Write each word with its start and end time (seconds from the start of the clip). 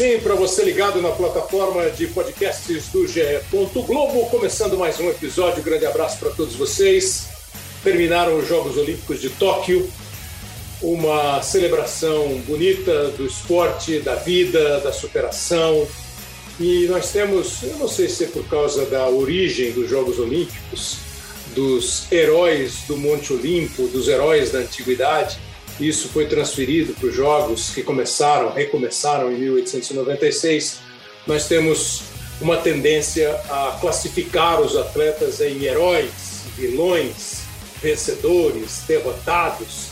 Sim, 0.00 0.18
para 0.18 0.34
você 0.34 0.64
ligado 0.64 1.02
na 1.02 1.10
plataforma 1.10 1.90
de 1.90 2.06
podcasts 2.06 2.88
do 2.88 3.06
GE. 3.06 3.20
Globo, 3.86 4.30
começando 4.30 4.78
mais 4.78 4.98
um 4.98 5.10
episódio. 5.10 5.62
Grande 5.62 5.84
abraço 5.84 6.18
para 6.18 6.30
todos 6.30 6.54
vocês. 6.54 7.28
Terminaram 7.84 8.38
os 8.38 8.48
Jogos 8.48 8.78
Olímpicos 8.78 9.20
de 9.20 9.28
Tóquio, 9.28 9.90
uma 10.80 11.42
celebração 11.42 12.28
bonita 12.46 13.08
do 13.08 13.26
esporte, 13.26 13.98
da 13.98 14.14
vida, 14.14 14.80
da 14.80 14.90
superação. 14.90 15.86
E 16.58 16.86
nós 16.86 17.12
temos, 17.12 17.62
eu 17.62 17.76
não 17.76 17.86
sei 17.86 18.08
se 18.08 18.24
é 18.24 18.28
por 18.28 18.48
causa 18.48 18.86
da 18.86 19.06
origem 19.06 19.70
dos 19.72 19.90
Jogos 19.90 20.18
Olímpicos, 20.18 20.96
dos 21.54 22.10
heróis 22.10 22.84
do 22.88 22.96
Monte 22.96 23.34
Olimpo, 23.34 23.86
dos 23.88 24.08
heróis 24.08 24.50
da 24.50 24.60
antiguidade, 24.60 25.38
isso 25.80 26.08
foi 26.08 26.26
transferido 26.26 26.92
para 26.94 27.08
os 27.08 27.14
Jogos 27.14 27.70
que 27.70 27.82
começaram, 27.82 28.52
recomeçaram 28.52 29.32
em 29.32 29.38
1896. 29.38 30.78
Nós 31.26 31.46
temos 31.46 32.02
uma 32.40 32.56
tendência 32.56 33.30
a 33.48 33.78
classificar 33.80 34.60
os 34.60 34.76
atletas 34.76 35.40
em 35.40 35.64
heróis, 35.64 36.10
vilões, 36.56 37.42
vencedores, 37.82 38.82
derrotados. 38.86 39.88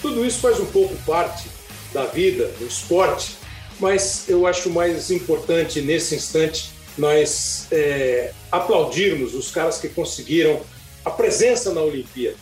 Tudo 0.00 0.24
isso 0.24 0.40
faz 0.40 0.58
um 0.60 0.66
pouco 0.66 0.94
parte 1.04 1.48
da 1.92 2.06
vida, 2.06 2.46
do 2.58 2.66
esporte, 2.66 3.36
mas 3.78 4.28
eu 4.28 4.46
acho 4.46 4.70
mais 4.70 5.10
importante 5.10 5.80
nesse 5.80 6.14
instante 6.14 6.70
nós 6.96 7.66
é, 7.70 8.32
aplaudirmos 8.50 9.34
os 9.34 9.50
caras 9.50 9.78
que 9.78 9.88
conseguiram 9.88 10.60
a 11.04 11.10
presença 11.10 11.72
na 11.72 11.80
Olimpíada. 11.80 12.36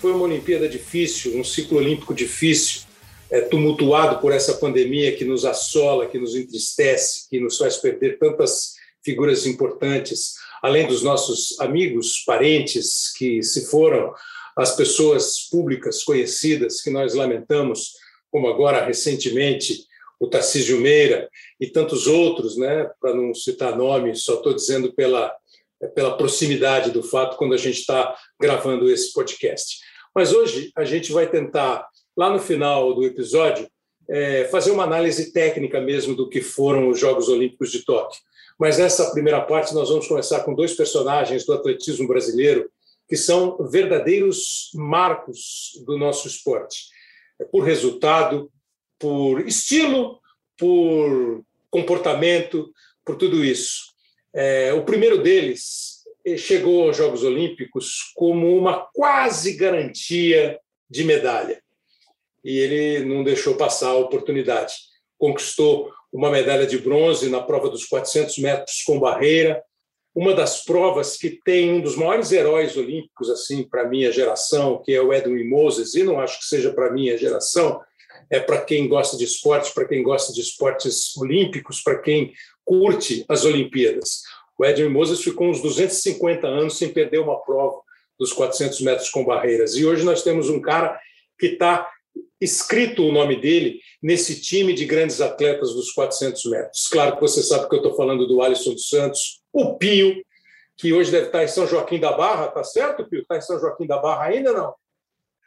Foi 0.00 0.12
uma 0.12 0.24
Olimpíada 0.24 0.66
difícil, 0.66 1.38
um 1.38 1.44
ciclo 1.44 1.76
olímpico 1.76 2.14
difícil, 2.14 2.84
é, 3.30 3.42
tumultuado 3.42 4.18
por 4.18 4.32
essa 4.32 4.54
pandemia 4.54 5.14
que 5.14 5.26
nos 5.26 5.44
assola, 5.44 6.06
que 6.06 6.18
nos 6.18 6.34
entristece, 6.34 7.28
que 7.28 7.38
nos 7.38 7.58
faz 7.58 7.76
perder 7.76 8.18
tantas 8.18 8.76
figuras 9.04 9.44
importantes, 9.44 10.36
além 10.62 10.86
dos 10.86 11.02
nossos 11.02 11.60
amigos, 11.60 12.24
parentes 12.26 13.12
que 13.14 13.42
se 13.42 13.66
foram, 13.66 14.10
as 14.56 14.74
pessoas 14.74 15.48
públicas 15.50 16.02
conhecidas 16.02 16.80
que 16.80 16.88
nós 16.88 17.14
lamentamos, 17.14 17.92
como 18.30 18.48
agora 18.48 18.82
recentemente 18.82 19.84
o 20.18 20.28
Tarcísio 20.28 20.80
Meira 20.80 21.28
e 21.60 21.66
tantos 21.66 22.06
outros, 22.06 22.56
né, 22.56 22.88
para 22.98 23.14
não 23.14 23.34
citar 23.34 23.76
nomes, 23.76 24.22
só 24.24 24.36
estou 24.36 24.54
dizendo 24.54 24.94
pela, 24.94 25.30
pela 25.94 26.16
proximidade 26.16 26.90
do 26.90 27.02
fato 27.02 27.36
quando 27.36 27.52
a 27.52 27.58
gente 27.58 27.80
está 27.80 28.16
gravando 28.40 28.90
esse 28.90 29.12
podcast. 29.12 29.89
Mas 30.14 30.32
hoje 30.32 30.70
a 30.76 30.84
gente 30.84 31.12
vai 31.12 31.28
tentar, 31.28 31.86
lá 32.16 32.30
no 32.30 32.38
final 32.38 32.94
do 32.94 33.04
episódio, 33.04 33.68
é, 34.08 34.44
fazer 34.46 34.72
uma 34.72 34.84
análise 34.84 35.32
técnica 35.32 35.80
mesmo 35.80 36.14
do 36.14 36.28
que 36.28 36.40
foram 36.40 36.88
os 36.88 36.98
Jogos 36.98 37.28
Olímpicos 37.28 37.70
de 37.70 37.84
Tóquio. 37.84 38.20
Mas 38.58 38.76
nessa 38.76 39.10
primeira 39.12 39.40
parte 39.40 39.72
nós 39.72 39.88
vamos 39.88 40.06
começar 40.06 40.40
com 40.40 40.54
dois 40.54 40.74
personagens 40.74 41.46
do 41.46 41.52
atletismo 41.52 42.06
brasileiro 42.06 42.68
que 43.08 43.16
são 43.16 43.56
verdadeiros 43.68 44.70
marcos 44.74 45.72
do 45.84 45.98
nosso 45.98 46.28
esporte, 46.28 46.84
por 47.50 47.64
resultado, 47.64 48.48
por 48.98 49.40
estilo, 49.48 50.20
por 50.56 51.42
comportamento, 51.70 52.70
por 53.04 53.16
tudo 53.16 53.44
isso. 53.44 53.90
É, 54.32 54.72
o 54.72 54.84
primeiro 54.84 55.20
deles 55.20 55.89
chegou 56.36 56.84
aos 56.84 56.96
Jogos 56.96 57.22
Olímpicos 57.22 58.12
como 58.14 58.56
uma 58.56 58.86
quase 58.92 59.54
garantia 59.54 60.58
de 60.88 61.04
medalha. 61.04 61.62
E 62.44 62.58
ele 62.58 63.04
não 63.04 63.22
deixou 63.22 63.54
passar 63.54 63.90
a 63.90 63.96
oportunidade. 63.96 64.74
Conquistou 65.18 65.92
uma 66.12 66.30
medalha 66.30 66.66
de 66.66 66.78
bronze 66.78 67.28
na 67.28 67.40
prova 67.40 67.68
dos 67.68 67.84
400 67.84 68.38
metros 68.38 68.82
com 68.82 68.98
barreira, 68.98 69.62
uma 70.14 70.34
das 70.34 70.64
provas 70.64 71.16
que 71.16 71.40
tem 71.44 71.70
um 71.72 71.80
dos 71.80 71.96
maiores 71.96 72.32
heróis 72.32 72.76
olímpicos, 72.76 73.30
assim, 73.30 73.62
para 73.62 73.88
minha 73.88 74.10
geração, 74.10 74.82
que 74.82 74.92
é 74.92 75.00
o 75.00 75.12
Edwin 75.12 75.44
Moses, 75.44 75.94
e 75.94 76.02
não 76.02 76.18
acho 76.18 76.40
que 76.40 76.46
seja 76.46 76.72
para 76.72 76.92
minha 76.92 77.16
geração, 77.16 77.80
é 78.28 78.40
para 78.40 78.60
quem 78.60 78.88
gosta 78.88 79.16
de 79.16 79.24
esportes, 79.24 79.70
para 79.70 79.86
quem 79.86 80.02
gosta 80.02 80.32
de 80.32 80.40
esportes 80.40 81.16
olímpicos, 81.16 81.80
para 81.80 81.98
quem 81.98 82.32
curte 82.64 83.24
as 83.28 83.44
Olimpíadas. 83.44 84.22
O 84.60 84.64
Edwin 84.66 84.90
Moses 84.90 85.22
ficou 85.22 85.48
uns 85.48 85.62
250 85.62 86.46
anos 86.46 86.76
sem 86.76 86.90
perder 86.90 87.18
uma 87.18 87.40
prova 87.40 87.80
dos 88.18 88.30
400 88.30 88.82
metros 88.82 89.08
com 89.08 89.24
barreiras. 89.24 89.74
E 89.74 89.86
hoje 89.86 90.04
nós 90.04 90.22
temos 90.22 90.50
um 90.50 90.60
cara 90.60 91.00
que 91.38 91.46
está 91.46 91.90
escrito 92.38 93.02
o 93.02 93.10
nome 93.10 93.40
dele 93.40 93.80
nesse 94.02 94.38
time 94.38 94.74
de 94.74 94.84
grandes 94.84 95.22
atletas 95.22 95.72
dos 95.72 95.90
400 95.92 96.44
metros. 96.44 96.88
Claro 96.88 97.14
que 97.14 97.22
você 97.22 97.42
sabe 97.42 97.70
que 97.70 97.74
eu 97.74 97.78
estou 97.78 97.96
falando 97.96 98.26
do 98.26 98.42
Alisson 98.42 98.74
dos 98.74 98.90
Santos, 98.90 99.40
o 99.50 99.78
Pio, 99.78 100.22
que 100.76 100.92
hoje 100.92 101.10
deve 101.10 101.28
estar 101.28 101.42
em 101.42 101.48
São 101.48 101.66
Joaquim 101.66 101.98
da 101.98 102.12
Barra, 102.12 102.48
tá 102.48 102.62
certo, 102.62 103.08
Pio? 103.08 103.22
Está 103.22 103.38
em 103.38 103.40
São 103.40 103.58
Joaquim 103.58 103.86
da 103.86 103.96
Barra 103.96 104.24
ainda 104.24 104.52
não? 104.52 104.74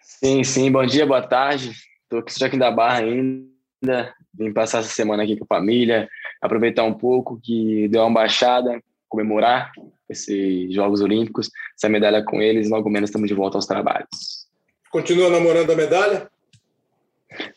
Sim, 0.01 0.43
sim. 0.43 0.71
Bom 0.71 0.87
dia, 0.87 1.05
boa 1.05 1.21
tarde. 1.21 1.71
Estou 2.01 2.17
aqui 2.17 2.31
em 2.31 2.33
São 2.33 2.39
Joaquim 2.39 2.57
da 2.57 2.71
Barra 2.71 3.01
ainda. 3.01 4.15
Vim 4.33 4.51
passar 4.51 4.79
essa 4.79 4.89
semana 4.89 5.21
aqui 5.21 5.37
com 5.37 5.43
a 5.43 5.55
família, 5.55 6.09
aproveitar 6.41 6.83
um 6.83 6.95
pouco 6.95 7.39
que 7.39 7.87
deu 7.89 8.01
uma 8.01 8.11
baixada, 8.11 8.81
comemorar 9.13 9.71
esses 10.09 10.73
Jogos 10.73 11.01
Olímpicos, 11.01 11.51
essa 11.77 11.87
medalha 11.87 12.23
com 12.25 12.41
eles. 12.41 12.69
Logo 12.69 12.89
menos 12.89 13.09
estamos 13.09 13.27
de 13.27 13.35
volta 13.35 13.57
aos 13.57 13.67
trabalhos. 13.67 14.47
Continua 14.89 15.29
namorando 15.29 15.71
a 15.71 15.75
medalha? 15.75 16.27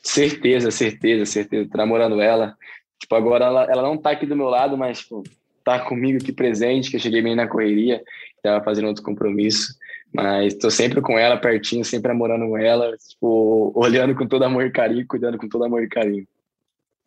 Certeza, 0.03 0.71
certeza, 0.71 1.25
certeza. 1.25 1.69
Tô 1.71 1.79
namorando 1.79 2.21
ela. 2.21 2.55
Tipo, 2.99 3.15
agora 3.15 3.47
ela, 3.47 3.65
ela 3.65 3.83
não 3.83 3.97
tá 3.97 4.11
aqui 4.11 4.27
do 4.27 4.37
meu 4.37 4.49
lado, 4.49 4.77
mas 4.77 5.01
tipo, 5.01 5.23
tá 5.65 5.79
comigo 5.79 6.19
aqui 6.21 6.33
presente, 6.33 6.91
que 6.91 6.97
eu 6.97 7.01
cheguei 7.01 7.23
bem 7.23 7.35
na 7.35 7.49
correria, 7.49 8.03
tava 8.43 8.63
fazendo 8.63 8.89
outro 8.89 9.03
compromisso. 9.03 9.75
Mas 10.13 10.55
tô 10.55 10.71
sempre 10.71 11.01
com 11.01 11.19
ela, 11.19 11.39
pertinho, 11.39 11.85
sempre 11.85 12.09
namorando 12.09 12.49
com 12.49 12.59
ela, 12.59 12.97
tipo, 12.97 13.73
olhando 13.75 14.15
com 14.15 14.27
todo 14.27 14.45
amor 14.45 14.67
e 14.67 14.71
carinho, 14.71 15.07
cuidando 15.07 15.39
com 15.39 15.49
todo 15.49 15.65
amor 15.65 15.83
e 15.83 15.89
carinho. 15.89 16.27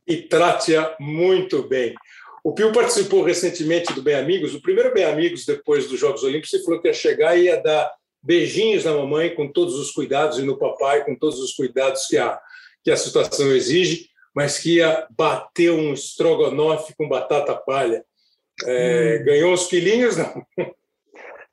E 0.07 0.17
trate-a 0.17 0.95
muito 0.99 1.61
bem. 1.67 1.93
O 2.43 2.53
Pio 2.53 2.71
participou 2.71 3.23
recentemente 3.23 3.93
do 3.93 4.01
Bem 4.01 4.15
Amigos, 4.15 4.55
o 4.55 4.61
primeiro 4.61 4.93
Bem 4.93 5.03
Amigos 5.03 5.45
depois 5.45 5.87
dos 5.87 5.99
Jogos 5.99 6.23
Olímpicos, 6.23 6.53
e 6.53 6.63
falou 6.63 6.81
que 6.81 6.87
ia 6.87 6.93
chegar 6.93 7.37
e 7.37 7.43
ia 7.43 7.61
dar 7.61 7.91
beijinhos 8.21 8.85
na 8.85 8.93
mamãe 8.93 9.33
com 9.33 9.51
todos 9.51 9.75
os 9.75 9.91
cuidados 9.91 10.39
e 10.39 10.43
no 10.43 10.57
papai 10.57 11.03
com 11.05 11.15
todos 11.15 11.39
os 11.39 11.53
cuidados 11.53 12.05
que 12.07 12.17
a, 12.17 12.39
que 12.83 12.91
a 12.91 12.97
situação 12.97 13.47
exige, 13.47 14.09
mas 14.33 14.59
que 14.59 14.77
ia 14.77 15.07
bater 15.11 15.71
um 15.71 15.93
estrogonofe 15.93 16.93
com 16.95 17.07
batata 17.07 17.55
palha. 17.55 18.03
É, 18.65 19.19
hum. 19.19 19.25
Ganhou 19.25 19.53
uns 19.53 19.67
quilinhos, 19.67 20.17
não? 20.17 20.45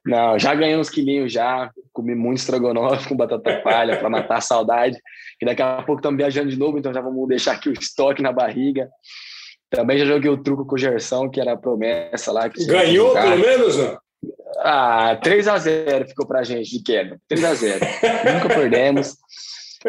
Não, 0.04 0.38
já 0.38 0.54
ganhei 0.54 0.76
uns 0.76 0.88
quilinhos 0.88 1.32
já, 1.32 1.68
comi 1.92 2.14
muito 2.14 2.38
estrogonofe 2.38 3.08
com 3.08 3.16
batata 3.16 3.60
palha 3.60 3.96
para 3.98 4.08
matar 4.08 4.36
a 4.36 4.40
saudade. 4.40 4.96
E 5.42 5.44
daqui 5.44 5.60
a 5.60 5.82
pouco 5.82 5.98
estamos 5.98 6.16
viajando 6.16 6.48
de 6.48 6.56
novo, 6.56 6.78
então 6.78 6.94
já 6.94 7.00
vamos 7.00 7.26
deixar 7.26 7.52
aqui 7.52 7.68
o 7.68 7.72
estoque 7.72 8.22
na 8.22 8.30
barriga. 8.30 8.88
Também 9.70 9.98
já 9.98 10.04
joguei 10.04 10.30
o 10.30 10.42
truco 10.42 10.64
com 10.64 10.74
o 10.76 10.78
Gerson, 10.78 11.28
que 11.28 11.40
era 11.40 11.52
a 11.52 11.56
promessa 11.56 12.32
lá. 12.32 12.48
Ganhou 12.48 13.12
pelo 13.12 13.38
menos, 13.38 13.76
não? 13.76 13.98
Ah, 14.58 15.18
3 15.22 15.48
a 15.48 15.58
0 15.58 16.08
ficou 16.08 16.26
pra 16.26 16.44
gente 16.44 16.70
de 16.70 16.82
queda. 16.82 17.20
3 17.28 17.44
a 17.44 17.54
0 17.54 17.80
Nunca 18.34 18.48
perdemos. 18.48 19.16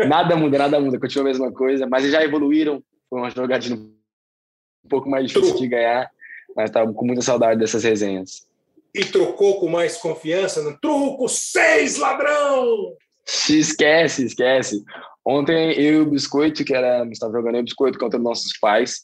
Nada 0.07 0.35
muda, 0.35 0.57
nada 0.57 0.79
muda, 0.79 0.99
continua 0.99 1.25
a 1.25 1.31
mesma 1.31 1.51
coisa, 1.51 1.87
mas 1.87 2.09
já 2.09 2.23
evoluíram. 2.23 2.83
Foi 3.09 3.19
uma 3.19 3.29
jogadinha 3.29 3.77
um 3.77 4.89
pouco 4.89 5.09
mais 5.09 5.27
difícil 5.27 5.55
de 5.55 5.67
ganhar, 5.67 6.09
mas 6.55 6.69
estava 6.69 6.91
com 6.93 7.05
muita 7.05 7.21
saudade 7.21 7.59
dessas 7.59 7.83
resenhas. 7.83 8.47
E 8.93 9.05
trocou 9.05 9.59
com 9.59 9.67
mais 9.69 9.97
confiança 9.97 10.61
no 10.61 10.77
truco, 10.79 11.27
seis 11.27 11.97
ladrão! 11.97 12.93
Esquece, 13.49 14.25
esquece. 14.25 14.83
Ontem 15.25 15.73
eu 15.73 15.93
e 15.93 15.97
o 15.99 16.09
Biscoito, 16.09 16.63
que 16.63 16.73
era, 16.73 17.05
estava 17.11 17.33
jogando 17.33 17.59
o 17.59 17.63
Biscoito 17.63 17.99
contra 17.99 18.19
nossos 18.19 18.57
pais, 18.59 19.01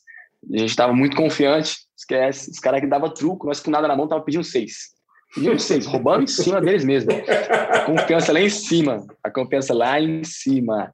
a 0.52 0.58
gente 0.58 0.70
estava 0.70 0.94
muito 0.94 1.16
confiante, 1.16 1.78
esquece. 1.98 2.52
Os 2.52 2.60
caras 2.60 2.82
que 2.82 2.88
dava 2.88 3.14
truco, 3.14 3.48
nós 3.48 3.60
com 3.60 3.72
nada 3.72 3.88
na 3.88 3.96
mão, 3.96 4.08
tava 4.08 4.24
pedindo 4.24 4.44
seis. 4.44 4.94
Pedindo 5.34 5.60
seis, 5.60 5.86
roubando 5.86 6.24
em 6.24 6.28
cima 6.28 6.62
deles 6.62 6.84
mesmo. 6.84 7.12
A 7.12 7.80
confiança 7.82 8.32
lá 8.32 8.40
em 8.40 8.50
cima. 8.50 9.06
A 9.24 9.32
confiança 9.32 9.74
lá 9.74 10.00
em 10.00 10.24
cima. 10.24 10.94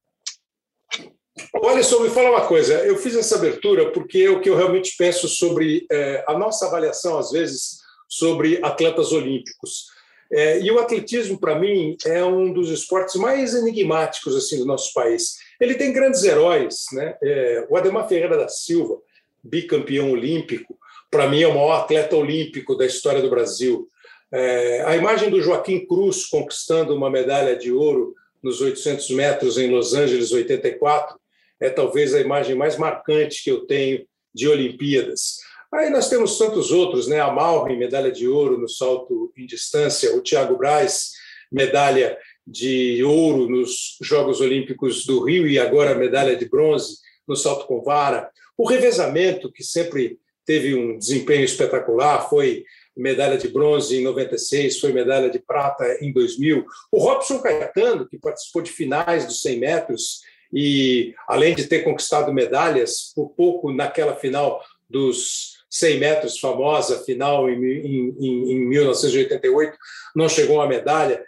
Olha 1.53 1.83
só, 1.83 2.01
me 2.01 2.09
fala 2.09 2.31
uma 2.31 2.45
coisa. 2.45 2.73
Eu 2.85 2.97
fiz 2.97 3.15
essa 3.15 3.35
abertura 3.35 3.91
porque 3.91 4.19
é 4.19 4.29
o 4.29 4.41
que 4.41 4.49
eu 4.49 4.55
realmente 4.55 4.95
penso 4.97 5.27
sobre 5.27 5.85
é, 5.91 6.23
a 6.27 6.37
nossa 6.37 6.67
avaliação, 6.67 7.17
às 7.17 7.31
vezes, 7.31 7.79
sobre 8.07 8.59
atletas 8.63 9.11
olímpicos. 9.11 9.87
É, 10.31 10.59
e 10.59 10.71
o 10.71 10.79
atletismo, 10.79 11.39
para 11.39 11.57
mim, 11.57 11.97
é 12.05 12.23
um 12.23 12.53
dos 12.53 12.69
esportes 12.69 13.15
mais 13.15 13.55
enigmáticos 13.55 14.35
assim 14.35 14.59
do 14.59 14.65
nosso 14.65 14.93
país. 14.93 15.37
Ele 15.59 15.75
tem 15.75 15.91
grandes 15.91 16.23
heróis, 16.23 16.85
né? 16.93 17.17
É, 17.21 17.67
o 17.69 17.75
Ademar 17.75 18.07
Ferreira 18.07 18.37
da 18.37 18.47
Silva, 18.47 18.97
bicampeão 19.43 20.11
olímpico, 20.11 20.77
para 21.09 21.27
mim 21.27 21.41
é 21.41 21.47
o 21.47 21.53
maior 21.53 21.71
atleta 21.71 22.15
olímpico 22.15 22.75
da 22.75 22.85
história 22.85 23.21
do 23.21 23.29
Brasil. 23.29 23.87
É, 24.31 24.83
a 24.85 24.95
imagem 24.95 25.29
do 25.29 25.41
Joaquim 25.41 25.85
Cruz 25.85 26.25
conquistando 26.25 26.95
uma 26.95 27.09
medalha 27.09 27.55
de 27.55 27.71
ouro 27.71 28.13
nos 28.43 28.61
800 28.61 29.09
metros 29.11 29.57
em 29.57 29.69
Los 29.69 29.93
Angeles, 29.93 30.31
84, 30.31 31.19
é 31.59 31.69
talvez 31.69 32.13
a 32.13 32.21
imagem 32.21 32.55
mais 32.55 32.77
marcante 32.77 33.43
que 33.43 33.51
eu 33.51 33.65
tenho 33.65 34.05
de 34.33 34.47
Olimpíadas. 34.47 35.37
Aí 35.73 35.89
nós 35.89 36.09
temos 36.09 36.37
tantos 36.37 36.71
outros, 36.71 37.07
né? 37.07 37.19
A 37.19 37.31
Malvin, 37.31 37.75
medalha 37.75 38.11
de 38.11 38.27
ouro 38.27 38.57
no 38.57 38.67
salto 38.67 39.31
em 39.37 39.45
distância, 39.45 40.15
o 40.15 40.21
Thiago 40.21 40.57
Braz, 40.57 41.11
medalha 41.51 42.17
de 42.45 43.03
ouro 43.03 43.47
nos 43.47 43.97
Jogos 44.01 44.41
Olímpicos 44.41 45.05
do 45.05 45.23
Rio 45.23 45.47
e 45.47 45.59
agora 45.59 45.93
medalha 45.93 46.35
de 46.35 46.49
bronze 46.49 46.97
no 47.27 47.35
salto 47.35 47.67
com 47.67 47.81
vara. 47.81 48.31
O 48.59 48.67
revezamento, 48.67 49.49
que 49.49 49.63
sempre 49.63 50.19
teve 50.45 50.75
um 50.75 50.97
desempenho 50.97 51.45
espetacular, 51.45 52.29
foi 52.29 52.65
medalha 52.93 53.37
de 53.37 53.47
bronze 53.47 53.95
em 53.95 54.03
96, 54.03 54.81
foi 54.81 54.91
medalha 54.91 55.29
de 55.29 55.39
prata 55.39 55.85
em 56.01 56.11
2000. 56.11 56.65
O 56.91 56.99
Robson 56.99 57.39
Caetano, 57.39 58.05
que 58.05 58.19
participou 58.19 58.61
de 58.61 58.69
finais 58.69 59.25
dos 59.25 59.41
100 59.43 59.59
metros 59.61 60.19
e, 60.51 61.15
além 61.25 61.55
de 61.55 61.67
ter 61.67 61.85
conquistado 61.85 62.33
medalhas, 62.33 63.13
por 63.15 63.29
pouco 63.29 63.71
naquela 63.71 64.17
final 64.17 64.61
dos 64.89 65.53
100 65.69 65.97
metros 65.97 66.37
famosa, 66.37 67.01
final 67.05 67.49
em, 67.49 67.63
em, 67.63 68.51
em 68.51 68.67
1988, 68.67 69.77
não 70.13 70.27
chegou 70.27 70.59
à 70.59 70.67
medalha. 70.67 71.23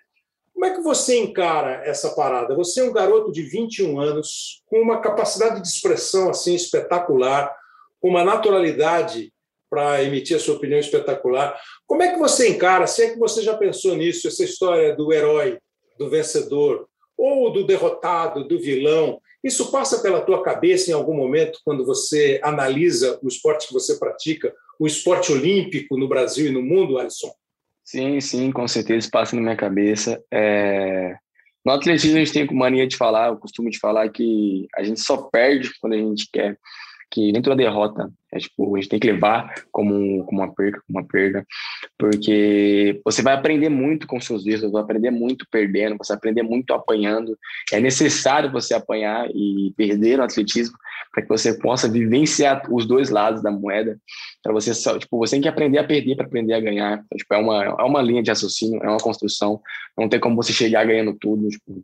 Como 0.61 0.71
é 0.71 0.75
que 0.75 0.83
você 0.83 1.17
encara 1.17 1.81
essa 1.85 2.11
parada? 2.11 2.53
Você 2.53 2.81
é 2.81 2.83
um 2.83 2.93
garoto 2.93 3.31
de 3.31 3.41
21 3.41 3.99
anos, 3.99 4.61
com 4.67 4.79
uma 4.79 5.01
capacidade 5.01 5.59
de 5.59 5.67
expressão 5.67 6.29
assim 6.29 6.53
espetacular, 6.53 7.51
com 7.99 8.09
uma 8.09 8.23
naturalidade 8.23 9.33
para 9.67 10.03
emitir 10.03 10.37
a 10.37 10.39
sua 10.39 10.53
opinião 10.53 10.79
espetacular. 10.79 11.59
Como 11.87 12.03
é 12.03 12.13
que 12.13 12.19
você 12.19 12.47
encara, 12.47 12.85
se 12.85 13.01
é 13.01 13.09
que 13.09 13.17
você 13.17 13.41
já 13.41 13.57
pensou 13.57 13.95
nisso, 13.95 14.27
essa 14.27 14.43
história 14.43 14.95
do 14.95 15.11
herói, 15.11 15.57
do 15.97 16.07
vencedor, 16.11 16.87
ou 17.17 17.51
do 17.51 17.65
derrotado, 17.65 18.47
do 18.47 18.59
vilão? 18.59 19.19
Isso 19.43 19.71
passa 19.71 19.97
pela 20.03 20.21
tua 20.21 20.43
cabeça 20.43 20.91
em 20.91 20.93
algum 20.93 21.15
momento 21.15 21.57
quando 21.65 21.83
você 21.83 22.39
analisa 22.43 23.17
o 23.23 23.27
esporte 23.27 23.67
que 23.67 23.73
você 23.73 23.97
pratica, 23.97 24.53
o 24.79 24.85
esporte 24.85 25.31
olímpico 25.31 25.97
no 25.97 26.07
Brasil 26.07 26.45
e 26.45 26.51
no 26.51 26.61
mundo, 26.61 26.99
Alisson? 26.99 27.33
Sim, 27.83 28.19
sim, 28.19 28.51
com 28.51 28.67
certeza 28.67 29.09
passa 29.11 29.35
na 29.35 29.41
minha 29.41 29.55
cabeça. 29.55 30.21
É... 30.31 31.15
No 31.65 31.73
atletismo 31.73 32.17
a 32.17 32.19
gente 32.23 32.33
tem 32.33 32.55
mania 32.55 32.87
de 32.87 32.97
falar, 32.97 33.31
o 33.31 33.37
costume 33.37 33.69
de 33.69 33.79
falar 33.79 34.09
que 34.09 34.67
a 34.75 34.83
gente 34.83 34.99
só 34.99 35.17
perde 35.17 35.71
quando 35.79 35.93
a 35.93 35.97
gente 35.97 36.27
quer 36.31 36.57
que 37.11 37.31
nem 37.31 37.41
toda 37.41 37.55
derrota 37.55 38.11
é 38.33 38.39
tipo, 38.39 38.75
a 38.75 38.79
gente 38.79 38.89
tem 38.89 38.99
que 38.99 39.11
levar 39.11 39.53
como, 39.71 40.23
como 40.25 40.41
uma 40.41 40.53
perca, 40.53 40.81
como 40.87 40.99
uma 40.99 41.07
perda, 41.07 41.45
porque 41.97 43.01
você 43.03 43.21
vai 43.21 43.33
aprender 43.33 43.67
muito 43.67 44.07
com 44.07 44.21
seus 44.21 44.45
erros, 44.47 44.71
vai 44.71 44.81
aprender 44.81 45.11
muito 45.11 45.45
perdendo, 45.51 45.97
você 45.97 46.13
vai 46.13 46.17
aprender 46.17 46.41
muito 46.41 46.73
apanhando. 46.73 47.37
É 47.73 47.79
necessário 47.81 48.49
você 48.49 48.73
apanhar 48.73 49.27
e 49.35 49.73
perder 49.75 50.17
no 50.17 50.23
atletismo 50.23 50.77
para 51.11 51.23
que 51.23 51.27
você 51.27 51.57
possa 51.59 51.89
vivenciar 51.89 52.63
os 52.71 52.85
dois 52.85 53.09
lados 53.09 53.43
da 53.43 53.51
moeda. 53.51 53.99
Para 54.41 54.53
você 54.53 54.71
tipo, 54.97 55.17
você 55.17 55.35
tem 55.35 55.41
que 55.41 55.49
aprender 55.49 55.79
a 55.79 55.83
perder 55.83 56.15
para 56.15 56.25
aprender 56.25 56.53
a 56.53 56.59
ganhar. 56.61 57.03
Então, 57.05 57.17
tipo, 57.17 57.33
é 57.33 57.37
uma 57.37 57.63
é 57.65 57.83
uma 57.83 58.01
linha 58.01 58.23
de 58.23 58.31
raciocínio, 58.31 58.81
é 58.81 58.87
uma 58.87 58.97
construção. 58.97 59.59
Não 59.97 60.07
tem 60.07 60.21
como 60.21 60.37
você 60.37 60.53
chegar 60.53 60.85
ganhando 60.85 61.13
tudo, 61.19 61.49
tipo, 61.49 61.83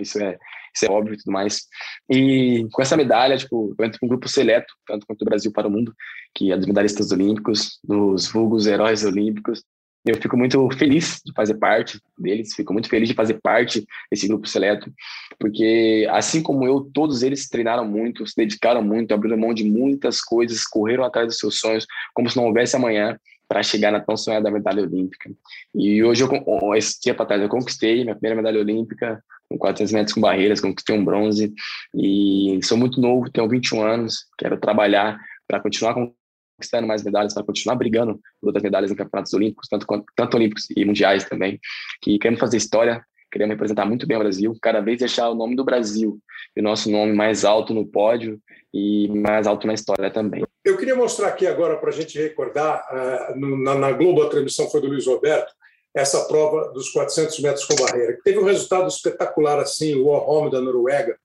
isso 0.00 0.18
é, 0.22 0.38
isso 0.74 0.86
é 0.86 0.90
óbvio 0.90 1.14
e 1.14 1.18
tudo 1.18 1.32
mais. 1.32 1.62
E 2.10 2.66
com 2.72 2.82
essa 2.82 2.96
medalha, 2.96 3.36
tipo, 3.36 3.74
eu 3.78 3.84
entro 3.84 3.98
para 3.98 4.06
um 4.06 4.08
grupo 4.08 4.28
seleto, 4.28 4.72
tanto 4.86 5.06
quanto 5.06 5.20
do 5.20 5.24
Brasil 5.24 5.52
para 5.52 5.68
o 5.68 5.70
mundo, 5.70 5.94
que 6.34 6.52
é 6.52 6.56
dos 6.56 6.66
medalhistas 6.66 7.10
olímpicos, 7.12 7.78
dos 7.84 8.26
vulgos 8.28 8.66
heróis 8.66 9.04
olímpicos. 9.04 9.62
Eu 10.04 10.20
fico 10.20 10.36
muito 10.36 10.68
feliz 10.76 11.22
de 11.24 11.32
fazer 11.32 11.54
parte 11.54 11.98
deles, 12.18 12.54
fico 12.54 12.74
muito 12.74 12.90
feliz 12.90 13.08
de 13.08 13.14
fazer 13.14 13.40
parte 13.42 13.86
desse 14.10 14.28
grupo 14.28 14.46
seleto, 14.46 14.92
porque 15.38 16.06
assim 16.10 16.42
como 16.42 16.66
eu, 16.66 16.82
todos 16.92 17.22
eles 17.22 17.48
treinaram 17.48 17.86
muito, 17.86 18.26
se 18.26 18.34
dedicaram 18.36 18.82
muito, 18.82 19.14
abriram 19.14 19.38
mão 19.38 19.54
de 19.54 19.64
muitas 19.64 20.20
coisas, 20.20 20.66
correram 20.66 21.04
atrás 21.04 21.28
dos 21.28 21.38
seus 21.38 21.58
sonhos, 21.58 21.86
como 22.12 22.28
se 22.28 22.36
não 22.36 22.44
houvesse 22.44 22.76
amanhã 22.76 23.18
para 23.48 23.62
chegar 23.62 23.90
na 23.90 24.00
tão 24.00 24.16
sonhada 24.16 24.50
medalha 24.50 24.82
olímpica. 24.82 25.30
E 25.74 26.02
hoje, 26.02 26.22
eu, 26.22 26.74
esse 26.74 27.12
para 27.14 27.26
trás, 27.26 27.42
eu 27.42 27.48
conquistei 27.48 28.02
minha 28.02 28.14
primeira 28.14 28.36
medalha 28.36 28.60
olímpica, 28.60 29.22
com 29.48 29.58
400 29.58 29.92
metros 29.92 30.14
com 30.14 30.20
barreiras, 30.20 30.60
conquistei 30.60 30.96
um 30.96 31.04
bronze. 31.04 31.52
E 31.94 32.58
sou 32.62 32.76
muito 32.76 33.00
novo, 33.00 33.30
tenho 33.30 33.48
21 33.48 33.82
anos, 33.82 34.26
quero 34.38 34.58
trabalhar 34.58 35.18
para 35.46 35.60
continuar 35.60 35.94
conquistando 35.94 36.86
mais 36.86 37.02
medalhas, 37.02 37.34
para 37.34 37.44
continuar 37.44 37.76
brigando 37.76 38.20
por 38.40 38.48
outras 38.48 38.62
medalhas 38.62 38.90
em 38.90 38.94
campeonatos 38.94 39.32
olímpicos, 39.34 39.68
tanto, 39.68 39.86
tanto 40.16 40.36
olímpicos 40.36 40.68
e 40.70 40.84
mundiais 40.84 41.24
também. 41.24 41.60
Que 42.00 42.18
queremos 42.18 42.40
fazer 42.40 42.56
história, 42.56 43.04
queremos 43.34 43.54
representar 43.54 43.84
muito 43.84 44.06
bem 44.06 44.16
o 44.16 44.20
Brasil, 44.20 44.56
cada 44.62 44.80
vez 44.80 45.00
deixar 45.00 45.28
o 45.28 45.34
nome 45.34 45.56
do 45.56 45.64
Brasil 45.64 46.20
e 46.56 46.60
o 46.60 46.62
nosso 46.62 46.88
nome 46.88 47.12
mais 47.12 47.44
alto 47.44 47.74
no 47.74 47.84
pódio 47.84 48.40
e 48.72 49.08
mais 49.08 49.48
alto 49.48 49.66
na 49.66 49.74
história 49.74 50.08
também. 50.08 50.44
Eu 50.64 50.76
queria 50.76 50.94
mostrar 50.94 51.28
aqui 51.28 51.44
agora 51.44 51.76
para 51.76 51.90
a 51.90 51.92
gente 51.92 52.16
recordar, 52.16 52.86
no, 53.34 53.56
na, 53.56 53.90
Globo 53.90 54.22
a 54.22 54.30
transmissão 54.30 54.70
foi 54.70 54.80
do 54.80 54.86
Luiz 54.86 55.04
Roberto, 55.06 55.52
essa 55.92 56.24
prova 56.26 56.72
dos 56.72 56.90
400 56.90 57.40
metros 57.40 57.64
com 57.64 57.74
barreira, 57.74 58.14
que 58.14 58.22
teve 58.22 58.38
um 58.38 58.44
resultado 58.44 58.86
espetacular 58.86 59.58
assim, 59.58 59.94
o 59.96 60.06
Warholm 60.06 60.48
da 60.48 60.60
Noruega 60.60 61.16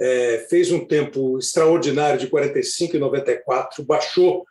é, 0.00 0.46
fez 0.48 0.70
um 0.70 0.84
tempo 0.84 1.38
extraordinário 1.38 2.20
de 2.20 2.28
45 2.28 2.96
e 2.96 2.98
94, 3.00 3.84
baixou 3.84 4.44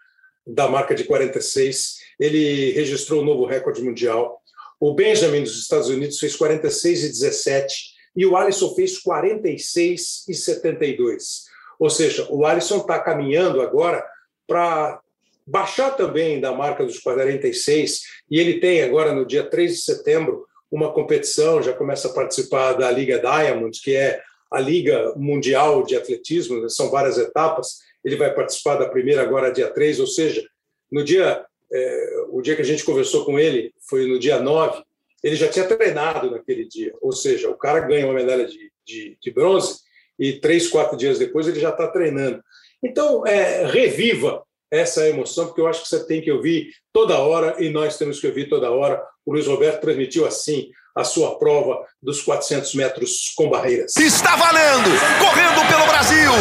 da 0.45 0.67
marca 0.67 0.93
de 0.93 1.05
46, 1.05 1.95
ele 2.19 2.71
registrou 2.71 3.21
um 3.21 3.25
novo 3.25 3.45
recorde 3.45 3.81
mundial. 3.81 4.41
O 4.79 4.93
Benjamin 4.93 5.43
dos 5.43 5.59
Estados 5.59 5.89
Unidos 5.89 6.19
fez 6.19 6.35
46 6.35 7.03
e 7.03 7.07
17 7.09 7.75
e 8.15 8.25
o 8.25 8.35
Alisson 8.35 8.73
fez 8.75 8.97
46 8.99 10.25
e 10.27 10.33
72. 10.33 11.45
Ou 11.79 11.89
seja, 11.89 12.27
o 12.31 12.45
Alisson 12.45 12.77
está 12.77 12.99
caminhando 12.99 13.61
agora 13.61 14.03
para 14.47 14.99
baixar 15.45 15.91
também 15.91 16.41
da 16.41 16.51
marca 16.51 16.85
dos 16.85 16.99
46, 16.99 18.01
e 18.29 18.39
ele 18.39 18.59
tem 18.59 18.81
agora, 18.81 19.13
no 19.13 19.25
dia 19.25 19.49
3 19.49 19.75
de 19.75 19.81
setembro, 19.81 20.45
uma 20.69 20.91
competição, 20.91 21.63
já 21.63 21.71
começa 21.71 22.09
a 22.09 22.13
participar 22.13 22.73
da 22.73 22.91
Liga 22.91 23.17
Diamond, 23.19 23.79
que 23.81 23.95
é 23.95 24.21
a 24.51 24.59
Liga 24.59 25.13
Mundial 25.15 25.83
de 25.83 25.95
Atletismo, 25.95 26.61
né? 26.61 26.67
são 26.67 26.89
várias 26.89 27.17
etapas, 27.17 27.79
ele 28.03 28.17
vai 28.17 28.33
participar 28.33 28.75
da 28.75 28.89
primeira 28.89 29.21
agora, 29.21 29.51
dia 29.51 29.69
3, 29.69 30.01
ou 30.01 30.07
seja, 30.07 30.45
no 30.91 31.03
dia, 31.03 31.45
é, 31.71 32.25
o 32.29 32.41
dia 32.41 32.55
que 32.55 32.61
a 32.61 32.65
gente 32.65 32.83
conversou 32.83 33.25
com 33.25 33.39
ele 33.39 33.73
foi 33.89 34.07
no 34.07 34.19
dia 34.19 34.39
9, 34.39 34.83
ele 35.23 35.35
já 35.35 35.47
tinha 35.47 35.65
treinado 35.65 36.31
naquele 36.31 36.67
dia, 36.67 36.93
ou 37.01 37.11
seja, 37.11 37.49
o 37.49 37.57
cara 37.57 37.79
ganha 37.81 38.05
uma 38.05 38.13
medalha 38.13 38.45
de, 38.45 38.71
de, 38.85 39.17
de 39.21 39.31
bronze 39.31 39.79
e 40.19 40.33
três, 40.33 40.67
quatro 40.67 40.97
dias 40.97 41.19
depois 41.19 41.47
ele 41.47 41.59
já 41.59 41.69
está 41.69 41.87
treinando. 41.87 42.41
Então, 42.83 43.25
é, 43.25 43.65
reviva 43.65 44.43
essa 44.71 45.07
emoção, 45.07 45.47
porque 45.47 45.61
eu 45.61 45.67
acho 45.67 45.81
que 45.83 45.89
você 45.89 46.05
tem 46.05 46.21
que 46.21 46.31
ouvir 46.31 46.71
toda 46.93 47.19
hora 47.19 47.55
e 47.59 47.69
nós 47.69 47.97
temos 47.97 48.19
que 48.19 48.27
ouvir 48.27 48.49
toda 48.49 48.71
hora. 48.71 49.01
O 49.25 49.33
Luiz 49.33 49.47
Roberto 49.47 49.81
transmitiu 49.81 50.25
assim 50.25 50.69
a 50.95 51.03
sua 51.03 51.37
prova 51.37 51.85
dos 52.01 52.21
400 52.21 52.73
metros 52.75 53.33
com 53.35 53.49
barreiras. 53.49 53.95
Está 53.97 54.35
valendo! 54.35 54.89
Correndo 55.19 55.67
pelo 55.69 55.87
Brasil! 55.87 56.31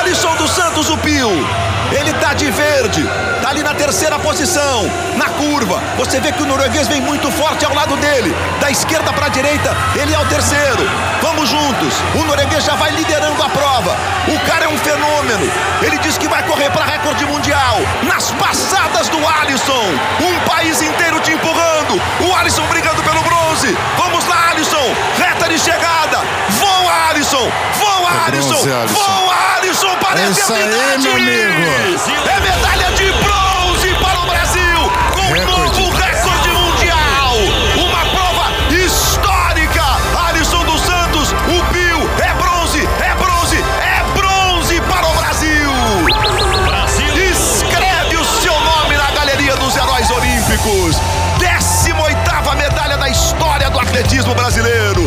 Alisson 0.00 0.36
dos 0.36 0.50
Santos, 0.50 0.90
o 0.90 0.98
Pio. 0.98 1.71
Ele 1.98 2.12
tá 2.14 2.32
de 2.32 2.50
verde, 2.50 3.06
tá 3.42 3.50
ali 3.50 3.62
na 3.62 3.74
terceira 3.74 4.18
posição, 4.18 4.90
na 5.16 5.28
curva. 5.28 5.82
Você 5.98 6.20
vê 6.20 6.32
que 6.32 6.42
o 6.42 6.46
norueguês 6.46 6.88
vem 6.88 7.00
muito 7.00 7.30
forte 7.30 7.64
ao 7.64 7.74
lado 7.74 7.96
dele. 7.96 8.34
Da 8.60 8.70
esquerda 8.70 9.12
para 9.12 9.26
a 9.26 9.28
direita, 9.28 9.76
ele 9.94 10.14
é 10.14 10.18
o 10.18 10.26
terceiro. 10.26 10.88
Vamos 11.20 11.48
juntos. 11.48 11.94
O 12.14 12.24
norueguês 12.24 12.64
já 12.64 12.74
vai 12.74 12.90
liderando 12.92 13.42
a 13.42 13.48
prova. 13.48 13.96
O 14.28 14.38
cara 14.46 14.64
é 14.64 14.68
um 14.68 14.78
fenômeno. 14.78 15.50
Ele 15.82 15.98
diz 15.98 16.16
que 16.16 16.28
vai 16.28 16.42
correr 16.44 16.70
para 16.70 16.84
recorde 16.84 17.24
mundial. 17.26 17.78
Nas 18.02 18.30
passadas 18.32 19.08
do 19.08 19.18
Alisson. 19.40 19.84
Um 20.20 20.40
país 20.48 20.80
inteiro 20.82 21.20
te 21.20 21.32
empurrando. 21.32 22.00
O 22.20 22.34
Alisson 22.34 22.66
brigando 22.66 23.02
pelo 23.02 23.22
bronze. 23.22 23.76
Vamos 23.96 24.26
lá, 24.26 24.50
Alisson. 24.50 24.94
Reta 25.42 25.48
de 25.48 25.58
chegada. 25.58 26.20
Voa, 26.50 27.10
Alisson. 27.10 27.50
Voa, 27.74 28.10
é 28.12 28.26
Alisson. 28.28 28.86
Voa, 28.86 29.56
Alisson. 29.56 29.96
Parece 30.00 30.26
é 30.26 30.30
isso 30.30 30.52
aí, 30.52 30.98
meu 30.98 31.12
amigo. 31.14 32.28
É 32.28 32.40
medalha 32.40 32.92
de 32.92 33.12
bronze 33.12 33.94
para 34.00 34.20
o 34.20 34.26
Brasil. 34.26 34.92
Com 35.12 35.20
um 35.20 35.44
novo 35.44 35.90
recorde 35.96 36.48
mundial. 36.48 37.36
Uma 37.76 38.04
prova 38.10 38.52
histórica. 38.70 39.82
Alisson 40.28 40.64
dos 40.64 40.80
Santos. 40.82 41.32
O 41.32 41.72
Pio. 41.72 42.10
É 42.24 42.34
bronze. 42.34 42.88
É 43.00 43.14
bronze. 43.16 43.56
É 43.56 44.04
bronze 44.14 44.80
para 44.82 45.08
o 45.08 45.14
Brasil. 45.14 45.70
Brasil. 46.64 47.30
Escreve 47.30 48.16
o 48.16 48.24
seu 48.24 48.60
nome 48.60 48.96
na 48.96 49.10
galeria 49.10 49.56
dos 49.56 49.76
heróis 49.76 50.08
olímpicos. 50.10 51.00
18 51.38 52.22
a 52.52 52.54
medalha 52.54 52.98
da 52.98 53.08
história 53.08 53.70
do 53.70 53.80
atletismo 53.80 54.34
brasileiro. 54.34 55.01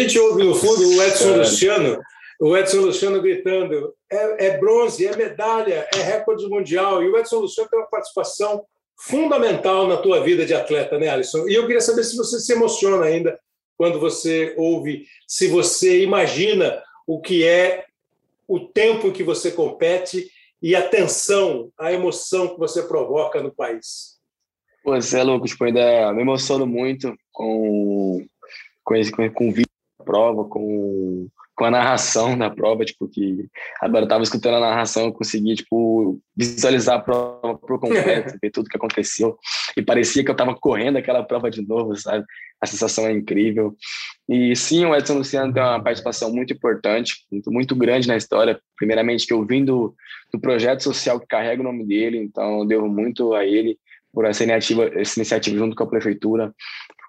A 0.00 0.02
gente 0.02 0.18
ouve 0.18 0.42
no 0.42 0.54
fundo 0.54 0.96
o 0.96 1.02
Edson 1.02 1.36
Luciano, 1.36 2.00
o 2.40 2.56
Edson 2.56 2.80
Luciano 2.80 3.20
gritando: 3.20 3.94
é, 4.10 4.46
é 4.46 4.58
bronze, 4.58 5.06
é 5.06 5.14
medalha, 5.14 5.86
é 5.94 5.98
recorde 5.98 6.48
mundial. 6.48 7.02
E 7.02 7.10
o 7.10 7.18
Edson 7.18 7.40
Luciano 7.40 7.68
tem 7.68 7.78
uma 7.78 7.86
participação 7.86 8.64
fundamental 8.98 9.86
na 9.86 9.98
tua 9.98 10.20
vida 10.20 10.46
de 10.46 10.54
atleta, 10.54 10.98
né, 10.98 11.08
Alisson? 11.08 11.46
E 11.46 11.54
eu 11.54 11.66
queria 11.66 11.82
saber 11.82 12.02
se 12.04 12.16
você 12.16 12.40
se 12.40 12.50
emociona 12.50 13.04
ainda 13.04 13.38
quando 13.76 14.00
você 14.00 14.54
ouve, 14.56 15.04
se 15.28 15.48
você 15.48 16.02
imagina 16.02 16.82
o 17.06 17.20
que 17.20 17.46
é 17.46 17.84
o 18.48 18.58
tempo 18.58 19.08
em 19.08 19.12
que 19.12 19.22
você 19.22 19.50
compete 19.50 20.30
e 20.62 20.74
a 20.74 20.88
tensão, 20.88 21.70
a 21.78 21.92
emoção 21.92 22.48
que 22.48 22.58
você 22.58 22.82
provoca 22.84 23.42
no 23.42 23.54
país. 23.54 24.18
Pois 24.82 25.12
é, 25.12 25.22
Lucas, 25.22 25.50
tipo, 25.50 25.64
ainda 25.64 26.10
me 26.14 26.22
emociono 26.22 26.66
muito 26.66 27.14
com, 27.30 28.26
com, 28.82 28.96
esse, 28.96 29.12
com, 29.12 29.26
o 29.26 29.52
da 29.52 29.62
prova, 30.00 30.44
com, 30.44 31.28
com 31.54 31.64
a 31.64 31.70
narração 31.70 32.38
da 32.38 32.48
prova, 32.48 32.84
tipo, 32.84 33.06
que 33.06 33.46
agora 33.80 34.00
eu 34.00 34.06
estava 34.06 34.22
escutando 34.22 34.54
a 34.54 34.60
narração, 34.60 35.04
eu 35.04 35.12
consegui, 35.12 35.56
tipo, 35.56 36.18
visualizar 36.36 36.96
a 36.96 37.00
prova 37.00 37.58
por 37.58 37.78
completo, 37.78 38.34
ver 38.42 38.50
tudo 38.50 38.68
que 38.68 38.76
aconteceu, 38.76 39.36
e 39.76 39.82
parecia 39.82 40.24
que 40.24 40.30
eu 40.30 40.34
estava 40.34 40.54
correndo 40.54 40.96
aquela 40.96 41.22
prova 41.22 41.50
de 41.50 41.60
novo, 41.66 41.94
sabe? 41.96 42.24
A 42.60 42.66
sensação 42.66 43.06
é 43.06 43.12
incrível. 43.12 43.76
E 44.28 44.56
sim, 44.56 44.84
o 44.86 44.94
Edson 44.94 45.18
Luciano 45.18 45.52
tem 45.52 45.62
uma 45.62 45.82
participação 45.82 46.32
muito 46.32 46.52
importante, 46.52 47.14
muito, 47.30 47.52
muito 47.52 47.76
grande 47.76 48.08
na 48.08 48.16
história, 48.16 48.58
primeiramente 48.76 49.26
que 49.26 49.32
eu 49.32 49.44
vim 49.44 49.64
do, 49.64 49.94
do 50.32 50.40
projeto 50.40 50.82
social 50.82 51.20
que 51.20 51.26
carrega 51.26 51.60
o 51.60 51.64
nome 51.64 51.84
dele, 51.84 52.18
então 52.18 52.60
eu 52.60 52.66
devo 52.66 52.88
muito 52.88 53.34
a 53.34 53.44
ele, 53.44 53.78
por 54.12 54.24
essa 54.24 54.42
iniciativa, 54.42 54.90
essa 54.98 55.18
iniciativa 55.18 55.58
junto 55.58 55.76
com 55.76 55.84
a 55.84 55.88
prefeitura, 55.88 56.54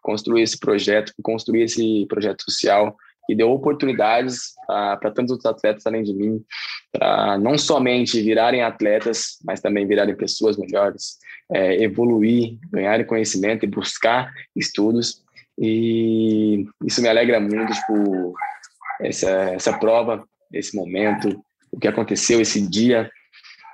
construir 0.01 0.41
esse 0.41 0.60
projeto, 0.60 1.13
construir 1.22 1.63
esse 1.63 2.05
projeto 2.08 2.43
social 2.43 2.96
que 3.27 3.36
deu 3.36 3.51
oportunidades 3.51 4.53
para 4.67 5.12
tantos 5.12 5.31
outros 5.31 5.46
atletas 5.46 5.86
além 5.86 6.03
de 6.03 6.13
mim, 6.13 6.43
para 6.91 7.38
não 7.38 7.58
somente 7.58 8.22
virarem 8.22 8.63
atletas, 8.63 9.38
mas 9.46 9.62
também 9.62 9.88
virarem 9.88 10.15
pessoas 10.15 10.58
melhores, 10.58 11.17
é, 11.51 11.81
evoluir, 11.84 12.58
ganharem 12.72 13.05
conhecimento 13.05 13.63
e 13.63 13.70
buscar 13.70 14.31
estudos. 14.55 15.24
E 15.58 16.65
isso 16.84 17.01
me 17.01 17.08
alegra 17.08 17.39
muito, 17.39 17.72
tipo, 17.72 18.34
essa, 19.01 19.29
essa 19.29 19.77
prova, 19.77 20.24
esse 20.51 20.75
momento, 20.75 21.41
o 21.72 21.79
que 21.79 21.88
aconteceu 21.88 22.41
esse 22.41 22.67
dia. 22.67 23.10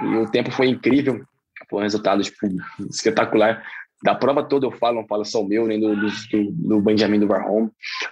E 0.02 0.16
o 0.18 0.30
tempo 0.30 0.52
foi 0.52 0.68
incrível, 0.68 1.24
foi 1.70 1.80
um 1.80 1.84
resultado 1.84 2.22
tipo, 2.22 2.48
espetacular. 2.90 3.64
Da 4.04 4.14
prova 4.14 4.44
toda 4.44 4.68
eu 4.68 4.72
falo, 4.72 5.02
não 5.02 5.08
falo 5.08 5.26
só 5.26 5.42
o 5.42 5.48
meu, 5.48 5.66
nem 5.66 5.80
do, 5.80 5.96
do, 5.96 6.08
do 6.52 6.82
Benjamin 6.82 7.20
do 7.20 7.28
Varrom. 7.28 7.70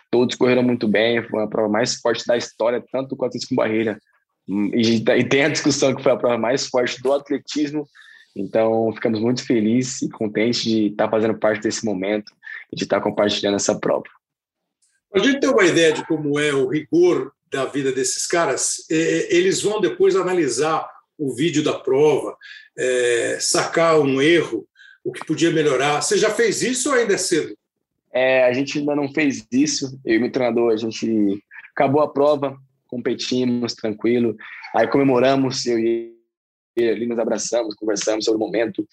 Todos 0.09 0.35
correram 0.35 0.63
muito 0.63 0.87
bem, 0.87 1.21
foi 1.27 1.43
a 1.43 1.47
prova 1.47 1.69
mais 1.69 1.95
forte 1.95 2.25
da 2.25 2.35
história, 2.35 2.83
tanto 2.91 3.15
com 3.15 3.25
atletismo 3.25 3.49
com 3.49 3.55
barreira. 3.55 3.99
E, 4.47 4.95
e 4.97 5.23
tem 5.23 5.43
a 5.43 5.49
discussão 5.49 5.95
que 5.95 6.01
foi 6.01 6.11
a 6.11 6.17
prova 6.17 6.37
mais 6.37 6.67
forte 6.67 7.01
do 7.01 7.13
atletismo. 7.13 7.87
Então, 8.35 8.91
ficamos 8.93 9.19
muito 9.19 9.45
felizes 9.45 10.01
e 10.01 10.09
contentes 10.09 10.63
de 10.63 10.87
estar 10.87 11.09
fazendo 11.09 11.37
parte 11.37 11.61
desse 11.61 11.85
momento 11.85 12.33
e 12.71 12.75
de 12.75 12.83
estar 12.83 12.99
compartilhando 12.99 13.55
essa 13.55 13.79
prova. 13.79 14.05
A 15.13 15.19
gente 15.19 15.39
tem 15.39 15.49
uma 15.49 15.65
ideia 15.65 15.93
de 15.93 16.05
como 16.05 16.37
é 16.37 16.53
o 16.53 16.67
rigor 16.67 17.31
da 17.49 17.63
vida 17.65 17.91
desses 17.91 18.27
caras. 18.27 18.85
Eles 18.89 19.61
vão 19.61 19.79
depois 19.79 20.15
analisar 20.15 20.85
o 21.17 21.33
vídeo 21.33 21.63
da 21.63 21.79
prova, 21.79 22.35
é, 22.77 23.37
sacar 23.39 23.99
um 24.01 24.21
erro, 24.21 24.67
o 25.05 25.11
que 25.11 25.23
podia 25.23 25.51
melhorar. 25.51 26.01
Você 26.01 26.17
já 26.17 26.31
fez 26.31 26.63
isso 26.63 26.89
ou 26.89 26.95
ainda 26.95 27.13
é 27.13 27.17
cedo? 27.17 27.55
É, 28.11 28.45
a 28.45 28.51
gente 28.51 28.79
ainda 28.79 28.95
não 28.95 29.07
fez 29.13 29.45
isso. 29.51 29.99
Eu 30.03 30.15
e 30.15 30.19
meu 30.19 30.31
treinador, 30.31 30.73
a 30.73 30.77
gente 30.77 31.43
acabou 31.71 32.01
a 32.01 32.11
prova, 32.11 32.57
competimos 32.87 33.75
tranquilo, 33.75 34.35
aí 34.73 34.87
comemoramos, 34.87 35.65
eu 35.65 35.77
e 35.77 36.15
ele 36.75 36.89
ali 36.89 37.05
nos 37.05 37.19
abraçamos, 37.19 37.75
conversamos 37.75 38.25
sobre 38.25 38.41
o 38.41 38.45
momento. 38.45 38.85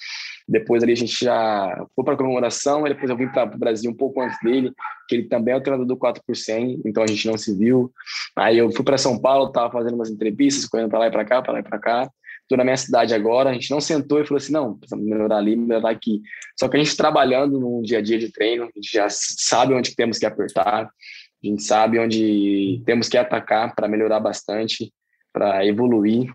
Depois 0.47 0.83
ali 0.83 0.92
a 0.92 0.97
gente 0.97 1.25
já 1.25 1.85
foi 1.97 2.04
para 2.04 2.14
a 2.14 2.16
comemoração, 2.16 2.83
depois 2.85 3.11
eu 3.11 3.16
vim 3.16 3.28
para 3.28 3.54
o 3.54 3.59
Brasil 3.59 3.90
um 3.90 3.95
pouco 3.95 4.21
antes 4.21 4.38
dele, 4.40 4.73
que 5.09 5.16
ele 5.16 5.25
também 5.25 5.54
é 5.54 5.57
o 5.57 5.61
treinador 5.61 5.87
do 5.87 5.97
4 5.97 6.23
por 6.25 6.37
100, 6.37 6.83
então 6.85 7.02
a 7.02 7.07
gente 7.07 7.26
não 7.26 7.37
se 7.37 7.57
viu. 7.57 7.90
Aí 8.37 8.59
eu 8.59 8.71
fui 8.71 8.85
para 8.85 8.99
São 8.99 9.19
Paulo, 9.19 9.49
estava 9.49 9.73
fazendo 9.73 9.95
umas 9.95 10.11
entrevistas, 10.11 10.66
correndo 10.66 10.90
para 10.90 11.00
lá 11.00 11.07
e 11.09 11.11
para 11.11 11.25
cá, 11.25 11.42
para 11.42 11.52
lá 11.54 11.59
e 11.61 11.62
para 11.62 11.78
cá. 11.78 12.11
Estou 12.52 12.59
na 12.59 12.64
minha 12.64 12.76
cidade 12.76 13.14
agora, 13.14 13.49
a 13.49 13.52
gente 13.54 13.71
não 13.71 13.80
sentou 13.80 14.21
e 14.21 14.26
falou 14.26 14.37
assim, 14.37 14.52
não, 14.52 14.76
precisamos 14.76 15.06
melhorar 15.06 15.38
ali, 15.38 15.56
melhorar 15.56 15.88
aqui. 15.88 16.21
Só 16.54 16.68
que 16.68 16.76
a 16.76 16.85
gente 16.85 16.94
trabalhando 16.94 17.59
no 17.59 17.80
dia 17.80 17.97
a 17.97 18.02
dia 18.02 18.18
de 18.18 18.30
treino, 18.30 18.64
a 18.64 18.66
gente 18.66 18.92
já 18.92 19.06
sabe 19.09 19.73
onde 19.73 19.97
temos 19.97 20.18
que 20.18 20.26
apertar, 20.26 20.85
a 20.85 21.47
gente 21.47 21.62
sabe 21.62 21.99
onde 21.99 22.82
temos 22.85 23.09
que 23.09 23.16
atacar 23.16 23.75
para 23.75 23.88
melhorar 23.88 24.21
bastante, 24.21 24.92
para 25.32 25.64
evoluir. 25.64 26.30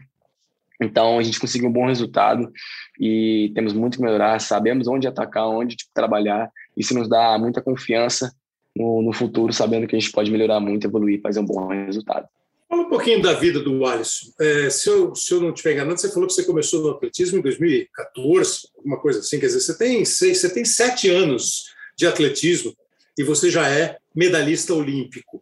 Então, 0.82 1.20
a 1.20 1.22
gente 1.22 1.40
conseguiu 1.40 1.70
um 1.70 1.72
bom 1.72 1.86
resultado 1.86 2.52
e 3.00 3.52
temos 3.54 3.74
muito 3.74 3.98
que 4.00 4.04
melhorar, 4.04 4.42
sabemos 4.42 4.88
onde 4.88 5.08
atacar, 5.08 5.48
onde 5.48 5.76
tipo, 5.76 5.92
trabalhar. 5.94 6.50
Isso 6.76 6.96
nos 6.96 7.08
dá 7.08 7.38
muita 7.38 7.62
confiança 7.62 8.34
no, 8.76 9.04
no 9.04 9.14
futuro, 9.14 9.54
sabendo 9.54 9.86
que 9.86 9.96
a 9.96 10.00
gente 10.00 10.12
pode 10.12 10.32
melhorar 10.32 10.60
muito, 10.60 10.88
evoluir, 10.88 11.22
fazer 11.22 11.42
um 11.42 11.46
bom 11.46 11.68
resultado. 11.68 12.28
Fala 12.70 12.82
um 12.82 12.90
pouquinho 12.90 13.22
da 13.22 13.34
vida 13.34 13.62
do 13.62 13.86
Alisson. 13.86 14.32
É, 14.40 14.70
se, 14.70 14.90
eu, 14.90 15.16
se 15.16 15.34
eu 15.34 15.40
não 15.40 15.52
estiver 15.52 15.74
enganado, 15.74 16.00
você 16.00 16.12
falou 16.12 16.28
que 16.28 16.34
você 16.34 16.44
começou 16.44 16.82
no 16.82 16.90
atletismo 16.90 17.40
em 17.40 17.42
2014, 17.42 18.68
alguma 18.76 19.00
coisa 19.00 19.20
assim. 19.20 19.40
Quer 19.40 19.48
dizer, 19.48 19.62
você 19.62 19.78
tem, 19.78 20.04
seis, 20.04 20.42
você 20.42 20.50
tem 20.54 20.66
sete 20.66 21.10
anos 21.10 21.68
de 21.98 22.06
atletismo 22.06 22.76
e 23.18 23.24
você 23.24 23.50
já 23.50 23.70
é 23.70 23.98
medalhista 24.14 24.74
olímpico. 24.74 25.42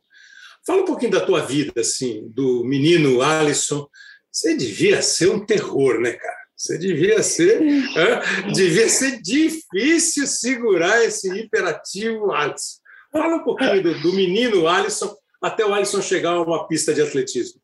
Fala 0.66 0.84
um 0.84 0.86
pouquinho 0.86 1.12
da 1.12 1.20
tua 1.22 1.42
vida, 1.42 1.74
assim, 1.82 2.28
do 2.30 2.64
menino 2.64 3.22
Alisson. 3.22 3.88
Você 4.32 4.56
devia 4.56 5.02
ser 5.02 5.30
um 5.30 5.44
terror, 5.44 6.00
né, 6.00 6.14
cara? 6.14 6.46
Você 6.56 6.78
devia 6.78 7.22
ser, 7.22 7.62
é, 7.98 8.52
devia 8.52 8.88
ser 8.88 9.22
difícil 9.22 10.28
segurar 10.28 11.04
esse 11.04 11.28
hiperativo 11.30 12.32
Alisson. 12.32 12.80
Fala 13.12 13.38
um 13.38 13.44
pouquinho 13.44 13.82
do, 13.82 14.00
do 14.02 14.14
menino 14.14 14.68
Alisson 14.68 15.16
até 15.46 15.64
o 15.64 15.74
Alisson 15.74 16.02
chegar 16.02 16.32
a 16.32 16.42
uma 16.42 16.68
pista 16.68 16.94
de 16.94 17.02
atletismo. 17.02 17.62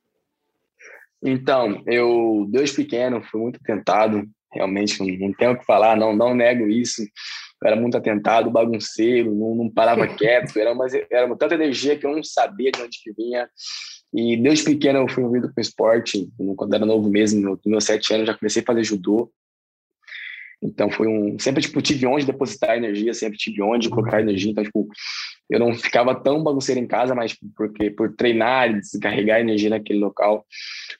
Então, 1.23 1.83
eu, 1.87 2.47
desde 2.49 2.75
pequeno, 2.75 3.23
fui 3.23 3.41
muito 3.41 3.59
tentado, 3.63 4.23
realmente, 4.51 4.99
não 5.17 5.33
tenho 5.33 5.53
o 5.53 5.57
que 5.57 5.65
falar, 5.65 5.97
não, 5.97 6.15
não 6.15 6.35
nego 6.35 6.67
isso. 6.67 7.01
Eu 7.01 7.67
era 7.67 7.75
muito 7.75 7.97
atentado, 7.97 8.51
bagunceiro, 8.51 9.33
não, 9.33 9.55
não 9.55 9.69
parava 9.69 10.05
quieto, 10.15 10.57
era, 10.57 10.73
uma, 10.73 10.85
era 11.11 11.35
tanta 11.35 11.55
energia 11.55 11.97
que 11.97 12.05
eu 12.05 12.15
não 12.15 12.23
sabia 12.23 12.71
de 12.71 12.81
onde 12.81 12.99
que 13.01 13.11
vinha. 13.13 13.49
E 14.13 14.37
desde 14.37 14.65
pequeno 14.65 14.99
eu 14.99 15.07
fui 15.07 15.23
envolvido 15.23 15.51
com 15.51 15.61
esporte, 15.61 16.29
quando 16.55 16.73
era 16.73 16.85
novo 16.85 17.09
mesmo, 17.09 17.41
nos 17.41 17.59
meus 17.65 17.85
sete 17.85 18.13
anos 18.13 18.27
já 18.27 18.37
comecei 18.37 18.61
a 18.61 18.65
fazer 18.65 18.83
judô. 18.83 19.31
Então 20.61 20.91
foi 20.91 21.07
um. 21.07 21.39
Sempre, 21.39 21.61
tipo, 21.61 21.81
tive 21.81 22.05
onde 22.05 22.25
depositar 22.25 22.77
energia, 22.77 23.13
sempre 23.13 23.37
tive 23.37 23.63
onde 23.63 23.89
colocar 23.89 24.21
energia. 24.21 24.51
Então, 24.51 24.63
tipo, 24.63 24.87
eu 25.49 25.59
não 25.59 25.73
ficava 25.73 26.13
tão 26.13 26.43
bagunceiro 26.43 26.79
em 26.79 26.87
casa, 26.87 27.15
mas 27.15 27.35
porque 27.57 27.89
por 27.89 28.15
treinar 28.15 28.69
e 28.69 28.79
descarregar 28.79 29.39
energia 29.39 29.71
naquele 29.71 29.99
local. 29.99 30.45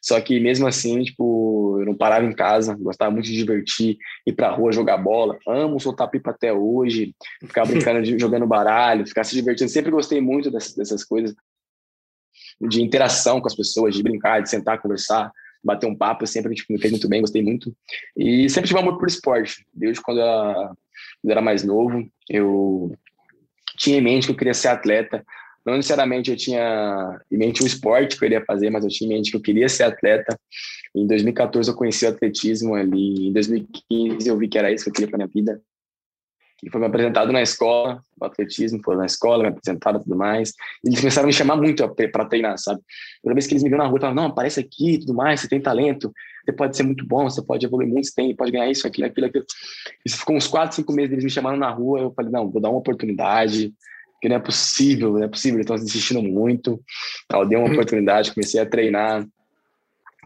Só 0.02 0.20
que 0.20 0.40
mesmo 0.40 0.66
assim, 0.66 1.04
tipo, 1.04 1.78
eu 1.80 1.86
não 1.86 1.96
parava 1.96 2.26
em 2.26 2.34
casa, 2.34 2.76
gostava 2.76 3.12
muito 3.12 3.26
de 3.26 3.36
divertir, 3.36 3.98
ir 4.26 4.34
pra 4.34 4.50
rua 4.50 4.72
jogar 4.72 4.98
bola. 4.98 5.38
Amo 5.48 5.80
soltar 5.80 6.10
pipa 6.10 6.32
até 6.32 6.52
hoje, 6.52 7.14
ficar 7.42 7.66
brincando, 7.66 8.02
de, 8.02 8.18
jogando 8.20 8.48
baralho, 8.48 9.06
ficar 9.06 9.24
se 9.24 9.36
divertindo. 9.36 9.70
Sempre 9.70 9.92
gostei 9.92 10.20
muito 10.20 10.50
dessas, 10.50 10.76
dessas 10.76 11.04
coisas, 11.04 11.36
de 12.60 12.82
interação 12.82 13.40
com 13.40 13.48
as 13.48 13.56
pessoas, 13.56 13.96
de 13.96 14.02
brincar, 14.02 14.42
de 14.42 14.50
sentar, 14.50 14.82
conversar 14.82 15.32
bater 15.64 15.88
um 15.88 15.96
papo, 15.96 16.26
sempre 16.26 16.54
tipo, 16.56 16.74
me 16.74 16.80
fez 16.80 16.92
muito 16.92 17.08
bem, 17.08 17.22
gostei 17.22 17.42
muito. 17.42 17.76
E 18.16 18.50
sempre 18.50 18.68
tive 18.68 18.80
amor 18.80 18.98
por 18.98 19.08
esporte. 19.08 19.66
Desde 19.74 20.02
quando 20.02 20.20
eu 20.20 21.32
era 21.32 21.42
mais 21.42 21.64
novo, 21.64 22.08
eu 22.30 22.96
tinha 23.78 23.98
em 23.98 24.02
mente 24.02 24.26
que 24.26 24.32
eu 24.32 24.38
queria 24.38 24.54
ser 24.54 24.70
atleta. 24.70 25.24
Não 25.66 25.76
necessariamente 25.76 26.32
eu 26.32 26.38
tinha 26.38 27.20
em 27.32 27.38
mente 27.38 27.64
o 27.64 27.68
esporte 27.68 28.18
que 28.18 28.24
eu 28.24 28.28
iria 28.28 28.44
fazer, 28.46 28.70
mas 28.70 28.84
eu 28.84 28.90
tinha 28.90 29.12
em 29.12 29.14
mente 29.14 29.30
que 29.30 29.38
eu 29.38 29.42
queria 29.42 29.70
ser 29.70 29.84
atleta. 29.84 30.38
Em 30.96 31.06
2014 31.06 31.70
eu 31.70 31.76
conheci 31.76 32.06
o 32.06 32.10
atletismo 32.10 32.76
ali, 32.76 33.28
em 33.28 33.34
2015 33.34 34.28
eu 34.28 34.38
vi 34.38 34.48
que 34.48 34.58
era 34.58 34.72
isso 34.72 34.84
que 34.84 34.90
eu 34.90 34.94
queria 34.94 35.08
para 35.08 35.18
minha 35.18 35.28
vida 35.28 35.62
e 36.64 36.70
foi 36.70 36.80
me 36.80 36.88
apresentado 36.88 37.32
na 37.32 37.42
escola, 37.42 38.04
o 38.20 38.26
atletismo, 38.26 38.80
foi 38.84 38.96
na 38.96 39.06
escola, 39.06 39.44
me 39.44 39.50
apresentaram 39.50 40.00
e 40.00 40.04
tudo 40.04 40.16
mais. 40.16 40.54
Eles 40.86 41.00
começaram 41.00 41.26
a 41.26 41.28
me 41.28 41.34
chamar 41.34 41.56
muito 41.56 41.88
para 42.12 42.26
treinar, 42.26 42.58
sabe? 42.60 42.80
Toda 43.24 43.34
vez 43.34 43.48
que 43.48 43.54
eles 43.54 43.64
me 43.64 43.70
viam 43.70 43.80
na 43.80 43.88
rua, 43.88 44.00
falavam, 44.00 44.24
não, 44.24 44.30
aparece 44.30 44.60
aqui 44.60 44.94
e 44.94 45.00
tudo 45.00 45.14
mais, 45.14 45.42
você 45.42 45.48
tem 45.48 45.60
talento, 45.60 46.14
você 46.46 46.54
pode 46.54 46.78
ser 46.78 46.84
muito 46.84 47.06
bom, 47.06 47.24
você 47.24 47.42
pode 47.42 47.66
evoluir 47.66 47.88
muito, 47.88 48.08
você 48.08 48.14
tem, 48.14 48.36
pode 48.36 48.52
ganhar 48.52 48.70
isso, 48.70 48.86
aquilo, 48.86 49.08
aquilo, 49.08 49.28
aquilo. 49.28 49.46
Isso 50.06 50.18
ficou 50.18 50.36
uns 50.36 50.48
quatro, 50.48 50.76
cinco 50.76 50.94
meses, 50.94 51.14
eles 51.14 51.24
me 51.24 51.32
chamaram 51.32 51.58
na 51.58 51.72
rua, 51.72 52.00
eu 52.00 52.14
falei, 52.14 52.32
não, 52.32 52.50
vou 52.50 52.62
dar 52.62 52.70
uma 52.70 52.80
oportunidade, 52.80 53.74
que 54.22 54.30
não 54.30 54.36
é 54.36 54.40
possível, 54.40 55.14
não 55.14 55.24
é 55.24 55.28
possível, 55.28 55.58
eles 55.58 55.66
estão 55.66 55.76
insistindo 55.76 56.22
muito. 56.22 56.80
Eu 57.32 57.46
dei 57.46 57.58
uma 57.58 57.66
uhum. 57.66 57.74
oportunidade, 57.74 58.34
comecei 58.34 58.60
a 58.60 58.66
treinar, 58.68 59.26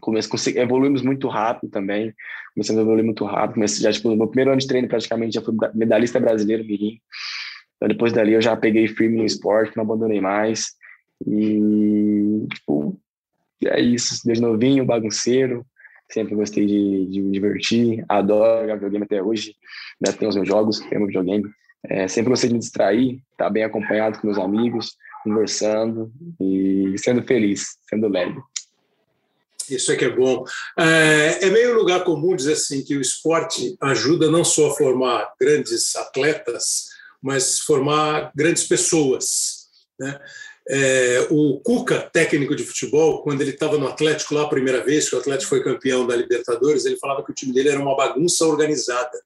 comecei, 0.00 0.58
evoluímos 0.58 1.02
muito 1.02 1.28
rápido 1.28 1.70
também, 1.70 2.14
começamos 2.54 2.80
a 2.80 2.82
evoluir 2.82 3.04
muito 3.04 3.24
rápido, 3.24 3.54
comecei 3.54 3.82
já, 3.82 3.92
tipo, 3.92 4.08
no 4.08 4.16
meu 4.16 4.28
primeiro 4.28 4.50
ano 4.50 4.60
de 4.60 4.66
treino 4.66 4.88
praticamente 4.88 5.34
já 5.34 5.42
fui 5.42 5.54
medalhista 5.74 6.20
brasileiro, 6.20 6.64
mirim, 6.64 6.98
Então, 7.76 7.88
depois 7.88 8.12
dali, 8.12 8.32
eu 8.32 8.42
já 8.42 8.56
peguei 8.56 8.88
firme 8.88 9.18
no 9.18 9.24
esporte, 9.24 9.76
não 9.76 9.84
abandonei 9.84 10.20
mais. 10.20 10.74
E, 11.26 12.46
tipo, 12.54 12.98
é 13.64 13.80
isso. 13.80 14.20
Desde 14.24 14.42
novinho, 14.42 14.84
bagunceiro. 14.84 15.64
Sempre 16.10 16.34
gostei 16.34 16.66
de, 16.66 17.06
de 17.06 17.20
me 17.20 17.32
divertir. 17.32 18.04
Adoro 18.08 18.62
jogar 18.62 18.74
videogame 18.74 19.04
até 19.04 19.22
hoje. 19.22 19.54
Ainda 20.00 20.16
tenho 20.16 20.28
os 20.28 20.36
meus 20.36 20.48
jogos, 20.48 20.78
tenho 20.80 21.00
meu 21.00 21.06
videogame. 21.06 21.44
É, 21.88 22.08
sempre 22.08 22.30
gostei 22.30 22.48
de 22.48 22.54
me 22.54 22.60
distrair, 22.60 23.14
estar 23.32 23.44
tá 23.44 23.50
bem 23.50 23.62
acompanhado 23.62 24.18
com 24.18 24.26
meus 24.26 24.38
amigos, 24.38 24.96
conversando 25.22 26.10
e 26.40 26.94
sendo 26.98 27.22
feliz, 27.22 27.76
sendo 27.88 28.08
leve. 28.08 28.40
Isso 29.70 29.92
é 29.92 29.96
que 29.96 30.04
é 30.04 30.10
bom. 30.10 30.44
É, 30.78 31.46
é 31.46 31.50
meio 31.50 31.74
lugar 31.74 32.04
comum 32.04 32.36
dizer 32.36 32.54
assim 32.54 32.82
que 32.82 32.96
o 32.96 33.00
esporte 33.00 33.76
ajuda 33.80 34.30
não 34.30 34.44
só 34.44 34.70
a 34.70 34.74
formar 34.74 35.32
grandes 35.40 35.94
atletas, 35.96 36.86
mas 37.22 37.60
formar 37.60 38.30
grandes 38.34 38.64
pessoas. 38.64 39.66
Né? 39.98 40.18
É, 40.68 41.28
o 41.30 41.60
Cuca, 41.60 42.10
técnico 42.12 42.54
de 42.54 42.64
futebol, 42.64 43.22
quando 43.22 43.40
ele 43.40 43.50
estava 43.50 43.78
no 43.78 43.86
Atlético 43.86 44.34
lá 44.34 44.42
a 44.42 44.48
primeira 44.48 44.82
vez, 44.82 45.08
que 45.08 45.14
o 45.14 45.18
Atlético 45.18 45.50
foi 45.50 45.62
campeão 45.62 46.06
da 46.06 46.16
Libertadores, 46.16 46.84
ele 46.84 46.98
falava 46.98 47.24
que 47.24 47.30
o 47.30 47.34
time 47.34 47.52
dele 47.52 47.68
era 47.68 47.80
uma 47.80 47.96
bagunça 47.96 48.44
organizada. 48.44 49.20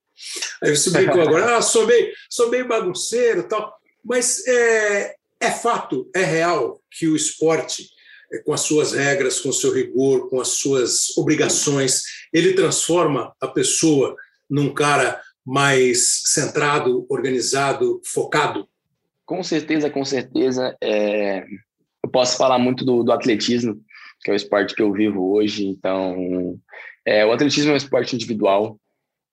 Aí 0.62 0.76
você 0.76 0.90
brincou 0.90 1.22
agora, 1.22 1.56
ah, 1.56 1.62
sou 1.62 1.86
meio, 1.86 2.12
sou 2.28 2.50
meio 2.50 2.68
bagunceiro 2.68 3.48
tal. 3.48 3.74
Mas 4.04 4.46
é, 4.46 5.14
é 5.40 5.50
fato, 5.50 6.10
é 6.14 6.22
real 6.22 6.80
que 6.90 7.08
o 7.08 7.16
esporte 7.16 7.88
com 8.44 8.52
as 8.52 8.60
suas 8.60 8.92
regras, 8.92 9.40
com 9.40 9.48
o 9.48 9.52
seu 9.52 9.72
rigor, 9.72 10.28
com 10.28 10.40
as 10.40 10.48
suas 10.48 11.16
obrigações, 11.16 12.02
ele 12.32 12.54
transforma 12.54 13.34
a 13.40 13.48
pessoa 13.48 14.16
num 14.48 14.72
cara 14.72 15.20
mais 15.44 16.22
centrado, 16.26 17.06
organizado, 17.08 18.00
focado? 18.04 18.68
Com 19.26 19.42
certeza, 19.42 19.90
com 19.90 20.04
certeza. 20.04 20.76
É... 20.82 21.44
Eu 22.02 22.10
posso 22.10 22.36
falar 22.36 22.58
muito 22.58 22.84
do, 22.84 23.02
do, 23.02 23.12
atletismo, 23.12 23.80
que 24.22 24.30
é 24.30 24.34
o 24.34 24.36
esporte 24.36 24.74
que 24.74 24.82
eu 24.82 24.92
vivo 24.92 25.32
hoje. 25.32 25.66
Então, 25.66 26.58
é, 27.06 27.24
o 27.26 27.32
atletismo 27.32 27.70
é 27.70 27.74
um 27.74 27.76
esporte 27.76 28.14
individual. 28.14 28.78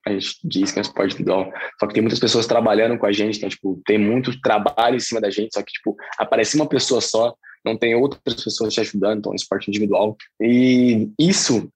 A 0.05 0.11
gente 0.11 0.37
diz 0.43 0.71
que 0.71 0.79
é 0.79 0.81
um 0.81 0.85
esporte 0.85 1.13
individual. 1.13 1.51
Só 1.79 1.87
que 1.87 1.93
tem 1.93 2.01
muitas 2.01 2.19
pessoas 2.19 2.45
trabalhando 2.45 2.97
com 2.97 3.05
a 3.05 3.11
gente. 3.11 3.37
Então, 3.37 3.49
tipo, 3.49 3.81
tem 3.85 3.97
muito 3.97 4.39
trabalho 4.41 4.95
em 4.95 4.99
cima 4.99 5.21
da 5.21 5.29
gente. 5.29 5.53
Só 5.53 5.61
que, 5.61 5.71
tipo, 5.71 5.95
aparece 6.17 6.55
uma 6.55 6.67
pessoa 6.67 7.01
só 7.01 7.33
não 7.67 7.77
tem 7.77 7.95
outras 7.95 8.43
pessoas 8.43 8.73
te 8.73 8.79
ajudando, 8.79 9.19
então 9.19 9.31
é 9.31 9.33
um 9.33 9.35
esporte 9.35 9.69
individual. 9.69 10.15
E 10.41 11.09
isso 11.19 11.69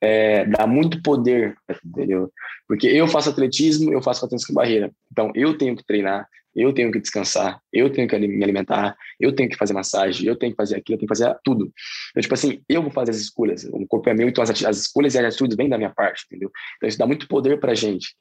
é, 0.00 0.44
dá 0.44 0.66
muito 0.66 1.02
poder, 1.02 1.56
entendeu? 1.84 2.30
Porque 2.68 2.86
eu 2.86 3.06
faço 3.08 3.30
atletismo, 3.30 3.92
eu 3.92 4.02
faço 4.02 4.20
patins 4.20 4.44
com 4.44 4.54
barreira. 4.54 4.90
Então 5.10 5.30
eu 5.34 5.56
tenho 5.56 5.76
que 5.76 5.84
treinar, 5.84 6.28
eu 6.54 6.72
tenho 6.72 6.90
que 6.90 6.98
descansar, 6.98 7.60
eu 7.72 7.90
tenho 7.90 8.08
que 8.08 8.18
me 8.18 8.42
alimentar, 8.42 8.96
eu 9.20 9.34
tenho 9.34 9.48
que 9.48 9.56
fazer 9.56 9.74
massagem, 9.74 10.26
eu 10.26 10.36
tenho 10.36 10.52
que 10.52 10.56
fazer 10.56 10.76
aquilo, 10.76 10.96
eu 10.96 11.00
tenho 11.00 11.08
que 11.08 11.16
fazer 11.16 11.36
tudo. 11.44 11.70
Então, 12.10 12.22
tipo 12.22 12.34
assim, 12.34 12.62
eu 12.68 12.82
vou 12.82 12.90
fazer 12.90 13.10
as 13.10 13.18
escolhas, 13.18 13.64
o 13.64 13.86
corpo 13.86 14.08
é 14.08 14.14
meu, 14.14 14.28
então 14.28 14.42
as, 14.42 14.50
as 14.64 14.78
escolhas 14.78 15.14
e 15.14 15.18
as 15.18 15.24
atitudes 15.26 15.56
vêm 15.56 15.68
da 15.68 15.76
minha 15.76 15.90
parte, 15.90 16.24
entendeu? 16.26 16.50
Então 16.76 16.88
isso 16.88 16.98
dá 16.98 17.06
muito 17.06 17.28
poder 17.28 17.60
pra 17.60 17.74
gente. 17.74 18.16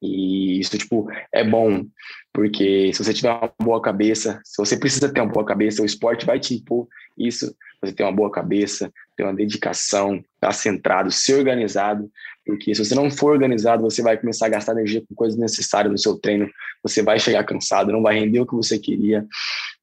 E 0.00 0.60
isso, 0.60 0.78
tipo, 0.78 1.08
é 1.32 1.42
bom, 1.42 1.84
porque 2.32 2.92
se 2.92 3.02
você 3.02 3.12
tiver 3.12 3.30
uma 3.30 3.52
boa 3.60 3.82
cabeça, 3.82 4.40
se 4.44 4.56
você 4.56 4.76
precisa 4.76 5.12
ter 5.12 5.20
uma 5.20 5.32
boa 5.32 5.44
cabeça, 5.44 5.82
o 5.82 5.86
esporte 5.86 6.24
vai 6.24 6.38
te 6.38 6.54
impor 6.54 6.86
isso, 7.18 7.52
você 7.80 7.92
ter 7.92 8.04
uma 8.04 8.12
boa 8.12 8.30
cabeça, 8.30 8.92
ter 9.16 9.24
uma 9.24 9.34
dedicação, 9.34 10.16
estar 10.16 10.28
tá 10.40 10.52
centrado, 10.52 11.10
ser 11.10 11.34
organizado, 11.34 12.10
porque 12.46 12.74
se 12.74 12.84
você 12.84 12.94
não 12.94 13.10
for 13.10 13.32
organizado, 13.32 13.82
você 13.82 14.02
vai 14.02 14.16
começar 14.16 14.46
a 14.46 14.50
gastar 14.50 14.72
energia 14.72 15.02
com 15.06 15.14
coisas 15.14 15.38
necessárias 15.38 15.90
no 15.90 15.98
seu 15.98 16.18
treino, 16.18 16.48
você 16.82 17.02
vai 17.02 17.18
chegar 17.18 17.44
cansado, 17.44 17.92
não 17.92 18.02
vai 18.02 18.18
render 18.18 18.40
o 18.40 18.46
que 18.46 18.54
você 18.54 18.78
queria. 18.78 19.26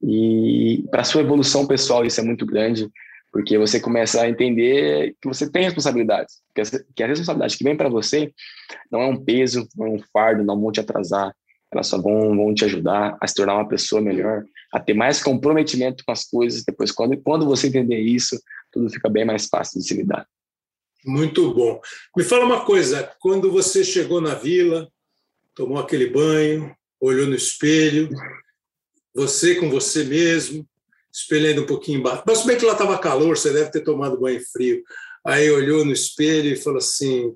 E 0.01 0.83
para 0.89 1.03
sua 1.03 1.21
evolução 1.21 1.67
pessoal, 1.67 2.05
isso 2.05 2.19
é 2.19 2.23
muito 2.23 2.45
grande, 2.45 2.89
porque 3.35 3.57
você 3.57 3.81
começa 3.81 4.21
a 4.21 4.29
entender 4.29 5.13
que 5.21 5.27
você 5.27 5.51
tem 5.51 5.65
responsabilidades, 5.65 6.35
que 6.95 7.03
a 7.03 7.07
responsabilidade 7.07 7.57
que 7.57 7.65
vem 7.65 7.75
para 7.75 7.89
você 7.89 8.31
não 8.89 9.01
é 9.01 9.07
um 9.07 9.21
peso, 9.21 9.67
não 9.75 9.87
é 9.87 9.89
um 9.89 9.99
fardo, 10.13 10.41
não 10.41 10.57
vão 10.57 10.71
te 10.71 10.79
atrasar, 10.79 11.35
elas 11.69 11.87
só 11.87 12.01
vão, 12.01 12.33
vão 12.33 12.55
te 12.55 12.63
ajudar 12.63 13.17
a 13.19 13.27
se 13.27 13.35
tornar 13.35 13.55
uma 13.55 13.67
pessoa 13.67 14.01
melhor, 14.01 14.45
a 14.71 14.79
ter 14.79 14.93
mais 14.93 15.21
comprometimento 15.21 16.01
com 16.05 16.13
as 16.13 16.23
coisas. 16.23 16.63
Depois, 16.63 16.93
quando, 16.93 17.17
quando 17.17 17.45
você 17.45 17.67
entender 17.67 17.99
isso, 17.99 18.41
tudo 18.71 18.89
fica 18.89 19.09
bem 19.09 19.25
mais 19.25 19.47
fácil 19.47 19.81
de 19.81 19.85
se 19.85 19.93
lidar. 19.93 20.25
Muito 21.05 21.53
bom. 21.53 21.81
Me 22.15 22.23
fala 22.23 22.45
uma 22.45 22.63
coisa, 22.63 23.11
quando 23.19 23.51
você 23.51 23.83
chegou 23.83 24.21
na 24.21 24.35
vila, 24.35 24.87
tomou 25.53 25.77
aquele 25.77 26.09
banho, 26.09 26.73
olhou 27.01 27.27
no 27.27 27.35
espelho, 27.35 28.07
você 29.13 29.55
com 29.55 29.69
você 29.69 30.05
mesmo, 30.05 30.65
espelhando 31.15 31.63
um 31.63 31.65
pouquinho 31.65 31.99
embaixo. 31.99 32.23
Mas 32.27 32.45
bem 32.45 32.57
que 32.57 32.65
lá 32.65 32.73
estava 32.73 32.99
calor, 32.99 33.37
você 33.37 33.53
deve 33.53 33.71
ter 33.71 33.81
tomado 33.81 34.19
banho 34.19 34.41
frio. 34.51 34.83
Aí 35.25 35.49
olhou 35.49 35.85
no 35.85 35.93
espelho 35.93 36.49
e 36.49 36.57
falou 36.57 36.79
assim: 36.79 37.33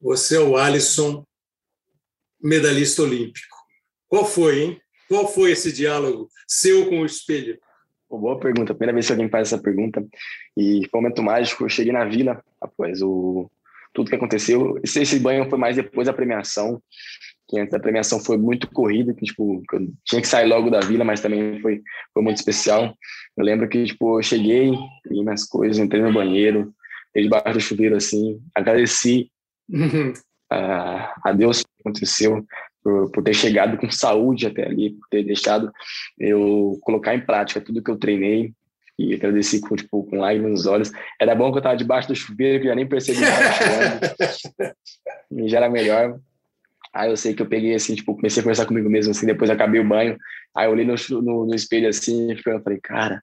Você 0.00 0.36
é 0.36 0.40
o 0.40 0.56
Alisson, 0.56 1.24
medalhista 2.42 3.02
olímpico. 3.02 3.56
Qual 4.08 4.26
foi, 4.26 4.60
hein? 4.60 4.80
Qual 5.08 5.32
foi 5.32 5.52
esse 5.52 5.72
diálogo 5.72 6.28
seu 6.48 6.88
com 6.88 7.00
o 7.00 7.06
espelho? 7.06 7.58
boa 8.10 8.38
pergunta. 8.38 8.72
Primeira 8.72 8.92
vez 8.92 9.06
que 9.06 9.12
alguém 9.12 9.28
faz 9.28 9.48
essa 9.48 9.60
pergunta. 9.60 10.04
E 10.56 10.86
foi 10.88 11.00
um 11.00 11.02
momento 11.02 11.20
mágico. 11.20 11.64
Eu 11.64 11.68
cheguei 11.68 11.92
na 11.92 12.04
vila 12.04 12.44
após 12.60 13.02
o 13.02 13.50
tudo 13.92 14.08
que 14.08 14.14
aconteceu. 14.14 14.78
Esse, 14.84 15.02
esse 15.02 15.18
banho 15.18 15.48
foi 15.50 15.58
mais 15.58 15.74
depois 15.74 16.06
da 16.06 16.12
premiação 16.12 16.80
que 17.48 17.58
antes 17.58 17.72
da 17.72 17.80
premiação 17.80 18.18
foi 18.18 18.36
muito 18.36 18.70
corrida, 18.70 19.14
que 19.14 19.24
tipo, 19.24 19.62
eu 19.72 19.88
tinha 20.04 20.20
que 20.20 20.28
sair 20.28 20.46
logo 20.46 20.70
da 20.70 20.80
vila, 20.80 21.04
mas 21.04 21.20
também 21.20 21.60
foi, 21.60 21.82
foi 22.12 22.22
muito 22.22 22.38
especial. 22.38 22.94
Eu 23.36 23.44
lembro 23.44 23.68
que 23.68 23.84
tipo, 23.84 24.18
eu 24.18 24.22
cheguei, 24.22 24.72
peguei 25.02 25.22
minhas 25.22 25.44
coisas, 25.44 25.78
entrei 25.78 26.02
no 26.02 26.12
banheiro, 26.12 26.72
debaixo 27.14 27.52
do 27.52 27.60
chuveiro 27.60 27.96
assim, 27.96 28.40
agradeci 28.54 29.30
a, 30.50 31.14
a 31.24 31.32
Deus 31.32 31.62
que 31.62 31.68
aconteceu 31.80 32.44
por, 32.82 33.10
por 33.10 33.22
ter 33.22 33.34
chegado 33.34 33.76
com 33.78 33.90
saúde 33.90 34.46
até 34.46 34.66
ali, 34.66 34.90
por 34.90 35.08
ter 35.10 35.22
deixado 35.22 35.70
eu 36.18 36.78
colocar 36.82 37.14
em 37.14 37.24
prática 37.24 37.60
tudo 37.60 37.82
que 37.82 37.90
eu 37.90 37.98
treinei, 37.98 38.52
e 38.98 39.14
agradeci 39.14 39.60
com, 39.60 39.74
tipo, 39.74 40.04
com 40.04 40.18
lágrimas 40.18 40.52
nos 40.52 40.66
olhos. 40.66 40.92
Era 41.20 41.34
bom 41.34 41.50
que 41.50 41.56
eu 41.56 41.60
estava 41.60 41.76
debaixo 41.76 42.08
do 42.08 42.14
chuveiro, 42.14 42.60
que 42.60 42.66
eu 42.66 42.70
já 42.70 42.76
nem 42.76 42.86
percebi 42.86 43.18
que 43.18 43.24
estava 43.24 44.76
e 45.32 45.48
já 45.48 45.56
era 45.58 45.68
melhor. 45.68 46.20
Aí 46.94 47.10
eu 47.10 47.16
sei 47.16 47.34
que 47.34 47.42
eu 47.42 47.46
peguei 47.46 47.74
assim, 47.74 47.94
tipo, 47.94 48.14
comecei 48.14 48.40
a 48.40 48.44
conversar 48.44 48.66
comigo 48.66 48.88
mesmo, 48.88 49.10
assim, 49.10 49.26
depois 49.26 49.50
acabei 49.50 49.80
o 49.80 49.88
banho. 49.88 50.16
Aí 50.56 50.66
eu 50.66 50.70
olhei 50.70 50.86
no, 50.86 50.94
no, 51.20 51.46
no 51.46 51.54
espelho 51.54 51.88
assim, 51.88 52.32
e 52.32 52.42
falei, 52.42 52.78
cara, 52.80 53.20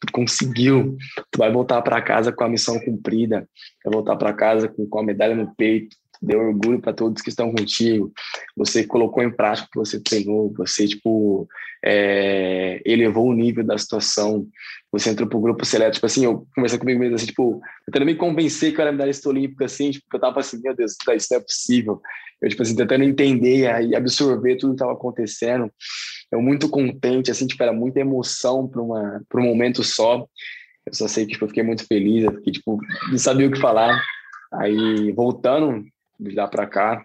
tu 0.00 0.12
conseguiu, 0.12 0.96
tu 1.30 1.38
vai 1.38 1.50
voltar 1.50 1.82
para 1.82 2.00
casa 2.00 2.32
com 2.32 2.44
a 2.44 2.48
missão 2.48 2.78
cumprida, 2.78 3.48
vai 3.84 3.92
voltar 3.92 4.16
para 4.16 4.32
casa 4.32 4.68
com, 4.68 4.86
com 4.86 5.00
a 5.00 5.02
medalha 5.02 5.34
no 5.34 5.52
peito, 5.56 5.96
deu 6.20 6.40
orgulho 6.40 6.80
para 6.80 6.92
todos 6.92 7.22
que 7.22 7.28
estão 7.28 7.52
contigo, 7.52 8.12
você 8.56 8.84
colocou 8.84 9.22
em 9.22 9.30
prática 9.30 9.66
o 9.66 9.70
que 9.70 9.78
você 9.78 10.00
treinou, 10.00 10.52
você, 10.56 10.86
tipo, 10.86 11.48
é, 11.84 12.80
elevou 12.84 13.28
o 13.28 13.34
nível 13.34 13.64
da 13.64 13.78
situação, 13.78 14.46
você 14.90 15.10
entrou 15.10 15.28
pro 15.28 15.40
grupo 15.40 15.64
seleto, 15.64 15.94
tipo 15.94 16.06
assim, 16.06 16.24
eu 16.24 16.46
conversei 16.54 16.78
comigo 16.78 17.00
mesmo, 17.00 17.14
assim, 17.14 17.26
tipo, 17.26 17.60
tentando 17.86 18.06
me 18.06 18.14
convencer 18.14 18.72
que 18.72 18.78
eu 18.78 18.82
era 18.82 18.92
medalhista 18.92 19.28
olímpica, 19.28 19.64
assim, 19.64 19.90
tipo, 19.90 20.06
eu 20.12 20.20
tava 20.20 20.40
assim, 20.40 20.60
meu 20.62 20.74
Deus, 20.74 20.92
isso 20.92 21.28
não 21.30 21.38
é 21.38 21.40
possível, 21.40 22.00
eu, 22.40 22.48
tipo 22.48 22.62
assim, 22.62 22.76
tentando 22.76 23.04
entender 23.04 23.82
e 23.82 23.96
absorver 23.96 24.56
tudo 24.56 24.70
que 24.70 24.76
estava 24.76 24.92
acontecendo. 24.92 25.72
Eu 26.30 26.40
muito 26.40 26.68
contente, 26.68 27.30
assim, 27.30 27.46
tipo, 27.46 27.62
era 27.62 27.72
muita 27.72 28.00
emoção 28.00 28.68
para 28.68 28.80
uma 28.80 29.22
para 29.28 29.40
um 29.40 29.44
momento 29.44 29.82
só. 29.82 30.26
Eu 30.86 30.94
só 30.94 31.08
sei 31.08 31.26
que 31.26 31.32
tipo, 31.32 31.44
eu 31.44 31.48
fiquei 31.48 31.62
muito 31.62 31.84
feliz, 31.86 32.24
eu 32.24 32.32
fiquei, 32.34 32.52
tipo, 32.52 32.78
não 33.10 33.18
sabia 33.18 33.48
o 33.48 33.50
que 33.50 33.60
falar. 33.60 34.00
Aí, 34.52 35.12
voltando 35.12 35.84
de 36.18 36.34
lá 36.34 36.48
para 36.48 36.66
cá, 36.66 37.04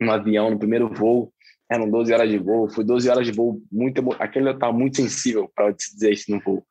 no 0.00 0.10
avião, 0.10 0.50
no 0.50 0.58
primeiro 0.58 0.88
voo, 0.92 1.32
eram 1.70 1.90
12 1.90 2.12
horas 2.12 2.28
de 2.28 2.38
voo, 2.38 2.68
foi 2.68 2.84
12 2.84 3.08
horas 3.08 3.26
de 3.26 3.32
voo, 3.32 3.62
muito, 3.70 4.02
aquele 4.18 4.48
eu 4.48 4.58
tava 4.58 4.72
muito 4.72 4.96
sensível 4.96 5.50
para 5.54 5.70
dizer 5.72 6.12
isso 6.12 6.30
no 6.30 6.40
voo. 6.40 6.64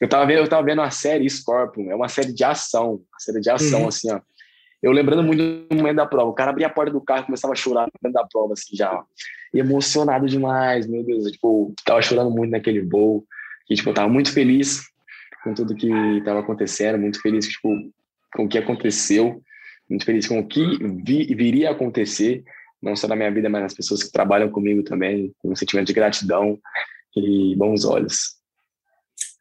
Eu 0.00 0.08
tava 0.08 0.26
vendo, 0.26 0.38
eu 0.38 0.48
tava 0.48 0.64
vendo 0.64 0.82
a 0.82 0.90
série 0.90 1.28
Scorpion, 1.28 1.90
é 1.90 1.94
uma 1.94 2.08
série 2.08 2.32
de 2.32 2.44
ação, 2.44 2.94
uma 2.94 3.20
série 3.20 3.40
de 3.40 3.50
ação, 3.50 3.82
uhum. 3.82 3.88
assim, 3.88 4.12
ó 4.12 4.20
eu 4.84 4.92
lembrando 4.92 5.22
muito 5.22 5.66
do 5.66 5.76
momento 5.76 5.96
da 5.96 6.04
prova, 6.04 6.28
o 6.28 6.34
cara 6.34 6.50
abria 6.50 6.66
a 6.66 6.70
porta 6.70 6.92
do 6.92 7.00
carro 7.00 7.22
e 7.22 7.24
começava 7.24 7.54
a 7.54 7.56
chorar 7.56 7.86
no 7.86 7.92
momento 8.02 8.14
da 8.14 8.26
prova, 8.26 8.52
assim, 8.52 8.76
já. 8.76 9.02
emocionado 9.54 10.26
demais, 10.26 10.86
meu 10.86 11.02
Deus. 11.02 11.24
Tipo, 11.32 11.74
tava 11.86 12.02
chorando 12.02 12.30
muito 12.30 12.50
naquele 12.50 12.82
voo. 12.82 13.24
E, 13.70 13.74
tipo, 13.74 13.88
eu 13.88 13.94
tava 13.94 14.10
muito 14.10 14.30
feliz 14.30 14.82
com 15.42 15.54
tudo 15.54 15.74
que 15.74 15.88
tava 16.22 16.40
acontecendo, 16.40 16.98
muito 16.98 17.18
feliz, 17.22 17.48
tipo, 17.48 17.70
com 18.34 18.44
o 18.44 18.48
que 18.48 18.58
aconteceu, 18.58 19.40
muito 19.88 20.04
feliz 20.04 20.26
com 20.26 20.38
o 20.38 20.46
que 20.46 20.78
vi, 21.04 21.34
viria 21.34 21.68
a 21.68 21.72
acontecer, 21.72 22.42
não 22.82 22.96
só 22.96 23.08
na 23.08 23.16
minha 23.16 23.30
vida, 23.30 23.48
mas 23.48 23.62
nas 23.62 23.74
pessoas 23.74 24.02
que 24.02 24.12
trabalham 24.12 24.50
comigo 24.50 24.82
também, 24.82 25.32
com 25.38 25.52
um 25.52 25.56
sentimento 25.56 25.86
de 25.86 25.92
gratidão 25.92 26.58
e 27.16 27.54
bons 27.56 27.84
olhos. 27.84 28.36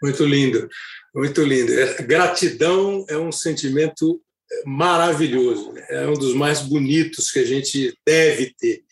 Muito 0.01 0.25
lindo, 0.25 0.67
muito 1.13 1.41
lindo. 1.43 1.71
É, 1.73 2.01
gratidão 2.03 3.05
é 3.09 3.17
um 3.17 3.31
sentimento 3.31 4.21
maravilhoso, 4.65 5.73
é 5.89 6.05
um 6.07 6.13
dos 6.13 6.33
mais 6.33 6.61
bonitos 6.61 7.31
que 7.31 7.39
a 7.39 7.45
gente 7.45 7.97
deve 8.05 8.53
ter. 8.57 8.83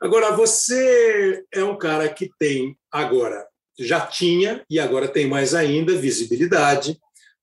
Agora, 0.00 0.32
você 0.32 1.44
é 1.52 1.62
um 1.62 1.76
cara 1.76 2.08
que 2.08 2.30
tem 2.38 2.76
agora, 2.90 3.46
já 3.78 4.00
tinha 4.00 4.64
e 4.68 4.78
agora 4.78 5.08
tem 5.08 5.26
mais 5.26 5.54
ainda 5.54 5.96
visibilidade, 5.96 6.98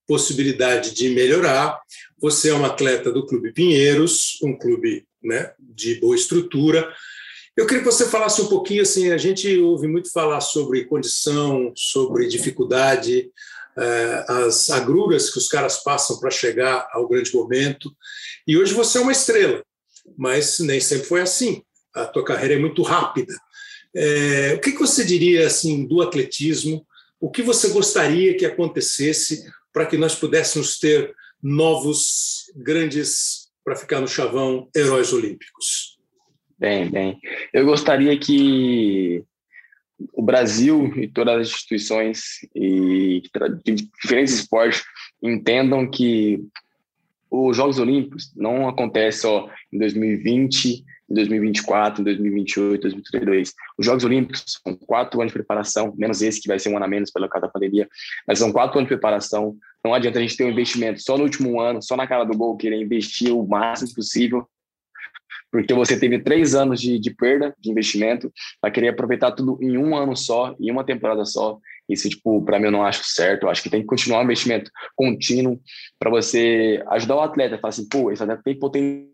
possibilidade 0.08 0.94
de 0.94 1.10
melhorar. 1.10 1.80
Você 2.20 2.50
é 2.50 2.54
um 2.54 2.66
atleta 2.66 3.12
do 3.12 3.26
Clube 3.26 3.52
Pinheiros, 3.52 4.40
um 4.44 4.58
clube 4.58 5.06
né, 5.24 5.52
de 5.60 5.96
boa 5.96 6.16
estrutura. 6.16 6.88
Eu 7.56 7.66
queria 7.66 7.84
que 7.84 7.92
você 7.92 8.06
falasse 8.06 8.42
um 8.42 8.48
pouquinho 8.48 8.82
assim. 8.82 9.12
A 9.12 9.18
gente 9.18 9.58
ouve 9.58 9.88
muito 9.88 10.12
falar 10.12 10.42
sobre 10.42 10.86
condição, 10.86 11.72
sobre 11.76 12.28
dificuldade, 12.28 13.30
eh, 13.78 14.26
as 14.28 14.70
agruras 14.70 15.30
que 15.30 15.38
os 15.38 15.48
caras 15.48 15.82
passam 15.84 16.20
para 16.20 16.30
chegar 16.30 16.88
ao 16.92 17.08
grande 17.08 17.34
momento. 17.34 17.96
E 18.48 18.58
hoje 18.58 18.74
você 18.74 18.98
é 18.98 19.02
uma 19.02 19.12
estrela, 19.12 19.64
mas 20.18 20.60
nem 20.60 20.80
sempre 20.80 21.08
foi 21.08 21.22
assim. 21.22 21.62
A 21.94 22.06
tua 22.06 22.26
carreira 22.26 22.56
é 22.56 22.60
muito 22.60 22.82
rápida. 22.82 23.34
É, 23.96 24.54
o 24.56 24.60
que, 24.60 24.74
que 24.74 24.80
você 24.80 25.06
diria 25.06 25.48
assim 25.48 25.86
do 25.86 26.02
atletismo? 26.02 26.86
O 27.20 27.32
que 27.32 27.42
você 27.42 27.70
gostaria 27.70 28.36
que 28.36 28.46
acontecesse 28.46 29.46
para 29.76 29.86
que 29.86 29.98
nós 29.98 30.16
pudéssemos 30.16 30.80
ter 30.80 31.14
novos 31.44 32.46
grandes, 32.56 33.52
para 33.62 33.76
ficar 33.76 34.00
no 34.00 34.08
chavão, 34.08 34.70
heróis 34.74 35.12
olímpicos? 35.12 35.98
Bem, 36.58 36.90
bem. 36.90 37.20
Eu 37.54 37.66
gostaria 37.66 38.18
que 38.18 39.22
o 40.14 40.24
Brasil 40.24 40.94
e 40.96 41.10
todas 41.10 41.42
as 41.42 41.48
instituições 41.50 42.22
e 42.56 43.22
de 43.66 43.74
diferentes 44.02 44.36
esportes 44.36 44.82
entendam 45.22 45.92
que 45.92 46.40
os 47.30 47.58
Jogos 47.58 47.78
Olímpicos 47.78 48.32
não 48.34 48.70
acontecem 48.70 49.24
só 49.24 49.50
em 49.74 49.78
2020 49.78 50.86
em 51.10 51.14
2024, 51.14 52.02
em 52.02 52.04
2028, 52.04 52.82
2032. 52.82 53.54
Os 53.78 53.86
Jogos 53.86 54.04
Olímpicos 54.04 54.44
são 54.48 54.76
quatro 54.76 55.22
anos 55.22 55.32
de 55.32 55.38
preparação, 55.38 55.94
menos 55.98 56.22
esse 56.22 56.42
que 56.42 56.48
vai 56.48 56.60
ser 56.60 56.70
um 56.70 56.76
ano 56.76 56.86
a 56.86 56.88
menos 56.88 57.12
pela 57.12 57.30
causa 57.30 57.48
da 57.48 57.54
pandemia, 57.54 57.88
mas 58.28 58.40
são 58.40 58.52
quatro 58.52 58.78
anos 58.78 58.90
de 58.90 58.96
preparação. 58.96 59.56
Não 59.84 59.94
adianta 59.94 60.20
a 60.20 60.22
gente 60.22 60.36
ter 60.36 60.46
um 60.46 60.50
investimento 60.50 61.02
só 61.02 61.18
no 61.18 61.24
último 61.24 61.60
ano, 61.60 61.82
só 61.82 61.96
na 61.96 62.08
cara 62.08 62.24
do 62.24 62.38
gol, 62.38 62.58
querer 62.58 62.82
investir 62.82 63.34
o 63.34 63.48
máximo 63.48 63.94
possível, 63.94 64.48
porque 65.56 65.74
você 65.74 65.98
teve 65.98 66.20
três 66.20 66.54
anos 66.54 66.82
de, 66.82 67.00
de 67.00 67.16
perda 67.16 67.56
de 67.58 67.72
investimento 67.72 68.30
para 68.60 68.72
querer 68.72 68.90
aproveitar 68.90 69.32
tudo 69.32 69.58
em 69.62 69.78
um 69.78 69.96
ano 69.96 70.14
só, 70.14 70.54
em 70.60 70.70
uma 70.70 70.84
temporada 70.84 71.24
só. 71.24 71.58
Isso, 71.88 72.10
tipo, 72.10 72.44
para 72.44 72.60
mim 72.60 72.66
eu 72.66 72.72
não 72.72 72.84
acho 72.84 73.06
certo. 73.06 73.44
Eu 73.44 73.50
acho 73.50 73.64
que 73.64 73.70
tem 73.70 73.80
que 73.80 73.88
continuar 73.88 74.20
o 74.20 74.24
investimento 74.24 74.70
contínuo 74.98 75.58
para 75.98 76.10
você 76.10 76.84
ajudar 76.90 77.16
o 77.16 77.22
atleta. 77.22 77.58
Falar 77.58 77.70
assim, 77.70 77.88
pô, 77.88 78.12
esse 78.12 78.22
atleta 78.22 78.42
tem 78.44 78.60
potencial, 78.60 79.08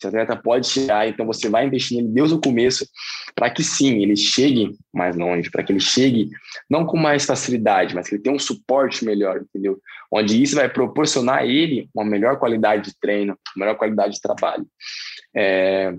esse 0.00 0.06
atleta 0.06 0.34
pode 0.34 0.66
chegar, 0.66 1.06
então 1.06 1.26
você 1.26 1.48
vai 1.48 1.66
investir 1.66 1.98
nele 1.98 2.08
desde 2.08 2.34
o 2.34 2.40
começo 2.40 2.88
para 3.34 3.50
que 3.50 3.62
sim, 3.62 4.02
ele 4.02 4.16
chegue 4.16 4.74
mais 4.92 5.16
longe, 5.16 5.50
para 5.50 5.62
que 5.62 5.72
ele 5.72 5.80
chegue 5.80 6.30
não 6.68 6.86
com 6.86 6.96
mais 6.96 7.26
facilidade, 7.26 7.94
mas 7.94 8.08
que 8.08 8.14
ele 8.14 8.22
tenha 8.22 8.34
um 8.34 8.38
suporte 8.38 9.04
melhor, 9.04 9.42
entendeu? 9.42 9.78
Onde 10.10 10.42
isso 10.42 10.56
vai 10.56 10.68
proporcionar 10.68 11.38
a 11.40 11.46
ele 11.46 11.88
uma 11.94 12.04
melhor 12.04 12.38
qualidade 12.38 12.90
de 12.90 12.98
treino, 12.98 13.38
uma 13.54 13.66
melhor 13.66 13.76
qualidade 13.76 14.14
de 14.14 14.20
trabalho. 14.20 14.66
É, 15.34 15.94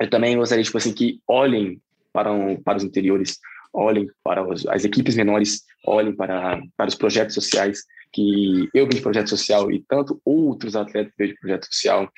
eu 0.00 0.08
também 0.08 0.36
gostaria 0.36 0.64
tipo 0.64 0.78
assim, 0.78 0.92
que 0.92 1.20
olhem 1.26 1.80
para, 2.12 2.32
um, 2.32 2.56
para 2.56 2.78
os 2.78 2.84
interiores, 2.84 3.38
olhem 3.72 4.08
para 4.22 4.46
os, 4.46 4.64
as 4.68 4.84
equipes 4.84 5.16
menores, 5.16 5.64
olhem 5.84 6.14
para, 6.14 6.60
para 6.76 6.88
os 6.88 6.94
projetos 6.94 7.34
sociais, 7.34 7.80
que 8.14 8.68
eu 8.72 8.86
vim 8.86 8.96
de 8.96 9.02
projeto 9.02 9.28
social 9.28 9.70
e 9.70 9.84
tanto 9.88 10.20
outros 10.24 10.76
atletas 10.76 11.12
veio 11.18 11.32
de 11.32 11.40
projeto 11.40 11.66
social. 11.66 12.08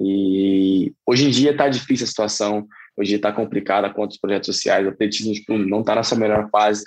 E 0.00 0.92
hoje 1.06 1.26
em 1.26 1.30
dia 1.30 1.50
está 1.50 1.68
difícil 1.68 2.04
a 2.04 2.08
situação, 2.08 2.66
hoje 2.96 3.14
está 3.14 3.30
complicada 3.30 3.92
quanto 3.92 4.12
os 4.12 4.18
projetos 4.18 4.46
sociais, 4.46 4.86
o 4.86 4.88
atletismo 4.88 5.34
tipo, 5.34 5.58
não 5.58 5.80
está 5.80 5.94
na 5.94 6.02
sua 6.02 6.18
melhor 6.18 6.48
fase 6.50 6.84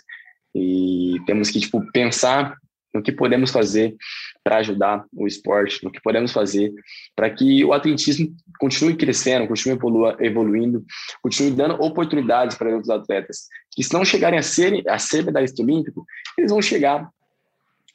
e 0.56 1.17
temos 1.28 1.52
que 1.52 1.60
tipo, 1.60 1.86
pensar 1.91 2.56
no 2.93 3.04
que 3.04 3.12
podemos 3.12 3.52
fazer 3.52 3.96
para 4.43 4.58
ajudar 4.58 5.06
o 5.13 5.28
esporte, 5.28 5.84
no 5.84 5.91
que 5.91 6.02
podemos 6.02 6.32
fazer 6.32 6.74
para 7.15 7.30
que 7.30 7.63
o 7.63 7.74
atletismo 7.74 8.34
continue 8.60 8.96
crescendo, 8.96 9.48
continue 9.48 9.78
evoluindo, 10.20 10.84
continue 11.22 11.52
dando 11.52 11.76
oportunidades 11.76 12.58
para 12.58 12.70
outros 12.70 12.89
atletas. 12.89 13.48
Que 13.72 13.84
se 13.84 13.93
não 13.93 14.04
chegarem 14.04 14.39
a 14.39 14.41
ser, 14.41 14.84
a 14.89 14.98
ser 14.98 15.24
medalhista 15.24 15.62
olímpico, 15.62 16.06
eles 16.38 16.50
vão 16.50 16.62
chegar 16.62 17.08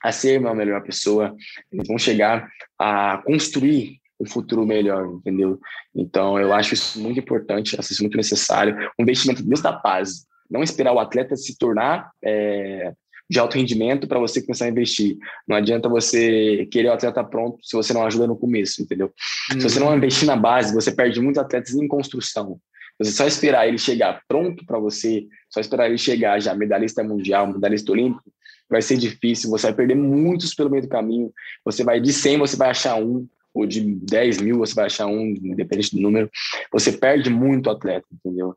a 0.02 0.12
ser 0.12 0.40
uma 0.40 0.54
melhor 0.54 0.82
pessoa, 0.82 1.34
eles 1.70 1.86
vão 1.86 1.98
chegar 1.98 2.48
a 2.78 3.22
construir 3.24 4.00
um 4.20 4.26
futuro 4.26 4.64
melhor, 4.64 5.06
entendeu? 5.06 5.58
Então, 5.94 6.38
eu 6.38 6.52
acho 6.52 6.74
isso 6.74 7.00
muito 7.00 7.18
importante, 7.18 7.76
acho 7.78 7.92
isso 7.92 8.02
muito 8.02 8.16
necessário. 8.16 8.76
Um 8.98 9.02
investimento 9.02 9.42
desde 9.42 9.66
a 9.66 9.72
paz, 9.72 10.26
não 10.50 10.62
esperar 10.62 10.92
o 10.92 11.00
atleta 11.00 11.34
se 11.34 11.58
tornar 11.58 12.10
é, 12.24 12.92
de 13.28 13.38
alto 13.38 13.56
rendimento 13.56 14.06
para 14.06 14.18
você 14.18 14.40
começar 14.42 14.66
a 14.66 14.68
investir. 14.68 15.16
Não 15.48 15.56
adianta 15.56 15.88
você 15.88 16.66
querer 16.70 16.88
o 16.88 16.92
atleta 16.92 17.24
pronto 17.24 17.58
se 17.62 17.74
você 17.74 17.92
não 17.92 18.04
ajuda 18.06 18.26
no 18.26 18.36
começo, 18.36 18.82
entendeu? 18.82 19.12
Se 19.50 19.60
você 19.60 19.80
não 19.80 19.88
uhum. 19.88 19.96
investir 19.96 20.26
na 20.26 20.36
base, 20.36 20.74
você 20.74 20.92
perde 20.92 21.20
muitos 21.20 21.42
atletas 21.42 21.74
em 21.74 21.88
construção. 21.88 22.58
Você 22.98 23.10
só 23.10 23.26
esperar 23.26 23.66
ele 23.66 23.78
chegar 23.78 24.20
pronto 24.28 24.64
para 24.66 24.78
você, 24.78 25.26
só 25.50 25.60
esperar 25.60 25.88
ele 25.88 25.98
chegar 25.98 26.40
já 26.40 26.54
medalhista 26.54 27.02
mundial, 27.02 27.46
medalhista 27.46 27.90
olímpico, 27.90 28.30
vai 28.72 28.82
ser 28.82 28.96
difícil, 28.96 29.50
você 29.50 29.68
vai 29.68 29.74
perder 29.74 29.94
muitos 29.94 30.54
pelo 30.54 30.70
meio 30.70 30.82
do 30.82 30.88
caminho. 30.88 31.32
Você 31.64 31.84
vai 31.84 32.00
de 32.00 32.12
100, 32.12 32.38
você 32.38 32.56
vai 32.56 32.70
achar 32.70 32.96
um, 32.96 33.28
ou 33.54 33.66
de 33.66 33.80
10 33.80 34.38
mil, 34.38 34.58
você 34.58 34.74
vai 34.74 34.86
achar 34.86 35.06
um, 35.06 35.20
independente 35.20 35.94
do 35.94 36.02
número. 36.02 36.30
Você 36.72 36.92
perde 36.92 37.30
muito 37.30 37.70
atleta, 37.70 38.06
entendeu? 38.12 38.56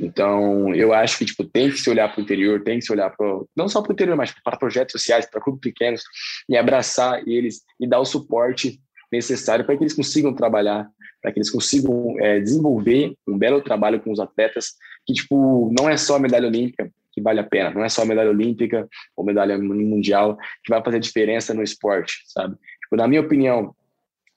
Então, 0.00 0.74
eu 0.74 0.92
acho 0.92 1.18
que 1.18 1.24
tipo, 1.24 1.44
tem 1.44 1.70
que 1.70 1.78
se 1.78 1.88
olhar 1.88 2.10
para 2.12 2.20
o 2.20 2.24
interior, 2.24 2.62
tem 2.62 2.78
que 2.78 2.84
se 2.84 2.92
olhar 2.92 3.10
para 3.10 3.26
não 3.54 3.68
só 3.68 3.80
para 3.80 3.90
o 3.90 3.92
interior, 3.92 4.16
mas 4.16 4.34
para 4.42 4.56
projetos 4.56 4.92
sociais, 4.92 5.26
para 5.26 5.40
clubes 5.40 5.60
pequenos, 5.60 6.02
e 6.48 6.56
abraçar 6.56 7.22
eles 7.28 7.62
e 7.78 7.86
dar 7.86 8.00
o 8.00 8.04
suporte 8.04 8.80
necessário 9.12 9.64
para 9.64 9.76
que 9.76 9.84
eles 9.84 9.94
consigam 9.94 10.34
trabalhar, 10.34 10.88
para 11.20 11.30
que 11.30 11.38
eles 11.38 11.50
consigam 11.50 12.16
é, 12.18 12.40
desenvolver 12.40 13.14
um 13.28 13.38
belo 13.38 13.62
trabalho 13.62 14.00
com 14.00 14.10
os 14.10 14.18
atletas, 14.18 14.72
que 15.06 15.12
tipo 15.12 15.72
não 15.78 15.88
é 15.88 15.96
só 15.96 16.18
medalha 16.18 16.48
olímpica, 16.48 16.90
que 17.12 17.20
vale 17.20 17.40
a 17.40 17.44
pena. 17.44 17.70
Não 17.70 17.84
é 17.84 17.88
só 17.88 18.04
medalha 18.04 18.30
olímpica 18.30 18.88
ou 19.16 19.24
medalha 19.24 19.58
mundial 19.58 20.36
que 20.64 20.70
vai 20.70 20.82
fazer 20.82 20.98
diferença 20.98 21.54
no 21.54 21.62
esporte, 21.62 22.22
sabe? 22.26 22.56
Tipo, 22.82 22.96
na 22.96 23.06
minha 23.06 23.20
opinião, 23.20 23.74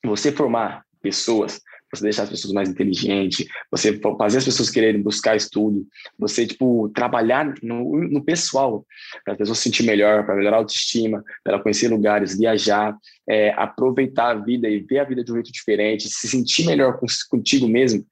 você 0.03 0.31
formar 0.31 0.83
pessoas, 1.01 1.61
você 1.93 2.03
deixar 2.03 2.23
as 2.23 2.29
pessoas 2.29 2.53
mais 2.53 2.69
inteligentes, 2.69 3.45
você 3.71 3.99
fazer 4.17 4.39
as 4.39 4.45
pessoas 4.45 4.69
quererem 4.69 5.01
buscar 5.01 5.35
estudo, 5.35 5.87
você, 6.17 6.45
tipo, 6.45 6.89
trabalhar 6.89 7.53
no, 7.61 7.97
no 8.01 8.23
pessoal, 8.23 8.85
para 9.23 9.33
as 9.33 9.37
pessoas 9.37 9.59
se 9.59 9.65
sentir 9.65 9.83
melhor, 9.83 10.25
para 10.25 10.35
melhorar 10.35 10.57
a 10.57 10.59
autoestima, 10.59 11.23
para 11.43 11.59
conhecer 11.59 11.87
lugares, 11.87 12.37
viajar, 12.37 12.97
é, 13.27 13.51
aproveitar 13.51 14.31
a 14.31 14.39
vida 14.39 14.67
e 14.67 14.79
ver 14.79 14.99
a 14.99 15.03
vida 15.03 15.23
de 15.23 15.31
um 15.31 15.35
jeito 15.35 15.51
diferente, 15.51 16.09
se 16.09 16.27
sentir 16.27 16.65
melhor 16.65 16.99
contigo 17.29 17.67
mesmo, 17.67 18.05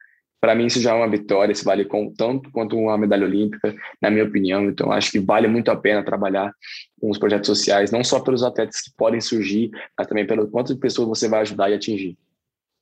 para 0.43 0.55
mim 0.55 0.65
isso 0.65 0.81
já 0.81 0.91
é 0.91 0.93
uma 0.93 1.09
vitória, 1.09 1.53
isso 1.53 1.63
vale 1.63 1.85
com, 1.85 2.13
tanto 2.13 2.51
quanto 2.51 2.75
uma 2.75 2.97
medalha 2.97 3.25
olímpica, 3.25 3.73
na 4.01 4.11
minha 4.11 4.25
opinião. 4.25 4.65
Então, 4.65 4.91
acho 4.91 5.09
que 5.09 5.17
vale 5.17 5.47
muito 5.47 5.71
a 5.71 5.75
pena 5.77 6.03
trabalhar 6.03 6.53
com 6.99 7.09
os 7.09 7.17
projetos 7.17 7.47
sociais, 7.47 7.91
não 7.91 8.03
só 8.03 8.19
pelos 8.19 8.43
atletas 8.43 8.81
que 8.81 8.91
podem 8.97 9.21
surgir, 9.21 9.71
mas 9.97 10.05
também 10.05 10.27
pelo 10.27 10.45
quanto 10.49 10.73
de 10.73 10.81
pessoas 10.81 11.07
você 11.07 11.29
vai 11.29 11.39
ajudar 11.43 11.69
e 11.69 11.75
atingir. 11.75 12.17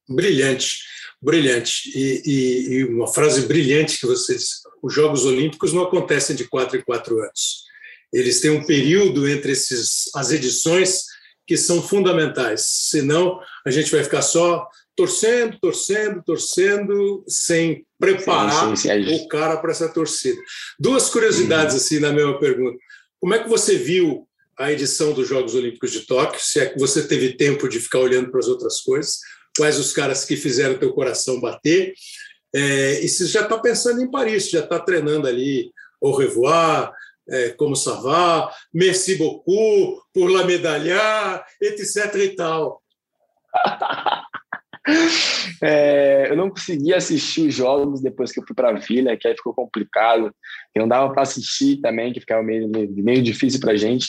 Brilhante, 0.10 0.80
brilhante. 1.22 1.92
E, 1.96 2.24
e, 2.26 2.74
e 2.78 2.84
uma 2.86 3.06
frase 3.14 3.46
brilhante 3.46 4.00
que 4.00 4.08
você 4.08 4.34
disse: 4.34 4.64
os 4.82 4.92
Jogos 4.92 5.24
Olímpicos 5.24 5.72
não 5.72 5.84
acontecem 5.84 6.36
de 6.36 6.48
quatro 6.48 6.80
em 6.80 6.82
quatro 6.82 7.20
anos. 7.20 7.66
Eles 8.12 8.42
têm 8.42 8.50
um 8.50 8.66
período 8.66 9.30
entre 9.30 9.52
esses, 9.52 10.10
as 10.16 10.32
edições 10.32 11.04
que 11.46 11.56
são 11.56 11.80
fundamentais, 11.80 12.66
senão 12.90 13.40
a 13.64 13.70
gente 13.70 13.92
vai 13.92 14.04
ficar 14.04 14.24
só 14.24 14.68
torcendo, 15.02 15.58
torcendo, 15.60 16.24
torcendo, 16.24 17.24
sem 17.28 17.84
preparar 18.00 18.78
sim, 18.78 18.88
sim, 18.88 19.04
sim. 19.04 19.16
o 19.16 19.28
cara 19.28 19.58
para 19.58 19.72
essa 19.72 19.90
torcida. 19.90 20.40
Duas 20.80 21.10
curiosidades 21.10 21.76
assim 21.76 22.00
na 22.00 22.14
mesma 22.14 22.40
pergunta. 22.40 22.78
Como 23.20 23.34
é 23.34 23.42
que 23.42 23.50
você 23.50 23.78
viu 23.78 24.28
a 24.60 24.72
edição 24.72 25.12
dos 25.12 25.28
Jogos 25.28 25.56
Olímpicos 25.56 25.92
de 25.92 26.02
Tóquio? 26.02 26.40
Se 26.40 26.60
é 26.60 26.68
que 26.68 26.78
você 26.78 27.02
teve 27.08 27.34
tempo 27.34 27.68
de 27.68 27.80
ficar 27.80 27.98
olhando 27.98 28.30
para 28.30 28.42
as 28.42 28.48
outras 28.48 28.80
coisas? 28.82 29.18
Quais 29.58 29.80
os 29.80 29.92
caras 29.92 30.24
que 30.24 30.36
fizeram 30.36 30.78
teu 30.78 30.94
coração 30.94 31.42
bater? 31.42 31.96
É, 32.54 33.00
e 33.00 33.08
se 33.08 33.26
já 33.26 33.42
está 33.42 33.58
pensando 33.58 34.04
em 34.04 34.12
Paris, 34.12 34.52
já 34.52 34.60
está 34.60 34.78
treinando 34.78 35.26
ali 35.26 35.72
au 36.00 36.12
revoir, 36.12 36.92
é, 37.28 37.50
como 37.50 37.76
ça 37.76 37.96
va, 37.96 38.54
merci 38.72 39.16
beaucoup, 39.16 40.04
pour 40.14 40.30
la 40.30 40.44
medalha, 40.44 41.44
etc 41.60 42.14
e 42.18 42.36
tal. 42.36 42.84
É, 45.64 46.28
eu 46.30 46.36
não 46.36 46.50
consegui 46.50 46.94
assistir 46.94 47.48
os 47.48 47.54
jogos 47.54 48.02
depois 48.02 48.32
que 48.32 48.40
eu 48.40 48.44
fui 48.46 48.56
para 48.56 48.70
a 48.70 48.80
Vila, 48.80 49.16
que 49.16 49.28
aí 49.28 49.36
ficou 49.36 49.54
complicado. 49.54 50.34
Não 50.76 50.88
dava 50.88 51.14
para 51.14 51.22
assistir 51.22 51.78
também, 51.82 52.12
que 52.12 52.20
ficava 52.20 52.42
meio, 52.42 52.68
meio, 52.68 52.92
meio 52.92 53.22
difícil 53.22 53.60
para 53.60 53.76
gente. 53.76 54.08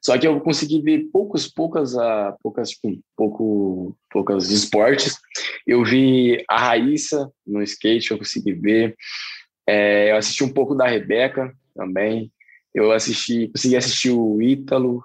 Só 0.00 0.16
que 0.16 0.26
eu 0.26 0.40
consegui 0.40 0.80
ver 0.80 1.08
poucos, 1.12 1.48
poucas, 1.48 1.94
uh, 1.94 2.34
poucas, 2.42 2.70
tipo, 2.70 3.00
pouco, 3.16 3.96
poucas 4.10 4.50
esportes. 4.50 5.18
Eu 5.66 5.84
vi 5.84 6.44
a 6.48 6.58
Raíssa 6.58 7.30
no 7.46 7.62
skate, 7.62 8.10
eu 8.10 8.18
consegui 8.18 8.52
ver. 8.52 8.94
É, 9.66 10.12
eu 10.12 10.16
assisti 10.16 10.44
um 10.44 10.52
pouco 10.52 10.74
da 10.74 10.86
Rebeca 10.86 11.52
também. 11.74 12.30
Eu 12.74 12.92
assisti, 12.92 13.48
consegui 13.48 13.76
assistir 13.76 14.10
o 14.10 14.42
Ítalo, 14.42 15.04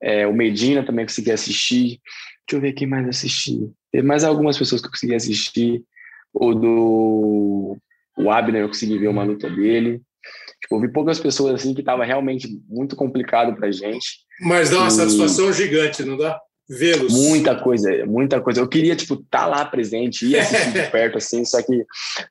é, 0.00 0.26
o 0.26 0.32
Medina 0.32 0.84
também 0.84 1.06
consegui 1.06 1.32
assistir. 1.32 2.00
Deixa 2.48 2.56
eu 2.56 2.60
ver 2.60 2.72
quem 2.72 2.86
mais 2.86 3.06
assisti. 3.06 3.70
Teve 3.92 4.06
mais 4.06 4.24
algumas 4.24 4.56
pessoas 4.56 4.80
que 4.80 4.86
eu 4.86 4.90
consegui 4.90 5.14
assistir. 5.14 5.84
O 6.32 6.54
do 6.54 7.76
o 8.16 8.30
Abner, 8.30 8.62
eu 8.62 8.68
consegui 8.68 8.98
ver 8.98 9.08
uma 9.08 9.22
luta 9.22 9.50
dele. 9.50 10.00
Tipo, 10.62 10.76
eu 10.76 10.80
vi 10.80 10.92
poucas 10.92 11.20
pessoas 11.20 11.54
assim 11.54 11.74
que 11.74 11.82
tava 11.82 12.04
realmente 12.04 12.48
muito 12.68 12.96
complicado 12.96 13.54
pra 13.54 13.70
gente. 13.70 14.24
Mas 14.40 14.70
dá 14.70 14.78
uma 14.78 14.88
e... 14.88 14.90
satisfação 14.90 15.52
gigante, 15.52 16.02
não 16.04 16.16
dá? 16.16 16.40
Vê-los. 16.68 17.12
Muita 17.12 17.54
coisa, 17.54 18.04
muita 18.06 18.40
coisa. 18.40 18.60
Eu 18.60 18.68
queria, 18.68 18.96
tipo, 18.96 19.14
estar 19.14 19.40
tá 19.40 19.46
lá 19.46 19.64
presente, 19.64 20.26
ir 20.26 20.38
assistir 20.38 20.72
de 20.84 20.90
perto, 20.90 21.18
assim, 21.18 21.44
só 21.44 21.62
que 21.62 21.84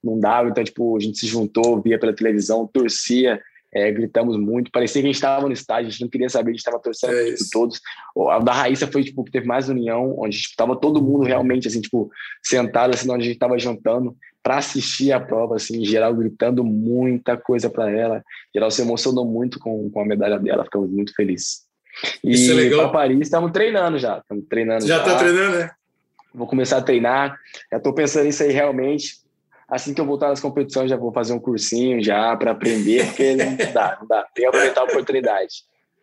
não 0.04 0.20
dava. 0.20 0.50
Então, 0.50 0.64
tipo, 0.64 0.96
a 0.96 1.00
gente 1.00 1.18
se 1.18 1.28
juntou, 1.28 1.82
via 1.82 2.00
pela 2.00 2.14
televisão, 2.14 2.68
torcia, 2.68 3.42
é, 3.74 3.92
gritamos 3.92 4.38
muito. 4.38 4.72
Parecia 4.72 5.02
que 5.02 5.08
a 5.08 5.12
gente 5.12 5.16
estava 5.16 5.46
no 5.46 5.54
estádio, 5.54 5.88
a 5.88 5.92
gente 5.92 6.02
não 6.02 6.10
queria 6.10 6.30
saber, 6.30 6.50
a 6.50 6.54
gente 6.54 6.60
estava 6.60 6.80
torcendo 6.80 7.14
é 7.14 7.34
tipo, 7.34 7.50
todos. 7.52 7.82
A 8.30 8.40
da 8.40 8.54
Raíssa 8.54 8.88
foi, 8.88 9.04
tipo, 9.04 9.24
que 9.24 9.32
teve 9.32 9.46
mais 9.46 9.70
união, 9.70 10.16
onde 10.18 10.38
estava 10.38 10.74
tipo, 10.74 10.82
todo 10.82 11.02
mundo 11.02 11.26
realmente, 11.26 11.68
assim, 11.68 11.82
tipo, 11.82 12.10
sentado, 12.44 12.94
assim, 12.94 13.10
onde 13.10 13.24
a 13.24 13.26
gente 13.26 13.36
estava 13.36 13.58
jantando 13.60 14.16
para 14.42 14.58
assistir 14.58 15.12
a 15.12 15.20
prova, 15.20 15.56
assim, 15.56 15.82
em 15.82 15.86
geral 15.86 16.14
gritando 16.16 16.64
muita 16.64 17.36
coisa 17.36 17.70
para 17.70 17.92
ela. 17.92 18.24
Geral 18.54 18.72
se 18.72 18.82
emocionou 18.82 19.26
muito 19.26 19.60
com, 19.60 19.90
com 19.90 20.02
a 20.02 20.06
medalha 20.06 20.40
dela, 20.40 20.64
ficamos 20.64 20.90
muito 20.90 21.14
felizes. 21.14 21.68
E 22.24 22.32
Isso 22.32 22.52
é 22.52 22.54
legal. 22.54 22.80
para 22.82 23.00
Paris 23.00 23.20
estamos 23.22 23.52
treinando 23.52 23.98
já, 23.98 24.20
estamos 24.20 24.46
treinando. 24.48 24.88
Já 24.88 25.00
está 25.00 25.18
treinando, 25.18 25.58
né? 25.58 25.72
Vou 26.34 26.48
começar 26.48 26.78
a 26.78 26.82
treinar. 26.82 27.38
Já 27.72 27.78
estou 27.78 27.94
pensando 27.94 28.26
nisso 28.26 28.44
aí 28.44 28.52
realmente. 28.52 29.16
Assim 29.70 29.94
que 29.94 30.00
eu 30.00 30.06
voltar 30.06 30.30
nas 30.30 30.40
competições, 30.40 30.90
já 30.90 30.96
vou 30.96 31.12
fazer 31.12 31.34
um 31.34 31.40
cursinho 31.40 32.02
já 32.02 32.36
para 32.38 32.52
aprender, 32.52 33.06
porque 33.08 33.36
não 33.36 33.58
dá, 33.74 33.98
não 34.00 34.08
dá. 34.08 34.24
Tem 34.34 34.44
que 34.44 34.46
aproveitar 34.46 34.82
a 34.82 34.86
oportunidade. 34.86 35.56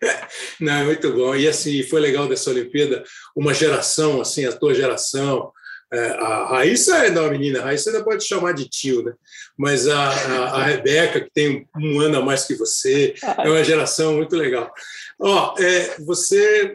Não, 0.60 0.72
é 0.74 0.84
muito 0.84 1.12
bom. 1.12 1.34
E 1.34 1.48
assim, 1.48 1.82
foi 1.82 1.98
legal 2.00 2.28
dessa 2.28 2.50
Olimpíada, 2.50 3.02
uma 3.34 3.54
geração, 3.54 4.20
assim, 4.20 4.44
a 4.44 4.52
tua 4.52 4.74
geração, 4.74 5.50
é, 5.92 6.08
a 6.10 6.46
Raíssa 6.46 6.96
é 7.06 7.10
uma 7.10 7.30
menina, 7.30 7.60
a 7.60 7.64
Raíssa 7.64 7.90
ainda 7.90 8.04
pode 8.04 8.24
chamar 8.24 8.52
de 8.52 8.68
tio, 8.68 9.02
né? 9.02 9.12
Mas 9.56 9.86
a, 9.86 10.08
a, 10.08 10.44
a, 10.60 10.62
Rebeca, 10.64 11.20
que 11.20 11.30
tem 11.32 11.68
um 11.76 12.00
ano 12.00 12.18
a 12.18 12.22
mais 12.22 12.44
que 12.44 12.54
você, 12.54 13.14
é 13.38 13.48
uma 13.48 13.62
geração 13.62 14.14
muito 14.14 14.34
legal. 14.34 14.72
Ó, 15.20 15.54
é, 15.58 15.96
você. 16.00 16.74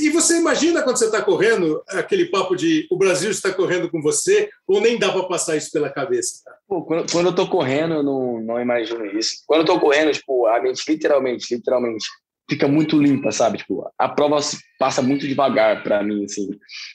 E 0.00 0.10
você 0.10 0.38
imagina 0.38 0.82
quando 0.82 0.98
você 0.98 1.06
está 1.06 1.20
correndo 1.20 1.82
aquele 1.88 2.26
papo 2.26 2.54
de 2.54 2.86
o 2.90 2.96
Brasil 2.96 3.30
está 3.30 3.52
correndo 3.52 3.90
com 3.90 4.00
você, 4.00 4.48
ou 4.66 4.80
nem 4.80 4.98
dá 4.98 5.10
para 5.10 5.24
passar 5.24 5.56
isso 5.56 5.70
pela 5.72 5.90
cabeça? 5.90 6.42
Pô, 6.68 6.84
quando, 6.84 7.10
quando, 7.10 7.26
eu 7.26 7.30
estou 7.30 7.48
correndo, 7.48 7.94
eu 7.94 8.02
não, 8.02 8.40
não 8.40 8.60
imagino 8.60 9.04
isso. 9.06 9.42
Quando 9.46 9.60
eu 9.60 9.64
estou 9.64 9.80
correndo, 9.80 10.12
tipo, 10.12 10.46
a 10.46 10.60
mente 10.60 10.84
literalmente, 10.88 11.54
literalmente 11.54 12.06
fica 12.48 12.68
muito 12.68 13.00
limpa, 13.00 13.30
sabe? 13.30 13.58
Tipo, 13.58 13.90
a 13.98 14.08
prova 14.08 14.38
passa 14.78 15.00
muito 15.00 15.26
devagar 15.26 15.82
para 15.82 16.02
mim, 16.02 16.24
assim. 16.24 16.48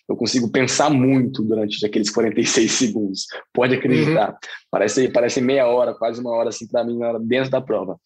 Eu 0.07 0.15
consigo 0.15 0.51
pensar 0.51 0.89
muito 0.89 1.41
durante 1.41 1.83
aqueles 1.85 2.09
46 2.09 2.71
segundos. 2.71 3.25
Pode 3.53 3.75
acreditar. 3.75 4.29
Uhum. 4.29 4.37
Parece, 4.69 5.09
parece 5.09 5.41
meia 5.41 5.67
hora, 5.67 5.93
quase 5.93 6.19
uma 6.19 6.31
hora, 6.31 6.49
assim, 6.49 6.67
para 6.67 6.83
mim, 6.83 6.99
dentro 7.21 7.49
da 7.49 7.61
prova. 7.61 7.99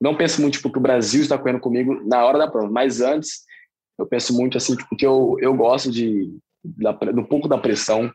Não 0.00 0.16
penso 0.16 0.40
muito, 0.40 0.54
tipo, 0.54 0.70
que 0.70 0.78
o 0.78 0.82
Brasil 0.82 1.22
está 1.22 1.38
correndo 1.38 1.60
comigo 1.60 2.02
na 2.06 2.24
hora 2.24 2.38
da 2.38 2.50
prova, 2.50 2.70
mas 2.70 3.00
antes, 3.00 3.42
eu 3.98 4.06
penso 4.06 4.34
muito, 4.34 4.56
assim, 4.56 4.74
tipo, 4.74 4.96
que 4.96 5.06
eu, 5.06 5.36
eu 5.40 5.54
gosto 5.54 5.90
de, 5.90 6.30
da, 6.64 6.92
do 6.92 7.24
pouco 7.24 7.48
da 7.48 7.58
pressão, 7.58 8.10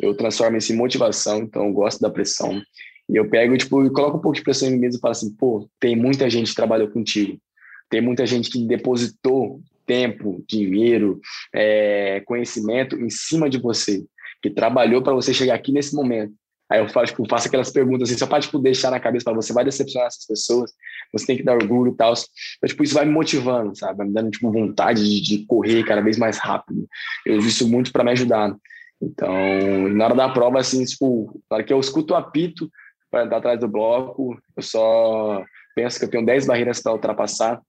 eu 0.00 0.14
transformo 0.14 0.56
isso 0.56 0.72
em 0.72 0.76
motivação, 0.76 1.38
então 1.38 1.66
eu 1.66 1.72
gosto 1.72 2.00
da 2.00 2.10
pressão. 2.10 2.60
E 3.08 3.16
eu 3.16 3.28
pego, 3.28 3.56
tipo, 3.56 3.84
e 3.84 3.90
coloco 3.90 4.18
um 4.18 4.20
pouco 4.20 4.36
de 4.36 4.42
pressão 4.42 4.68
em 4.68 4.72
mim 4.72 4.78
mesmo 4.78 4.98
e 4.98 5.00
falo 5.00 5.12
assim, 5.12 5.32
pô, 5.34 5.68
tem 5.78 5.94
muita 5.94 6.28
gente 6.28 6.50
que 6.50 6.56
trabalhou 6.56 6.88
contigo 6.88 7.40
tem 7.88 8.00
muita 8.00 8.26
gente 8.26 8.50
que 8.50 8.66
depositou 8.66 9.60
tempo, 9.86 10.44
dinheiro, 10.48 11.20
é, 11.54 12.20
conhecimento 12.26 12.96
em 12.96 13.08
cima 13.08 13.48
de 13.48 13.58
você, 13.58 14.04
que 14.42 14.50
trabalhou 14.50 15.02
para 15.02 15.14
você 15.14 15.32
chegar 15.32 15.54
aqui 15.54 15.72
nesse 15.72 15.94
momento. 15.94 16.34
Aí 16.68 16.80
eu 16.80 16.88
faço, 16.88 17.12
tipo, 17.12 17.28
faço 17.28 17.46
aquelas 17.46 17.70
perguntas 17.70 18.08
assim, 18.08 18.18
só 18.18 18.26
para 18.26 18.40
tipo, 18.40 18.58
deixar 18.58 18.90
na 18.90 18.98
cabeça 18.98 19.24
para 19.24 19.34
você, 19.34 19.52
vai 19.52 19.64
decepcionar 19.64 20.08
essas 20.08 20.26
pessoas, 20.26 20.72
você 21.12 21.24
tem 21.24 21.36
que 21.36 21.44
dar 21.44 21.54
orgulho 21.54 21.92
e 21.92 21.96
tal. 21.96 22.12
Então, 22.12 22.68
tipo, 22.68 22.82
isso 22.82 22.94
vai 22.94 23.04
me 23.04 23.12
motivando, 23.12 23.76
sabe? 23.78 23.98
Vai 23.98 24.06
me 24.08 24.12
dando 24.12 24.30
tipo, 24.30 24.50
vontade 24.50 25.04
de, 25.04 25.20
de 25.20 25.46
correr 25.46 25.84
cada 25.84 26.00
vez 26.00 26.18
mais 26.18 26.38
rápido. 26.38 26.86
Eu 27.24 27.38
uso 27.38 27.46
isso 27.46 27.68
muito 27.68 27.92
para 27.92 28.02
me 28.02 28.10
ajudar. 28.10 28.54
Então, 29.00 29.88
na 29.90 30.06
hora 30.06 30.14
da 30.14 30.28
prova, 30.28 30.58
assim, 30.58 30.84
tipo, 30.84 31.40
na 31.48 31.56
hora 31.56 31.64
que 31.64 31.72
eu 31.72 31.78
escuto 31.78 32.14
o 32.14 32.16
apito 32.16 32.68
para 33.10 33.24
entrar 33.24 33.38
atrás 33.38 33.60
do 33.60 33.68
bloco, 33.68 34.36
eu 34.56 34.62
só 34.62 35.44
penso 35.76 35.98
que 36.00 36.06
eu 36.06 36.10
tenho 36.10 36.26
10 36.26 36.46
barreiras 36.46 36.82
para 36.82 36.92
ultrapassar 36.92 37.60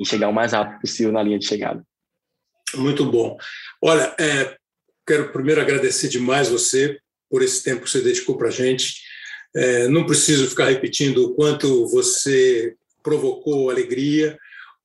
e 0.00 0.06
chegar 0.06 0.28
o 0.28 0.32
mais 0.32 0.52
rápido 0.52 0.80
possível 0.80 1.12
na 1.12 1.22
linha 1.22 1.38
de 1.38 1.46
chegada. 1.46 1.84
Muito 2.74 3.04
bom. 3.04 3.36
Olha, 3.82 4.14
é, 4.18 4.56
quero 5.06 5.32
primeiro 5.32 5.60
agradecer 5.60 6.08
demais 6.08 6.48
você 6.48 6.98
por 7.28 7.42
esse 7.42 7.62
tempo 7.62 7.84
que 7.84 7.90
você 7.90 8.00
dedicou 8.00 8.36
para 8.38 8.48
a 8.48 8.52
gente. 8.52 8.94
É, 9.54 9.88
não 9.88 10.06
preciso 10.06 10.48
ficar 10.48 10.66
repetindo 10.66 11.24
o 11.24 11.34
quanto 11.34 11.86
você 11.88 12.74
provocou 13.02 13.70
alegria, 13.70 14.38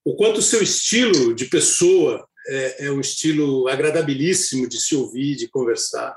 o 0.04 0.16
quanto 0.16 0.38
o 0.40 0.44
seu 0.44 0.62
estilo 0.62 1.34
de 1.34 1.46
pessoa 1.46 2.28
é, 2.48 2.86
é 2.86 2.92
um 2.92 3.00
estilo 3.00 3.68
agradabilíssimo 3.68 4.68
de 4.68 4.80
se 4.80 4.96
ouvir, 4.96 5.36
de 5.36 5.48
conversar 5.48 6.16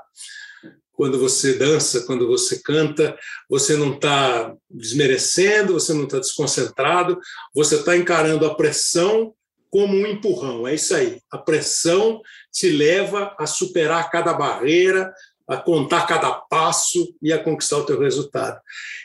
quando 0.99 1.17
você 1.17 1.53
dança, 1.53 2.01
quando 2.01 2.27
você 2.27 2.61
canta, 2.61 3.17
você 3.49 3.77
não 3.77 3.93
está 3.93 4.53
desmerecendo, 4.69 5.71
você 5.71 5.93
não 5.93 6.03
está 6.03 6.19
desconcentrado, 6.19 7.17
você 7.55 7.77
está 7.77 7.95
encarando 7.95 8.45
a 8.45 8.53
pressão 8.53 9.33
como 9.69 9.95
um 9.95 10.05
empurrão. 10.05 10.67
É 10.67 10.75
isso 10.75 10.93
aí. 10.93 11.21
A 11.31 11.37
pressão 11.37 12.19
te 12.51 12.69
leva 12.69 13.33
a 13.39 13.47
superar 13.47 14.11
cada 14.11 14.33
barreira, 14.33 15.13
a 15.47 15.55
contar 15.55 16.05
cada 16.05 16.33
passo 16.33 17.15
e 17.21 17.31
a 17.31 17.41
conquistar 17.41 17.77
o 17.77 17.85
teu 17.85 17.97
resultado. 17.97 18.59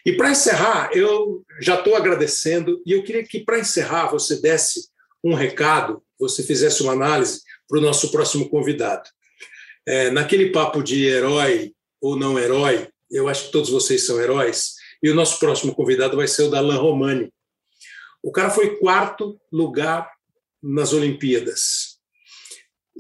E 0.05 0.15
para 0.15 0.33
encerrar, 0.33 0.91
eu 0.95 1.45
já 1.61 1.77
estou 1.77 1.95
agradecendo 1.95 2.83
e 2.85 2.91
eu 2.91 3.05
queria 3.05 3.23
que 3.23 3.39
para 3.39 3.61
encerrar 3.61 4.09
você 4.09 4.41
desse 4.41 4.89
um 5.23 5.33
recado, 5.33 6.03
você 6.19 6.43
fizesse 6.43 6.83
uma 6.83 6.93
análise 6.93 7.43
para 7.69 7.79
o 7.79 7.83
nosso 7.83 8.11
próximo 8.11 8.51
convidado. 8.51 9.09
É, 9.87 10.11
naquele 10.11 10.51
papo 10.51 10.83
de 10.83 11.05
herói 11.05 11.74
ou 12.05 12.17
não 12.17 12.39
herói, 12.39 12.87
eu 13.11 13.29
acho 13.29 13.47
que 13.47 13.53
todos 13.53 13.71
vocês 13.71 14.05
são 14.05 14.21
heróis, 14.21 14.75
e 15.03 15.09
o 15.09 15.15
nosso 15.15 15.39
próximo 15.39 15.75
convidado 15.75 16.19
vai 16.19 16.29
ser 16.29 16.43
o 16.43 16.51
Dalan 16.51 16.77
Romani. 16.77 17.33
O 18.23 18.31
cara 18.31 18.51
foi 18.51 18.77
quarto 18.77 19.41
lugar 19.51 20.11
nas 20.63 20.93
Olimpíadas. 20.93 21.99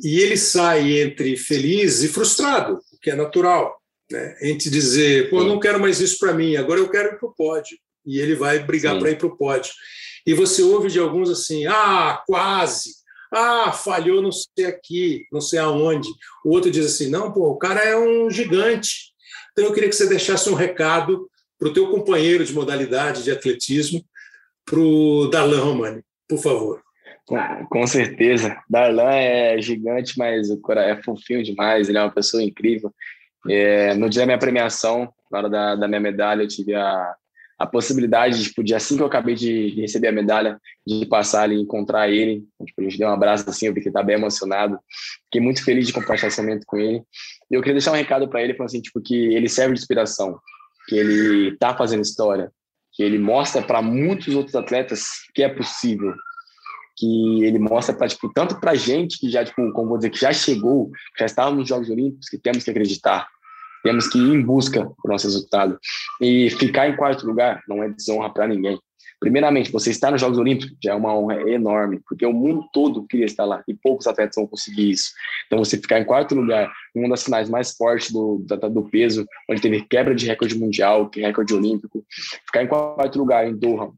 E 0.03 0.21
ele 0.21 0.39
sai 0.39 1.01
entre 1.03 1.37
feliz 1.37 2.03
e 2.03 2.09
frustrado, 2.09 2.81
o 2.93 2.99
que 2.99 3.11
é 3.11 3.15
natural. 3.15 3.79
Né? 4.11 4.39
Entre 4.41 4.71
dizer, 4.71 5.29
pô, 5.29 5.41
eu 5.41 5.47
não 5.47 5.61
quero 5.61 5.79
mais 5.79 6.01
isso 6.01 6.19
para 6.19 6.33
mim, 6.33 6.57
agora 6.57 6.81
eu 6.81 6.89
quero 6.89 7.15
ir 7.15 7.19
para 7.19 7.29
o 7.29 7.35
pódio. 7.35 7.77
E 8.07 8.19
ele 8.19 8.35
vai 8.35 8.59
brigar 8.59 8.99
para 8.99 9.11
ir 9.11 9.19
para 9.19 9.27
o 9.27 9.37
pódio. 9.37 9.71
E 10.27 10.33
você 10.33 10.63
ouve 10.63 10.89
de 10.89 10.99
alguns 10.99 11.29
assim, 11.29 11.67
ah, 11.67 12.23
quase, 12.27 12.91
ah, 13.35 13.73
falhou 13.73 14.23
não 14.23 14.33
sei 14.33 14.67
aqui, 14.67 15.27
não 15.33 15.41
sei 15.41 15.59
aonde. 15.59 16.09
O 16.45 16.51
outro 16.51 16.71
diz 16.71 16.87
assim, 16.87 17.09
não, 17.09 17.33
pô, 17.33 17.51
o 17.51 17.59
cara 17.59 17.81
é 17.81 17.97
um 17.97 18.31
gigante. 18.31 19.13
Então 19.53 19.65
eu 19.65 19.73
queria 19.73 19.89
que 19.89 19.95
você 19.95 20.09
deixasse 20.09 20.49
um 20.49 20.55
recado 20.55 21.29
para 21.59 21.69
o 21.69 21.73
teu 21.73 21.91
companheiro 21.91 22.45
de 22.45 22.53
modalidade 22.53 23.23
de 23.23 23.31
atletismo, 23.31 24.05
para 24.65 24.79
o 24.79 25.29
Darlan 25.29 25.61
Romani, 25.61 26.03
por 26.29 26.39
favor. 26.39 26.83
Com, 27.71 27.87
certeza. 27.87 28.57
Darlan 28.69 29.11
é 29.11 29.61
gigante, 29.61 30.19
mas 30.19 30.51
o 30.51 30.61
cara 30.61 30.85
é 30.85 31.03
fofinho 31.03 31.43
demais, 31.43 31.89
ele 31.89 31.99
é 31.99 32.03
uma 32.03 32.13
pessoa 32.13 32.43
incrível. 32.43 32.93
É, 33.49 33.95
no 33.95 34.09
dia 34.09 34.23
da 34.23 34.27
minha 34.27 34.39
premiação, 34.39 35.13
na 35.31 35.39
hora 35.39 35.51
da, 35.51 35.77
da 35.77 35.89
minha 35.89 36.01
medalha, 36.01 36.43
eu 36.43 36.49
tive 36.49 36.75
a, 36.75 37.15
a 37.59 37.67
possibilidade, 37.67 38.43
tipo, 38.43 38.63
de 38.63 38.75
assim 38.75 38.97
que 38.97 39.03
eu 39.03 39.07
acabei 39.07 39.35
de, 39.35 39.71
de 39.71 39.81
receber 39.81 40.09
a 40.09 40.13
medalha, 40.13 40.61
de 40.87 41.07
passar 41.07 41.43
ali 41.43 41.57
e 41.57 41.61
encontrar 41.61 42.09
ele. 42.09 42.45
Tipo, 42.67 42.81
a 42.81 42.85
gente 42.85 42.99
deu 42.99 43.09
um 43.09 43.13
abraço 43.13 43.49
assim, 43.49 43.67
eu 43.67 43.75
vi 43.75 43.81
que 43.81 43.89
ele 43.89 43.95
tá 43.95 44.03
bem 44.03 44.17
emocionado. 44.17 44.79
Fiquei 45.25 45.41
muito 45.41 45.65
feliz 45.65 45.87
de 45.87 45.93
compartilhar 45.93 46.29
esse 46.29 46.41
momento 46.41 46.65
com 46.67 46.77
ele. 46.77 47.03
E 47.51 47.55
eu 47.55 47.61
queria 47.61 47.75
deixar 47.75 47.93
um 47.93 47.97
recado 47.97 48.29
para 48.29 48.43
ele, 48.43 48.55
falando 48.55 48.71
assim, 48.71 48.81
tipo, 48.81 49.01
que 49.01 49.15
ele 49.15 49.49
serve 49.49 49.75
de 49.75 49.81
inspiração, 49.81 50.39
que 50.89 50.97
ele 50.97 51.57
tá 51.57 51.77
fazendo 51.77 52.03
história, 52.03 52.51
que 52.93 53.03
ele 53.03 53.19
mostra 53.19 53.63
para 53.63 53.81
muitos 53.81 54.35
outros 54.35 54.55
atletas 54.55 55.05
que 55.35 55.43
é 55.43 55.49
possível, 55.49 56.15
que 56.97 57.45
ele 57.45 57.59
mostra 57.59 57.95
para 57.95 58.09
tipo 58.09 58.33
tanto 58.33 58.61
para 58.61 58.75
gente 58.75 59.19
que 59.19 59.29
já 59.29 59.45
tipo 59.45 59.73
como 59.73 59.89
vou 59.89 59.99
dizer 59.99 60.11
que 60.11 60.21
já 60.21 60.33
chegou, 60.33 60.91
já 61.19 61.27
estava 61.27 61.51
nos 61.51 61.69
Jogos 61.69 61.91
Olímpicos, 61.91 62.29
que 62.29 62.39
temos 62.39 62.63
que 62.63 62.71
acreditar, 62.71 63.29
temos 63.85 64.09
que 64.09 64.19
ir 64.19 64.35
em 64.35 64.43
busca 64.43 64.83
do 64.83 65.09
nosso 65.09 65.27
resultado. 65.27 65.79
E 66.21 66.51
ficar 66.51 66.89
em 66.89 66.97
quarto 66.97 67.27
lugar 67.27 67.63
não 67.69 67.83
é 67.85 67.89
desonra 67.91 68.31
para 68.31 68.49
ninguém. 68.49 68.81
Primeiramente, 69.21 69.71
você 69.71 69.91
estar 69.91 70.11
nos 70.11 70.21
Jogos 70.21 70.39
Olímpicos 70.39 70.77
já 70.83 70.93
é 70.93 70.95
uma 70.95 71.17
honra 71.17 71.49
enorme, 71.49 72.01
porque 72.07 72.27
o 72.27 72.33
mundo 72.33 72.67
todo 72.73 73.07
queria 73.07 73.27
estar 73.27 73.45
lá 73.45 73.63
e 73.69 73.75
poucos 73.75 74.07
atletas 74.07 74.35
vão 74.37 74.47
conseguir 74.47 74.91
isso. 74.91 75.13
Então, 75.47 75.59
você 75.59 75.79
ficar 75.79 76.01
em 76.01 76.05
quarto 76.05 76.35
lugar, 76.35 76.73
uma 76.95 77.09
das 77.09 77.23
finais 77.23 77.49
mais 77.49 77.73
fortes 77.77 78.11
do, 78.11 78.45
do 78.71 78.83
peso, 78.91 79.27
onde 79.49 79.61
teve 79.61 79.83
quebra 79.83 80.15
de 80.15 80.27
recorde 80.27 80.59
mundial, 80.59 81.11
recorde 81.15 81.55
olímpico, 81.55 82.05
ficar 82.45 82.65
em 82.65 82.67
quarto 82.67 83.19
lugar 83.19 83.47
em 83.47 83.57
Doha 83.57 83.93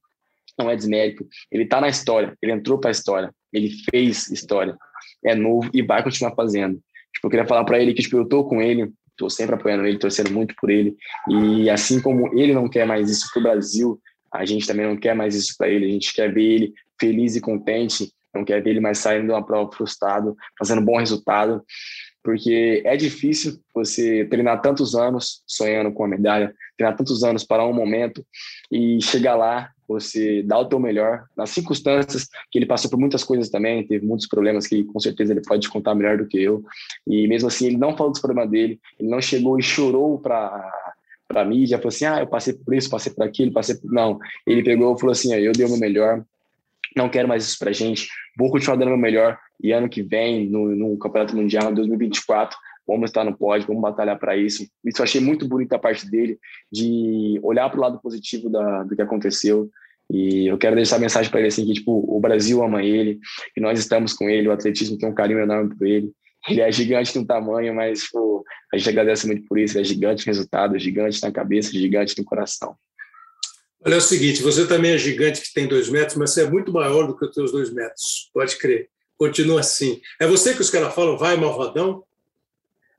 não 0.58 0.70
é 0.70 0.76
desmérito. 0.76 1.26
Ele 1.50 1.64
está 1.64 1.80
na 1.80 1.88
história, 1.88 2.36
ele 2.40 2.52
entrou 2.52 2.78
para 2.78 2.90
a 2.90 2.92
história, 2.92 3.30
ele 3.52 3.70
fez 3.90 4.30
história, 4.30 4.76
é 5.24 5.34
novo 5.34 5.70
e 5.74 5.82
vai 5.82 6.02
continuar 6.02 6.34
fazendo. 6.34 6.80
Tipo, 7.12 7.26
eu 7.26 7.30
queria 7.30 7.46
falar 7.46 7.64
para 7.64 7.80
ele 7.80 7.94
que 7.94 8.02
tipo, 8.02 8.16
eu 8.16 8.22
estou 8.22 8.48
com 8.48 8.60
ele, 8.60 8.90
estou 9.16 9.30
sempre 9.30 9.54
apoiando 9.54 9.86
ele, 9.86 9.98
torcendo 9.98 10.30
muito 10.30 10.54
por 10.56 10.70
ele. 10.70 10.94
E 11.28 11.68
assim 11.70 12.00
como 12.00 12.28
ele 12.38 12.52
não 12.52 12.68
quer 12.68 12.86
mais 12.86 13.10
isso 13.10 13.28
para 13.32 13.40
o 13.40 13.42
Brasil, 13.42 14.00
a 14.32 14.44
gente 14.44 14.66
também 14.66 14.86
não 14.86 14.96
quer 14.96 15.14
mais 15.14 15.34
isso 15.34 15.54
para 15.56 15.68
ele. 15.68 15.86
A 15.86 15.90
gente 15.90 16.12
quer 16.12 16.32
ver 16.32 16.44
ele 16.44 16.74
feliz 17.00 17.34
e 17.34 17.40
contente, 17.40 18.12
não 18.34 18.44
quer 18.44 18.62
ver 18.62 18.70
ele 18.70 18.80
mais 18.80 18.98
saindo 18.98 19.26
de 19.26 19.32
uma 19.32 19.44
prova 19.44 19.72
frustrado, 19.72 20.36
fazendo 20.58 20.82
bom 20.82 20.98
resultado, 20.98 21.62
porque 22.26 22.82
é 22.84 22.96
difícil 22.96 23.56
você 23.72 24.24
treinar 24.24 24.60
tantos 24.60 24.96
anos 24.96 25.44
sonhando 25.46 25.92
com 25.92 26.04
a 26.04 26.08
medalha, 26.08 26.52
treinar 26.76 26.96
tantos 26.96 27.22
anos 27.22 27.44
para 27.44 27.64
um 27.64 27.72
momento 27.72 28.26
e 28.68 29.00
chegar 29.00 29.36
lá, 29.36 29.70
você 29.86 30.42
dá 30.42 30.58
o 30.58 30.64
teu 30.64 30.80
melhor 30.80 31.26
nas 31.36 31.50
circunstâncias 31.50 32.26
que 32.50 32.58
ele 32.58 32.66
passou 32.66 32.90
por 32.90 32.98
muitas 32.98 33.22
coisas 33.22 33.48
também, 33.48 33.86
teve 33.86 34.04
muitos 34.04 34.26
problemas 34.26 34.66
que 34.66 34.82
com 34.82 34.98
certeza 34.98 35.32
ele 35.32 35.40
pode 35.40 35.68
contar 35.68 35.94
melhor 35.94 36.18
do 36.18 36.26
que 36.26 36.42
eu. 36.42 36.64
E 37.06 37.28
mesmo 37.28 37.46
assim, 37.46 37.66
ele 37.66 37.76
não 37.76 37.96
falou 37.96 38.10
dos 38.10 38.20
problemas 38.20 38.50
dele, 38.50 38.80
ele 38.98 39.08
não 39.08 39.20
chegou 39.20 39.56
e 39.56 39.62
chorou 39.62 40.18
para 40.18 40.68
para 41.28 41.44
mídia, 41.44 41.78
falou 41.78 41.88
assim, 41.88 42.04
ah, 42.04 42.20
eu 42.20 42.26
passei 42.26 42.54
por 42.54 42.72
isso, 42.72 42.88
passei 42.88 43.12
por 43.12 43.24
aquilo, 43.24 43.52
passei 43.52 43.74
por... 43.74 43.90
Não, 43.90 44.18
ele 44.46 44.62
pegou 44.62 44.94
e 44.94 44.98
falou 44.98 45.12
assim, 45.12 45.32
ah, 45.32 45.40
eu 45.40 45.52
dei 45.52 45.66
o 45.66 45.68
meu 45.68 45.78
melhor, 45.78 46.24
não 46.96 47.08
quero 47.08 47.28
mais 47.28 47.44
isso 47.44 47.58
para 47.58 47.72
gente, 47.72 48.08
vou 48.36 48.50
continuar 48.50 48.76
dando 48.76 48.88
o 48.88 48.90
meu 48.92 48.98
melhor, 48.98 49.38
e 49.62 49.72
ano 49.72 49.88
que 49.88 50.02
vem, 50.02 50.48
no, 50.48 50.74
no 50.74 50.98
Campeonato 50.98 51.36
Mundial, 51.36 51.70
em 51.70 51.74
2024, 51.74 52.56
vamos 52.86 53.10
estar 53.10 53.24
no 53.24 53.36
pódio, 53.36 53.66
vamos 53.66 53.82
batalhar 53.82 54.18
para 54.18 54.36
isso. 54.36 54.66
Isso 54.84 55.00
eu 55.00 55.04
achei 55.04 55.20
muito 55.20 55.48
bonito 55.48 55.70
da 55.70 55.78
parte 55.78 56.08
dele, 56.10 56.38
de 56.70 57.38
olhar 57.42 57.68
para 57.68 57.78
o 57.78 57.82
lado 57.82 58.00
positivo 58.00 58.48
da, 58.48 58.84
do 58.84 58.94
que 58.94 59.02
aconteceu, 59.02 59.68
e 60.10 60.46
eu 60.46 60.56
quero 60.56 60.76
deixar 60.76 60.96
a 60.96 61.00
mensagem 61.00 61.30
para 61.30 61.40
ele 61.40 61.48
assim 61.48 61.66
que 61.66 61.74
tipo 61.74 61.92
o 61.92 62.20
Brasil 62.20 62.62
ama 62.62 62.82
ele, 62.82 63.18
que 63.54 63.60
nós 63.60 63.78
estamos 63.78 64.12
com 64.12 64.30
ele, 64.30 64.48
o 64.48 64.52
atletismo 64.52 64.96
tem 64.96 65.08
um 65.08 65.14
carinho 65.14 65.40
enorme 65.40 65.74
por 65.76 65.86
ele, 65.86 66.12
ele 66.48 66.60
é 66.60 66.70
gigante 66.70 67.18
no 67.18 67.26
tamanho, 67.26 67.74
mas 67.74 68.08
pô, 68.10 68.44
a 68.72 68.76
gente 68.76 68.88
agradece 68.88 69.26
muito 69.26 69.46
por 69.46 69.58
isso. 69.58 69.76
Ele 69.76 69.84
é 69.84 69.88
gigante 69.88 70.26
no 70.26 70.30
resultado, 70.30 70.78
gigante 70.78 71.20
na 71.22 71.32
cabeça, 71.32 71.72
gigante 71.72 72.16
no 72.16 72.24
coração. 72.24 72.76
Olha, 73.86 73.94
é 73.94 73.98
o 73.98 74.00
seguinte: 74.00 74.42
você 74.42 74.66
também 74.66 74.94
é 74.94 74.98
gigante 74.98 75.40
que 75.40 75.54
tem 75.54 75.68
dois 75.68 75.88
metros, 75.88 76.16
mas 76.16 76.32
você 76.32 76.42
é 76.42 76.50
muito 76.50 76.72
maior 76.72 77.06
do 77.06 77.16
que 77.16 77.24
os 77.24 77.32
seus 77.32 77.52
dois 77.52 77.72
metros. 77.72 78.28
Pode 78.34 78.56
crer. 78.56 78.88
Continua 79.16 79.60
assim. 79.60 80.00
É 80.20 80.26
você 80.26 80.54
que 80.54 80.60
os 80.60 80.70
caras 80.70 80.92
falam, 80.92 81.16
vai, 81.16 81.36
malvadão? 81.36 82.02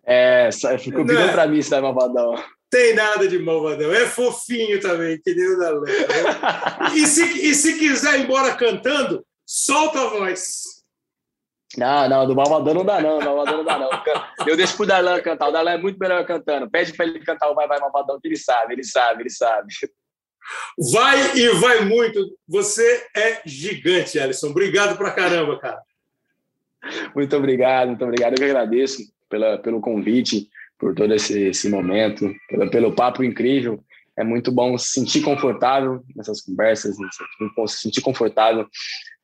É, 0.05 0.49
ficou 0.79 1.05
pedindo 1.05 1.27
é. 1.27 1.31
para 1.33 1.45
mim 1.45 1.61
se 1.61 1.69
vai 1.69 1.81
malvadão. 1.81 2.41
Tem 2.71 2.95
nada 2.95 3.27
de 3.27 3.37
malvadão. 3.37 3.93
É 3.93 4.05
fofinho 4.07 4.79
também, 4.79 5.15
o 5.15 5.59
da 5.59 6.93
e, 6.95 7.05
se, 7.05 7.23
e 7.23 7.53
se 7.53 7.77
quiser 7.77 8.19
ir 8.19 8.23
embora 8.23 8.55
cantando, 8.55 9.25
solta 9.45 9.99
a 9.99 10.09
voz. 10.09 10.77
Não, 11.77 12.07
não, 12.07 12.25
do 12.25 12.35
Malvadão 12.35 12.73
não 12.73 12.85
dá 12.85 13.01
não, 13.01 13.19
do 13.19 13.25
Malvadão 13.25 13.57
não 13.57 13.65
dá 13.65 13.77
não. 13.77 13.89
Eu 14.47 14.55
deixo 14.55 14.77
pro 14.77 14.85
Darlan 14.85 15.21
cantar, 15.21 15.49
o 15.49 15.51
Darlan 15.51 15.71
é 15.71 15.77
muito 15.77 15.99
melhor 15.99 16.25
cantando. 16.25 16.69
Pede 16.69 16.93
para 16.93 17.05
ele 17.05 17.19
cantar 17.19 17.49
o 17.49 17.55
Vai 17.55 17.67
Vai 17.67 17.79
Malvadão, 17.79 18.19
que 18.19 18.27
ele 18.27 18.37
sabe, 18.37 18.73
ele 18.73 18.85
sabe, 18.85 19.23
ele 19.23 19.29
sabe. 19.29 19.67
Vai 20.91 21.37
e 21.37 21.49
vai 21.55 21.85
muito. 21.85 22.19
Você 22.47 23.05
é 23.15 23.41
gigante, 23.45 24.19
Alisson. 24.19 24.49
Obrigado 24.49 24.97
pra 24.97 25.11
caramba, 25.11 25.59
cara. 25.59 25.81
Muito 27.15 27.35
obrigado, 27.35 27.89
muito 27.89 28.03
obrigado. 28.03 28.33
Eu 28.33 28.37
que 28.37 28.43
agradeço 28.43 29.01
pela, 29.29 29.57
pelo 29.57 29.81
convite, 29.81 30.47
por 30.79 30.93
todo 30.93 31.13
esse, 31.13 31.49
esse 31.49 31.69
momento, 31.69 32.33
pelo, 32.49 32.69
pelo 32.69 32.95
papo 32.95 33.23
incrível. 33.23 33.83
É 34.15 34.23
muito 34.23 34.51
bom 34.51 34.77
se 34.77 34.91
sentir 34.91 35.21
confortável 35.21 36.03
nessas 36.15 36.41
conversas, 36.41 36.95
se 36.95 37.77
sentir 37.79 38.01
confortável 38.01 38.67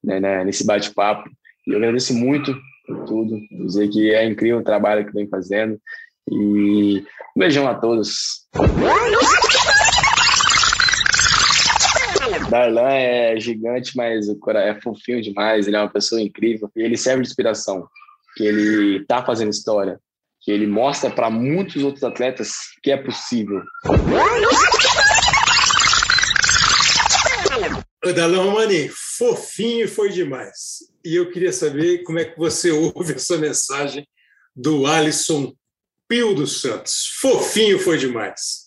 né, 0.03 0.19
né, 0.19 0.43
nesse 0.43 0.65
bate-papo. 0.65 1.29
E 1.65 1.71
eu 1.71 1.77
agradeço 1.77 2.13
muito 2.13 2.55
por 2.85 3.05
tudo, 3.05 3.39
dizer 3.65 3.89
que 3.89 4.13
é 4.13 4.25
incrível 4.25 4.59
o 4.59 4.63
trabalho 4.63 5.05
que 5.05 5.13
vem 5.13 5.27
fazendo. 5.27 5.79
E 6.29 7.03
um 7.35 7.39
beijão 7.39 7.67
a 7.67 7.75
todos. 7.75 8.47
Darlan 12.53 12.87
é 12.87 13.39
gigante, 13.39 13.97
mas 13.97 14.29
o 14.29 14.39
cara 14.39 14.61
é 14.61 14.79
fofinho 14.79 15.19
demais, 15.23 15.65
ele 15.65 15.75
é 15.75 15.79
uma 15.79 15.89
pessoa 15.89 16.21
incrível 16.21 16.69
e 16.75 16.83
ele 16.83 16.95
serve 16.95 17.23
de 17.23 17.27
inspiração, 17.27 17.87
que 18.37 18.43
ele 18.43 19.01
está 19.01 19.25
fazendo 19.25 19.49
história, 19.49 19.99
que 20.39 20.51
ele 20.51 20.67
mostra 20.67 21.09
para 21.09 21.31
muitos 21.31 21.83
outros 21.83 22.03
atletas 22.03 22.51
que 22.83 22.91
é 22.91 22.97
possível. 22.97 23.63
Darlan 28.15 28.43
Romani, 28.43 28.87
fofinho 29.17 29.87
foi 29.87 30.09
demais 30.09 30.77
e 31.03 31.15
eu 31.15 31.31
queria 31.31 31.51
saber 31.51 32.03
como 32.03 32.19
é 32.19 32.25
que 32.25 32.37
você 32.37 32.69
ouve 32.71 33.13
essa 33.13 33.35
mensagem 33.35 34.07
do 34.55 34.85
Alisson 34.85 35.55
Pio 36.07 36.35
dos 36.35 36.61
Santos. 36.61 37.07
Fofinho 37.19 37.79
foi 37.79 37.97
demais. 37.97 38.62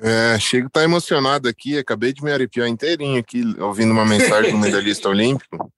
É, 0.00 0.38
chego 0.38 0.68
estar 0.68 0.84
emocionado 0.84 1.48
aqui, 1.48 1.76
acabei 1.76 2.12
de 2.12 2.22
me 2.22 2.32
arrepiar 2.32 2.68
inteirinho 2.68 3.18
aqui, 3.18 3.42
ouvindo 3.60 3.92
uma 3.92 4.06
mensagem 4.06 4.52
do 4.52 4.58
medalhista 4.58 5.08
olímpico, 5.08 5.72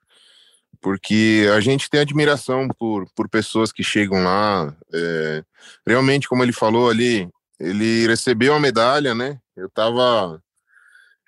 porque 0.80 1.46
a 1.54 1.61
gente 1.61 1.88
tem 1.88 2.00
admiração 2.00 2.68
por, 2.78 3.09
por 3.14 3.28
pessoas 3.28 3.72
que 3.72 3.83
chegam 3.83 4.22
lá. 4.22 4.74
É, 4.92 5.42
realmente, 5.87 6.28
como 6.28 6.42
ele 6.42 6.52
falou 6.52 6.90
ali, 6.90 7.28
ele 7.59 8.06
recebeu 8.06 8.54
a 8.54 8.61
medalha, 8.61 9.14
né? 9.14 9.38
Eu 9.56 9.66
estava 9.66 10.40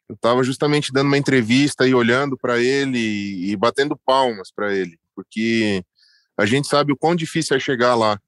eu 0.09 0.14
estava 0.14 0.42
justamente 0.44 0.92
dando 0.92 1.07
uma 1.07 1.16
entrevista 1.16 1.87
e 1.87 1.94
olhando 1.94 2.37
para 2.37 2.59
ele 2.59 2.98
e, 2.98 3.57
batendo 3.57 3.96
palmas 3.96 4.50
para 4.55 4.74
ele, 4.74 4.98
porque 5.14 5.83
a 6.37 6.44
gente 6.44 6.68
sabe 6.68 6.92
o 6.92 6.96
quão 6.96 7.16
difícil 7.16 7.57
é 7.57 7.61
chegar 7.61 7.94
lá. 7.94 8.20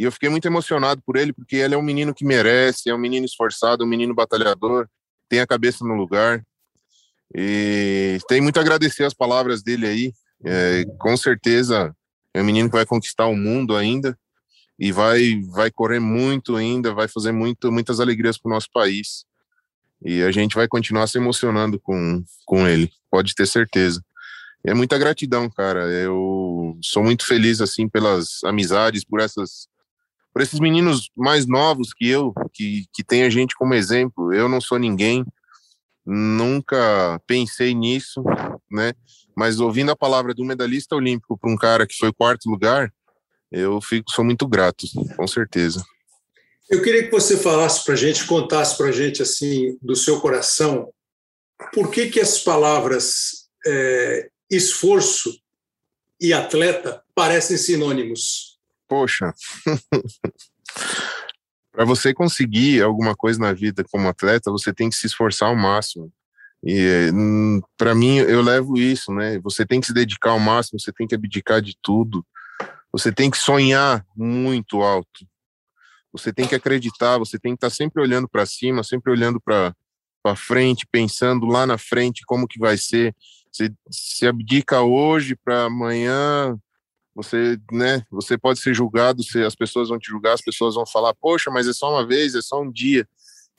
E 0.00 0.04
eu 0.04 0.10
fiquei 0.10 0.30
muito 0.30 0.46
emocionado 0.46 1.02
por 1.04 1.14
ele, 1.14 1.30
porque 1.30 1.56
ele 1.56 1.74
é 1.74 1.76
um 1.76 1.82
menino 1.82 2.14
que 2.14 2.24
merece, 2.24 2.88
é 2.88 2.94
um 2.94 2.98
menino 2.98 3.26
esforçado, 3.26 3.84
um 3.84 3.86
menino 3.86 4.14
batalhador, 4.14 4.88
tem 5.28 5.40
a 5.40 5.46
cabeça 5.46 5.84
no 5.84 5.92
lugar. 5.92 6.42
E 7.34 8.16
tem 8.26 8.40
muito 8.40 8.56
a 8.56 8.62
agradecer 8.62 9.04
as 9.04 9.12
palavras 9.12 9.62
dele 9.62 9.86
aí. 9.86 10.14
É, 10.42 10.86
com 10.98 11.14
certeza 11.18 11.94
é 12.32 12.40
um 12.40 12.44
menino 12.46 12.70
que 12.70 12.76
vai 12.76 12.86
conquistar 12.86 13.26
o 13.26 13.36
mundo 13.36 13.76
ainda 13.76 14.18
e 14.78 14.90
vai 14.90 15.42
vai 15.52 15.70
correr 15.70 16.00
muito 16.00 16.56
ainda, 16.56 16.94
vai 16.94 17.06
fazer 17.06 17.32
muito, 17.32 17.70
muitas 17.70 18.00
alegrias 18.00 18.38
para 18.38 18.48
o 18.48 18.54
nosso 18.54 18.68
país. 18.72 19.26
E 20.02 20.22
a 20.22 20.32
gente 20.32 20.54
vai 20.54 20.66
continuar 20.66 21.08
se 21.08 21.18
emocionando 21.18 21.78
com, 21.78 22.24
com 22.46 22.66
ele, 22.66 22.90
pode 23.10 23.34
ter 23.34 23.46
certeza. 23.46 24.02
É 24.64 24.72
muita 24.72 24.96
gratidão, 24.96 25.50
cara. 25.50 25.90
Eu 25.90 26.78
sou 26.82 27.04
muito 27.04 27.26
feliz 27.26 27.60
assim 27.60 27.86
pelas 27.86 28.42
amizades, 28.44 29.04
por 29.04 29.20
essas 29.20 29.68
por 30.32 30.42
esses 30.42 30.60
meninos 30.60 31.10
mais 31.16 31.46
novos 31.46 31.92
que 31.92 32.08
eu, 32.08 32.32
que, 32.52 32.84
que 32.92 33.02
tem 33.02 33.24
a 33.24 33.30
gente 33.30 33.54
como 33.54 33.74
exemplo. 33.74 34.32
Eu 34.32 34.48
não 34.48 34.60
sou 34.60 34.78
ninguém, 34.78 35.24
nunca 36.06 37.20
pensei 37.26 37.74
nisso, 37.74 38.22
né? 38.70 38.92
Mas 39.36 39.60
ouvindo 39.60 39.90
a 39.90 39.96
palavra 39.96 40.34
do 40.34 40.44
medalhista 40.44 40.94
olímpico 40.94 41.38
para 41.38 41.50
um 41.50 41.56
cara 41.56 41.86
que 41.86 41.96
foi 41.96 42.12
quarto 42.12 42.48
lugar, 42.48 42.92
eu 43.50 43.80
fico 43.80 44.10
sou 44.10 44.24
muito 44.24 44.46
grato, 44.46 44.86
com 45.16 45.26
certeza. 45.26 45.84
Eu 46.68 46.82
queria 46.82 47.04
que 47.04 47.10
você 47.10 47.36
falasse 47.36 47.84
para 47.84 47.94
a 47.94 47.96
gente, 47.96 48.26
contasse 48.26 48.76
para 48.76 48.88
a 48.88 48.92
gente 48.92 49.22
assim 49.22 49.76
do 49.82 49.96
seu 49.96 50.20
coração, 50.20 50.92
por 51.72 51.90
que 51.90 52.08
que 52.08 52.20
as 52.20 52.38
palavras 52.38 53.48
é, 53.66 54.30
esforço 54.48 55.36
e 56.20 56.32
atleta 56.32 57.02
parecem 57.14 57.56
sinônimos? 57.56 58.49
Poxa, 58.90 59.32
para 61.72 61.84
você 61.84 62.12
conseguir 62.12 62.82
alguma 62.82 63.14
coisa 63.14 63.38
na 63.38 63.52
vida 63.52 63.84
como 63.90 64.08
atleta, 64.08 64.50
você 64.50 64.74
tem 64.74 64.90
que 64.90 64.96
se 64.96 65.06
esforçar 65.06 65.48
ao 65.48 65.56
máximo. 65.56 66.12
E 66.64 67.10
hum, 67.14 67.60
para 67.78 67.94
mim 67.94 68.16
eu 68.16 68.42
levo 68.42 68.76
isso, 68.76 69.14
né? 69.14 69.38
Você 69.38 69.64
tem 69.64 69.80
que 69.80 69.86
se 69.86 69.94
dedicar 69.94 70.32
ao 70.32 70.40
máximo, 70.40 70.80
você 70.80 70.92
tem 70.92 71.06
que 71.06 71.14
abdicar 71.14 71.62
de 71.62 71.76
tudo. 71.80 72.26
Você 72.92 73.12
tem 73.12 73.30
que 73.30 73.38
sonhar 73.38 74.04
muito 74.16 74.82
alto 74.82 75.30
você 76.12 76.32
tem 76.32 76.46
que 76.46 76.54
acreditar, 76.54 77.18
você 77.18 77.38
tem 77.38 77.52
que 77.52 77.64
estar 77.64 77.70
sempre 77.70 78.02
olhando 78.02 78.28
para 78.28 78.44
cima, 78.44 78.82
sempre 78.82 79.12
olhando 79.12 79.40
para 79.40 79.74
frente, 80.36 80.86
pensando 80.90 81.46
lá 81.46 81.66
na 81.66 81.78
frente 81.78 82.22
como 82.26 82.48
que 82.48 82.58
vai 82.58 82.76
ser. 82.76 83.14
Você 83.50 83.72
se 83.90 84.26
abdica 84.26 84.80
hoje 84.80 85.36
para 85.36 85.64
amanhã 85.64 86.56
Você, 87.14 87.58
né, 87.72 88.04
você 88.10 88.38
pode 88.38 88.60
ser 88.60 88.72
julgado, 88.72 89.22
se 89.22 89.42
as 89.42 89.54
pessoas 89.54 89.88
vão 89.88 89.98
te 89.98 90.08
julgar, 90.08 90.34
as 90.34 90.40
pessoas 90.40 90.74
vão 90.74 90.86
falar, 90.86 91.14
poxa, 91.14 91.50
mas 91.50 91.66
é 91.66 91.72
só 91.72 91.90
uma 91.90 92.06
vez, 92.06 92.34
é 92.34 92.42
só 92.42 92.62
um 92.62 92.70
dia. 92.70 93.06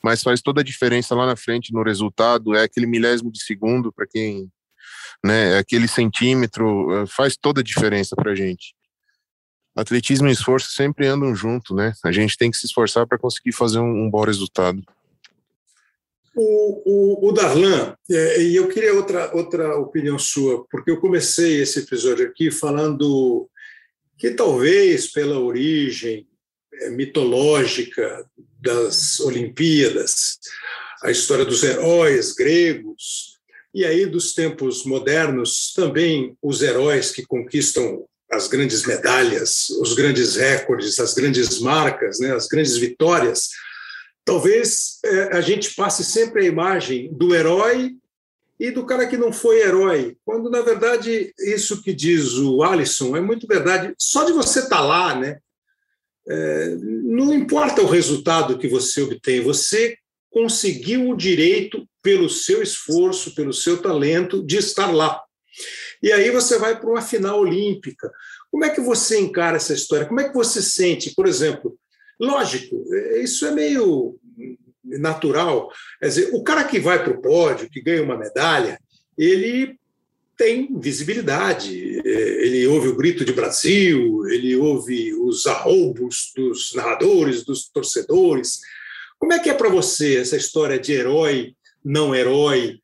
Mas 0.02 0.22
faz 0.22 0.40
toda 0.40 0.62
a 0.62 0.64
diferença 0.64 1.14
lá 1.14 1.26
na 1.26 1.36
frente 1.36 1.72
no 1.72 1.82
resultado, 1.82 2.54
é 2.56 2.64
aquele 2.64 2.86
milésimo 2.86 3.30
de 3.30 3.42
segundo 3.42 3.92
para 3.92 4.06
quem, 4.06 4.50
né, 5.24 5.54
é 5.54 5.58
aquele 5.58 5.86
centímetro, 5.86 7.02
é, 7.02 7.06
faz 7.06 7.36
toda 7.36 7.60
a 7.60 7.64
diferença 7.64 8.16
pra 8.16 8.34
gente. 8.34 8.74
Atletismo 9.76 10.28
e 10.28 10.32
esforço 10.32 10.70
sempre 10.72 11.06
andam 11.06 11.34
junto, 11.34 11.74
né? 11.74 11.94
A 12.04 12.12
gente 12.12 12.36
tem 12.36 12.50
que 12.50 12.58
se 12.58 12.66
esforçar 12.66 13.06
para 13.06 13.18
conseguir 13.18 13.52
fazer 13.52 13.78
um, 13.78 14.04
um 14.04 14.10
bom 14.10 14.22
resultado. 14.22 14.82
O, 16.34 17.26
o, 17.26 17.28
o 17.28 17.32
Darlan, 17.32 17.94
é, 18.10 18.42
e 18.42 18.56
eu 18.56 18.68
queria 18.68 18.94
outra, 18.94 19.34
outra 19.36 19.76
opinião 19.76 20.18
sua, 20.18 20.66
porque 20.70 20.90
eu 20.90 20.98
comecei 20.98 21.60
esse 21.60 21.80
episódio 21.80 22.26
aqui 22.26 22.50
falando 22.50 23.48
que 24.16 24.30
talvez 24.30 25.10
pela 25.10 25.38
origem 25.38 26.26
é, 26.74 26.90
mitológica 26.90 28.24
das 28.60 29.20
Olimpíadas, 29.20 30.38
a 31.02 31.10
história 31.10 31.44
dos 31.44 31.62
heróis 31.62 32.32
gregos, 32.32 33.32
e 33.74 33.84
aí 33.84 34.06
dos 34.06 34.34
tempos 34.34 34.84
modernos, 34.84 35.72
também 35.74 36.36
os 36.42 36.62
heróis 36.62 37.10
que 37.10 37.26
conquistam 37.26 38.04
as 38.30 38.48
grandes 38.48 38.86
medalhas, 38.86 39.68
os 39.80 39.94
grandes 39.94 40.36
recordes, 40.36 40.98
as 40.98 41.14
grandes 41.14 41.60
marcas, 41.60 42.18
né, 42.18 42.34
as 42.34 42.46
grandes 42.46 42.76
vitórias, 42.76 43.48
talvez 44.24 44.98
é, 45.04 45.36
a 45.36 45.40
gente 45.40 45.74
passe 45.74 46.04
sempre 46.04 46.42
a 46.42 46.48
imagem 46.48 47.12
do 47.12 47.34
herói 47.34 47.92
e 48.58 48.70
do 48.70 48.86
cara 48.86 49.06
que 49.06 49.16
não 49.16 49.32
foi 49.32 49.60
herói, 49.60 50.16
quando 50.24 50.48
na 50.48 50.60
verdade 50.60 51.32
isso 51.38 51.82
que 51.82 51.92
diz 51.92 52.34
o 52.34 52.62
Alisson 52.62 53.16
é 53.16 53.20
muito 53.20 53.46
verdade. 53.46 53.92
Só 53.98 54.24
de 54.24 54.32
você 54.32 54.60
estar 54.60 54.76
tá 54.76 54.82
lá, 54.82 55.14
né? 55.16 55.38
É, 56.28 56.76
não 56.76 57.34
importa 57.34 57.82
o 57.82 57.88
resultado 57.88 58.58
que 58.58 58.68
você 58.68 59.02
obtém, 59.02 59.40
você 59.40 59.96
conseguiu 60.30 61.10
o 61.10 61.16
direito 61.16 61.84
pelo 62.00 62.28
seu 62.28 62.62
esforço, 62.62 63.34
pelo 63.34 63.52
seu 63.52 63.82
talento 63.82 64.44
de 64.44 64.56
estar 64.56 64.92
lá. 64.92 65.20
E 66.02 66.12
aí 66.12 66.30
você 66.30 66.58
vai 66.58 66.78
para 66.78 66.88
uma 66.88 67.02
final 67.02 67.40
olímpica. 67.40 68.10
Como 68.50 68.64
é 68.64 68.70
que 68.70 68.80
você 68.80 69.18
encara 69.18 69.56
essa 69.56 69.74
história? 69.74 70.06
Como 70.06 70.20
é 70.20 70.28
que 70.28 70.34
você 70.34 70.62
sente, 70.62 71.14
por 71.14 71.26
exemplo, 71.26 71.76
Lógico, 72.22 72.84
isso 73.20 73.44
é 73.46 73.50
meio 73.50 74.16
natural. 74.84 75.68
Quer 75.98 76.06
dizer, 76.06 76.30
o 76.32 76.42
cara 76.44 76.62
que 76.62 76.78
vai 76.78 77.02
para 77.02 77.12
o 77.12 77.20
pódio, 77.20 77.68
que 77.68 77.82
ganha 77.82 78.00
uma 78.00 78.16
medalha, 78.16 78.78
ele 79.18 79.76
tem 80.36 80.78
visibilidade. 80.78 82.00
Ele 82.04 82.64
ouve 82.68 82.88
o 82.88 82.96
grito 82.96 83.24
de 83.24 83.32
Brasil, 83.32 84.24
ele 84.28 84.54
ouve 84.54 85.12
os 85.14 85.46
arroubos 85.48 86.32
dos 86.36 86.72
narradores, 86.74 87.44
dos 87.44 87.68
torcedores. 87.68 88.60
Como 89.18 89.32
é 89.32 89.40
que 89.40 89.50
é 89.50 89.54
para 89.54 89.68
você 89.68 90.16
essa 90.16 90.36
história 90.36 90.78
de 90.78 90.92
herói, 90.92 91.56
não 91.84 92.14
herói? 92.14 92.78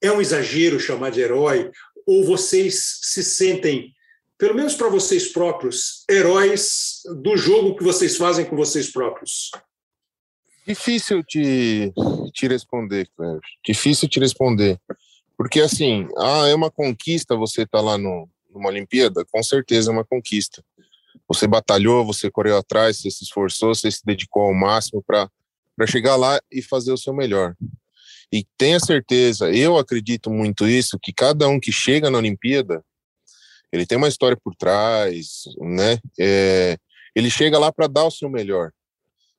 É 0.00 0.12
um 0.12 0.20
exagero 0.20 0.78
chamar 0.78 1.10
de 1.10 1.20
herói? 1.20 1.68
Ou 2.06 2.24
vocês 2.24 3.00
se 3.02 3.24
sentem 3.24 3.92
pelo 4.44 4.56
menos 4.56 4.74
para 4.74 4.90
vocês 4.90 5.32
próprios, 5.32 6.04
heróis 6.06 7.00
do 7.22 7.34
jogo 7.34 7.74
que 7.74 7.82
vocês 7.82 8.18
fazem 8.18 8.44
com 8.44 8.54
vocês 8.54 8.92
próprios? 8.92 9.50
Difícil 10.66 11.24
te, 11.24 11.90
te 12.30 12.46
responder, 12.46 13.08
Cléber. 13.16 13.40
Difícil 13.64 14.06
te 14.06 14.20
responder. 14.20 14.78
Porque, 15.34 15.62
assim, 15.62 16.06
ah, 16.18 16.46
é 16.46 16.54
uma 16.54 16.70
conquista 16.70 17.34
você 17.34 17.62
estar 17.62 17.78
tá 17.78 17.82
lá 17.82 17.96
no, 17.96 18.28
numa 18.50 18.68
Olimpíada? 18.68 19.24
Com 19.32 19.42
certeza 19.42 19.90
é 19.90 19.94
uma 19.94 20.04
conquista. 20.04 20.62
Você 21.26 21.46
batalhou, 21.46 22.04
você 22.04 22.30
correu 22.30 22.58
atrás, 22.58 22.98
você 22.98 23.10
se 23.10 23.24
esforçou, 23.24 23.74
você 23.74 23.90
se 23.90 24.04
dedicou 24.04 24.42
ao 24.42 24.52
máximo 24.52 25.02
para 25.02 25.30
chegar 25.86 26.16
lá 26.16 26.38
e 26.52 26.60
fazer 26.60 26.92
o 26.92 26.98
seu 26.98 27.14
melhor. 27.14 27.56
E 28.30 28.44
tenha 28.58 28.78
certeza, 28.78 29.50
eu 29.50 29.78
acredito 29.78 30.30
muito 30.30 30.68
isso, 30.68 30.98
que 31.02 31.14
cada 31.14 31.48
um 31.48 31.58
que 31.58 31.72
chega 31.72 32.10
na 32.10 32.18
Olimpíada, 32.18 32.84
ele 33.74 33.84
tem 33.84 33.98
uma 33.98 34.06
história 34.06 34.36
por 34.36 34.54
trás, 34.54 35.42
né? 35.58 35.98
É, 36.16 36.78
ele 37.12 37.28
chega 37.28 37.58
lá 37.58 37.72
para 37.72 37.88
dar 37.88 38.04
o 38.04 38.10
seu 38.10 38.30
melhor. 38.30 38.70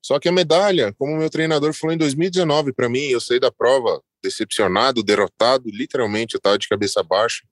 Só 0.03 0.19
que 0.19 0.27
a 0.27 0.31
medalha, 0.31 0.93
como 0.99 1.15
meu 1.15 1.29
treinador 1.29 1.73
falou 1.73 1.93
em 1.93 1.97
2019 1.97 2.73
para 2.73 2.89
mim, 2.89 3.05
eu 3.05 3.21
saí 3.21 3.39
da 3.39 3.49
prova 3.49 4.01
decepcionado, 4.21 5.01
derrotado, 5.01 5.69
literalmente, 5.69 6.35
eu 6.35 6.37
estava 6.37 6.57
de 6.57 6.67
cabeça 6.67 7.01
baixa. 7.01 7.45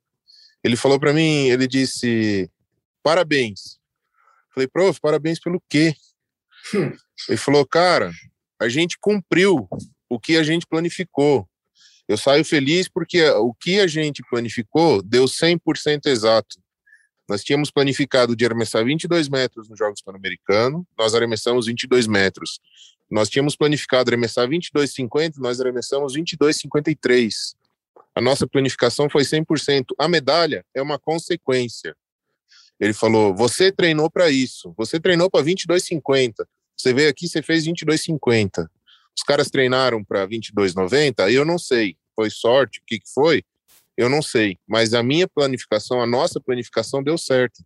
Ele 0.61 0.75
falou 0.75 0.99
para 0.99 1.13
mim, 1.13 1.47
ele 1.47 1.67
disse: 1.67 2.51
"Parabéns". 3.01 3.79
Falei: 4.53 4.67
"Prof, 4.67 4.99
parabéns 4.99 5.39
pelo 5.39 5.63
quê?" 5.69 5.95
Hum. 6.75 6.91
Ele 7.29 7.38
falou: 7.38 7.65
"Cara, 7.65 8.11
a 8.59 8.67
gente 8.67 8.97
cumpriu 8.99 9.69
o 10.09 10.19
que 10.19 10.36
a 10.36 10.43
gente 10.43 10.67
planificou. 10.67 11.47
Eu 12.09 12.17
saio 12.17 12.43
feliz 12.43 12.89
porque 12.89 13.23
o 13.29 13.53
que 13.53 13.79
a 13.79 13.88
gente 13.88 14.21
planificou 14.29 15.01
deu 15.01 15.25
100% 15.25 16.07
exato. 16.07 16.62
Nós 17.28 17.43
tínhamos 17.43 17.71
planificado 17.71 18.36
de 18.36 18.45
arremessar 18.45 18.84
22 18.84 19.30
metros 19.30 19.69
nos 19.69 19.80
Jogos 19.80 20.01
Pan-Americanos, 20.01 20.84
nós 20.97 21.15
arremessamos 21.15 21.67
22 21.67 22.07
metros. 22.07 22.59
Nós 23.09 23.30
tínhamos 23.30 23.55
planificado 23.55 24.09
arremessar 24.09 24.47
22,50, 24.47 25.36
nós 25.38 25.61
arremessamos 25.61 26.15
22,53. 26.15 27.55
A 28.15 28.21
nossa 28.21 28.47
planificação 28.47 29.09
foi 29.09 29.24
100%. 29.24 29.88
A 29.99 30.07
medalha 30.07 30.65
é 30.74 30.82
uma 30.82 30.99
consequência. 30.99 31.95
Ele 32.80 32.93
falou: 32.93 33.36
você 33.36 33.71
treinou 33.71 34.09
para 34.09 34.30
isso, 34.30 34.74
você 34.78 34.99
treinou 34.99 35.30
para 35.30 35.45
22,50. 35.45 36.45
Você 36.76 36.93
veio 36.93 37.09
aqui, 37.09 37.28
você 37.28 37.41
fez 37.41 37.65
22,50. 37.65 38.67
Os 39.15 39.24
caras 39.24 39.49
treinaram 39.49 40.03
para 40.03 40.28
22,90, 40.28 41.32
eu 41.32 41.45
não 41.45 41.57
sei. 41.57 41.95
Foi 42.15 42.30
sorte, 42.30 42.80
o 42.80 42.84
que, 42.86 42.99
que 42.99 43.09
foi? 43.11 43.43
Eu 43.97 44.09
não 44.09 44.21
sei, 44.21 44.57
mas 44.67 44.93
a 44.93 45.03
minha 45.03 45.27
planificação, 45.27 46.01
a 46.01 46.07
nossa 46.07 46.39
planificação 46.39 47.03
deu 47.03 47.17
certo. 47.17 47.63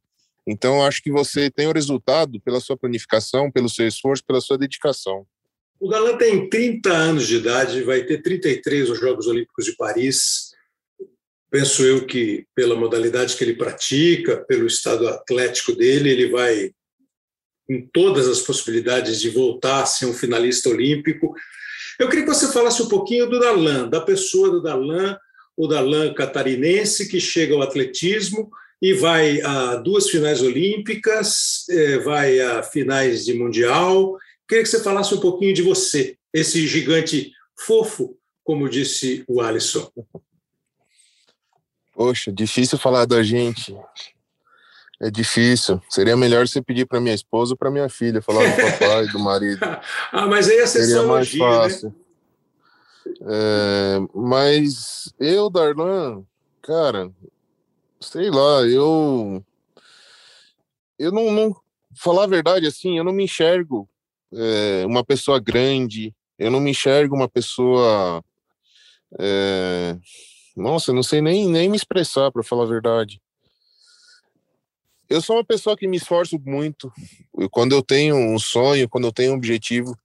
Então, 0.47 0.85
acho 0.85 1.01
que 1.01 1.11
você 1.11 1.49
tem 1.51 1.67
o 1.67 1.73
resultado 1.73 2.39
pela 2.41 2.61
sua 2.61 2.77
planificação, 2.77 3.51
pelo 3.51 3.69
seu 3.69 3.85
esforço, 3.85 4.23
pela 4.25 4.39
sua 4.39 4.57
dedicação. 4.57 5.25
O 5.79 5.89
Galan 5.89 6.17
tem 6.17 6.49
30 6.49 6.89
anos 6.89 7.27
de 7.27 7.35
idade, 7.37 7.83
vai 7.83 8.03
ter 8.03 8.21
33 8.21 8.89
nos 8.89 8.99
Jogos 8.99 9.27
Olímpicos 9.27 9.65
de 9.65 9.75
Paris. 9.75 10.51
Penso 11.51 11.83
eu 11.83 12.05
que, 12.05 12.45
pela 12.55 12.75
modalidade 12.75 13.35
que 13.35 13.43
ele 13.43 13.55
pratica, 13.55 14.37
pelo 14.45 14.65
estado 14.65 15.07
atlético 15.07 15.73
dele, 15.73 16.09
ele 16.09 16.29
vai, 16.29 16.71
com 17.67 17.87
todas 17.93 18.27
as 18.27 18.41
possibilidades 18.41 19.21
de 19.21 19.29
voltar 19.29 19.83
a 19.83 19.85
ser 19.85 20.07
um 20.07 20.13
finalista 20.13 20.69
olímpico. 20.69 21.33
Eu 21.99 22.09
queria 22.09 22.25
que 22.25 22.33
você 22.33 22.51
falasse 22.51 22.81
um 22.81 22.87
pouquinho 22.87 23.29
do 23.29 23.39
Darlan, 23.39 23.89
da 23.89 24.01
pessoa 24.01 24.49
do 24.49 24.61
Darlan, 24.61 25.17
o 25.57 25.67
Darlan 25.67 26.13
catarinense, 26.13 27.09
que 27.09 27.19
chega 27.19 27.55
ao 27.55 27.63
atletismo 27.63 28.49
e 28.79 28.93
vai 28.93 29.41
a 29.41 29.75
duas 29.77 30.07
finais 30.07 30.41
olímpicas, 30.41 31.65
é, 31.67 31.97
vai 31.97 32.39
a 32.39 32.61
finais 32.61 33.25
de 33.25 33.33
mundial. 33.33 34.15
Queria 34.47 34.63
que 34.63 34.69
você 34.69 34.83
falasse 34.83 35.15
um 35.15 35.19
pouquinho 35.19 35.53
de 35.53 35.63
você, 35.63 36.15
esse 36.31 36.67
gigante 36.67 37.31
fofo, 37.59 38.15
como 38.43 38.69
disse 38.69 39.25
o 39.27 39.41
Alisson. 39.41 39.91
Poxa, 41.91 42.31
difícil 42.31 42.77
falar 42.77 43.05
da 43.05 43.23
gente. 43.23 43.75
É 45.01 45.09
difícil. 45.09 45.81
Seria 45.89 46.15
melhor 46.15 46.47
você 46.47 46.61
pedir 46.61 46.85
para 46.85 47.01
minha 47.01 47.15
esposa 47.15 47.53
ou 47.53 47.57
para 47.57 47.71
minha 47.71 47.89
filha 47.89 48.21
falar 48.21 48.47
do 48.47 48.55
papai, 48.61 49.07
do 49.07 49.19
marido. 49.19 49.59
ah, 50.11 50.27
mas 50.27 50.47
aí 50.47 50.59
a 50.59 50.67
Seria 50.67 51.01
mais 51.03 51.33
né? 51.33 51.39
fácil. 51.39 51.89
Né? 51.89 51.95
É, 53.21 53.99
mas 54.13 55.13
eu, 55.19 55.49
Darlan, 55.49 56.23
cara, 56.61 57.11
sei 57.99 58.29
lá, 58.29 58.61
eu. 58.63 59.43
Eu 60.97 61.11
não, 61.11 61.31
não. 61.31 61.55
Falar 61.95 62.25
a 62.25 62.27
verdade, 62.27 62.67
assim, 62.67 62.97
eu 62.97 63.03
não 63.03 63.11
me 63.11 63.23
enxergo 63.23 63.89
é, 64.33 64.85
uma 64.85 65.03
pessoa 65.03 65.39
grande, 65.39 66.13
eu 66.37 66.51
não 66.51 66.59
me 66.59 66.71
enxergo 66.71 67.15
uma 67.15 67.29
pessoa. 67.29 68.23
É, 69.19 69.97
nossa, 70.55 70.91
não 70.91 71.03
sei 71.03 71.21
nem, 71.21 71.47
nem 71.47 71.69
me 71.69 71.77
expressar, 71.77 72.31
para 72.31 72.43
falar 72.43 72.63
a 72.63 72.67
verdade. 72.67 73.21
Eu 75.09 75.21
sou 75.21 75.37
uma 75.37 75.43
pessoa 75.43 75.77
que 75.77 75.87
me 75.87 75.97
esforço 75.97 76.39
muito. 76.45 76.91
Eu, 77.37 77.49
quando 77.49 77.73
eu 77.73 77.81
tenho 77.81 78.15
um 78.15 78.37
sonho, 78.37 78.89
quando 78.89 79.05
eu 79.05 79.11
tenho 79.11 79.31
um 79.33 79.35
objetivo, 79.35 79.97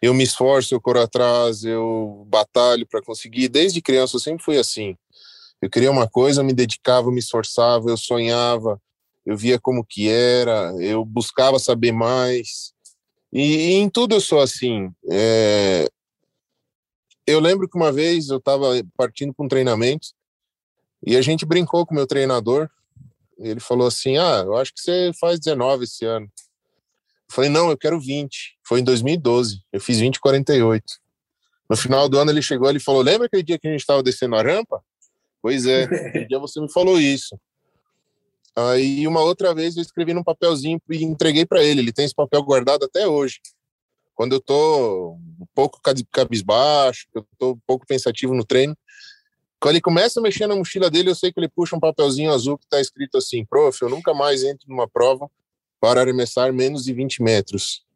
eu 0.00 0.12
me 0.12 0.24
esforço, 0.24 0.74
eu 0.74 0.80
corro 0.80 1.00
atrás, 1.00 1.64
eu 1.64 2.26
batalho 2.28 2.86
para 2.86 3.02
conseguir. 3.02 3.48
Desde 3.48 3.80
criança 3.80 4.16
eu 4.16 4.20
sempre 4.20 4.44
fui 4.44 4.58
assim. 4.58 4.96
Eu 5.60 5.70
queria 5.70 5.92
uma 5.92 6.08
coisa, 6.08 6.42
me 6.42 6.52
dedicava, 6.52 7.12
me 7.12 7.20
esforçava, 7.20 7.88
eu 7.88 7.96
sonhava, 7.96 8.82
eu 9.24 9.36
via 9.36 9.60
como 9.60 9.84
que 9.84 10.08
era, 10.08 10.74
eu 10.80 11.04
buscava 11.04 11.60
saber 11.60 11.92
mais. 11.92 12.72
E, 13.32 13.40
e 13.40 13.72
em 13.74 13.88
tudo 13.88 14.16
eu 14.16 14.20
sou 14.20 14.40
assim. 14.40 14.92
É... 15.08 15.88
Eu 17.24 17.38
lembro 17.38 17.68
que 17.68 17.76
uma 17.76 17.92
vez 17.92 18.28
eu 18.28 18.38
estava 18.38 18.72
partindo 18.96 19.32
para 19.32 19.46
um 19.46 19.48
treinamento 19.48 20.08
e 21.06 21.16
a 21.16 21.22
gente 21.22 21.46
brincou 21.46 21.86
com 21.86 21.94
o 21.94 21.96
meu 21.96 22.06
treinador, 22.06 22.68
ele 23.42 23.60
falou 23.60 23.86
assim: 23.86 24.16
Ah, 24.16 24.42
eu 24.44 24.56
acho 24.56 24.72
que 24.72 24.80
você 24.80 25.10
faz 25.20 25.38
19 25.38 25.84
esse 25.84 26.04
ano. 26.04 26.26
Eu 26.26 27.34
falei: 27.34 27.50
Não, 27.50 27.70
eu 27.70 27.76
quero 27.76 28.00
20. 28.00 28.58
Foi 28.66 28.80
em 28.80 28.84
2012. 28.84 29.60
Eu 29.72 29.80
fiz 29.80 29.98
20 29.98 30.16
e 30.16 30.20
48. 30.20 30.84
No 31.68 31.76
final 31.76 32.08
do 32.08 32.18
ano 32.18 32.30
ele 32.30 32.42
chegou 32.42 32.70
e 32.70 32.80
falou: 32.80 33.02
Lembra 33.02 33.26
aquele 33.26 33.42
dia 33.42 33.58
que 33.58 33.66
a 33.66 33.70
gente 33.70 33.80
estava 33.80 34.02
descendo 34.02 34.36
a 34.36 34.42
rampa? 34.42 34.82
Pois 35.40 35.66
é, 35.66 35.84
aquele 35.84 36.26
dia 36.26 36.38
você 36.38 36.60
me 36.60 36.70
falou 36.70 37.00
isso. 37.00 37.38
Aí 38.54 39.06
uma 39.08 39.22
outra 39.22 39.54
vez 39.54 39.76
eu 39.76 39.82
escrevi 39.82 40.12
num 40.12 40.22
papelzinho 40.22 40.80
e 40.90 41.04
entreguei 41.04 41.46
para 41.46 41.62
ele. 41.62 41.80
Ele 41.80 41.92
tem 41.92 42.04
esse 42.04 42.14
papel 42.14 42.42
guardado 42.42 42.84
até 42.84 43.06
hoje. 43.06 43.40
Quando 44.14 44.34
eu 44.34 44.40
tô 44.40 45.14
um 45.40 45.46
pouco 45.54 45.80
cabisbaixo, 46.12 47.06
eu 47.14 47.26
tô 47.38 47.52
um 47.52 47.60
pouco 47.66 47.86
pensativo 47.86 48.34
no 48.34 48.44
treino, 48.44 48.76
quando 49.62 49.76
ele 49.76 49.80
começa 49.80 50.18
a 50.18 50.22
mexer 50.22 50.48
na 50.48 50.56
mochila 50.56 50.90
dele, 50.90 51.08
eu 51.08 51.14
sei 51.14 51.32
que 51.32 51.38
ele 51.38 51.48
puxa 51.48 51.76
um 51.76 51.80
papelzinho 51.80 52.32
azul 52.32 52.58
que 52.58 52.64
está 52.64 52.80
escrito 52.80 53.16
assim: 53.16 53.44
Prof, 53.44 53.80
eu 53.80 53.88
nunca 53.88 54.12
mais 54.12 54.42
entro 54.42 54.68
numa 54.68 54.88
prova 54.88 55.30
para 55.80 56.00
arremessar 56.00 56.52
menos 56.52 56.82
de 56.82 56.92
20 56.92 57.22
metros. 57.22 57.86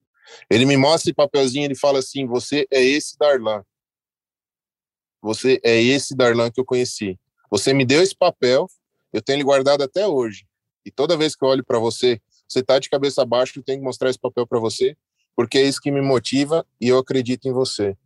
Ele 0.49 0.65
me 0.65 0.77
mostra 0.77 1.11
esse 1.11 1.13
papelzinho, 1.13 1.65
ele 1.65 1.75
fala 1.75 1.99
assim: 1.99 2.25
Você 2.25 2.69
é 2.71 2.81
esse 2.81 3.19
Darlan. 3.19 3.65
Você 5.21 5.61
é 5.65 5.83
esse 5.83 6.15
Darlan 6.15 6.53
que 6.53 6.61
eu 6.61 6.65
conheci. 6.65 7.19
Você 7.51 7.75
me 7.75 7.85
deu 7.85 8.01
esse 8.01 8.15
papel, 8.15 8.69
eu 9.13 9.21
tenho 9.21 9.39
ele 9.39 9.45
guardado 9.45 9.83
até 9.83 10.07
hoje. 10.07 10.47
E 10.85 10.91
toda 10.93 11.17
vez 11.17 11.35
que 11.35 11.45
eu 11.45 11.49
olho 11.49 11.65
para 11.65 11.81
você, 11.81 12.21
você 12.49 12.61
está 12.61 12.79
de 12.79 12.89
cabeça 12.89 13.25
baixa, 13.25 13.59
eu 13.59 13.65
tenho 13.65 13.81
que 13.81 13.85
mostrar 13.85 14.09
esse 14.09 14.21
papel 14.21 14.47
para 14.47 14.61
você, 14.61 14.97
porque 15.35 15.59
é 15.59 15.63
isso 15.63 15.81
que 15.81 15.91
me 15.91 16.01
motiva 16.01 16.65
e 16.81 16.87
eu 16.87 16.99
acredito 16.99 17.49
em 17.49 17.53
você. 17.53 17.97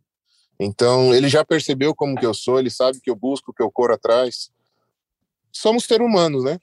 Então, 0.63 1.11
ele 1.11 1.27
já 1.27 1.43
percebeu 1.43 1.95
como 1.95 2.15
que 2.15 2.25
eu 2.25 2.35
sou, 2.35 2.59
ele 2.59 2.69
sabe 2.69 2.99
que 3.01 3.09
eu 3.09 3.15
busco, 3.15 3.51
que 3.51 3.63
eu 3.63 3.71
corro 3.71 3.93
atrás. 3.93 4.51
Somos 5.51 5.85
seres 5.85 6.05
humanos, 6.05 6.43
né? 6.43 6.59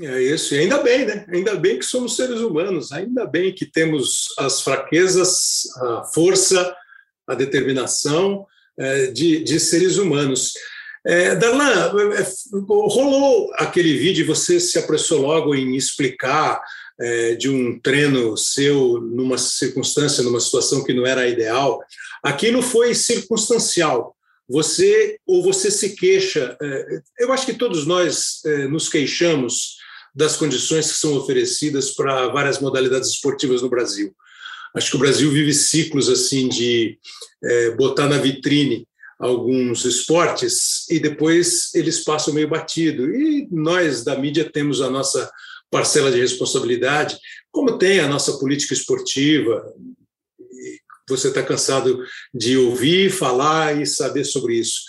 É 0.00 0.22
isso, 0.22 0.54
e 0.54 0.60
ainda 0.60 0.80
bem, 0.80 1.04
né? 1.04 1.26
Ainda 1.28 1.56
bem 1.56 1.80
que 1.80 1.84
somos 1.84 2.14
seres 2.14 2.38
humanos, 2.38 2.92
ainda 2.92 3.26
bem 3.26 3.52
que 3.52 3.66
temos 3.66 4.28
as 4.38 4.60
fraquezas, 4.60 5.66
a 5.78 6.04
força, 6.14 6.72
a 7.26 7.34
determinação 7.34 8.46
é, 8.78 9.08
de, 9.08 9.42
de 9.42 9.58
seres 9.58 9.96
humanos. 9.96 10.52
É, 11.04 11.34
Darlan, 11.34 11.90
é, 12.14 12.26
rolou 12.68 13.50
aquele 13.54 13.98
vídeo, 13.98 14.26
você 14.26 14.60
se 14.60 14.78
apressou 14.78 15.22
logo 15.22 15.56
em 15.56 15.74
explicar 15.74 16.62
é, 17.00 17.34
de 17.34 17.48
um 17.48 17.80
treino 17.80 18.36
seu 18.36 19.00
numa 19.00 19.38
circunstância, 19.38 20.22
numa 20.22 20.40
situação 20.40 20.84
que 20.84 20.92
não 20.94 21.04
era 21.04 21.28
ideal. 21.28 21.80
Aquilo 22.22 22.62
foi 22.62 22.94
circunstancial. 22.94 24.16
Você 24.48 25.18
ou 25.26 25.42
você 25.42 25.70
se 25.70 25.94
queixa. 25.94 26.56
É, 26.60 27.00
eu 27.20 27.32
acho 27.32 27.44
que 27.44 27.54
todos 27.54 27.86
nós 27.86 28.40
é, 28.44 28.66
nos 28.66 28.88
queixamos 28.88 29.76
das 30.14 30.36
condições 30.36 30.90
que 30.90 30.98
são 30.98 31.16
oferecidas 31.16 31.92
para 31.92 32.28
várias 32.28 32.58
modalidades 32.58 33.10
esportivas 33.10 33.62
no 33.62 33.68
Brasil. 33.68 34.14
Acho 34.74 34.90
que 34.90 34.96
o 34.96 35.00
Brasil 35.00 35.30
vive 35.30 35.52
ciclos 35.54 36.08
assim 36.08 36.48
de 36.48 36.98
é, 37.44 37.70
botar 37.72 38.08
na 38.08 38.18
vitrine 38.18 38.86
alguns 39.18 39.84
esportes 39.84 40.88
e 40.88 41.00
depois 41.00 41.74
eles 41.74 42.04
passam 42.04 42.32
meio 42.32 42.48
batido. 42.48 43.14
E 43.14 43.48
nós 43.50 44.04
da 44.04 44.16
mídia 44.16 44.48
temos 44.50 44.80
a 44.80 44.88
nossa 44.88 45.30
parcela 45.70 46.10
de 46.10 46.18
responsabilidade, 46.18 47.18
como 47.50 47.78
tem 47.78 48.00
a 48.00 48.08
nossa 48.08 48.38
política 48.38 48.74
esportiva. 48.74 49.62
Você 51.08 51.28
está 51.28 51.42
cansado 51.42 52.02
de 52.32 52.56
ouvir, 52.56 53.10
falar 53.10 53.80
e 53.80 53.86
saber 53.86 54.24
sobre 54.24 54.54
isso. 54.54 54.82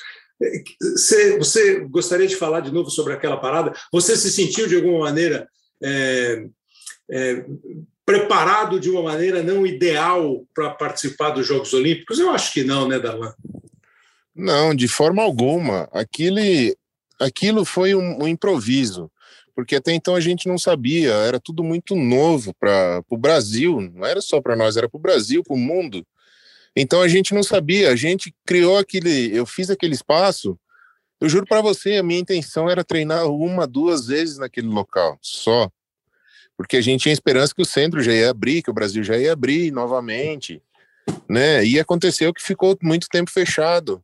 Você, 0.82 1.38
você, 1.38 1.80
gostaria 1.82 2.28
de 2.28 2.36
falar 2.36 2.62
de 2.62 2.72
novo 2.72 2.90
sobre 2.90 3.14
aquela 3.14 3.38
parada? 3.38 3.74
Você 3.92 4.16
se 4.16 4.32
sentiu 4.32 4.68
de 4.68 4.76
alguma 4.76 5.00
maneira 5.00 5.48
é, 5.84 6.46
é, 7.12 7.46
preparado 8.06 8.80
de 8.80 8.90
uma 8.90 9.04
maneira 9.04 9.44
não 9.44 9.68
ideal 9.68 10.46
para 10.54 10.70
participar 10.72 11.32
dos 11.32 11.46
Jogos 11.46 11.74
Olímpicos? 11.74 12.20
Eu 12.20 12.30
acho 12.32 12.54
que 12.54 12.64
não, 12.64 12.88
né, 12.88 13.00
Darlan? 13.00 13.34
Não, 14.34 14.74
de 14.74 14.88
forma 14.88 15.22
alguma. 15.22 15.90
Aquilo, 15.92 16.40
aquilo 17.20 17.66
foi 17.66 17.94
um, 17.94 18.24
um 18.24 18.28
improviso 18.28 19.12
porque 19.60 19.76
até 19.76 19.92
então 19.92 20.16
a 20.16 20.22
gente 20.22 20.48
não 20.48 20.58
sabia, 20.58 21.12
era 21.12 21.38
tudo 21.38 21.66
muito 21.66 21.94
novo 21.94 22.54
para 22.58 23.04
o 23.10 23.18
Brasil, 23.18 23.82
não 23.94 24.06
era 24.06 24.22
só 24.22 24.40
para 24.40 24.56
nós, 24.56 24.78
era 24.78 24.88
para 24.88 24.98
o 24.98 25.02
Brasil, 25.02 25.44
para 25.44 25.54
o 25.54 25.58
mundo. 25.58 26.08
Então 26.74 27.02
a 27.02 27.10
gente 27.10 27.34
não 27.34 27.44
sabia, 27.44 27.92
a 27.92 27.96
gente 27.96 28.34
criou 28.46 28.78
aquele, 28.78 29.36
eu 29.36 29.46
fiz 29.46 29.70
aquele 29.70 29.94
espaço. 29.94 30.58
Eu 31.20 31.28
juro 31.28 31.46
para 31.46 31.60
você, 31.60 31.98
a 31.98 32.04
minha 32.04 32.22
intenção 32.22 32.70
era 32.70 32.86
treinar 32.86 33.28
uma, 33.28 33.68
duas 33.68 34.08
vezes 34.08 34.38
naquele 34.38 34.68
local, 34.68 35.20
só. 35.22 35.70
Porque 36.56 36.78
a 36.78 36.82
gente 36.82 37.02
tinha 37.02 37.12
esperança 37.12 37.54
que 37.54 37.62
o 37.62 37.66
centro 37.66 38.02
já 38.02 38.14
ia 38.14 38.30
abrir, 38.30 38.64
que 38.64 38.72
o 38.72 38.74
Brasil 38.74 39.04
já 39.04 39.18
ia 39.18 39.34
abrir 39.34 39.74
novamente, 39.74 40.64
né? 41.28 41.66
E 41.66 41.78
aconteceu 41.78 42.34
que 42.34 42.42
ficou 42.42 42.78
muito 42.82 43.10
tempo 43.10 43.30
fechado. 43.30 44.02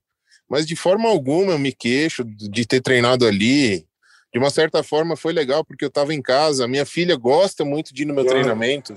Mas 0.49 0.67
de 0.67 0.75
forma 0.75 1.07
alguma 1.07 1.53
eu 1.53 1.59
me 1.59 1.71
queixo 1.71 2.25
de 2.25 2.65
ter 2.65 2.81
treinado 2.81 3.25
ali, 3.25 3.87
de 4.35 4.39
uma 4.39 4.49
certa 4.49 4.83
forma 4.83 5.15
foi 5.15 5.31
legal 5.31 5.63
porque 5.63 5.85
eu 5.85 5.87
estava 5.87 6.13
em 6.13 6.21
casa. 6.21 6.67
Minha 6.67 6.85
filha 6.85 7.15
gosta 7.15 7.63
muito 7.63 7.93
de 7.93 8.01
ir 8.01 8.05
no 8.05 8.13
meu 8.13 8.25
treinamento. 8.25 8.93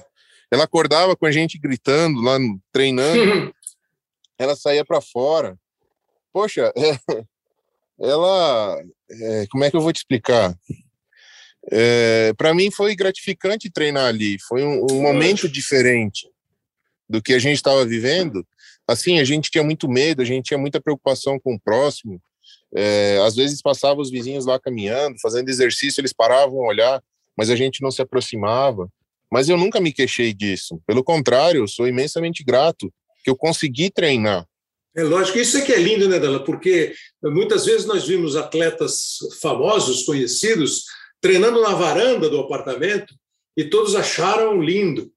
Ela 0.51 0.64
acordava 0.64 1.14
com 1.14 1.26
a 1.26 1.30
gente 1.30 1.57
gritando 1.57 2.20
lá, 2.20 2.39
treinando. 2.72 3.55
ela 4.36 4.57
saía 4.57 4.84
para 4.84 5.01
fora. 5.01 5.57
Poxa, 6.32 6.72
é, 6.76 6.99
ela, 8.03 8.82
é, 9.09 9.47
como 9.49 9.62
é 9.62 9.70
que 9.70 9.76
eu 9.76 9.80
vou 9.80 9.93
te 9.93 9.99
explicar? 9.99 10.59
É, 11.70 12.32
para 12.36 12.53
mim 12.53 12.72
foi 12.72 12.97
gratificante 12.97 13.70
treinar 13.70 14.07
ali. 14.07 14.41
Foi 14.41 14.64
um, 14.64 14.86
um 14.91 15.01
momento 15.01 15.49
diferente 15.49 16.28
do 17.09 17.22
que 17.22 17.32
a 17.32 17.39
gente 17.39 17.59
estava 17.59 17.86
vivendo. 17.86 18.45
Assim, 18.89 19.20
a 19.20 19.24
gente 19.24 19.53
tinha 19.53 19.62
muito 19.62 19.89
medo, 19.89 20.20
a 20.20 20.24
gente 20.24 20.47
tinha 20.47 20.59
muita 20.59 20.80
preocupação 20.80 21.39
com 21.39 21.55
o 21.55 21.61
próximo. 21.61 22.20
É, 22.74 23.18
às 23.24 23.34
vezes 23.34 23.62
passava 23.62 24.00
os 24.00 24.10
vizinhos 24.10 24.46
lá 24.46 24.58
caminhando, 24.58 25.16
fazendo 25.20 25.48
exercício, 25.48 26.00
eles 26.00 26.12
paravam 26.12 26.62
a 26.64 26.68
olhar, 26.68 27.02
mas 27.36 27.50
a 27.50 27.56
gente 27.56 27.82
não 27.82 27.90
se 27.90 28.02
aproximava. 28.02 28.88
Mas 29.30 29.48
eu 29.48 29.56
nunca 29.56 29.80
me 29.80 29.92
queixei 29.92 30.32
disso. 30.32 30.80
Pelo 30.86 31.04
contrário, 31.04 31.62
eu 31.62 31.68
sou 31.68 31.86
imensamente 31.86 32.42
grato 32.42 32.92
que 33.22 33.30
eu 33.30 33.36
consegui 33.36 33.90
treinar. 33.90 34.46
É 34.96 35.02
lógico, 35.02 35.38
isso 35.38 35.58
é 35.58 35.60
que 35.60 35.72
é 35.72 35.78
lindo, 35.78 36.08
né, 36.08 36.18
Dala? 36.18 36.42
Porque 36.42 36.92
muitas 37.22 37.66
vezes 37.66 37.86
nós 37.86 38.06
vimos 38.06 38.36
atletas 38.36 39.18
famosos, 39.40 40.02
conhecidos, 40.02 40.84
treinando 41.20 41.60
na 41.60 41.74
varanda 41.74 42.28
do 42.28 42.40
apartamento 42.40 43.14
e 43.56 43.64
todos 43.64 43.94
acharam 43.94 44.60
lindo. 44.60 45.10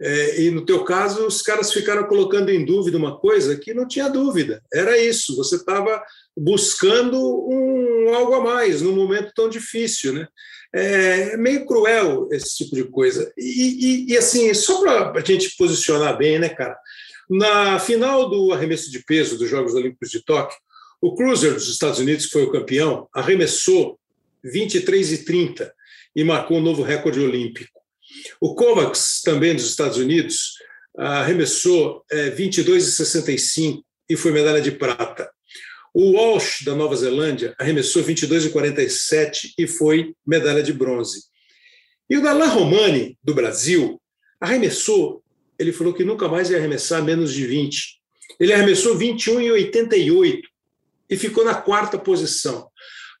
É, 0.00 0.42
e 0.42 0.50
no 0.50 0.64
teu 0.64 0.84
caso, 0.84 1.26
os 1.26 1.40
caras 1.40 1.72
ficaram 1.72 2.06
colocando 2.06 2.50
em 2.50 2.64
dúvida 2.64 2.98
uma 2.98 3.18
coisa 3.18 3.56
que 3.56 3.72
não 3.72 3.88
tinha 3.88 4.08
dúvida. 4.08 4.62
Era 4.72 4.98
isso. 4.98 5.36
Você 5.36 5.56
estava 5.56 6.02
buscando 6.36 7.18
um 7.48 8.14
algo 8.14 8.34
a 8.34 8.40
mais 8.40 8.82
num 8.82 8.94
momento 8.94 9.32
tão 9.34 9.48
difícil, 9.48 10.12
né? 10.12 10.28
É 10.72 11.36
meio 11.36 11.64
cruel 11.66 12.28
esse 12.32 12.56
tipo 12.56 12.74
de 12.74 12.84
coisa. 12.84 13.32
E, 13.38 14.06
e, 14.08 14.12
e 14.12 14.16
assim, 14.16 14.52
só 14.54 14.80
para 14.80 15.20
a 15.20 15.24
gente 15.24 15.56
posicionar 15.56 16.18
bem, 16.18 16.38
né, 16.38 16.48
cara? 16.48 16.76
Na 17.30 17.78
final 17.78 18.28
do 18.28 18.52
arremesso 18.52 18.90
de 18.90 19.02
peso 19.04 19.38
dos 19.38 19.48
Jogos 19.48 19.74
Olímpicos 19.74 20.10
de 20.10 20.24
Tóquio, 20.24 20.58
o 21.00 21.14
Cruiser 21.14 21.54
dos 21.54 21.68
Estados 21.68 21.98
Unidos, 21.98 22.26
que 22.26 22.32
foi 22.32 22.44
o 22.44 22.50
campeão, 22.50 23.08
arremessou 23.14 23.98
23 24.42 25.12
e 25.12 25.18
30 25.24 25.74
e 26.16 26.24
marcou 26.24 26.58
um 26.58 26.62
novo 26.62 26.82
recorde 26.82 27.20
olímpico. 27.20 27.80
O 28.40 28.54
Kovacs, 28.54 29.20
também 29.22 29.54
dos 29.54 29.66
Estados 29.66 29.96
Unidos, 29.96 30.54
arremessou 30.96 32.04
é, 32.10 32.30
22 32.30 32.86
e 32.86 32.92
65 32.92 33.84
e 34.08 34.16
foi 34.16 34.32
medalha 34.32 34.60
de 34.60 34.70
prata. 34.70 35.30
O 35.94 36.12
Walsh, 36.12 36.64
da 36.64 36.74
Nova 36.74 36.96
Zelândia, 36.96 37.54
arremessou 37.58 38.02
22 38.02 38.46
e 38.46 38.50
47 38.50 39.54
foi 39.68 40.12
medalha 40.26 40.62
de 40.62 40.72
bronze. 40.72 41.26
E 42.10 42.16
o 42.16 42.22
Darlan 42.22 42.48
Romani, 42.48 43.16
do 43.22 43.32
Brasil, 43.32 44.02
arremessou, 44.40 45.22
ele 45.58 45.72
falou 45.72 45.94
que 45.94 46.04
nunca 46.04 46.28
mais 46.28 46.50
ia 46.50 46.58
arremessar 46.58 47.02
menos 47.02 47.32
de 47.32 47.46
20. 47.46 48.00
Ele 48.40 48.52
arremessou 48.52 48.96
21 48.96 49.40
e 49.40 49.52
88 49.52 50.54
ficou 51.16 51.44
na 51.44 51.54
quarta 51.54 51.98
posição. 51.98 52.68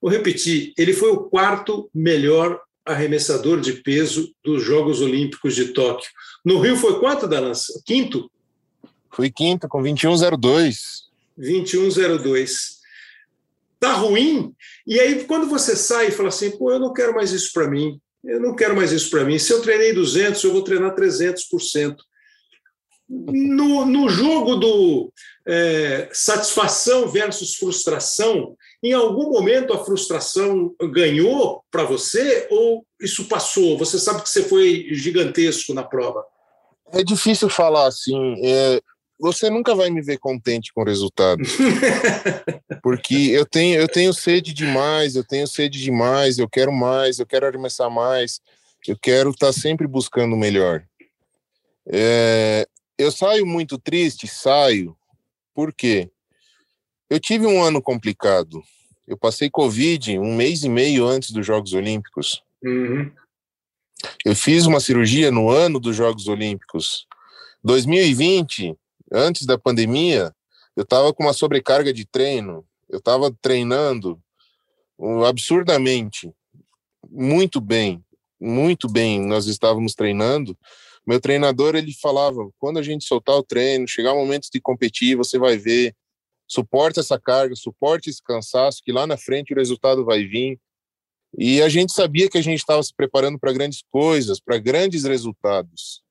Vou 0.00 0.10
repetir, 0.10 0.72
ele 0.76 0.92
foi 0.92 1.10
o 1.10 1.24
quarto 1.24 1.88
melhor 1.94 2.60
arremessador 2.84 3.60
de 3.60 3.74
peso 3.74 4.34
dos 4.44 4.62
Jogos 4.62 5.00
Olímpicos 5.00 5.54
de 5.54 5.66
Tóquio. 5.66 6.10
No 6.44 6.60
Rio 6.60 6.76
foi 6.76 6.98
quanto, 6.98 7.26
Darlan? 7.26 7.52
Quinto? 7.86 8.30
Foi 9.10 9.30
quinto, 9.30 9.68
com 9.68 9.80
21,02. 9.80 11.03
2102. 11.36 12.78
Tá 13.78 13.92
ruim? 13.92 14.54
E 14.86 14.98
aí, 14.98 15.24
quando 15.24 15.46
você 15.48 15.76
sai 15.76 16.08
e 16.08 16.12
fala 16.12 16.28
assim, 16.28 16.50
pô, 16.52 16.72
eu 16.72 16.78
não 16.78 16.92
quero 16.92 17.14
mais 17.14 17.32
isso 17.32 17.52
para 17.52 17.68
mim, 17.68 18.00
eu 18.24 18.40
não 18.40 18.54
quero 18.54 18.74
mais 18.74 18.92
isso 18.92 19.10
para 19.10 19.24
mim. 19.24 19.38
Se 19.38 19.52
eu 19.52 19.60
treinei 19.60 19.92
200, 19.92 20.42
eu 20.42 20.52
vou 20.52 20.62
treinar 20.62 20.94
300%. 20.94 21.96
No, 23.06 23.84
no 23.84 24.08
jogo 24.08 24.56
do 24.56 25.12
é, 25.46 26.08
satisfação 26.10 27.06
versus 27.08 27.54
frustração, 27.56 28.56
em 28.82 28.92
algum 28.92 29.30
momento 29.30 29.74
a 29.74 29.84
frustração 29.84 30.74
ganhou 30.92 31.62
para 31.70 31.84
você 31.84 32.48
ou 32.50 32.84
isso 33.00 33.26
passou? 33.28 33.76
Você 33.76 33.98
sabe 33.98 34.22
que 34.22 34.28
você 34.28 34.42
foi 34.44 34.88
gigantesco 34.92 35.74
na 35.74 35.82
prova. 35.82 36.24
É 36.92 37.02
difícil 37.02 37.48
falar 37.48 37.86
assim. 37.86 38.34
É, 38.42 38.80
você 39.18 39.48
nunca 39.48 39.74
vai 39.74 39.90
me 39.90 40.02
ver 40.02 40.18
contente 40.18 40.72
com 40.72 40.82
o 40.82 40.84
resultado. 40.84 41.42
Porque 42.82 43.14
eu 43.14 43.46
tenho, 43.46 43.80
eu 43.80 43.88
tenho 43.88 44.12
sede 44.12 44.52
demais, 44.52 45.16
eu 45.16 45.24
tenho 45.24 45.46
sede 45.46 45.80
demais, 45.80 46.38
eu 46.38 46.48
quero 46.48 46.72
mais, 46.72 47.18
eu 47.18 47.26
quero 47.26 47.46
arremessar 47.46 47.90
mais, 47.90 48.40
eu 48.86 48.98
quero 49.00 49.30
estar 49.30 49.46
tá 49.46 49.52
sempre 49.52 49.86
buscando 49.86 50.34
o 50.34 50.38
melhor. 50.38 50.84
É, 51.86 52.66
eu 52.98 53.10
saio 53.10 53.46
muito 53.46 53.78
triste, 53.78 54.26
saio. 54.26 54.96
Por 55.54 55.72
quê? 55.72 56.10
Eu 57.08 57.20
tive 57.20 57.46
um 57.46 57.62
ano 57.62 57.80
complicado. 57.80 58.62
Eu 59.06 59.16
passei 59.16 59.50
Covid 59.50 60.18
um 60.18 60.34
mês 60.34 60.64
e 60.64 60.68
meio 60.68 61.06
antes 61.06 61.30
dos 61.30 61.46
Jogos 61.46 61.72
Olímpicos. 61.74 62.42
Uhum. 62.62 63.10
Eu 64.24 64.34
fiz 64.34 64.66
uma 64.66 64.80
cirurgia 64.80 65.30
no 65.30 65.50
ano 65.50 65.78
dos 65.78 65.94
Jogos 65.94 66.26
Olímpicos. 66.26 67.06
2020, 67.62 68.74
antes 69.14 69.46
da 69.46 69.56
pandemia, 69.56 70.34
eu 70.76 70.82
estava 70.82 71.12
com 71.14 71.22
uma 71.22 71.32
sobrecarga 71.32 71.92
de 71.92 72.04
treino. 72.04 72.66
Eu 72.88 72.98
estava 72.98 73.34
treinando 73.40 74.20
absurdamente, 75.26 76.32
muito 77.10 77.60
bem, 77.60 78.04
muito 78.40 78.88
bem. 78.88 79.20
Nós 79.20 79.46
estávamos 79.46 79.94
treinando. 79.94 80.56
Meu 81.06 81.20
treinador 81.20 81.74
ele 81.74 81.92
falava: 81.92 82.48
quando 82.58 82.78
a 82.78 82.82
gente 82.82 83.04
soltar 83.04 83.36
o 83.36 83.42
treino, 83.42 83.88
chegar 83.88 84.12
o 84.12 84.18
momento 84.18 84.48
de 84.52 84.60
competir, 84.60 85.16
você 85.16 85.38
vai 85.38 85.56
ver. 85.56 85.94
Suporte 86.46 87.00
essa 87.00 87.18
carga, 87.18 87.56
suporte 87.56 88.10
esse 88.10 88.22
cansaço, 88.22 88.82
que 88.84 88.92
lá 88.92 89.06
na 89.06 89.16
frente 89.16 89.54
o 89.54 89.56
resultado 89.56 90.04
vai 90.04 90.24
vir. 90.24 90.60
E 91.36 91.62
a 91.62 91.68
gente 91.68 91.92
sabia 91.92 92.28
que 92.28 92.38
a 92.38 92.42
gente 92.42 92.60
estava 92.60 92.82
se 92.82 92.94
preparando 92.94 93.38
para 93.38 93.52
grandes 93.52 93.82
coisas, 93.90 94.38
para 94.38 94.58
grandes 94.58 95.04
resultados. 95.04 96.03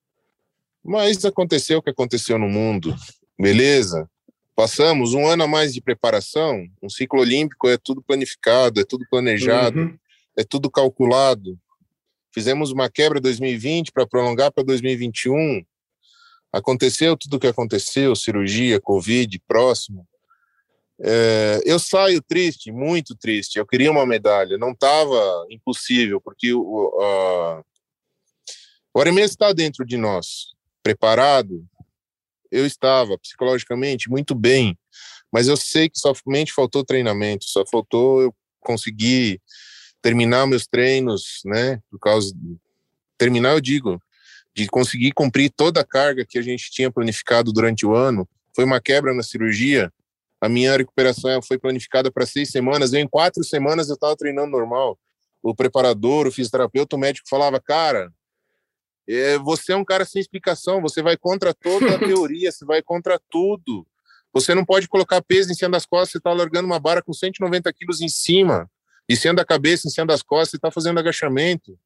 Mas 0.83 1.23
aconteceu 1.23 1.79
o 1.79 1.81
que 1.81 1.89
aconteceu 1.89 2.37
no 2.37 2.49
mundo, 2.49 2.93
beleza? 3.39 4.09
Passamos 4.53 5.13
um 5.13 5.25
ano 5.25 5.43
a 5.43 5.47
mais 5.47 5.73
de 5.73 5.81
preparação. 5.81 6.67
Um 6.81 6.89
ciclo 6.89 7.21
olímpico 7.21 7.69
é 7.69 7.77
tudo 7.77 8.03
planificado, 8.03 8.81
é 8.81 8.83
tudo 8.83 9.05
planejado, 9.09 9.79
uhum. 9.79 9.97
é 10.37 10.43
tudo 10.43 10.69
calculado. 10.69 11.57
Fizemos 12.33 12.71
uma 12.71 12.89
quebra 12.89 13.21
2020 13.21 13.91
para 13.91 14.05
prolongar 14.05 14.51
para 14.51 14.63
2021. 14.63 15.63
Aconteceu 16.51 17.15
tudo 17.15 17.37
o 17.37 17.39
que 17.39 17.47
aconteceu, 17.47 18.15
cirurgia, 18.15 18.79
Covid, 18.79 19.39
próximo. 19.47 20.05
É, 21.01 21.61
eu 21.65 21.79
saio 21.79 22.21
triste, 22.21 22.71
muito 22.71 23.15
triste. 23.15 23.57
Eu 23.57 23.65
queria 23.65 23.89
uma 23.89 24.05
medalha, 24.05 24.57
não 24.57 24.71
estava 24.71 25.47
impossível, 25.49 26.21
porque 26.21 26.53
o, 26.53 27.01
a, 27.01 27.63
o 28.93 29.01
arremesso 29.01 29.33
está 29.33 29.51
dentro 29.51 29.83
de 29.85 29.97
nós 29.97 30.53
preparado, 30.83 31.65
eu 32.51 32.65
estava 32.65 33.17
psicologicamente 33.17 34.09
muito 34.09 34.35
bem, 34.35 34.77
mas 35.31 35.47
eu 35.47 35.57
sei 35.57 35.89
que 35.89 35.97
somente 35.97 36.53
faltou 36.53 36.83
treinamento, 36.83 37.45
só 37.45 37.65
faltou 37.65 38.21
eu 38.21 38.35
conseguir 38.59 39.41
terminar 40.01 40.45
meus 40.45 40.67
treinos, 40.67 41.41
né? 41.45 41.79
Por 41.89 41.97
causa 41.97 42.31
terminar, 43.17 43.53
eu 43.53 43.61
digo, 43.61 44.01
de 44.55 44.67
conseguir 44.67 45.11
cumprir 45.13 45.49
toda 45.49 45.81
a 45.81 45.85
carga 45.85 46.25
que 46.27 46.37
a 46.37 46.41
gente 46.41 46.69
tinha 46.69 46.91
planificado 46.91 47.51
durante 47.51 47.85
o 47.85 47.95
ano. 47.95 48.27
Foi 48.55 48.65
uma 48.65 48.81
quebra 48.81 49.13
na 49.13 49.23
cirurgia. 49.23 49.91
A 50.41 50.49
minha 50.49 50.75
recuperação 50.75 51.41
foi 51.41 51.57
planificada 51.57 52.11
para 52.11 52.25
seis 52.25 52.49
semanas. 52.51 52.93
em 52.93 53.07
quatro 53.07 53.43
semanas 53.43 53.87
eu 53.87 53.95
estava 53.95 54.15
treinando 54.15 54.51
normal. 54.51 54.99
O 55.41 55.55
preparador, 55.55 56.27
o 56.27 56.31
fisioterapeuta, 56.31 56.95
o 56.95 56.99
médico 56.99 57.27
falava, 57.29 57.59
cara, 57.59 58.11
é, 59.07 59.37
você 59.37 59.73
é 59.73 59.75
um 59.75 59.85
cara 59.85 60.05
sem 60.05 60.21
explicação, 60.21 60.81
você 60.81 61.01
vai 61.01 61.17
contra 61.17 61.53
toda 61.53 61.95
a 61.95 61.99
teoria, 61.99 62.51
você 62.51 62.65
vai 62.65 62.81
contra 62.81 63.19
tudo. 63.29 63.85
Você 64.33 64.55
não 64.55 64.65
pode 64.65 64.87
colocar 64.87 65.21
peso 65.21 65.51
em 65.51 65.53
cima 65.53 65.71
das 65.71 65.85
costas, 65.85 66.11
você 66.11 66.17
está 66.17 66.33
largando 66.33 66.65
uma 66.65 66.79
barra 66.79 67.01
com 67.01 67.13
190 67.13 67.71
quilos 67.73 68.01
em 68.01 68.09
cima, 68.09 68.69
em 69.07 69.15
cima 69.15 69.35
da 69.35 69.45
cabeça, 69.45 69.87
em 69.87 69.91
cima 69.91 70.07
das 70.07 70.23
costas, 70.23 70.51
você 70.51 70.55
está 70.57 70.71
fazendo 70.71 70.99
agachamento. 70.99 71.77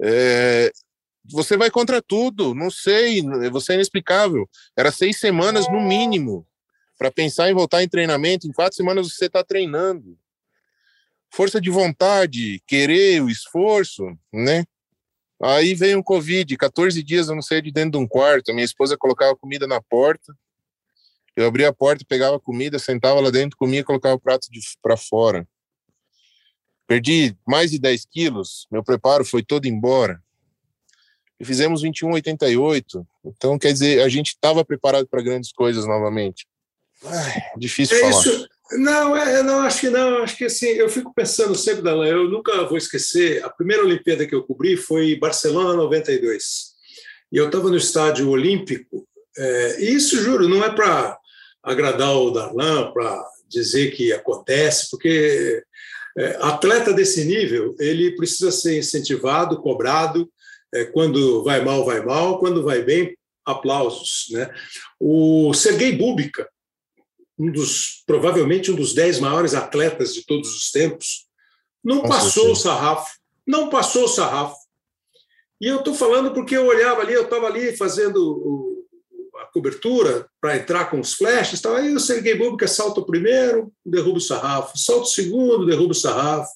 É, 0.00 0.70
você 1.30 1.56
vai 1.56 1.70
contra 1.70 2.00
tudo, 2.00 2.54
não 2.54 2.70
sei, 2.70 3.22
você 3.50 3.72
é 3.72 3.74
inexplicável. 3.76 4.48
Era 4.76 4.92
seis 4.92 5.18
semanas 5.18 5.68
no 5.68 5.80
mínimo 5.80 6.46
para 6.98 7.10
pensar 7.10 7.50
em 7.50 7.54
voltar 7.54 7.82
em 7.82 7.88
treinamento, 7.88 8.46
em 8.46 8.52
quatro 8.52 8.76
semanas 8.76 9.12
você 9.12 9.26
está 9.26 9.42
treinando. 9.42 10.16
Força 11.30 11.60
de 11.60 11.70
vontade, 11.70 12.62
querer, 12.66 13.22
o 13.22 13.30
esforço, 13.30 14.04
né? 14.32 14.64
Aí 15.42 15.74
veio 15.74 15.98
um 15.98 16.02
Covid, 16.02 16.56
14 16.56 17.02
dias 17.02 17.28
eu 17.28 17.34
não 17.34 17.42
saía 17.42 17.62
de 17.62 17.72
dentro 17.72 17.92
de 17.92 17.96
um 17.98 18.06
quarto. 18.06 18.52
Minha 18.54 18.64
esposa 18.64 18.96
colocava 18.96 19.36
comida 19.36 19.66
na 19.66 19.80
porta. 19.82 20.32
Eu 21.34 21.46
abria 21.46 21.68
a 21.68 21.72
porta, 21.72 22.04
pegava 22.06 22.38
comida, 22.38 22.78
sentava 22.78 23.18
lá 23.18 23.30
dentro, 23.30 23.56
comia 23.56 23.80
e 23.80 23.84
colocava 23.84 24.14
o 24.14 24.20
prato 24.20 24.48
para 24.80 24.96
fora. 24.96 25.48
Perdi 26.86 27.36
mais 27.46 27.70
de 27.70 27.78
10 27.78 28.04
quilos, 28.04 28.66
meu 28.70 28.84
preparo 28.84 29.24
foi 29.24 29.42
todo 29.42 29.66
embora. 29.66 30.22
E 31.40 31.44
fizemos 31.44 31.82
21,88. 31.82 33.04
Então, 33.24 33.58
quer 33.58 33.72
dizer, 33.72 34.02
a 34.02 34.08
gente 34.08 34.28
estava 34.28 34.64
preparado 34.64 35.08
para 35.08 35.22
grandes 35.22 35.50
coisas 35.52 35.86
novamente. 35.86 36.46
Ai, 37.04 37.42
difícil 37.56 37.96
é 37.96 38.00
falar. 38.00 38.20
Isso, 38.20 38.48
não, 38.78 39.16
é, 39.16 39.42
não, 39.42 39.60
acho 39.60 39.80
que 39.80 39.90
não. 39.90 40.22
Acho 40.22 40.36
que 40.36 40.44
assim, 40.44 40.66
eu 40.66 40.88
fico 40.88 41.12
pensando 41.14 41.54
sempre, 41.54 41.82
Dalan, 41.82 42.06
eu 42.06 42.28
nunca 42.28 42.64
vou 42.64 42.76
esquecer. 42.76 43.44
A 43.44 43.50
primeira 43.50 43.84
Olimpíada 43.84 44.26
que 44.26 44.34
eu 44.34 44.42
cobri 44.42 44.76
foi 44.76 45.16
Barcelona 45.16 45.74
92. 45.74 46.72
E 47.30 47.36
eu 47.36 47.46
estava 47.46 47.70
no 47.70 47.76
estádio 47.76 48.28
olímpico. 48.28 49.06
É, 49.36 49.82
e 49.82 49.94
isso, 49.94 50.20
juro, 50.20 50.48
não 50.48 50.64
é 50.64 50.70
para 50.70 51.16
agradar 51.62 52.14
o 52.16 52.30
Darlan, 52.30 52.92
para 52.92 53.24
dizer 53.48 53.92
que 53.92 54.12
acontece, 54.12 54.90
porque 54.90 55.62
é, 56.18 56.36
atleta 56.40 56.92
desse 56.92 57.24
nível, 57.24 57.74
ele 57.78 58.14
precisa 58.16 58.50
ser 58.50 58.78
incentivado, 58.78 59.60
cobrado. 59.60 60.30
É, 60.74 60.84
quando 60.84 61.42
vai 61.44 61.64
mal, 61.64 61.84
vai 61.84 62.04
mal. 62.04 62.38
Quando 62.38 62.62
vai 62.62 62.82
bem, 62.82 63.16
aplausos. 63.44 64.26
Né? 64.30 64.50
O 65.00 65.52
Sergei 65.54 65.92
Bubika, 65.92 66.48
um 67.38 67.50
dos 67.50 68.02
provavelmente 68.06 68.70
um 68.70 68.74
dos 68.74 68.94
dez 68.94 69.18
maiores 69.18 69.54
atletas 69.54 70.14
de 70.14 70.24
todos 70.24 70.54
os 70.54 70.70
tempos, 70.70 71.26
não 71.82 72.02
passou 72.02 72.52
o 72.52 72.56
sarrafo, 72.56 73.10
não 73.46 73.68
passou 73.68 74.04
o 74.04 74.08
sarrafo. 74.08 74.56
E 75.60 75.66
eu 75.66 75.78
estou 75.78 75.94
falando 75.94 76.32
porque 76.32 76.56
eu 76.56 76.66
olhava 76.66 77.00
ali, 77.00 77.14
eu 77.14 77.24
estava 77.24 77.46
ali 77.46 77.76
fazendo 77.76 78.84
a 79.40 79.46
cobertura 79.46 80.26
para 80.40 80.56
entrar 80.56 80.90
com 80.90 81.00
os 81.00 81.14
flashes, 81.14 81.60
tal. 81.60 81.76
aí 81.76 81.94
o 81.94 82.00
Sergei 82.00 82.34
Bubka 82.34 82.68
salta 82.68 83.00
o 83.00 83.06
primeiro, 83.06 83.72
derruba 83.84 84.18
o 84.18 84.20
sarrafo, 84.20 84.78
salta 84.78 85.02
o 85.02 85.06
segundo, 85.06 85.66
derruba 85.66 85.92
o 85.92 85.96
sarrafo. 85.96 86.50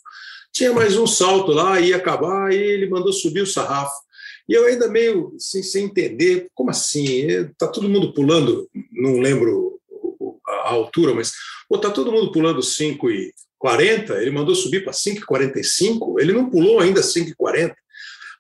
Tinha 0.53 0.73
mais 0.73 0.97
um 0.97 1.07
salto 1.07 1.53
lá, 1.53 1.81
ia 1.81 1.97
acabar, 1.97 2.53
e 2.53 2.57
ele 2.57 2.89
mandou 2.89 3.13
subir 3.13 3.43
o 3.43 3.47
sarrafo. 3.47 3.95
E 4.49 4.55
eu 4.55 4.65
ainda 4.65 4.89
meio 4.89 5.35
assim, 5.37 5.63
sem 5.63 5.85
entender, 5.85 6.49
como 6.55 6.71
assim? 6.71 7.27
Está 7.27 7.67
todo 7.67 7.89
mundo 7.89 8.13
pulando, 8.13 8.69
não 8.93 9.19
lembro 9.19 9.76
a 10.67 10.73
altura, 10.73 11.15
mas 11.15 11.33
está 11.73 11.91
todo 11.91 12.13
mundo 12.13 12.33
pulando 12.33 12.63
5 12.63 13.11
e 13.11 13.33
40, 13.59 14.15
ele 14.21 14.31
mandou 14.31 14.55
subir 14.55 14.85
para 14.85 14.93
5,45, 14.93 16.21
ele 16.21 16.33
não 16.33 16.51
pulou 16.51 16.81
ainda 16.81 17.01
5,40. 17.01 17.75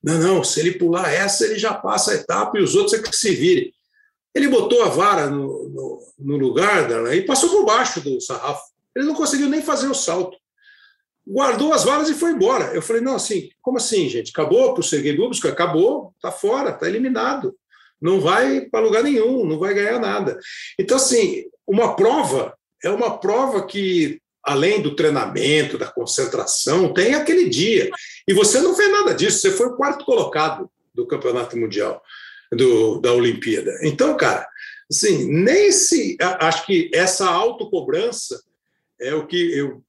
Não, 0.02 0.18
não, 0.18 0.44
se 0.44 0.60
ele 0.60 0.72
pular 0.72 1.10
essa, 1.12 1.44
ele 1.44 1.58
já 1.58 1.74
passa 1.74 2.12
a 2.12 2.14
etapa 2.14 2.58
e 2.58 2.62
os 2.62 2.74
outros 2.74 2.94
é 2.94 3.02
que 3.02 3.14
se 3.14 3.34
virem. 3.34 3.72
Ele 4.34 4.48
botou 4.48 4.84
a 4.84 4.88
vara 4.88 5.28
no, 5.28 5.68
no, 5.68 6.00
no 6.18 6.36
lugar 6.36 6.88
e 7.14 7.22
passou 7.22 7.48
por 7.48 7.64
baixo 7.64 8.00
do 8.00 8.20
sarrafo. 8.20 8.62
Ele 8.94 9.06
não 9.06 9.14
conseguiu 9.14 9.48
nem 9.48 9.62
fazer 9.62 9.88
o 9.88 9.94
salto. 9.94 10.36
Guardou 11.26 11.72
as 11.72 11.84
varas 11.84 12.08
e 12.08 12.14
foi 12.14 12.32
embora. 12.32 12.66
Eu 12.74 12.82
falei, 12.82 13.02
não, 13.02 13.16
assim, 13.16 13.48
como 13.60 13.78
assim, 13.78 14.08
gente? 14.08 14.30
Acabou 14.30 14.74
para 14.74 14.80
o 14.80 14.84
Sergei 14.84 15.16
Bubsky? 15.16 15.48
Acabou, 15.48 16.12
está 16.14 16.30
fora, 16.30 16.70
está 16.70 16.86
eliminado. 16.86 17.56
Não 18.00 18.20
vai 18.20 18.60
para 18.60 18.84
lugar 18.84 19.02
nenhum, 19.02 19.44
não 19.44 19.58
vai 19.58 19.74
ganhar 19.74 19.98
nada. 19.98 20.38
Então, 20.78 20.98
assim, 20.98 21.46
uma 21.66 21.94
prova 21.94 22.56
é 22.82 22.90
uma 22.90 23.18
prova 23.18 23.66
que, 23.66 24.20
além 24.42 24.80
do 24.80 24.94
treinamento, 24.94 25.78
da 25.78 25.86
concentração, 25.86 26.92
tem 26.92 27.14
aquele 27.14 27.48
dia. 27.48 27.90
E 28.28 28.32
você 28.32 28.60
não 28.60 28.74
fez 28.74 28.90
nada 28.90 29.14
disso, 29.14 29.40
você 29.40 29.50
foi 29.50 29.66
o 29.66 29.76
quarto 29.76 30.04
colocado 30.04 30.70
do 30.94 31.06
Campeonato 31.06 31.56
Mundial, 31.56 32.02
do, 32.52 33.00
da 33.00 33.12
Olimpíada. 33.12 33.72
Então, 33.82 34.16
cara, 34.16 34.46
assim, 34.90 35.26
nem 35.30 35.72
se. 35.72 36.16
Acho 36.20 36.64
que 36.66 36.90
essa 36.94 37.28
autocobrança 37.28 38.40
é 39.00 39.14
o 39.14 39.26
que 39.26 39.56
eu 39.56 39.82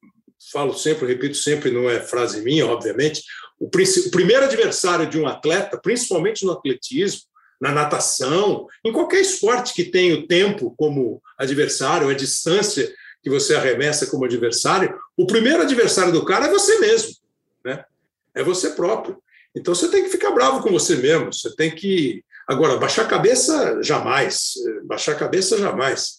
falo 0.51 0.73
sempre, 0.73 1.07
repito 1.07 1.35
sempre, 1.35 1.71
não 1.71 1.89
é 1.89 1.99
frase 1.99 2.41
minha, 2.41 2.65
obviamente. 2.65 3.23
O, 3.59 3.65
o 3.67 4.11
primeiro 4.11 4.45
adversário 4.45 5.09
de 5.09 5.19
um 5.19 5.27
atleta, 5.27 5.77
principalmente 5.77 6.45
no 6.45 6.51
atletismo, 6.51 7.21
na 7.59 7.71
natação, 7.71 8.67
em 8.85 8.91
qualquer 8.91 9.21
esporte 9.21 9.73
que 9.73 9.85
tenha 9.85 10.15
o 10.15 10.27
tempo 10.27 10.73
como 10.77 11.21
adversário, 11.37 12.09
a 12.09 12.13
distância 12.13 12.91
que 13.23 13.29
você 13.29 13.55
arremessa 13.55 14.07
como 14.07 14.25
adversário, 14.25 14.95
o 15.15 15.25
primeiro 15.25 15.61
adversário 15.61 16.11
do 16.11 16.23
cara 16.23 16.45
é 16.45 16.51
você 16.51 16.79
mesmo, 16.79 17.13
né? 17.65 17.83
É 18.35 18.43
você 18.43 18.69
próprio. 18.71 19.21
Então 19.55 19.73
você 19.73 19.89
tem 19.89 20.03
que 20.03 20.09
ficar 20.09 20.31
bravo 20.31 20.61
com 20.61 20.71
você 20.71 20.95
mesmo, 20.95 21.33
você 21.33 21.55
tem 21.55 21.73
que. 21.73 22.23
Agora, 22.47 22.77
baixar 22.77 23.03
a 23.03 23.07
cabeça, 23.07 23.81
jamais. 23.81 24.53
Baixar 24.85 25.13
a 25.13 25.19
cabeça, 25.19 25.57
jamais. 25.57 26.13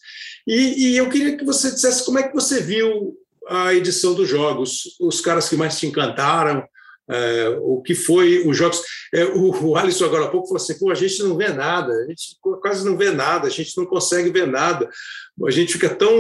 E, 0.47 0.89
e 0.93 0.97
eu 0.97 1.09
queria 1.09 1.37
que 1.37 1.45
você 1.45 1.71
dissesse 1.71 2.05
como 2.05 2.19
é 2.19 2.29
que 2.29 2.35
você 2.35 2.61
viu 2.61 3.17
a 3.49 3.73
edição 3.73 4.15
dos 4.15 4.29
jogos, 4.29 4.97
os 5.01 5.21
caras 5.21 5.49
que 5.49 5.57
mais 5.57 5.79
te 5.79 5.87
encantaram, 5.87 6.67
é, 7.11 7.59
o 7.61 7.81
que 7.81 7.95
foi 7.95 8.47
os 8.47 8.57
jogos. 8.57 8.81
É, 9.15 9.25
o, 9.25 9.51
o 9.65 9.77
Alisson 9.77 10.05
agora 10.05 10.27
há 10.27 10.29
pouco 10.29 10.49
falou 10.49 10.63
assim: 10.63 10.79
Pô, 10.79 10.91
a 10.91 10.95
gente 10.95 11.23
não 11.23 11.37
vê 11.37 11.49
nada, 11.49 11.93
a 11.93 12.07
gente 12.07 12.37
quase 12.61 12.85
não 12.85 12.97
vê 12.97 13.11
nada, 13.11 13.47
a 13.47 13.51
gente 13.51 13.77
não 13.77 13.87
consegue 13.87 14.31
ver 14.31 14.47
nada. 14.47 14.89
A 15.47 15.51
gente 15.51 15.73
fica 15.73 15.95
tão 15.95 16.11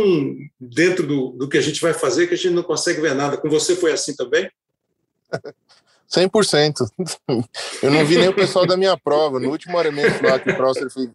dentro 0.61 1.07
do, 1.07 1.31
do 1.31 1.49
que 1.49 1.59
a 1.59 1.63
gente 1.63 1.81
vai 1.81 1.93
fazer 1.93 2.27
que 2.27 2.35
a 2.35 2.37
gente 2.37 2.55
não 2.55 2.63
consegue 2.63 3.01
ver 3.01 3.15
nada. 3.15 3.37
Com 3.37 3.49
você 3.49 3.77
foi 3.77 3.93
assim 3.93 4.15
também? 4.15 4.51
100%. 6.11 6.91
Eu 7.83 7.91
não 7.91 8.05
vi 8.05 8.17
nem 8.17 8.29
o 8.29 8.35
pessoal 8.35 8.67
da 8.67 8.77
minha 8.77 8.97
prova. 8.97 9.39
No 9.39 9.51
último 9.51 9.79
arremesso 9.79 10.25
lá 10.25 10.39
que 10.39 10.51
o 10.51 10.57
Prosser 10.57 10.91
fez, 10.91 11.11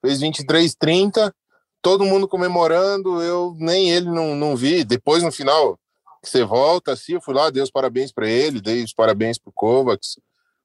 fez 0.00 0.20
23,30, 0.20 1.32
todo 1.80 2.04
mundo 2.04 2.26
comemorando, 2.26 3.22
eu 3.22 3.54
nem 3.58 3.90
ele 3.90 4.06
não, 4.06 4.34
não 4.34 4.56
vi. 4.56 4.82
Depois, 4.84 5.22
no 5.22 5.30
final, 5.30 5.78
você 6.22 6.44
volta, 6.44 6.92
assim, 6.92 7.14
eu 7.14 7.20
fui 7.20 7.34
lá, 7.34 7.50
dei 7.50 7.62
os 7.62 7.70
parabéns 7.70 8.12
para 8.12 8.28
ele, 8.28 8.60
dei 8.60 8.84
os 8.84 8.94
parabéns 8.94 9.38
para 9.38 9.50
o 9.50 9.52
Kovacs, 9.52 10.18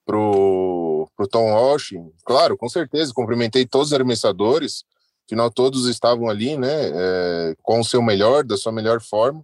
para 0.06 0.18
o 0.18 1.28
Tom 1.30 1.52
Walsh. 1.52 1.94
Claro, 2.24 2.56
com 2.58 2.70
certeza, 2.70 3.12
cumprimentei 3.14 3.66
todos 3.66 3.88
os 3.88 3.94
arremessadores, 3.94 4.86
afinal 5.26 5.52
todos 5.52 5.88
estavam 5.88 6.30
ali, 6.30 6.56
né, 6.56 6.90
é, 6.94 7.56
com 7.64 7.80
o 7.80 7.84
seu 7.84 8.02
melhor, 8.02 8.44
da 8.44 8.56
sua 8.56 8.72
melhor 8.72 9.02
forma. 9.02 9.44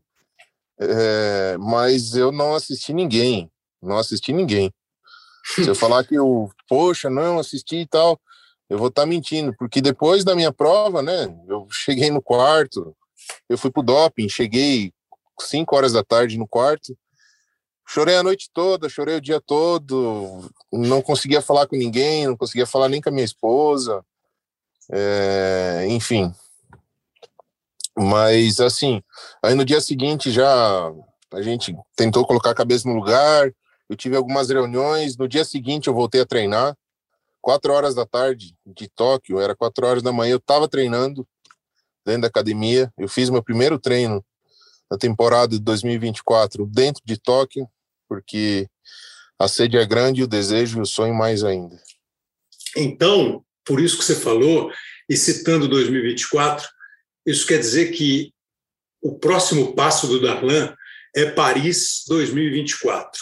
É, 0.80 1.58
mas 1.58 2.16
eu 2.16 2.32
não 2.32 2.56
assisti 2.56 2.94
ninguém, 2.94 3.50
não 3.82 3.98
assisti 3.98 4.32
ninguém. 4.32 4.72
Se 5.44 5.68
eu 5.68 5.76
falar 5.76 6.04
que 6.06 6.16
eu, 6.16 6.50
poxa, 6.70 7.10
não 7.10 7.40
assisti 7.40 7.78
e 7.78 7.88
tal, 7.88 8.20
eu 8.70 8.78
vou 8.78 8.88
estar 8.88 9.02
tá 9.02 9.06
mentindo, 9.06 9.54
porque 9.58 9.82
depois 9.82 10.24
da 10.24 10.36
minha 10.36 10.54
prova, 10.54 11.02
né, 11.02 11.36
eu 11.48 11.68
cheguei 11.70 12.10
no 12.10 12.22
quarto, 12.22 12.96
eu 13.50 13.58
fui 13.58 13.72
pro 13.72 13.84
doping, 13.84 14.30
cheguei 14.30 14.92
5 15.40 15.76
horas 15.76 15.94
da 15.94 16.04
tarde 16.04 16.38
no 16.38 16.48
quarto. 16.48 16.98
Chorei 17.86 18.16
a 18.16 18.24
noite 18.24 18.50
toda, 18.54 18.88
chorei 18.88 19.18
o 19.18 19.22
dia 19.22 19.42
todo, 19.42 20.50
não 20.72 21.02
conseguia 21.02 21.42
falar 21.42 21.68
com 21.68 21.76
ninguém, 21.76 22.26
não 22.26 22.38
conseguia 22.38 22.66
falar 22.66 22.88
nem 22.88 23.02
com 23.02 23.10
a 23.10 23.12
minha 23.12 23.26
esposa, 23.26 24.04
é, 24.92 25.86
enfim. 25.90 26.34
Mas, 27.96 28.60
assim, 28.60 29.04
aí 29.44 29.54
no 29.54 29.66
dia 29.66 29.82
seguinte 29.82 30.32
já 30.32 30.92
a 31.32 31.42
gente 31.42 31.76
tentou 31.96 32.26
colocar 32.26 32.52
a 32.52 32.56
cabeça 32.56 32.88
no 32.88 32.96
lugar, 32.96 33.54
eu 33.90 33.96
tive 33.96 34.16
algumas 34.16 34.50
reuniões, 34.50 35.18
no 35.18 35.28
dia 35.28 35.44
seguinte 35.44 35.88
eu 35.88 35.94
voltei 35.94 36.22
a 36.22 36.26
treinar, 36.26 36.76
quatro 37.42 37.74
horas 37.74 37.94
da 37.94 38.06
tarde 38.06 38.56
de 38.66 38.88
Tóquio, 38.88 39.40
era 39.40 39.56
quatro 39.56 39.86
horas 39.86 40.02
da 40.02 40.12
manhã, 40.12 40.32
eu 40.32 40.38
estava 40.38 40.68
treinando 40.68 41.28
dentro 42.06 42.22
da 42.22 42.28
academia, 42.28 42.92
eu 42.98 43.08
fiz 43.08 43.30
meu 43.30 43.44
primeiro 43.44 43.78
treino 43.78 44.24
na 44.94 44.98
temporada 44.98 45.56
de 45.56 45.60
2024 45.60 46.68
dentro 46.68 47.02
de 47.04 47.18
Tóquio, 47.18 47.68
porque 48.08 48.68
a 49.40 49.48
sede 49.48 49.76
é 49.76 49.84
grande, 49.84 50.22
o 50.22 50.28
desejo 50.28 50.78
e 50.78 50.82
o 50.82 50.86
sonho 50.86 51.16
mais 51.16 51.44
ainda. 51.44 51.82
Então, 52.78 53.44
por 53.66 53.82
isso 53.82 53.98
que 53.98 54.04
você 54.04 54.16
falou, 54.16 54.72
e 55.10 55.18
citando 55.18 55.68
2024, 55.68 56.70
isso 57.26 57.48
quer 57.48 57.58
dizer 57.58 57.92
que 57.92 58.32
o 59.02 59.18
próximo 59.18 59.74
passo 59.74 60.06
do 60.06 60.22
Darlan 60.22 60.76
é 61.16 61.26
Paris 61.32 62.04
2024. 62.08 63.20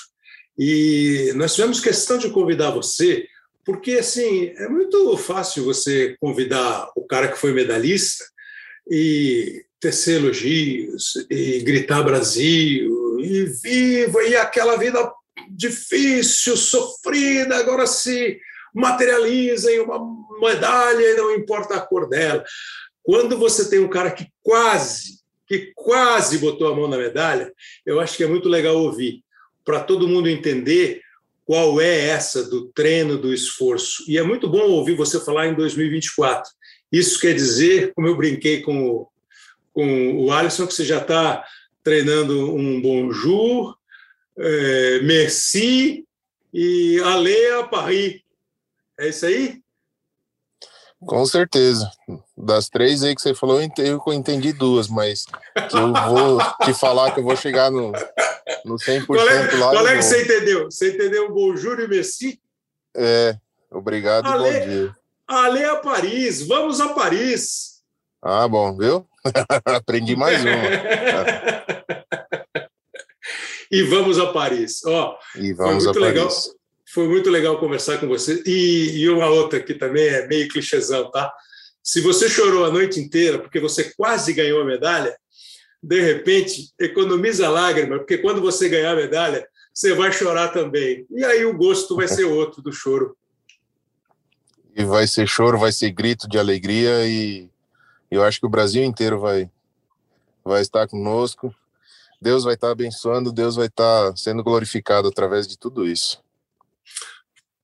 E 0.60 1.32
nós 1.36 1.56
tivemos 1.56 1.80
questão 1.80 2.18
de 2.18 2.30
convidar 2.32 2.72
você, 2.72 3.26
porque 3.64 3.94
assim 3.94 4.48
é 4.58 4.68
muito 4.68 5.16
fácil 5.16 5.64
você 5.64 6.18
convidar 6.20 6.92
o 6.98 7.08
cara 7.08 7.32
que 7.32 7.40
foi 7.40 7.54
medalhista 7.54 8.26
e 8.90 9.64
tecer 9.82 10.18
elogios 10.18 11.16
e 11.30 11.60
gritar 11.62 12.04
Brasil 12.04 13.20
e 13.20 13.46
viva 13.46 14.24
e 14.24 14.36
aquela 14.36 14.78
vida 14.78 15.12
difícil, 15.50 16.56
sofrida, 16.56 17.58
agora 17.58 17.88
se 17.88 18.40
materializa 18.74 19.72
em 19.72 19.80
uma 19.80 20.00
medalha 20.40 21.02
e 21.02 21.16
não 21.16 21.34
importa 21.34 21.76
a 21.76 21.82
cor 21.82 22.08
dela. 22.08 22.44
Quando 23.04 23.38
você 23.38 23.70
tem 23.70 23.80
um 23.80 23.90
cara 23.90 24.12
que 24.12 24.28
quase, 24.44 25.20
que 25.48 25.72
quase 25.76 26.38
botou 26.38 26.72
a 26.72 26.76
mão 26.76 26.88
na 26.88 26.98
medalha, 26.98 27.52
eu 27.84 28.00
acho 28.00 28.16
que 28.16 28.24
é 28.24 28.28
muito 28.28 28.48
legal 28.48 28.78
ouvir, 28.78 29.24
para 29.66 29.80
todo 29.80 30.08
mundo 30.08 30.30
entender 30.30 31.02
qual 31.44 31.82
é 31.82 32.08
essa 32.08 32.48
do 32.48 32.68
treino, 32.70 33.18
do 33.18 33.34
esforço. 33.34 34.04
E 34.08 34.18
é 34.18 34.24
muito 34.24 34.48
bom 34.48 34.70
ouvir 34.70 34.96
você 34.96 35.20
falar 35.20 35.48
em 35.48 35.56
2024. 35.56 36.50
Isso 36.92 37.20
quer 37.20 37.34
dizer, 37.34 37.94
como 37.94 38.08
eu 38.08 38.16
brinquei 38.16 38.62
com 38.62 38.88
o 38.88 39.11
com 39.74 40.26
o 40.26 40.32
Alisson, 40.32 40.68
que 40.68 40.74
você 40.74 40.86
já 40.86 41.00
está 41.00 41.46
treinando 41.84 42.54
um 42.54 42.82
bonjour, 42.82 43.76
é, 44.38 45.00
merci 45.02 46.06
e 46.54 47.00
aller 47.04 47.54
à 47.54 47.64
Paris. 47.64 48.22
É 49.00 49.10
isso 49.10 49.26
aí? 49.26 49.62
Com 51.06 51.26
certeza. 51.26 51.90
Das 52.38 52.70
três 52.70 53.04
aí 53.04 53.16
que 53.16 53.22
você 53.22 53.34
falou, 53.34 53.60
eu 53.60 54.14
entendi 54.14 54.54
duas, 54.54 54.88
mas 54.88 55.26
que 55.26 55.76
eu 55.76 55.92
vou 55.92 56.40
te 56.64 56.74
falar 56.74 57.12
que 57.12 57.20
eu 57.20 57.24
vou 57.24 57.36
chegar 57.36 57.72
no, 57.72 57.92
no 58.64 58.76
100% 58.76 59.06
qual 59.08 59.28
é, 59.28 59.56
lá. 59.58 59.72
Qual 59.72 59.88
é 59.88 59.98
que 59.98 60.04
você 60.04 60.24
entendeu? 60.24 60.66
Você 60.66 60.94
entendeu 60.94 61.28
o 61.28 61.34
bonjour 61.34 61.80
e 61.80 61.88
merci? 61.88 62.40
É, 62.96 63.36
obrigado 63.72 64.28
e 64.28 64.32
bom 64.32 64.66
dia. 64.68 64.96
Ale 65.28 65.64
a 65.64 65.78
Paris, 65.78 66.46
vamos 66.46 66.80
a 66.80 66.90
Paris. 66.90 67.71
Ah, 68.22 68.48
bom, 68.48 68.78
viu? 68.78 69.08
Aprendi 69.66 70.16
mais 70.16 70.44
uma. 70.44 70.54
e 73.72 73.84
vamos 73.84 74.20
a 74.20 74.32
Paris. 74.32 74.86
Ó, 74.86 75.18
e 75.36 75.54
vamos 75.54 75.84
foi 75.84 75.94
muito 75.94 76.00
legal. 76.00 76.30
Foi 76.94 77.08
muito 77.08 77.30
legal 77.30 77.60
conversar 77.60 77.98
com 78.00 78.08
você. 78.08 78.44
E, 78.46 79.00
e 79.00 79.10
uma 79.10 79.28
outra 79.28 79.60
que 79.60 79.74
também 79.74 80.08
é 80.08 80.28
meio 80.28 80.48
clichêzão, 80.50 81.10
tá? 81.10 81.34
Se 81.82 82.00
você 82.02 82.30
chorou 82.30 82.66
a 82.66 82.72
noite 82.72 83.00
inteira 83.00 83.40
porque 83.40 83.60
você 83.60 83.92
quase 83.96 84.34
ganhou 84.34 84.62
a 84.62 84.66
medalha, 84.66 85.16
de 85.82 86.00
repente, 86.00 86.70
economiza 86.80 87.50
lágrima, 87.50 87.98
porque 87.98 88.20
quando 88.20 88.40
você 88.40 88.70
ganhar 88.70 88.92
a 88.92 88.96
medalha, 88.96 89.48
você 89.74 89.96
vai 89.96 90.12
chorar 90.12 90.50
também. 90.50 91.08
E 91.10 91.24
aí 91.26 91.44
o 91.44 91.58
gosto 91.58 91.96
vai 91.96 92.08
ser 92.08 92.26
outro 92.26 92.62
do 92.62 92.72
choro. 92.72 93.18
E 94.76 94.84
vai 94.84 95.08
ser 95.08 95.28
choro, 95.28 95.58
vai 95.58 95.72
ser 95.72 95.90
grito 95.92 96.30
de 96.30 96.38
alegria 96.38 97.08
e 97.08 97.51
eu 98.12 98.24
acho 98.24 98.40
que 98.40 98.46
o 98.46 98.50
Brasil 98.50 98.84
inteiro 98.84 99.20
vai, 99.20 99.50
vai 100.44 100.62
estar 100.62 100.88
conosco. 100.88 101.54
Deus 102.22 102.44
vai 102.44 102.54
estar 102.54 102.70
abençoando, 102.70 103.32
Deus 103.32 103.56
vai 103.56 103.66
estar 103.66 104.16
sendo 104.16 104.44
glorificado 104.44 105.08
através 105.08 105.48
de 105.48 105.58
tudo 105.58 105.88
isso. 105.88 106.22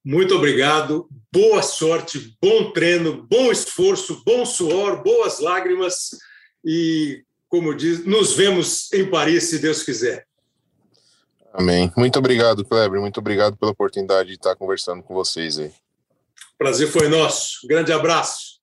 Muito 0.03 0.35
obrigado, 0.35 1.07
boa 1.31 1.61
sorte, 1.61 2.35
bom 2.41 2.71
treino, 2.71 3.27
bom 3.29 3.51
esforço, 3.51 4.23
bom 4.25 4.45
suor, 4.45 5.03
boas 5.03 5.39
lágrimas 5.39 6.11
e, 6.63 7.23
como 7.49 7.75
diz, 7.75 8.05
nos 8.05 8.33
vemos 8.33 8.91
em 8.93 9.09
Paris, 9.09 9.49
se 9.49 9.59
Deus 9.59 9.83
quiser. 9.83 10.25
Amém. 11.53 11.91
Muito 11.97 12.17
obrigado, 12.19 12.63
Kleber. 12.63 13.01
Muito 13.01 13.19
obrigado 13.19 13.57
pela 13.57 13.71
oportunidade 13.71 14.29
de 14.29 14.35
estar 14.35 14.55
conversando 14.55 15.03
com 15.03 15.13
vocês 15.13 15.59
aí. 15.59 15.71
Prazer 16.57 16.87
foi 16.87 17.09
nosso. 17.09 17.67
Grande 17.67 17.91
abraço. 17.91 18.59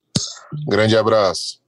Grande 0.67 0.97
abraço. 0.97 1.64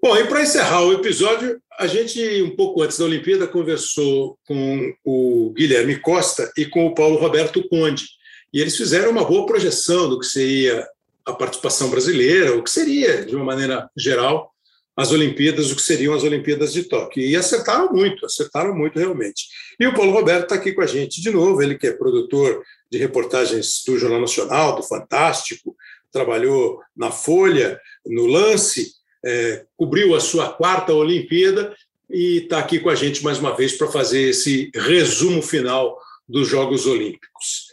Bom, 0.00 0.16
e 0.16 0.24
para 0.28 0.42
encerrar 0.42 0.84
o 0.84 0.92
episódio, 0.92 1.60
a 1.76 1.86
gente, 1.88 2.20
um 2.42 2.54
pouco 2.54 2.82
antes 2.82 2.96
da 2.98 3.04
Olimpíada, 3.04 3.48
conversou 3.48 4.38
com 4.46 4.94
o 5.04 5.52
Guilherme 5.56 5.98
Costa 5.98 6.52
e 6.56 6.66
com 6.66 6.86
o 6.86 6.94
Paulo 6.94 7.18
Roberto 7.18 7.66
Conde. 7.68 8.06
E 8.52 8.60
eles 8.60 8.76
fizeram 8.76 9.10
uma 9.10 9.24
boa 9.24 9.44
projeção 9.44 10.08
do 10.08 10.20
que 10.20 10.26
seria 10.26 10.86
a 11.26 11.32
participação 11.32 11.90
brasileira, 11.90 12.56
o 12.56 12.62
que 12.62 12.70
seria, 12.70 13.26
de 13.26 13.34
uma 13.34 13.44
maneira 13.44 13.90
geral, 13.96 14.52
as 14.96 15.10
Olimpíadas, 15.10 15.70
o 15.72 15.76
que 15.76 15.82
seriam 15.82 16.14
as 16.14 16.22
Olimpíadas 16.22 16.72
de 16.72 16.84
Tóquio. 16.84 17.22
E 17.22 17.34
acertaram 17.34 17.92
muito, 17.92 18.24
acertaram 18.24 18.74
muito 18.76 19.00
realmente. 19.00 19.46
E 19.80 19.86
o 19.86 19.94
Paulo 19.94 20.12
Roberto 20.12 20.44
está 20.44 20.54
aqui 20.54 20.72
com 20.72 20.80
a 20.80 20.86
gente 20.86 21.20
de 21.20 21.30
novo, 21.30 21.60
ele 21.60 21.76
que 21.76 21.88
é 21.88 21.92
produtor 21.92 22.62
de 22.90 22.98
reportagens 22.98 23.82
do 23.84 23.98
Jornal 23.98 24.20
Nacional, 24.20 24.76
do 24.76 24.82
Fantástico, 24.82 25.76
trabalhou 26.12 26.80
na 26.96 27.10
Folha, 27.10 27.80
no 28.06 28.26
Lance, 28.26 28.97
é, 29.24 29.64
cobriu 29.76 30.14
a 30.14 30.20
sua 30.20 30.48
quarta 30.50 30.92
Olimpíada 30.92 31.74
e 32.10 32.38
está 32.38 32.58
aqui 32.58 32.80
com 32.80 32.88
a 32.88 32.94
gente 32.94 33.22
mais 33.22 33.38
uma 33.38 33.54
vez 33.54 33.76
para 33.76 33.88
fazer 33.88 34.30
esse 34.30 34.70
resumo 34.74 35.42
final 35.42 35.98
dos 36.28 36.48
Jogos 36.48 36.86
Olímpicos. 36.86 37.68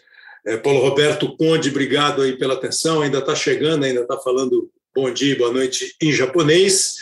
É, 0.45 0.57
Paulo 0.57 0.79
Roberto 0.79 1.35
Conde, 1.37 1.69
obrigado 1.69 2.21
aí 2.21 2.37
pela 2.37 2.53
atenção. 2.53 3.01
Ainda 3.01 3.19
está 3.19 3.35
chegando, 3.35 3.83
ainda 3.83 4.01
está 4.01 4.17
falando 4.17 4.69
bom 4.93 5.11
dia, 5.11 5.37
boa 5.37 5.51
noite 5.51 5.95
em 6.01 6.11
japonês. 6.11 6.97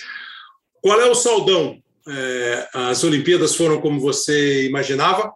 Qual 0.82 1.00
é 1.00 1.10
o 1.10 1.16
saudão? 1.16 1.82
É, 2.08 2.70
as 2.74 3.04
Olimpíadas 3.04 3.56
foram 3.56 3.80
como 3.80 4.00
você 4.00 4.66
imaginava? 4.66 5.34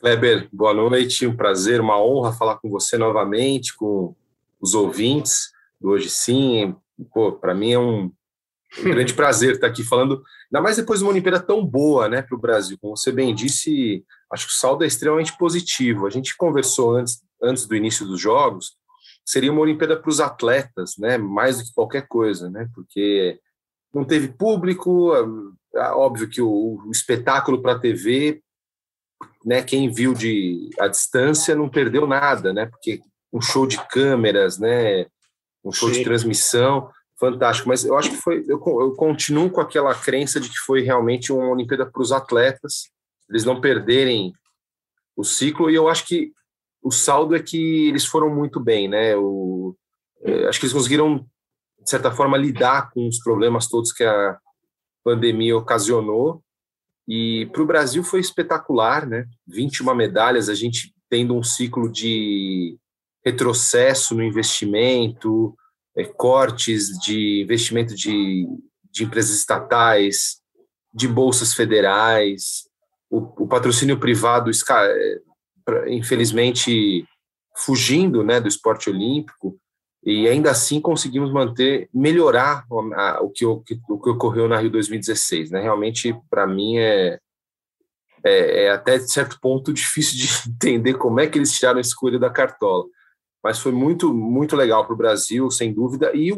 Kleber, 0.00 0.48
boa 0.52 0.74
noite, 0.74 1.26
um 1.26 1.36
prazer, 1.36 1.80
uma 1.80 2.02
honra 2.02 2.32
falar 2.32 2.56
com 2.56 2.68
você 2.68 2.98
novamente, 2.98 3.74
com 3.74 4.14
os 4.60 4.74
ouvintes 4.74 5.52
do 5.80 5.90
Hoje 5.90 6.10
Sim. 6.10 6.74
Para 7.40 7.54
mim 7.54 7.72
é 7.72 7.78
um, 7.78 8.12
grande 8.82 9.12
prazer 9.14 9.54
estar 9.54 9.66
aqui 9.66 9.84
falando, 9.84 10.22
ainda 10.46 10.62
mais 10.62 10.76
depois 10.76 10.98
de 10.98 11.04
uma 11.04 11.12
Olimpíada 11.12 11.40
tão 11.40 11.64
boa 11.64 12.08
né, 12.08 12.22
para 12.22 12.34
o 12.34 12.40
Brasil. 12.40 12.78
Como 12.80 12.96
você 12.96 13.12
bem 13.12 13.34
disse, 13.34 14.04
acho 14.32 14.46
que 14.46 14.52
o 14.52 14.56
saldo 14.56 14.84
é 14.84 14.86
extremamente 14.86 15.36
positivo. 15.36 16.06
A 16.06 16.10
gente 16.10 16.36
conversou 16.36 16.96
antes, 16.96 17.22
antes 17.42 17.66
do 17.66 17.76
início 17.76 18.06
dos 18.06 18.20
Jogos, 18.20 18.76
seria 19.24 19.52
uma 19.52 19.60
Olimpíada 19.60 19.98
para 19.98 20.10
os 20.10 20.20
atletas, 20.20 20.96
né, 20.98 21.16
mais 21.16 21.58
do 21.58 21.64
que 21.64 21.74
qualquer 21.74 22.06
coisa, 22.06 22.50
né, 22.50 22.68
porque 22.74 23.38
não 23.92 24.04
teve 24.04 24.28
público, 24.28 25.12
óbvio 25.74 26.28
que 26.28 26.42
o, 26.42 26.82
o 26.84 26.90
espetáculo 26.90 27.62
para 27.62 27.72
a 27.72 27.78
TV, 27.78 28.42
né, 29.44 29.62
quem 29.62 29.90
viu 29.90 30.12
de 30.12 30.68
a 30.78 30.88
distância 30.88 31.54
não 31.54 31.70
perdeu 31.70 32.06
nada, 32.06 32.52
né, 32.52 32.66
porque 32.66 33.00
um 33.32 33.40
show 33.40 33.66
de 33.66 33.78
câmeras, 33.88 34.58
né, 34.58 35.06
um 35.64 35.72
show 35.72 35.88
Sim. 35.88 35.98
de 35.98 36.04
transmissão, 36.04 36.90
fantástico. 37.18 37.68
Mas 37.68 37.84
eu 37.84 37.96
acho 37.96 38.10
que 38.10 38.16
foi, 38.16 38.44
eu, 38.46 38.60
eu 38.64 38.92
continuo 38.92 39.50
com 39.50 39.60
aquela 39.60 39.94
crença 39.94 40.38
de 40.38 40.48
que 40.48 40.58
foi 40.58 40.82
realmente 40.82 41.32
uma 41.32 41.48
Olimpíada 41.48 41.86
para 41.86 42.02
os 42.02 42.12
atletas, 42.12 42.90
eles 43.28 43.44
não 43.44 43.60
perderem 43.60 44.32
o 45.16 45.24
ciclo, 45.24 45.70
e 45.70 45.74
eu 45.74 45.88
acho 45.88 46.06
que 46.06 46.32
o 46.82 46.90
saldo 46.90 47.34
é 47.34 47.40
que 47.40 47.88
eles 47.88 48.04
foram 48.04 48.28
muito 48.28 48.60
bem, 48.60 48.88
né? 48.88 49.16
O, 49.16 49.74
é, 50.22 50.46
acho 50.46 50.60
que 50.60 50.66
eles 50.66 50.74
conseguiram, 50.74 51.18
de 51.82 51.88
certa 51.88 52.10
forma, 52.10 52.36
lidar 52.36 52.90
com 52.90 53.08
os 53.08 53.18
problemas 53.20 53.68
todos 53.68 53.92
que 53.92 54.04
a 54.04 54.38
pandemia 55.02 55.56
ocasionou. 55.56 56.42
E 57.08 57.46
para 57.52 57.62
o 57.62 57.66
Brasil 57.66 58.02
foi 58.02 58.20
espetacular, 58.20 59.06
né? 59.06 59.26
21 59.46 59.94
medalhas, 59.94 60.48
a 60.48 60.54
gente 60.54 60.94
tendo 61.08 61.34
um 61.34 61.42
ciclo 61.42 61.90
de 61.90 62.78
retrocesso 63.24 64.14
no 64.14 64.22
investimento, 64.22 65.56
é, 65.96 66.04
cortes 66.04 66.98
de 66.98 67.42
investimento 67.42 67.94
de, 67.94 68.46
de 68.90 69.04
empresas 69.04 69.36
estatais, 69.36 70.40
de 70.92 71.08
bolsas 71.08 71.54
federais, 71.54 72.68
o, 73.10 73.44
o 73.44 73.48
patrocínio 73.48 73.98
privado, 73.98 74.50
é, 74.50 75.20
infelizmente, 75.92 77.06
fugindo 77.56 78.22
né, 78.22 78.40
do 78.40 78.48
esporte 78.48 78.90
olímpico, 78.90 79.58
e 80.04 80.28
ainda 80.28 80.50
assim 80.50 80.80
conseguimos 80.80 81.32
manter, 81.32 81.88
melhorar 81.94 82.66
a, 82.94 83.22
o, 83.22 83.30
que, 83.30 83.46
o, 83.46 83.60
que, 83.60 83.80
o 83.88 83.98
que 83.98 84.10
ocorreu 84.10 84.46
na 84.46 84.58
Rio 84.58 84.70
2016. 84.70 85.50
Né? 85.50 85.62
Realmente, 85.62 86.14
para 86.28 86.46
mim, 86.46 86.76
é, 86.76 87.18
é, 88.22 88.64
é, 88.64 88.70
até 88.70 88.98
certo 88.98 89.38
ponto 89.40 89.72
difícil 89.72 90.18
de 90.18 90.50
entender 90.50 90.94
como 90.94 91.20
é 91.20 91.26
que 91.26 91.38
eles 91.38 91.52
tiraram 91.52 91.80
esse 91.80 91.96
coelho 91.96 92.18
da 92.20 92.28
cartola 92.28 92.84
mas 93.44 93.58
foi 93.58 93.72
muito, 93.72 94.14
muito 94.14 94.56
legal 94.56 94.86
para 94.86 94.94
o 94.94 94.96
Brasil, 94.96 95.50
sem 95.50 95.70
dúvida. 95.70 96.10
E, 96.14 96.32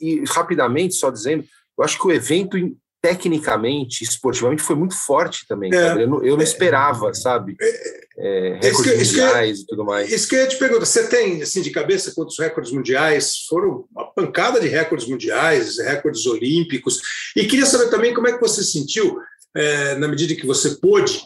e, 0.00 0.24
rapidamente, 0.26 0.94
só 0.94 1.10
dizendo, 1.10 1.44
eu 1.78 1.84
acho 1.84 1.98
que 1.98 2.06
o 2.06 2.10
evento, 2.10 2.56
tecnicamente, 3.02 4.02
esportivamente, 4.02 4.62
foi 4.62 4.74
muito 4.74 4.94
forte 4.94 5.46
também. 5.46 5.70
É, 5.74 6.02
eu, 6.02 6.08
não, 6.08 6.24
eu, 6.24 6.34
não, 6.34 6.42
esperava, 6.42 7.12
sabe? 7.12 7.56
É, 7.60 8.52
é 8.52 8.58
recordes 8.62 9.10
que, 9.10 9.20
mundiais 9.20 9.60
e 9.60 9.66
tudo 9.66 9.84
mais. 9.84 10.10
Isso 10.10 10.26
que 10.26 10.34
eu 10.34 10.40
ia 10.40 10.48
te 10.48 10.56
perguntar, 10.56 10.86
você 10.86 11.06
tem, 11.06 11.42
assim, 11.42 11.60
de 11.60 11.70
cabeça, 11.70 12.14
quantos 12.14 12.38
recordes 12.38 12.72
mundiais? 12.72 13.44
Foram 13.50 13.84
uma 13.94 14.10
pancada 14.14 14.58
de 14.58 14.66
recordes 14.66 15.06
mundiais, 15.06 15.76
recordes 15.78 16.24
olímpicos. 16.24 17.02
E 17.36 17.44
queria 17.44 17.66
saber 17.66 17.90
também 17.90 18.14
como 18.14 18.28
é 18.28 18.32
que 18.32 18.40
você 18.40 18.64
sentiu, 18.64 19.18
é, 19.54 19.94
na 19.96 20.08
medida 20.08 20.34
que 20.34 20.46
você 20.46 20.70
pôde, 20.76 21.20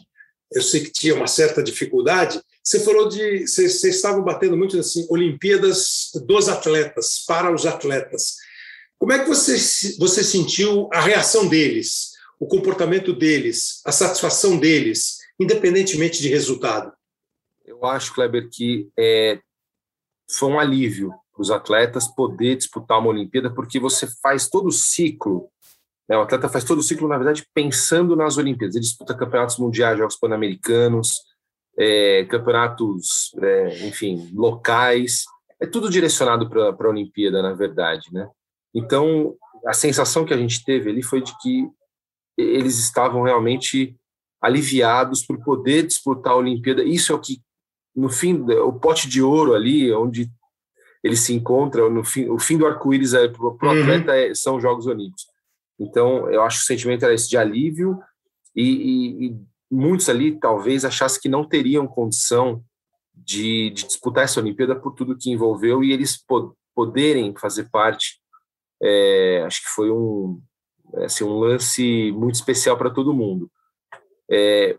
eu 0.52 0.60
sei 0.60 0.80
que 0.80 0.90
tinha 0.90 1.14
uma 1.14 1.28
certa 1.28 1.62
dificuldade, 1.62 2.40
você 2.62 2.80
falou 2.80 3.08
de. 3.08 3.46
Vocês, 3.46 3.82
estavam 3.84 4.22
batendo 4.22 4.56
muito 4.56 4.78
assim, 4.78 5.06
Olimpíadas 5.08 6.10
dos 6.26 6.48
atletas, 6.48 7.24
para 7.26 7.52
os 7.52 7.66
atletas. 7.66 8.36
Como 8.98 9.12
é 9.12 9.18
que 9.18 9.28
você, 9.28 9.56
você 9.98 10.22
sentiu 10.22 10.88
a 10.92 11.00
reação 11.00 11.48
deles, 11.48 12.10
o 12.38 12.46
comportamento 12.46 13.14
deles, 13.14 13.80
a 13.84 13.92
satisfação 13.92 14.58
deles, 14.58 15.18
independentemente 15.40 16.20
de 16.20 16.28
resultado? 16.28 16.92
Eu 17.64 17.84
acho, 17.86 18.12
Kleber, 18.14 18.48
que 18.50 18.90
é, 18.98 19.40
foi 20.30 20.50
um 20.50 20.60
alívio 20.60 21.14
para 21.32 21.42
os 21.42 21.50
atletas 21.50 22.06
poder 22.08 22.56
disputar 22.56 22.98
uma 22.98 23.08
Olimpíada, 23.08 23.48
porque 23.48 23.80
você 23.80 24.06
faz 24.22 24.48
todo 24.48 24.66
o 24.66 24.72
ciclo. 24.72 25.48
Né, 26.06 26.18
o 26.18 26.22
atleta 26.22 26.48
faz 26.48 26.62
todo 26.64 26.80
o 26.80 26.82
ciclo, 26.82 27.08
na 27.08 27.16
verdade, 27.16 27.46
pensando 27.54 28.14
nas 28.14 28.36
Olimpíadas. 28.36 28.76
Ele 28.76 28.84
disputa 28.84 29.16
campeonatos 29.16 29.56
mundiais, 29.56 29.96
Jogos 29.96 30.16
Pan-Americanos, 30.16 31.29
é, 31.80 32.26
campeonatos, 32.26 33.34
é, 33.42 33.86
enfim, 33.88 34.30
locais. 34.34 35.24
É 35.58 35.66
tudo 35.66 35.88
direcionado 35.88 36.46
para 36.50 36.68
a 36.68 36.90
Olimpíada, 36.90 37.40
na 37.40 37.54
verdade, 37.54 38.12
né? 38.12 38.28
Então, 38.74 39.34
a 39.66 39.72
sensação 39.72 40.26
que 40.26 40.34
a 40.34 40.36
gente 40.36 40.62
teve 40.62 40.90
ali 40.90 41.02
foi 41.02 41.22
de 41.22 41.32
que 41.40 41.66
eles 42.36 42.78
estavam 42.78 43.22
realmente 43.22 43.96
aliviados 44.42 45.24
por 45.24 45.42
poder 45.42 45.86
disputar 45.86 46.34
a 46.34 46.36
Olimpíada. 46.36 46.84
Isso 46.84 47.12
é 47.12 47.14
o 47.14 47.20
que, 47.20 47.40
no 47.96 48.10
fim, 48.10 48.42
o 48.42 48.72
pote 48.74 49.08
de 49.08 49.22
ouro 49.22 49.54
ali, 49.54 49.90
onde 49.90 50.30
eles 51.02 51.20
se 51.20 51.32
encontram, 51.32 51.90
no 51.90 52.04
fim, 52.04 52.28
o 52.28 52.38
fim 52.38 52.58
do 52.58 52.66
arco-íris 52.66 53.14
é, 53.14 53.26
para 53.26 53.42
o 53.42 53.56
uhum. 53.62 53.70
atleta 53.70 54.14
é, 54.14 54.34
são 54.34 54.56
os 54.56 54.62
Jogos 54.62 54.86
Olímpicos. 54.86 55.24
Então, 55.78 56.30
eu 56.30 56.42
acho 56.42 56.58
que 56.58 56.64
o 56.64 56.66
sentimento 56.66 57.04
era 57.06 57.14
esse 57.14 57.28
de 57.28 57.38
alívio 57.38 57.98
e, 58.54 58.64
e, 58.64 59.26
e 59.26 59.49
muitos 59.70 60.08
ali 60.08 60.38
talvez 60.38 60.84
achassem 60.84 61.20
que 61.20 61.28
não 61.28 61.46
teriam 61.46 61.86
condição 61.86 62.62
de, 63.14 63.70
de, 63.70 63.86
disputar 63.86 64.24
essa 64.24 64.40
Olimpíada 64.40 64.74
por 64.74 64.92
tudo 64.92 65.16
que 65.16 65.30
envolveu 65.30 65.84
e 65.84 65.92
eles 65.92 66.16
po 66.16 66.56
poderem 66.74 67.34
fazer 67.36 67.68
parte. 67.70 68.20
É, 68.82 69.42
acho 69.44 69.62
que 69.62 69.68
foi 69.68 69.90
um, 69.90 70.40
assim, 71.04 71.24
um 71.24 71.38
lance 71.38 72.12
muito 72.12 72.36
especial 72.36 72.76
para 72.76 72.90
todo 72.90 73.12
mundo. 73.12 73.50
É, 74.30 74.78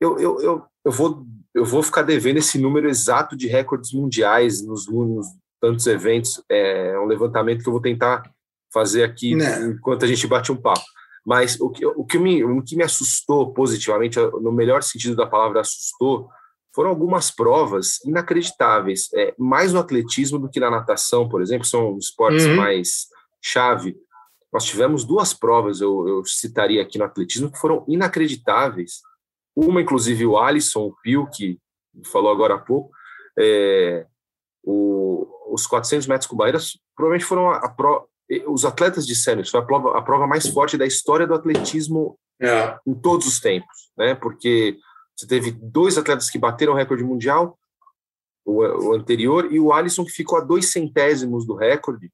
eu, 0.00 0.18
eu, 0.18 0.40
eu, 0.40 0.64
eu, 0.84 0.92
vou, 0.92 1.24
eu 1.54 1.64
vou 1.64 1.82
ficar 1.82 2.02
devendo 2.02 2.38
esse 2.38 2.58
número 2.58 2.88
exato 2.88 3.36
de 3.36 3.46
recordes 3.46 3.92
mundiais 3.92 4.64
nos, 4.66 4.88
nos 4.88 5.26
tantos 5.60 5.86
eventos. 5.86 6.42
É 6.48 6.98
um 6.98 7.06
levantamento 7.06 7.62
que 7.62 7.68
eu 7.68 7.72
vou 7.72 7.82
tentar 7.82 8.28
fazer 8.72 9.04
aqui 9.04 9.34
né. 9.34 9.60
enquanto 9.66 10.04
a 10.04 10.08
gente 10.08 10.26
bate 10.26 10.50
um 10.50 10.56
papo. 10.56 10.84
Mas 11.26 11.60
o 11.60 11.68
que, 11.68 11.84
o, 11.84 12.04
que 12.04 12.20
me, 12.20 12.44
o 12.44 12.62
que 12.62 12.76
me 12.76 12.84
assustou 12.84 13.52
positivamente, 13.52 14.16
no 14.40 14.52
melhor 14.52 14.84
sentido 14.84 15.16
da 15.16 15.26
palavra 15.26 15.60
assustou, 15.60 16.30
foram 16.72 16.90
algumas 16.90 17.32
provas 17.32 17.98
inacreditáveis, 18.04 19.08
é, 19.12 19.34
mais 19.36 19.72
no 19.72 19.80
atletismo 19.80 20.38
do 20.38 20.48
que 20.48 20.60
na 20.60 20.70
natação, 20.70 21.28
por 21.28 21.42
exemplo, 21.42 21.66
são 21.66 21.98
esportes 21.98 22.46
uhum. 22.46 22.54
mais 22.54 23.06
chave. 23.42 23.96
Nós 24.52 24.64
tivemos 24.64 25.02
duas 25.02 25.34
provas, 25.34 25.80
eu, 25.80 26.06
eu, 26.06 26.24
citaria 26.24 26.80
aqui 26.80 26.96
no 26.96 27.04
atletismo, 27.04 27.50
que 27.50 27.58
foram 27.58 27.84
inacreditáveis. 27.88 29.00
Uma, 29.56 29.80
inclusive, 29.80 30.26
o 30.26 30.38
Alisson, 30.38 30.86
o 30.86 30.94
Pio, 31.02 31.26
que 31.32 31.58
falou 32.04 32.30
agora 32.30 32.54
há 32.54 32.58
pouco, 32.58 32.92
é, 33.38 34.06
o, 34.62 35.26
os 35.52 35.66
400 35.66 36.06
metros 36.06 36.28
com 36.28 36.36
barreiras 36.36 36.78
provavelmente 36.94 37.26
foram 37.26 37.50
a, 37.50 37.56
a, 37.56 37.68
pro, 37.68 38.08
os 38.46 38.64
atletas 38.64 39.06
disseram 39.06 39.40
isso 39.40 39.52
foi 39.52 39.60
a 39.60 39.64
prova, 39.64 39.98
a 39.98 40.02
prova 40.02 40.26
mais 40.26 40.48
forte 40.48 40.76
da 40.76 40.86
história 40.86 41.26
do 41.26 41.34
atletismo 41.34 42.18
é. 42.40 42.76
em 42.86 42.94
todos 42.94 43.26
os 43.26 43.40
tempos, 43.40 43.90
né? 43.96 44.14
Porque 44.14 44.76
você 45.16 45.26
teve 45.26 45.50
dois 45.50 45.96
atletas 45.96 46.28
que 46.28 46.38
bateram 46.38 46.72
o 46.72 46.76
recorde 46.76 47.04
mundial, 47.04 47.58
o, 48.44 48.62
o, 48.62 48.94
anterior, 48.94 49.50
e 49.52 49.58
o 49.58 49.72
Alisson 49.72 50.04
que 50.04 50.10
ficou 50.10 50.38
a 50.38 50.42
dois 50.42 50.70
centésimos 50.70 51.46
do 51.46 51.54
recorde. 51.54 52.10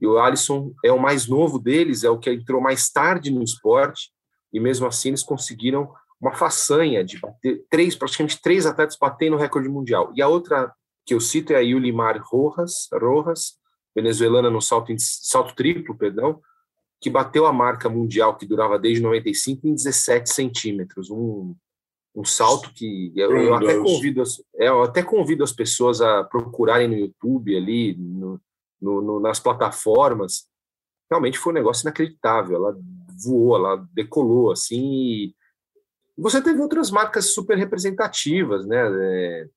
E 0.00 0.06
o 0.06 0.18
Alisson 0.18 0.72
é 0.84 0.92
o 0.92 0.98
mais 0.98 1.26
novo 1.26 1.58
deles, 1.58 2.04
é 2.04 2.10
o 2.10 2.18
que 2.18 2.30
entrou 2.30 2.60
mais 2.60 2.90
tarde 2.90 3.30
no 3.30 3.42
esporte, 3.42 4.10
e 4.52 4.60
mesmo 4.60 4.86
assim 4.86 5.08
eles 5.08 5.22
conseguiram 5.22 5.92
uma 6.20 6.34
façanha 6.34 7.04
de 7.04 7.18
bater 7.18 7.64
três, 7.70 7.96
praticamente 7.96 8.40
três 8.40 8.66
atletas 8.66 8.96
batendo 9.00 9.34
o 9.34 9.38
recorde 9.38 9.68
mundial. 9.68 10.12
E 10.14 10.20
a 10.20 10.28
outra 10.28 10.72
que 11.06 11.14
eu 11.14 11.20
cito 11.20 11.52
é 11.52 11.56
a 11.56 11.60
Yulimar 11.60 12.20
Rojas, 12.22 12.88
Rojas 12.92 13.54
venezuelana 13.94 14.50
no 14.50 14.60
salto, 14.60 14.92
salto 14.98 15.54
triplo, 15.54 15.96
perdão, 15.96 16.40
que 17.00 17.10
bateu 17.10 17.46
a 17.46 17.52
marca 17.52 17.88
mundial 17.88 18.36
que 18.36 18.46
durava 18.46 18.78
desde 18.78 19.02
95 19.02 19.66
em 19.66 19.74
17 19.74 20.30
centímetros, 20.30 21.10
um, 21.10 21.54
um 22.14 22.24
salto 22.24 22.72
que 22.74 23.12
eu, 23.16 23.36
eu 23.36 23.54
até 23.54 23.78
convido 23.78 24.22
as, 24.22 24.42
é, 24.56 24.68
eu 24.68 24.82
até 24.82 25.02
convido 25.02 25.42
as 25.42 25.52
pessoas 25.52 26.00
a 26.00 26.22
procurarem 26.24 26.88
no 26.88 26.96
YouTube 26.96 27.56
ali, 27.56 27.96
no, 27.96 28.40
no, 28.80 29.02
no, 29.02 29.20
nas 29.20 29.40
plataformas. 29.40 30.46
Realmente 31.10 31.38
foi 31.38 31.52
um 31.52 31.56
negócio 31.56 31.84
inacreditável. 31.84 32.56
Ela 32.56 32.78
voou, 33.22 33.56
ela 33.56 33.88
decolou 33.92 34.52
assim. 34.52 34.80
E 34.80 35.34
você 36.16 36.42
teve 36.42 36.60
outras 36.60 36.90
marcas 36.90 37.32
super 37.32 37.56
representativas, 37.56 38.66
né? 38.66 38.78
É, 38.78 39.48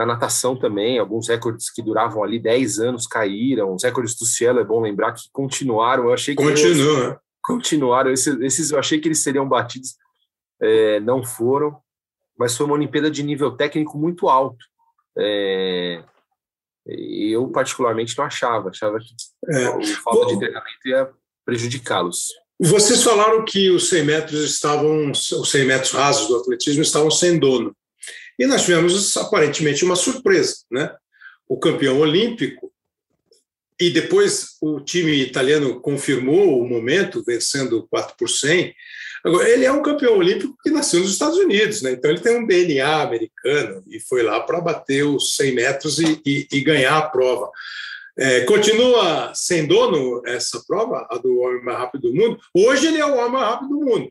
na 0.00 0.06
natação 0.06 0.56
também, 0.56 0.98
alguns 0.98 1.28
recordes 1.28 1.70
que 1.70 1.82
duravam 1.82 2.24
ali 2.24 2.38
10 2.38 2.78
anos 2.78 3.06
caíram, 3.06 3.74
os 3.74 3.84
recordes 3.84 4.16
do 4.16 4.24
Cielo, 4.24 4.58
é 4.58 4.64
bom 4.64 4.80
lembrar 4.80 5.12
que 5.12 5.24
continuaram, 5.30 6.04
eu 6.04 6.14
achei 6.14 6.34
que... 6.34 6.42
Continua. 6.42 7.04
Eles, 7.04 7.18
continuaram, 7.42 8.10
esses, 8.10 8.40
esses, 8.40 8.70
eu 8.70 8.78
achei 8.78 8.98
que 8.98 9.08
eles 9.08 9.22
seriam 9.22 9.46
batidos, 9.46 9.96
é, 10.58 11.00
não 11.00 11.22
foram, 11.22 11.76
mas 12.38 12.56
foi 12.56 12.64
uma 12.64 12.76
Olimpíada 12.76 13.10
de 13.10 13.22
nível 13.22 13.50
técnico 13.50 13.98
muito 13.98 14.26
alto. 14.26 14.64
É, 15.18 16.02
eu, 16.86 17.46
particularmente, 17.48 18.16
não 18.16 18.24
achava, 18.24 18.70
achava 18.70 18.98
que 18.98 19.14
é. 19.54 19.66
a 19.66 19.96
falta 20.02 20.28
de 20.28 20.38
treinamento 20.38 20.88
ia 20.88 21.10
prejudicá-los. 21.44 22.28
Vocês 22.58 23.02
falaram 23.02 23.44
que 23.44 23.68
os 23.70 23.90
100 23.90 24.04
metros 24.04 24.44
estavam, 24.44 25.10
os 25.10 25.50
100 25.50 25.66
metros 25.66 25.92
rasos 25.92 26.26
do 26.26 26.36
atletismo 26.36 26.80
estavam 26.80 27.10
sem 27.10 27.38
dono. 27.38 27.76
E 28.40 28.46
nós 28.46 28.62
tivemos 28.62 29.14
aparentemente 29.18 29.84
uma 29.84 29.94
surpresa, 29.94 30.64
né? 30.70 30.90
O 31.46 31.58
campeão 31.58 32.00
olímpico 32.00 32.72
e 33.78 33.90
depois 33.90 34.56
o 34.62 34.80
time 34.80 35.12
italiano 35.12 35.78
confirmou 35.78 36.58
o 36.58 36.66
momento, 36.66 37.22
vencendo 37.22 37.86
4 37.90 38.14
por 38.16 38.30
100. 38.30 38.74
Agora, 39.22 39.46
ele 39.46 39.66
é 39.66 39.72
um 39.72 39.82
campeão 39.82 40.16
olímpico 40.16 40.56
que 40.62 40.70
nasceu 40.70 41.00
nos 41.00 41.12
Estados 41.12 41.36
Unidos, 41.36 41.82
né? 41.82 41.92
então 41.92 42.10
ele 42.10 42.20
tem 42.20 42.38
um 42.38 42.46
DNA 42.46 43.02
americano 43.02 43.84
e 43.86 44.00
foi 44.00 44.22
lá 44.22 44.40
para 44.40 44.58
bater 44.58 45.02
os 45.02 45.36
100 45.36 45.54
metros 45.54 45.98
e, 45.98 46.18
e, 46.24 46.46
e 46.50 46.60
ganhar 46.62 46.96
a 46.96 47.08
prova. 47.10 47.50
É, 48.18 48.40
continua 48.42 49.32
sem 49.34 49.66
dono 49.66 50.22
essa 50.24 50.62
prova, 50.66 51.06
a 51.10 51.18
do 51.18 51.40
homem 51.40 51.62
mais 51.62 51.78
rápido 51.78 52.10
do 52.10 52.14
mundo. 52.14 52.40
Hoje 52.54 52.86
ele 52.86 52.98
é 52.98 53.04
o 53.04 53.16
homem 53.16 53.32
mais 53.32 53.50
rápido 53.50 53.68
do 53.68 53.84
mundo. 53.84 54.10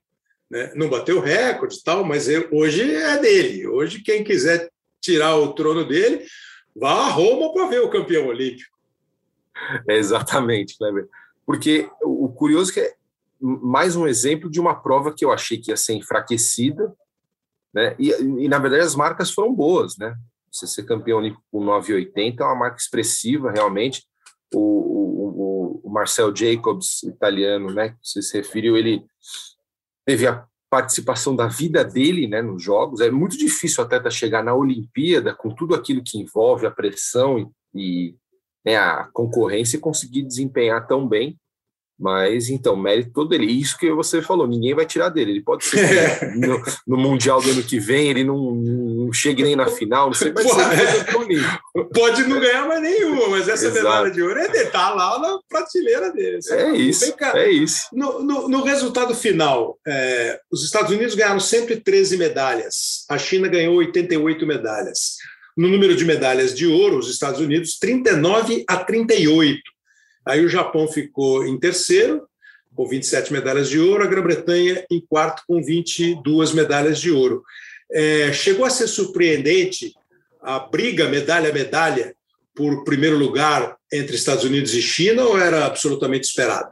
Né? 0.50 0.72
Não 0.76 0.90
bateu 0.90 1.20
recorde 1.20 1.84
tal, 1.84 2.04
mas 2.04 2.28
hoje 2.52 2.96
é 2.96 3.18
dele. 3.18 3.68
Hoje, 3.68 4.02
quem 4.02 4.24
quiser 4.24 4.70
tirar 5.02 5.36
o 5.36 5.54
trono 5.54 5.86
dele, 5.86 6.26
vá 6.76 7.06
a 7.06 7.10
Roma 7.10 7.54
para 7.54 7.68
ver 7.68 7.82
o 7.82 7.90
campeão 7.90 8.28
olímpico. 8.28 8.78
É 9.88 9.98
exatamente, 9.98 10.78
Kleber. 10.78 11.08
Porque 11.46 11.90
o 12.02 12.30
curioso 12.30 12.72
é 12.72 12.74
que 12.74 12.80
é 12.82 12.94
mais 13.40 13.96
um 13.96 14.08
exemplo 14.08 14.50
de 14.50 14.60
uma 14.60 14.76
prova 14.76 15.14
que 15.14 15.24
eu 15.24 15.32
achei 15.32 15.58
que 15.58 15.72
ia 15.72 15.78
ser 15.78 15.94
enfraquecida, 15.94 16.94
né? 17.74 17.96
E, 17.98 18.10
e 18.12 18.48
na 18.48 18.60
verdade 18.60 18.84
as 18.84 18.96
marcas 18.96 19.32
foram 19.32 19.54
boas, 19.54 19.98
né? 19.98 20.16
Você 20.52 20.68
ser 20.68 20.84
campeão 20.84 21.20
olímpico 21.20 21.44
com 21.52 21.64
9,80 21.64 22.40
é 22.40 22.44
uma 22.44 22.56
marca 22.56 22.78
expressiva, 22.78 23.52
realmente. 23.52 24.04
O, 24.54 24.60
o, 24.60 25.82
o, 25.84 25.90
Marcel 25.90 26.36
Jacobs, 26.36 27.04
italiano, 27.04 27.72
né, 27.72 27.90
que 27.90 27.98
você 28.04 28.22
se 28.22 28.38
referiu, 28.38 28.76
ele 28.76 29.04
teve 30.06 30.28
a 30.28 30.46
participação 30.70 31.36
da 31.36 31.48
vida 31.48 31.84
dele 31.84 32.28
né, 32.28 32.42
nos 32.42 32.62
Jogos. 32.62 33.02
É 33.02 33.10
muito 33.10 33.38
difícil 33.38 33.84
atleta 33.84 34.10
chegar 34.10 34.44
na 34.44 34.54
Olimpíada 34.54 35.34
com 35.34 35.54
tudo 35.54 35.74
aquilo 35.74 36.04
que 36.04 36.20
envolve 36.20 36.66
a 36.66 36.72
pressão 36.72 37.40
e, 37.40 37.48
e 37.74 38.16
né, 38.64 38.78
a 38.78 39.10
concorrência 39.12 39.78
e 39.78 39.82
conseguir 39.82 40.24
desempenhar 40.24 40.88
tão 40.88 41.08
bem. 41.08 41.38
Mas 42.00 42.50
então, 42.50 42.78
mérito 42.78 43.12
todo 43.14 43.30
dele. 43.30 43.46
Isso 43.46 43.78
que 43.78 43.92
você 43.92 44.22
falou, 44.22 44.48
ninguém 44.48 44.74
vai 44.74 44.86
tirar 44.86 45.10
dele. 45.10 45.32
Ele 45.32 45.42
pode 45.42 45.66
ser 45.66 46.32
no, 46.38 46.64
no, 46.88 46.98
Mundial 46.98 47.42
do 47.42 47.52
ano 47.52 47.62
que 47.62 47.78
vem, 47.78 48.10
ele 48.10 48.24
não, 48.24 48.52
não 48.52 49.12
chegue 49.12 49.44
nem 49.44 49.56
na 49.56 49.68
final, 49.68 50.08
não 50.08 50.14
sei, 50.14 50.32
mas 50.32 50.46
é. 50.46 51.04
Pode 51.94 52.24
não 52.24 52.40
ganhar 52.40 52.68
mais 52.68 52.82
nenhuma, 52.82 53.28
mas 53.30 53.50
essa 53.50 53.66
Exato. 53.66 53.84
medalha 53.84 54.12
de 54.12 54.22
ouro 54.22 54.40
é 54.40 54.48
dele, 54.48 54.70
tá 54.70 54.92
lá 54.92 55.20
na 55.20 55.40
prateleira 55.50 56.12
dele. 56.14 56.40
É 56.50 56.72
isso. 56.72 57.14
Cá, 57.18 57.34
é 57.36 57.50
isso. 57.50 57.88
No, 57.92 58.24
no, 58.24 58.48
no 58.48 58.64
resultado 58.64 59.14
final, 59.14 59.78
é, 59.86 60.40
os 60.50 60.64
Estados 60.64 60.92
Unidos 60.92 61.16
ganharam 61.16 61.40
sempre 61.40 61.76
13 61.78 62.16
medalhas, 62.18 63.06
a 63.10 63.18
China 63.18 63.50
ganhou 63.50 63.76
88 63.76 64.46
medalhas. 64.46 65.18
No 65.58 65.68
número 65.68 65.96
de 65.96 66.06
medalhas 66.06 66.56
de 66.56 66.66
ouro, 66.66 66.98
os 66.98 67.10
Estados 67.10 67.42
Unidos, 67.42 67.78
39 67.78 68.64
a 68.68 68.78
38. 68.78 69.60
Aí 70.26 70.44
o 70.44 70.50
Japão 70.50 70.88
ficou 70.88 71.46
em 71.46 71.60
terceiro, 71.60 72.28
com 72.76 72.88
27 72.88 73.34
medalhas 73.34 73.70
de 73.70 73.80
ouro, 73.80 74.04
a 74.04 74.08
Grã-Bretanha 74.08 74.86
em 74.90 75.02
quarto, 75.02 75.44
com 75.48 75.62
22 75.62 76.54
medalhas 76.54 77.00
de 77.00 77.12
ouro. 77.12 77.44
É, 77.92 78.32
chegou 78.32 78.66
a 78.66 78.70
ser 78.70 78.88
surpreendente 78.88 79.94
a 80.42 80.60
briga 80.60 81.10
medalha 81.10 81.52
medalha 81.52 82.16
por 82.56 82.84
primeiro 82.84 83.18
lugar 83.18 83.78
entre 83.92 84.16
Estados 84.16 84.44
Unidos 84.44 84.74
e 84.74 84.82
China 84.82 85.24
ou 85.24 85.38
era 85.38 85.66
absolutamente 85.66 86.28
esperado? 86.28 86.72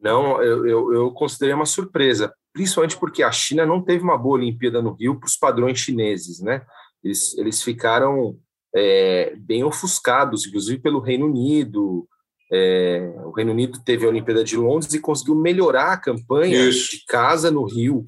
Não, 0.00 0.42
eu, 0.42 0.66
eu, 0.66 0.94
eu 0.94 1.10
considerei 1.12 1.54
uma 1.54 1.66
surpresa, 1.66 2.32
principalmente 2.52 2.96
porque 2.98 3.22
a 3.22 3.32
China 3.32 3.66
não 3.66 3.82
teve 3.82 4.04
uma 4.04 4.18
boa 4.18 4.36
Olimpíada 4.36 4.80
no 4.80 4.92
Rio 4.92 5.18
para 5.18 5.26
os 5.26 5.36
padrões 5.36 5.78
chineses, 5.78 6.40
né? 6.40 6.62
Eles, 7.02 7.36
eles 7.38 7.62
ficaram 7.62 8.38
é, 8.74 9.34
bem 9.38 9.64
ofuscados, 9.64 10.46
inclusive 10.46 10.80
pelo 10.80 11.00
Reino 11.00 11.26
Unido, 11.26 12.06
é, 12.52 13.12
o 13.24 13.30
Reino 13.30 13.52
Unido 13.52 13.82
teve 13.84 14.06
a 14.06 14.08
Olimpíada 14.08 14.44
de 14.44 14.56
Londres 14.56 14.92
e 14.94 15.00
conseguiu 15.00 15.34
melhorar 15.34 15.92
a 15.92 15.96
campanha 15.96 16.68
isso. 16.68 16.90
de 16.90 17.04
casa 17.06 17.50
no 17.50 17.64
Rio. 17.64 18.04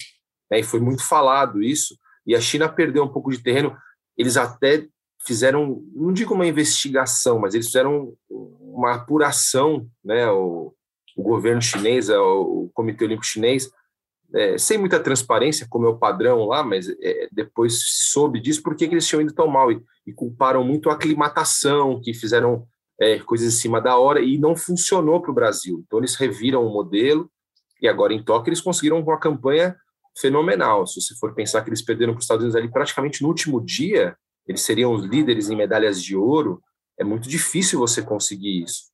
Né, 0.51 0.61
e 0.61 0.62
foi 0.62 0.80
muito 0.80 1.05
falado 1.05 1.62
isso. 1.62 1.97
E 2.26 2.34
a 2.34 2.41
China 2.41 2.68
perdeu 2.68 3.05
um 3.05 3.12
pouco 3.12 3.30
de 3.30 3.43
terreno. 3.43 3.76
Eles 4.16 4.36
até 4.36 4.86
fizeram, 5.26 5.82
não 5.95 6.12
digo 6.12 6.34
uma 6.34 6.47
investigação, 6.47 7.39
mas 7.39 7.55
eles 7.55 7.66
fizeram 7.66 8.14
uma 8.30 8.95
apuração, 8.95 9.86
né? 10.05 10.30
O, 10.30 10.72
o 11.16 11.22
governo 11.22 11.61
chinês, 11.61 12.09
o 12.09 12.70
Comitê 12.72 13.05
Olímpico 13.05 13.26
Chinês, 13.26 13.68
é, 14.34 14.57
sem 14.57 14.78
muita 14.78 15.01
transparência, 15.01 15.66
como 15.68 15.86
é 15.86 15.89
o 15.89 15.99
padrão 15.99 16.45
lá, 16.45 16.62
mas 16.62 16.89
é, 16.89 17.28
depois 17.32 17.80
soube 18.11 18.41
disso, 18.41 18.62
por 18.62 18.76
que 18.76 18.84
eles 18.84 19.07
tinham 19.07 19.22
ido 19.22 19.34
tão 19.34 19.49
mal 19.49 19.72
e, 19.72 19.82
e 20.07 20.12
culparam 20.12 20.62
muito 20.62 20.91
a 20.91 20.93
aclimatação, 20.93 22.01
que 22.01 22.14
fizeram 22.14 22.66
é, 23.01 23.18
coisas 23.20 23.55
em 23.55 23.57
cima 23.57 23.80
da 23.80 23.96
hora 23.96 24.20
e 24.20 24.38
não 24.38 24.57
funcionou 24.57 25.20
para 25.20 25.30
o 25.30 25.34
Brasil. 25.34 25.82
Então 25.86 25.99
eles 25.99 26.16
reviram 26.16 26.66
o 26.66 26.72
modelo 26.72 27.30
e 27.80 27.88
agora 27.88 28.12
em 28.12 28.22
Tóquio 28.22 28.51
eles 28.51 28.61
conseguiram 28.61 29.01
uma 29.01 29.18
campanha 29.18 29.76
fenomenal. 30.20 30.86
Se 30.86 31.01
você 31.01 31.14
for 31.14 31.34
pensar 31.34 31.62
que 31.62 31.70
eles 31.70 31.82
perderam 31.82 32.12
para 32.12 32.18
os 32.18 32.24
Estados 32.24 32.42
Unidos 32.42 32.57
ali 32.57 32.70
praticamente 32.70 33.22
no 33.22 33.28
último 33.28 33.64
dia, 33.64 34.16
eles 34.46 34.62
seriam 34.62 34.92
os 34.92 35.05
líderes 35.05 35.49
em 35.49 35.57
medalhas 35.57 36.03
de 36.03 36.16
ouro. 36.16 36.61
É 36.99 37.05
muito 37.05 37.28
difícil 37.28 37.78
você 37.78 38.03
conseguir 38.03 38.64
isso. 38.64 38.88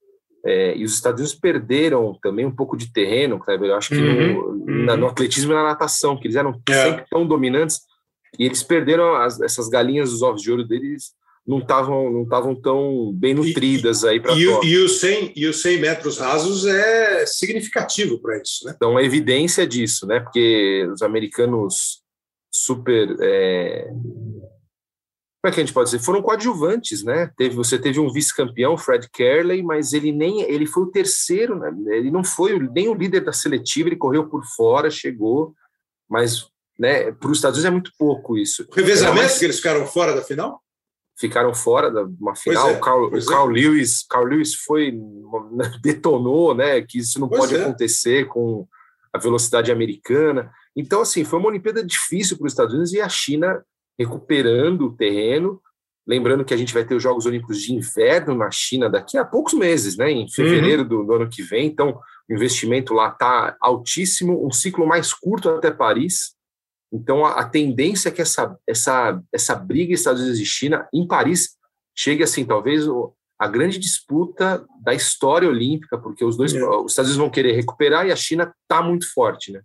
É, 0.44 0.76
e 0.76 0.84
os 0.84 0.92
Estados 0.92 1.20
Unidos 1.20 1.38
perderam 1.38 2.18
também 2.22 2.44
um 2.44 2.55
pouco 2.55 2.76
de 2.76 2.92
terreno, 2.92 3.38
Kleber. 3.38 3.70
Eu 3.70 3.76
acho 3.76 3.88
que 3.88 3.94
uhum, 3.94 4.34
no, 4.34 4.48
uhum. 4.48 4.84
Na, 4.84 4.96
no, 4.96 5.07
atletismo 5.07 5.52
e 5.52 5.55
na 5.55 5.62
natação, 5.62 6.18
que 6.18 6.26
eles 6.26 6.36
eram 6.36 6.61
é. 6.68 6.84
sempre 6.84 7.07
tão 7.09 7.26
dominantes, 7.26 7.80
e 8.38 8.44
eles 8.44 8.62
perderam 8.62 9.14
as, 9.14 9.40
essas 9.40 9.68
galinhas 9.68 10.11
dos 10.11 10.20
ovos 10.20 10.42
de 10.42 10.50
ouro 10.50 10.64
deles 10.66 11.14
não 11.47 11.59
estavam 11.59 12.11
não 12.11 12.22
estavam 12.22 12.55
tão 12.55 13.12
bem 13.12 13.34
nutridas 13.34 14.03
e, 14.03 14.09
aí 14.09 14.20
para 14.20 14.32
e, 14.32 14.42
e, 14.42 14.78
os 14.78 15.01
100 15.01 15.32
e 15.36 15.47
os 15.47 15.61
100 15.61 15.80
metros 15.80 16.18
rasos 16.18 16.64
é 16.64 17.26
significativo 17.26 18.18
para 18.18 18.38
isso, 18.38 18.64
né? 18.64 18.72
Então, 18.74 18.97
a 18.97 19.03
evidência 19.03 19.66
disso, 19.66 20.07
né? 20.07 20.20
Porque 20.20 20.88
os 20.92 21.03
americanos 21.03 22.03
super 22.51 23.14
é... 23.20 23.88
como 23.88 25.47
é 25.47 25.51
que 25.51 25.61
a 25.61 25.64
gente 25.64 25.74
pode 25.74 25.90
dizer? 25.90 26.03
Foram 26.03 26.22
coadjuvantes, 26.22 27.05
né? 27.05 27.30
Teve, 27.36 27.55
você 27.55 27.78
teve 27.78 28.01
um 28.01 28.11
vice-campeão, 28.11 28.78
Fred 28.78 29.09
Kerley, 29.11 29.62
mas 29.62 29.92
ele 29.92 30.12
nem 30.12 30.42
ele 30.42 30.64
foi 30.64 30.84
o 30.84 30.90
terceiro, 30.90 31.59
né? 31.59 31.70
Ele 31.95 32.11
não 32.11 32.24
foi 32.24 32.59
nem 32.59 32.88
o 32.88 32.95
líder 32.95 33.20
da 33.20 33.32
seletiva, 33.32 33.90
ele 33.90 33.97
correu 33.97 34.28
por 34.30 34.42
fora, 34.57 34.90
chegou, 34.90 35.53
mas 36.09 36.47
né, 36.78 37.12
para 37.12 37.30
os 37.30 37.38
Estados 37.38 37.59
Unidos 37.59 37.64
é 37.64 37.70
muito 37.70 37.92
pouco 37.99 38.38
isso. 38.38 38.66
O 38.70 38.74
revezamento 38.74 39.38
que 39.38 39.45
eles 39.45 39.57
ficaram 39.57 39.86
fora 39.86 40.14
da 40.14 40.22
final? 40.22 40.64
Ficaram 41.19 41.55
fora 41.55 41.91
de 41.91 42.01
uma 42.21 42.35
final. 42.35 42.71
É, 42.71 42.73
o 42.77 42.81
Carl, 42.81 43.05
o 43.07 43.27
Carl 43.27 43.51
é. 43.51 43.53
Lewis, 43.53 44.05
Carl 44.09 44.25
Lewis 44.25 44.55
foi 44.55 44.93
detonou, 45.83 46.55
né, 46.55 46.81
que 46.83 46.99
isso 46.99 47.21
não 47.21 47.29
pois 47.29 47.41
pode 47.41 47.57
é. 47.57 47.62
acontecer 47.62 48.27
com 48.27 48.67
a 49.12 49.19
velocidade 49.19 49.71
americana. 49.71 50.51
Então, 50.77 51.01
assim, 51.01 51.25
foi 51.25 51.39
uma 51.39 51.49
Olimpíada 51.49 51.85
difícil 51.85 52.37
para 52.37 52.47
os 52.47 52.53
Estados 52.53 52.75
Unidos 52.75 52.93
e 52.93 53.01
a 53.01 53.09
China 53.09 53.65
recuperando 53.99 54.87
o 54.87 54.97
terreno. 54.97 55.61
Lembrando 56.07 56.45
que 56.45 56.53
a 56.53 56.57
gente 56.57 56.75
vai 56.75 56.85
ter 56.85 56.95
os 56.95 57.03
Jogos 57.03 57.25
Olímpicos 57.25 57.62
de 57.62 57.73
Inverno 57.73 58.35
na 58.35 58.51
China 58.51 58.91
daqui 58.91 59.17
a 59.17 59.25
poucos 59.25 59.55
meses, 59.55 59.97
né, 59.97 60.11
em 60.11 60.29
fevereiro 60.29 60.83
uhum. 60.83 60.89
do, 60.89 61.05
do 61.05 61.12
ano 61.15 61.31
que 61.31 61.43
vem. 61.43 61.67
Então, 61.67 61.99
o 62.29 62.35
investimento 62.35 62.93
lá 62.93 63.09
está 63.09 63.57
altíssimo, 63.61 64.45
um 64.47 64.51
ciclo 64.51 64.87
mais 64.87 65.15
curto 65.15 65.49
até 65.49 65.71
Paris. 65.71 66.35
Então, 66.95 67.26
a, 67.26 67.40
a, 67.40 67.45
tendência 67.49 68.09
é 68.09 68.12
que 68.12 68.22
essa, 68.22 68.57
essa, 68.68 69.20
essa 69.32 69.55
briga 69.57 69.92
Estados 69.92 70.22
Unidos 70.22 70.38
e 70.38 70.47
China, 70.47 70.86
em 70.95 71.07
Paris, 71.07 71.57
chegue 71.92 72.22
assim, 72.22 72.45
talvez 72.45 72.84
a 73.36 73.49
grande 73.49 73.78
disputa 73.78 74.64
da 74.84 74.95
história 74.95 75.49
olímpica, 75.49 75.99
porque 75.99 76.24
os 76.24 76.36
dois, 76.36 76.55
é. 76.55 76.64
os 76.64 76.92
Estados 76.92 77.11
Unidos 77.11 77.16
vão 77.16 77.30
querer 77.30 77.53
recuperar 77.53 78.07
e 78.07 78.12
a 78.12 78.16
China 78.16 78.55
está 78.62 78.80
muito 78.80 79.12
forte, 79.12 79.51
né? 79.51 79.61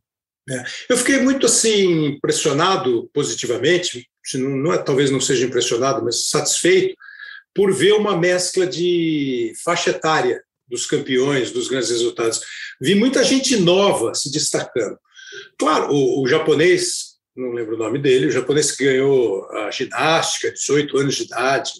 É. 0.50 0.64
Eu 0.90 0.98
fiquei 0.98 1.22
muito 1.22 1.46
assim 1.46 2.08
impressionado 2.08 3.08
positivamente, 3.14 4.10
não, 4.34 4.50
não 4.50 4.74
é, 4.74 4.80
talvez 4.80 5.12
não 5.12 5.22
seja 5.22 5.46
impressionado, 5.46 6.04
mas 6.04 6.30
satisfeito 6.30 6.96
por 7.54 7.72
ver 7.72 7.94
uma 7.94 8.18
mescla 8.18 8.66
de 8.66 9.54
faixa 9.64 9.92
etária 9.92 10.42
dos 10.68 10.88
campeões, 10.88 11.52
dos 11.52 11.68
grandes 11.68 11.92
resultados. 11.92 12.42
Vi 12.82 12.96
muita 12.96 13.24
gente 13.24 13.58
nova 13.58 14.16
se 14.16 14.32
destacando. 14.32 14.98
Claro, 15.58 15.92
o, 15.92 16.24
o 16.24 16.28
japonês 16.28 17.09
não 17.40 17.52
lembro 17.52 17.76
o 17.76 17.80
nome 17.80 18.00
dele, 18.00 18.28
o 18.28 18.32
japonês 18.32 18.72
que 18.72 18.86
ganhou 18.86 19.50
a 19.52 19.72
ginástica, 19.72 20.52
18 20.52 20.98
anos 20.98 21.16
de 21.16 21.24
idade, 21.24 21.72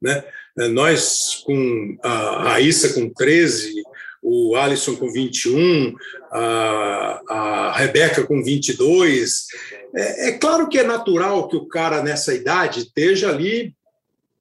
né? 0.00 0.24
Nós 0.70 1.42
com 1.44 1.96
a 2.02 2.50
Raíssa 2.50 2.92
com 2.92 3.12
13, 3.12 3.82
o 4.22 4.56
Alisson 4.56 4.96
com 4.96 5.10
21, 5.10 5.94
a, 6.32 7.22
a 7.28 7.72
Rebeca 7.76 8.26
com 8.26 8.42
22. 8.42 9.46
É, 9.94 10.28
é 10.28 10.32
claro 10.32 10.68
que 10.68 10.78
é 10.78 10.82
natural 10.82 11.48
que 11.48 11.56
o 11.56 11.66
cara 11.66 12.02
nessa 12.02 12.34
idade 12.34 12.80
esteja 12.80 13.30
ali 13.30 13.74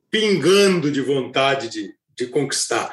pingando 0.09 0.91
de 0.91 1.01
vontade 1.01 1.69
de, 1.69 1.93
de 2.15 2.27
conquistar. 2.27 2.91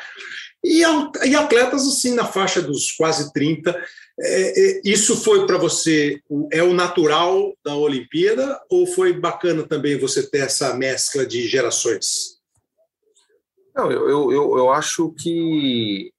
E, 0.62 0.82
e 1.24 1.34
atletas 1.34 1.86
assim 1.86 2.14
na 2.14 2.24
faixa 2.24 2.60
dos 2.60 2.92
quase 2.92 3.32
30, 3.32 3.74
é, 4.20 4.78
é, 4.78 4.80
isso 4.84 5.16
foi 5.16 5.44
para 5.46 5.58
você 5.58 6.20
é 6.52 6.62
o 6.62 6.72
natural 6.72 7.52
da 7.64 7.74
Olimpíada 7.74 8.60
ou 8.70 8.86
foi 8.86 9.12
bacana 9.12 9.64
também 9.64 9.98
você 9.98 10.28
ter 10.28 10.38
essa 10.38 10.74
mescla 10.74 11.26
de 11.26 11.48
gerações? 11.48 12.38
Não, 13.74 13.90
eu, 13.90 14.30
eu, 14.30 14.56
eu 14.56 14.70
acho 14.70 15.12
que 15.18 16.12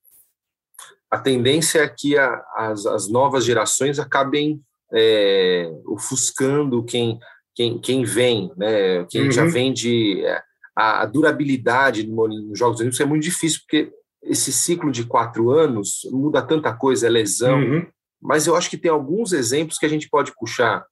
a 1.10 1.18
tendência 1.18 1.80
é 1.80 1.88
que 1.88 2.18
a, 2.18 2.43
as, 2.56 2.86
as 2.86 3.10
novas 3.10 3.46
gerações 3.46 3.98
acabem 3.98 4.62
é, 4.93 5.72
ofuscando 5.86 6.84
quem, 6.84 7.18
quem, 7.54 7.80
quem 7.80 8.04
vem, 8.04 8.52
né? 8.58 9.06
quem 9.10 9.24
uhum. 9.24 9.32
já 9.32 9.46
vem 9.46 9.72
de. 9.72 10.22
É, 10.26 10.41
a, 10.78 11.04
a 11.04 11.06
durabilidade 11.06 12.06
nos 12.06 12.60
Jogos 12.60 12.82
Olímpicos 12.82 13.00
é 13.00 13.06
muito 13.06 13.24
difícil, 13.24 13.62
porque 13.62 13.89
esse 14.26 14.52
ciclo 14.52 14.92
de 14.92 15.06
quatro 15.06 15.50
anos 15.50 16.02
muda 16.12 16.42
tanta 16.42 16.74
coisa, 16.74 17.08
é 17.08 17.10
lesão, 17.10 17.60
uhum. 17.60 17.88
mas 18.22 18.48
eu 18.48 18.56
acho 18.56 18.70
que 18.70 18.78
tem 18.78 18.92
alguns 18.92 19.34
exemplos 19.34 19.78
que 19.78 19.86
a 19.86 19.90
gente 19.90 20.10
pode 20.10 20.34
puxar 20.36 20.86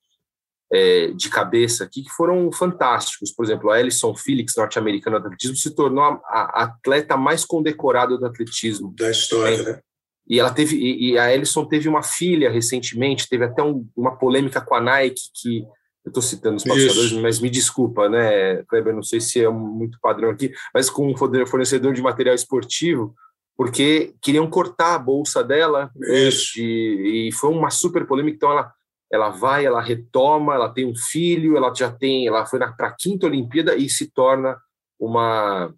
é, 0.72 1.08
de 1.08 1.30
cabeça 1.30 1.84
aqui 1.84 2.04
que 2.04 2.10
foram 2.10 2.52
fantásticos. 2.52 3.32
Por 3.32 3.46
exemplo, 3.46 3.70
a 3.70 3.76
Alison 3.76 4.16
Felix, 4.16 4.56
norte-americana 4.58 5.20
do 5.20 5.28
atletismo, 5.28 5.56
se 5.56 5.76
tornou 5.76 6.04
a, 6.04 6.20
a, 6.28 6.64
atleta 6.64 7.16
mais 7.16 7.46
condecorada 7.46 8.18
do 8.18 8.26
atletismo. 8.26 8.94
Da 8.98 9.12
história, 9.12 9.56
é, 9.56 9.64
né? 9.64 9.80
E 10.28 10.40
ela 10.40 10.52
teve, 10.52 10.76
e, 10.78 11.12
e 11.12 11.18
a 11.18 11.26
Alison 11.26 11.66
teve 11.66 11.88
uma 11.90 12.02
filha 12.02 12.50
recentemente, 12.50 13.30
teve 13.30 13.44
até 13.44 13.62
um, 13.62 13.88
uma 13.96 14.18
polêmica 14.18 14.62
com 14.62 14.74
a 14.74 14.82
Nike 14.82 15.22
que 15.36 15.64
eu 16.06 16.10
estou 16.10 16.22
citando 16.22 16.58
os 16.58 16.64
patrocinadores, 16.64 17.14
mas 17.14 17.40
me 17.40 17.50
desculpa, 17.50 18.10
né, 18.10 18.62
Kleber, 18.64 18.94
não 18.94 19.04
sei 19.04 19.22
se 19.22 19.44
é 19.44 19.50
muito 19.50 19.98
padrão 20.02 20.30
aqui, 20.30 20.54
mas 20.74 20.90
com 20.90 21.08
um 21.08 21.16
fornecedor 21.16 21.94
de 21.94 22.02
material 22.02 22.36
esportivo, 22.36 23.16
porque 23.56 24.14
queriam 24.22 24.50
cortar 24.50 24.96
a 24.96 25.00
bolsa 25.00 25.44
dela, 25.44 25.90
né, 25.96 26.30
de, 26.30 27.28
e 27.28 27.32
foi 27.32 27.50
uma 27.52 27.70
super 27.70 28.06
polêmica, 28.06 28.36
então 28.36 28.52
ela, 28.52 28.74
ela 29.10 29.30
vai, 29.30 29.66
ela 29.66 29.82
retoma, 29.82 30.56
ela 30.56 30.70
tem 30.70 30.86
um 30.86 30.96
filho, 30.96 31.56
ela 31.56 31.74
já 31.74 31.90
tem, 31.90 32.28
ela 32.28 32.46
foi 32.46 32.60
para 32.60 32.88
a 32.88 32.96
quinta 32.98 33.26
Olimpíada 33.26 33.76
e 33.76 33.90
se 33.90 34.12
torna 34.12 34.58
uma, 35.00 35.74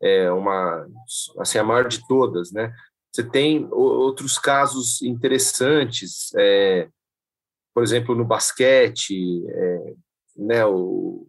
é, 0.00 0.30
uma, 0.30 0.86
assim, 1.40 1.58
a 1.58 1.64
maior 1.64 1.86
de 1.88 2.06
todas, 2.08 2.52
né, 2.52 2.72
você 3.12 3.22
tem 3.22 3.68
outros 3.70 4.38
casos 4.38 5.02
interessantes, 5.02 6.30
é, 6.36 6.88
por 7.78 7.84
exemplo, 7.84 8.12
no 8.12 8.24
basquete, 8.24 9.44
é, 9.46 9.94
né, 10.36 10.66
o, 10.66 11.28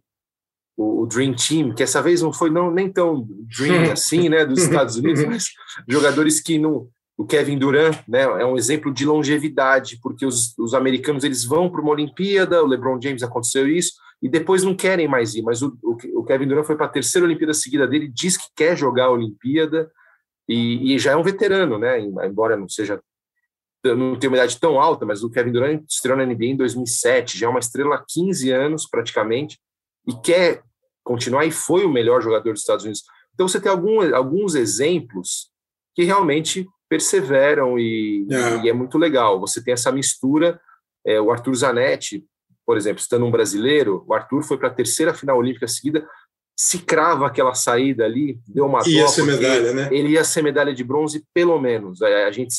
o, 0.76 1.06
Dream 1.06 1.32
Team, 1.32 1.72
que 1.72 1.84
essa 1.84 2.02
vez 2.02 2.22
não 2.22 2.32
foi 2.32 2.50
não, 2.50 2.72
nem 2.72 2.92
tão 2.92 3.24
Dream 3.56 3.84
assim, 3.94 4.28
né, 4.28 4.44
dos 4.44 4.64
Estados 4.64 4.96
Unidos, 4.96 5.24
mas 5.26 5.44
jogadores 5.86 6.40
que 6.40 6.58
não. 6.58 6.88
O 7.16 7.24
Kevin 7.24 7.56
Durant 7.56 7.98
né, 8.08 8.22
é 8.22 8.44
um 8.44 8.56
exemplo 8.56 8.92
de 8.92 9.06
longevidade, 9.06 10.00
porque 10.02 10.26
os, 10.26 10.58
os 10.58 10.74
americanos 10.74 11.22
eles 11.22 11.44
vão 11.44 11.70
para 11.70 11.80
uma 11.80 11.92
Olimpíada, 11.92 12.64
o 12.64 12.66
LeBron 12.66 13.00
James 13.00 13.22
aconteceu 13.22 13.68
isso, 13.68 13.92
e 14.20 14.28
depois 14.28 14.64
não 14.64 14.74
querem 14.74 15.06
mais 15.06 15.36
ir. 15.36 15.42
Mas 15.42 15.62
o, 15.62 15.78
o, 15.84 15.96
o 16.16 16.24
Kevin 16.24 16.48
Durant 16.48 16.66
foi 16.66 16.76
para 16.76 16.86
a 16.86 16.90
terceira 16.90 17.26
Olimpíada 17.26 17.54
seguida 17.54 17.86
dele, 17.86 18.10
diz 18.12 18.36
que 18.36 18.48
quer 18.56 18.76
jogar 18.76 19.04
a 19.04 19.12
Olimpíada, 19.12 19.88
e, 20.48 20.94
e, 20.94 20.98
já 20.98 21.12
é 21.12 21.16
um 21.16 21.22
veterano, 21.22 21.78
né? 21.78 22.00
Embora 22.00 22.56
não 22.56 22.68
seja 22.68 23.00
não 23.84 24.18
tenha 24.18 24.30
uma 24.30 24.36
idade 24.36 24.58
tão 24.58 24.80
alta, 24.80 25.06
mas 25.06 25.22
o 25.22 25.30
Kevin 25.30 25.52
Durant 25.52 25.84
estreou 25.88 26.16
na 26.16 26.26
NBA 26.26 26.46
em 26.46 26.56
2007, 26.56 27.38
já 27.38 27.46
é 27.46 27.50
uma 27.50 27.58
estrela 27.58 27.96
há 27.96 28.04
15 28.06 28.50
anos 28.50 28.86
praticamente 28.86 29.58
e 30.06 30.14
quer 30.14 30.62
continuar 31.02 31.46
e 31.46 31.50
foi 31.50 31.84
o 31.84 31.90
melhor 31.90 32.22
jogador 32.22 32.52
dos 32.52 32.60
Estados 32.60 32.84
Unidos. 32.84 33.02
Então 33.34 33.48
você 33.48 33.60
tem 33.60 33.70
algum, 33.70 34.14
alguns 34.14 34.54
exemplos 34.54 35.50
que 35.94 36.04
realmente 36.04 36.68
perseveram 36.88 37.78
e 37.78 38.26
é. 38.30 38.64
e 38.64 38.68
é, 38.68 38.72
muito 38.72 38.98
legal. 38.98 39.40
Você 39.40 39.62
tem 39.62 39.72
essa 39.72 39.92
mistura, 39.92 40.60
é, 41.06 41.20
o 41.20 41.30
Arthur 41.30 41.54
Zanetti, 41.54 42.24
por 42.66 42.76
exemplo, 42.76 43.00
estando 43.00 43.24
um 43.24 43.30
brasileiro, 43.30 44.04
o 44.06 44.14
Arthur 44.14 44.42
foi 44.42 44.58
para 44.58 44.68
a 44.68 44.74
terceira 44.74 45.14
final 45.14 45.38
olímpica 45.38 45.66
seguida, 45.66 46.06
se 46.56 46.78
crava 46.80 47.26
aquela 47.26 47.54
saída 47.54 48.04
ali, 48.04 48.38
deu 48.46 48.66
uma 48.66 48.86
ia 48.86 49.08
ser 49.08 49.24
medalha, 49.24 49.72
né? 49.72 49.88
Ele 49.90 50.10
ia 50.10 50.24
ser 50.24 50.42
medalha 50.42 50.74
de 50.74 50.84
bronze, 50.84 51.24
pelo 51.32 51.58
menos. 51.58 52.02
A, 52.02 52.30
gente, 52.30 52.54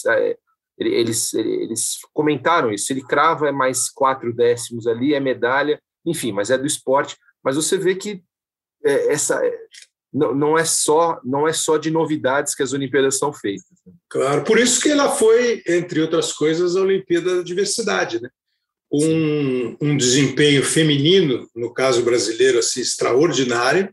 eles, 0.78 1.34
eles 1.34 1.99
comentaram 2.13 2.72
isso. 2.72 2.91
Ele 2.91 3.01
crava 3.01 3.47
é 3.47 3.51
mais 3.51 3.89
quatro 3.89 4.34
décimos 4.34 4.88
ali, 4.88 5.13
é 5.13 5.19
medalha, 5.19 5.82
enfim, 6.05 6.32
mas 6.32 6.49
é 6.49 6.57
do 6.57 6.65
esporte. 6.65 7.15
Mas 7.43 7.55
você 7.55 7.78
vê 7.78 7.95
que 7.95 8.24
é, 8.84 9.13
essa 9.13 9.45
é, 9.45 9.57
não, 10.13 10.34
não 10.34 10.57
é 10.57 10.65
só 10.65 11.19
não 11.24 11.47
é 11.47 11.53
só 11.53 11.78
de 11.78 11.91
novidades 11.91 12.55
que 12.55 12.63
as 12.63 12.74
Olimpíadas 12.74 13.17
são 13.17 13.32
feitas. 13.32 13.65
Né? 13.86 13.93
Claro, 14.09 14.43
por 14.43 14.59
isso 14.59 14.82
que 14.82 14.89
ela 14.89 15.09
foi, 15.09 15.61
entre 15.67 16.01
outras 16.01 16.34
coisas, 16.34 16.76
a 16.76 16.82
Olimpíada 16.82 17.38
da 17.38 17.43
Diversidade, 17.43 18.22
né? 18.22 18.30
um, 18.91 19.78
um 19.80 19.97
desempenho 19.97 20.63
feminino, 20.63 21.49
no 21.55 21.74
caso 21.74 22.03
brasileiro, 22.03 22.59
assim, 22.59 22.82
extraordinário, 22.82 23.89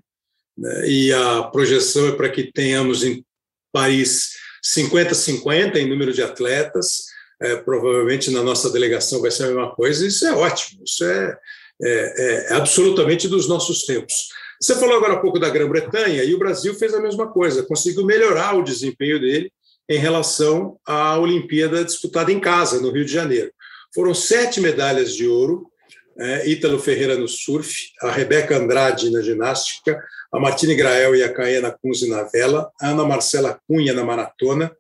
né? 0.57 0.89
e 0.89 1.13
a 1.13 1.45
projeção 1.45 2.09
é 2.09 2.13
para 2.13 2.29
que 2.29 2.51
tenhamos 2.53 3.05
em 3.05 3.25
Paris 3.73 4.33
50-50 4.77 5.77
em 5.77 5.89
número 5.89 6.13
de 6.13 6.23
atletas, 6.23 7.07
é, 7.41 7.57
provavelmente 7.57 8.31
na 8.31 8.43
nossa 8.43 8.71
delegação 8.71 9.21
vai 9.21 9.31
ser 9.31 9.45
a 9.45 9.47
mesma 9.49 9.75
coisa, 9.75 10.07
isso 10.07 10.27
é 10.27 10.33
ótimo, 10.33 10.83
isso 10.85 11.05
é, 11.05 11.39
é, 11.83 12.53
é 12.53 12.55
absolutamente 12.55 13.29
dos 13.29 13.49
nossos 13.49 13.85
tempos. 13.85 14.29
Você 14.61 14.75
falou 14.75 14.97
agora 14.97 15.15
há 15.15 15.21
pouco 15.21 15.39
da 15.39 15.49
Grã-Bretanha, 15.49 16.25
e 16.25 16.35
o 16.35 16.39
Brasil 16.39 16.75
fez 16.75 16.93
a 16.93 17.01
mesma 17.01 17.29
coisa, 17.29 17.63
conseguiu 17.63 18.05
melhorar 18.05 18.57
o 18.57 18.65
desempenho 18.65 19.21
dele 19.21 19.53
em 19.89 19.99
relação 19.99 20.79
à 20.85 21.17
Olimpíada 21.17 21.85
disputada 21.85 22.33
em 22.33 22.41
casa, 22.41 22.81
no 22.81 22.91
Rio 22.91 23.05
de 23.05 23.13
Janeiro. 23.13 23.53
Foram 23.95 24.13
sete 24.13 24.61
medalhas 24.61 25.15
de 25.15 25.27
ouro, 25.27 25.71
é, 26.19 26.49
Ítalo 26.49 26.79
Ferreira 26.79 27.17
no 27.17 27.29
surf, 27.29 27.93
a 28.03 28.11
Rebeca 28.11 28.57
Andrade 28.57 29.11
na 29.11 29.23
ginástica, 29.23 30.03
a 30.33 30.41
Martine 30.41 30.75
Grael 30.75 31.15
e 31.15 31.23
a 31.23 31.33
Caena 31.33 31.71
Kunze 31.71 32.09
na 32.09 32.25
vela, 32.25 32.71
a 32.81 32.91
Ana 32.91 33.05
Marcela 33.05 33.61
Cunha 33.67 33.95
na 33.95 34.05
maratona, 34.05 34.71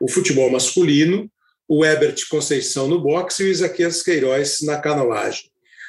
o 0.00 0.08
futebol 0.08 0.50
masculino, 0.50 1.30
o 1.66 1.84
Ebert 1.84 2.28
Conceição 2.28 2.86
no 2.86 3.00
boxe 3.00 3.42
e 3.42 3.46
o 3.46 3.48
Isaquias 3.48 4.02
Queiroz 4.02 4.58
na 4.62 4.78
canoagem. 4.78 5.44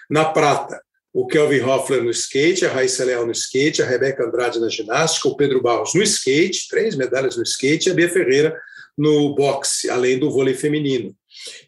Na 0.10 0.26
prata, 0.26 0.82
o 1.14 1.28
Kelvin 1.28 1.62
Hoffler 1.62 2.02
no 2.02 2.10
skate, 2.10 2.66
a 2.66 2.72
Raíssa 2.72 3.04
Leal 3.04 3.26
no 3.26 3.32
skate, 3.32 3.84
a 3.84 3.86
Rebeca 3.86 4.26
Andrade 4.26 4.60
na 4.60 4.70
ginástica, 4.70 5.28
o 5.28 5.36
Pedro 5.36 5.62
Barros 5.62 5.94
no 5.94 6.02
skate, 6.02 6.68
três 6.70 6.96
medalhas 6.96 7.36
no 7.36 7.44
skate, 7.44 7.90
e 7.90 7.92
a 7.92 7.96
Bia 7.96 8.10
Ferreira 8.10 8.58
no 8.98 9.36
boxe, 9.36 9.90
além 9.90 10.18
do 10.18 10.32
vôlei 10.32 10.54
feminino. 10.54 11.14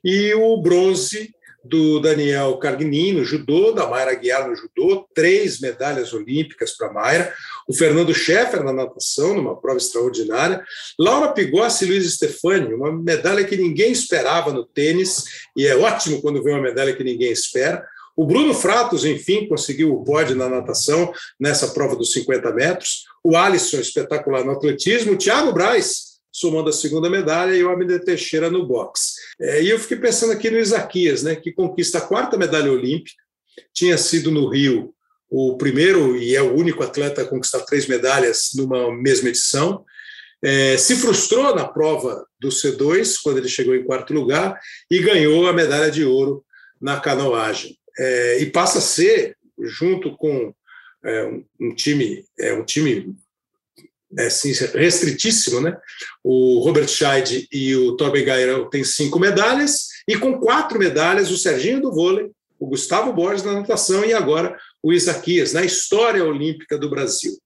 E 0.03 0.33
o 0.33 0.57
bronze 0.61 1.34
do 1.67 1.99
Daniel 1.99 2.57
Cargnin 2.57 3.13
no 3.13 3.25
judô, 3.25 3.71
da 3.71 3.87
Mayra 3.87 4.13
Guiar 4.13 4.47
no 4.47 4.55
judô, 4.55 5.07
três 5.13 5.59
medalhas 5.59 6.13
olímpicas 6.13 6.77
para 6.77 6.93
Mayra, 6.93 7.33
o 7.67 7.73
Fernando 7.73 8.13
Scheffer 8.13 8.63
na 8.63 8.71
natação, 8.71 9.33
numa 9.35 9.59
prova 9.59 9.77
extraordinária, 9.77 10.63
Laura 10.99 11.31
Pigossi 11.31 11.85
e 11.85 11.87
Luiz 11.87 12.13
Stefani, 12.13 12.73
uma 12.73 12.91
medalha 12.91 13.43
que 13.43 13.57
ninguém 13.57 13.91
esperava 13.91 14.53
no 14.53 14.65
tênis, 14.65 15.25
e 15.55 15.65
é 15.65 15.75
ótimo 15.75 16.21
quando 16.21 16.43
vem 16.43 16.53
uma 16.53 16.61
medalha 16.61 16.95
que 16.95 17.03
ninguém 17.03 17.31
espera. 17.31 17.85
O 18.15 18.25
Bruno 18.25 18.53
Fratos, 18.53 19.03
enfim, 19.03 19.47
conseguiu 19.47 19.93
o 19.93 20.03
pódio 20.03 20.35
na 20.35 20.47
natação 20.47 21.11
nessa 21.37 21.67
prova 21.69 21.97
dos 21.97 22.13
50 22.13 22.53
metros. 22.53 23.03
O 23.21 23.35
Alisson, 23.35 23.77
espetacular 23.77 24.45
no 24.45 24.53
atletismo. 24.53 25.13
O 25.13 25.17
Thiago 25.17 25.51
Braz, 25.51 26.14
somando 26.35 26.69
a 26.69 26.73
segunda 26.73 27.09
medalha, 27.09 27.55
e 27.55 27.63
o 27.63 27.69
Abner 27.69 28.03
Teixeira 28.03 28.49
no 28.49 28.67
boxe. 28.67 29.13
É, 29.39 29.63
e 29.63 29.69
eu 29.69 29.79
fiquei 29.79 29.95
pensando 29.95 30.33
aqui 30.33 30.49
no 30.49 30.59
Isaquias, 30.59 31.23
né, 31.23 31.33
que 31.33 31.53
conquista 31.53 31.99
a 31.99 32.01
quarta 32.01 32.37
medalha 32.37 32.69
olímpica, 32.69 33.23
tinha 33.73 33.97
sido 33.97 34.29
no 34.29 34.49
Rio 34.49 34.93
o 35.29 35.55
primeiro 35.57 36.17
e 36.17 36.35
é 36.35 36.41
o 36.41 36.53
único 36.53 36.83
atleta 36.83 37.21
a 37.21 37.25
conquistar 37.25 37.61
três 37.61 37.87
medalhas 37.87 38.49
numa 38.53 38.93
mesma 38.93 39.29
edição. 39.29 39.85
É, 40.43 40.77
se 40.77 40.97
frustrou 40.97 41.55
na 41.55 41.65
prova 41.65 42.25
do 42.37 42.49
C2, 42.49 43.15
quando 43.23 43.37
ele 43.37 43.47
chegou 43.47 43.73
em 43.73 43.85
quarto 43.85 44.13
lugar, 44.13 44.59
e 44.91 44.99
ganhou 44.99 45.47
a 45.47 45.53
medalha 45.53 45.89
de 45.89 46.03
ouro 46.03 46.43
na 46.81 46.99
canoagem. 46.99 47.77
É, 47.97 48.39
e 48.41 48.47
passa 48.47 48.79
a 48.79 48.81
ser, 48.81 49.37
junto 49.57 50.17
com 50.17 50.53
é, 51.05 51.23
um, 51.23 51.45
um, 51.61 51.73
time, 51.73 52.25
é, 52.37 52.53
um 52.53 52.65
time 52.65 53.15
assim, 54.19 54.51
restritíssimo, 54.73 55.61
né? 55.61 55.75
O 56.23 56.59
Robert 56.59 56.87
Scheid 56.87 57.47
e 57.51 57.75
o 57.75 57.95
Torben 57.97 58.25
Gairão 58.25 58.69
têm 58.69 58.83
cinco 58.83 59.19
medalhas, 59.19 59.89
e 60.07 60.17
com 60.17 60.39
quatro 60.39 60.77
medalhas, 60.77 61.31
o 61.31 61.37
Serginho 61.37 61.81
do 61.81 61.91
vôlei 61.91 62.31
o 62.59 62.67
Gustavo 62.67 63.13
Borges 63.13 63.43
na 63.43 63.53
natação 63.53 64.05
e 64.05 64.13
agora 64.13 64.57
o 64.81 64.93
Isaquias 64.93 65.53
na 65.53 65.63
história 65.63 66.23
olímpica 66.23 66.77
do 66.77 66.89
Brasil. 66.89 67.37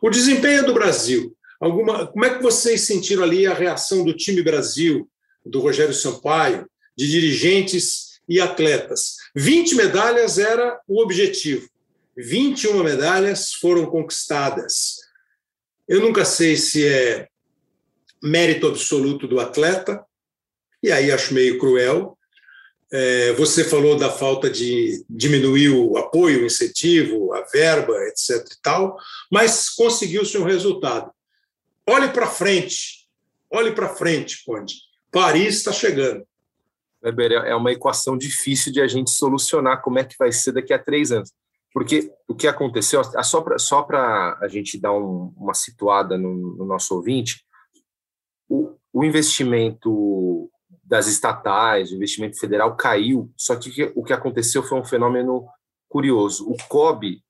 O 0.00 0.10
desempenho 0.10 0.66
do 0.66 0.74
Brasil, 0.74 1.34
alguma, 1.60 2.06
como 2.06 2.24
é 2.24 2.36
que 2.36 2.42
vocês 2.42 2.82
sentiram 2.82 3.22
ali 3.22 3.46
a 3.46 3.54
reação 3.54 4.04
do 4.04 4.14
time 4.14 4.42
Brasil, 4.42 5.08
do 5.44 5.60
Rogério 5.60 5.94
Sampaio, 5.94 6.66
de 6.96 7.08
dirigentes 7.08 8.20
e 8.28 8.40
atletas? 8.40 9.16
20 9.34 9.74
medalhas 9.74 10.38
era 10.38 10.78
o 10.86 11.00
objetivo. 11.02 11.68
21 12.16 12.82
medalhas 12.82 13.54
foram 13.54 13.86
conquistadas. 13.86 14.96
Eu 15.92 16.00
nunca 16.00 16.24
sei 16.24 16.56
se 16.56 16.88
é 16.88 17.28
mérito 18.22 18.66
absoluto 18.66 19.28
do 19.28 19.38
atleta, 19.38 20.02
e 20.82 20.90
aí 20.90 21.12
acho 21.12 21.34
meio 21.34 21.58
cruel. 21.58 22.16
É, 22.90 23.34
você 23.34 23.62
falou 23.62 23.94
da 23.98 24.10
falta 24.10 24.48
de 24.48 25.04
diminuir 25.06 25.68
o 25.68 25.98
apoio, 25.98 26.40
o 26.40 26.46
incentivo, 26.46 27.34
a 27.34 27.42
verba, 27.52 27.92
etc. 28.04 28.30
e 28.38 28.62
tal, 28.62 28.96
mas 29.30 29.68
conseguiu-se 29.68 30.38
um 30.38 30.44
resultado. 30.44 31.10
Olhe 31.86 32.08
para 32.08 32.26
frente, 32.26 33.06
olhe 33.50 33.72
para 33.72 33.94
frente, 33.94 34.42
Conde. 34.46 34.76
Paris 35.10 35.56
está 35.56 35.74
chegando. 35.74 36.26
Weber, 37.04 37.32
é 37.32 37.54
uma 37.54 37.70
equação 37.70 38.16
difícil 38.16 38.72
de 38.72 38.80
a 38.80 38.88
gente 38.88 39.10
solucionar 39.10 39.82
como 39.82 39.98
é 39.98 40.04
que 40.04 40.16
vai 40.18 40.32
ser 40.32 40.52
daqui 40.52 40.72
a 40.72 40.78
três 40.78 41.12
anos. 41.12 41.30
Porque 41.72 42.12
o 42.28 42.34
que 42.34 42.46
aconteceu, 42.46 43.02
só 43.22 43.40
para 43.40 43.58
só 43.58 43.86
a 44.40 44.46
gente 44.48 44.78
dar 44.78 44.92
um, 44.92 45.32
uma 45.36 45.54
situada 45.54 46.18
no, 46.18 46.56
no, 46.56 46.66
nosso 46.66 46.94
ouvinte, 46.94 47.44
o, 48.48 48.76
o, 48.92 49.02
investimento 49.02 50.50
das 50.84 51.06
estatais, 51.06 51.90
o 51.90 51.94
investimento 51.94 52.38
federal 52.38 52.76
caiu, 52.76 53.32
só 53.36 53.56
que 53.56 53.90
o 53.94 54.04
que 54.04 54.12
aconteceu 54.12 54.62
foi 54.62 54.78
um 54.78 54.84
fenômeno 54.84 55.46
curioso. 55.88 56.46
O 56.50 56.56
COB, 56.68 57.22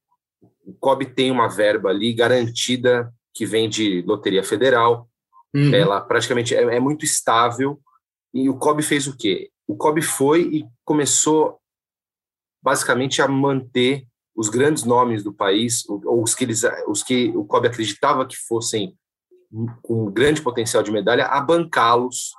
o 0.67 0.73
COB 0.75 1.07
tem 1.07 1.31
uma 1.31 1.49
verba 1.49 1.91
ali 1.91 2.13
garantida 2.13 3.13
que 3.33 3.47
vem 3.47 3.69
de 3.69 4.03
loteria 4.03 4.43
federal, 4.43 5.09
uhum. 5.55 5.73
ela 5.73 6.01
praticamente 6.01 6.55
é, 6.55 6.63
é 6.63 6.81
muito 6.81 7.05
estável, 7.05 7.81
e 8.35 8.49
o 8.49 8.59
COB 8.59 8.83
fez 8.83 9.07
o 9.07 9.17
quê? 9.17 9.51
O 9.69 9.77
COB 9.77 10.03
foi 10.03 10.43
e 10.43 10.65
começou 10.85 11.61
basicamente 12.63 13.23
a 13.23 13.29
manter 13.29 14.07
os 14.35 14.49
grandes 14.49 14.85
nomes 14.85 15.23
do 15.23 15.33
país, 15.33 15.87
ou 15.89 16.23
os 16.23 16.35
que, 16.35 16.45
eles, 16.45 16.63
os 16.87 17.03
que 17.03 17.29
o 17.37 17.45
COB 17.45 17.67
acreditava 17.67 18.27
que 18.27 18.37
fossem 18.37 18.97
com 19.83 20.11
grande 20.11 20.41
potencial 20.41 20.83
de 20.83 20.91
medalha, 20.91 21.27
a 21.27 21.41
bancá-los, 21.41 22.33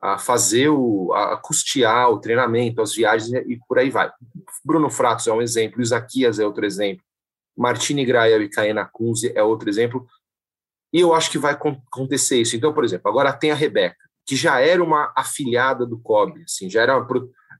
a 0.00 0.18
fazer 0.18 0.68
o, 0.68 1.12
a 1.12 1.36
custear 1.36 2.10
o 2.10 2.20
treinamento, 2.20 2.82
as 2.82 2.94
viagens 2.94 3.32
e 3.32 3.58
por 3.68 3.78
aí 3.78 3.90
vai. 3.90 4.10
Bruno 4.64 4.90
Fratos 4.90 5.26
é 5.26 5.32
um 5.32 5.40
exemplo, 5.40 5.80
Isaquias 5.80 6.38
é 6.38 6.44
outro 6.44 6.66
exemplo, 6.66 7.04
Martini 7.56 8.04
Grael 8.04 8.42
e 8.42 8.50
Caena 8.50 8.84
Kunze 8.84 9.32
é 9.34 9.42
outro 9.42 9.68
exemplo, 9.68 10.06
e 10.92 11.00
eu 11.00 11.14
acho 11.14 11.30
que 11.30 11.38
vai 11.38 11.52
acontecer 11.54 12.40
isso. 12.40 12.56
Então, 12.56 12.72
por 12.72 12.84
exemplo, 12.84 13.08
agora 13.08 13.32
tem 13.32 13.50
a 13.50 13.54
Rebeca, 13.54 13.96
que 14.26 14.36
já 14.36 14.60
era 14.60 14.82
uma 14.82 15.12
afiliada 15.16 15.86
do 15.86 15.98
COB, 15.98 16.42
assim, 16.42 16.68
já 16.68 16.82
era 16.82 16.94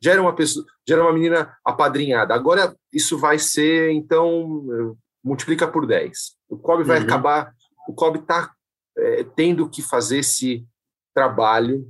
já 0.03 0.13
era 0.13 0.23
uma 0.23 0.35
pessoa, 0.35 0.65
já 0.87 0.95
era 0.95 1.05
uma 1.05 1.13
menina 1.13 1.57
apadrinhada. 1.65 2.35
Agora 2.35 2.75
isso 2.93 3.19
vai 3.19 3.39
ser, 3.39 3.91
então, 3.93 4.97
multiplica 5.23 5.67
por 5.67 5.87
10. 5.87 6.37
O 6.49 6.57
COB 6.57 6.85
vai 6.85 6.99
uhum. 6.99 7.05
acabar, 7.05 7.53
o 7.89 7.95
COB 7.95 8.19
está 8.19 8.53
é, 8.97 9.25
tendo 9.25 9.69
que 9.69 9.83
fazer 9.83 10.19
esse 10.19 10.65
trabalho 11.15 11.87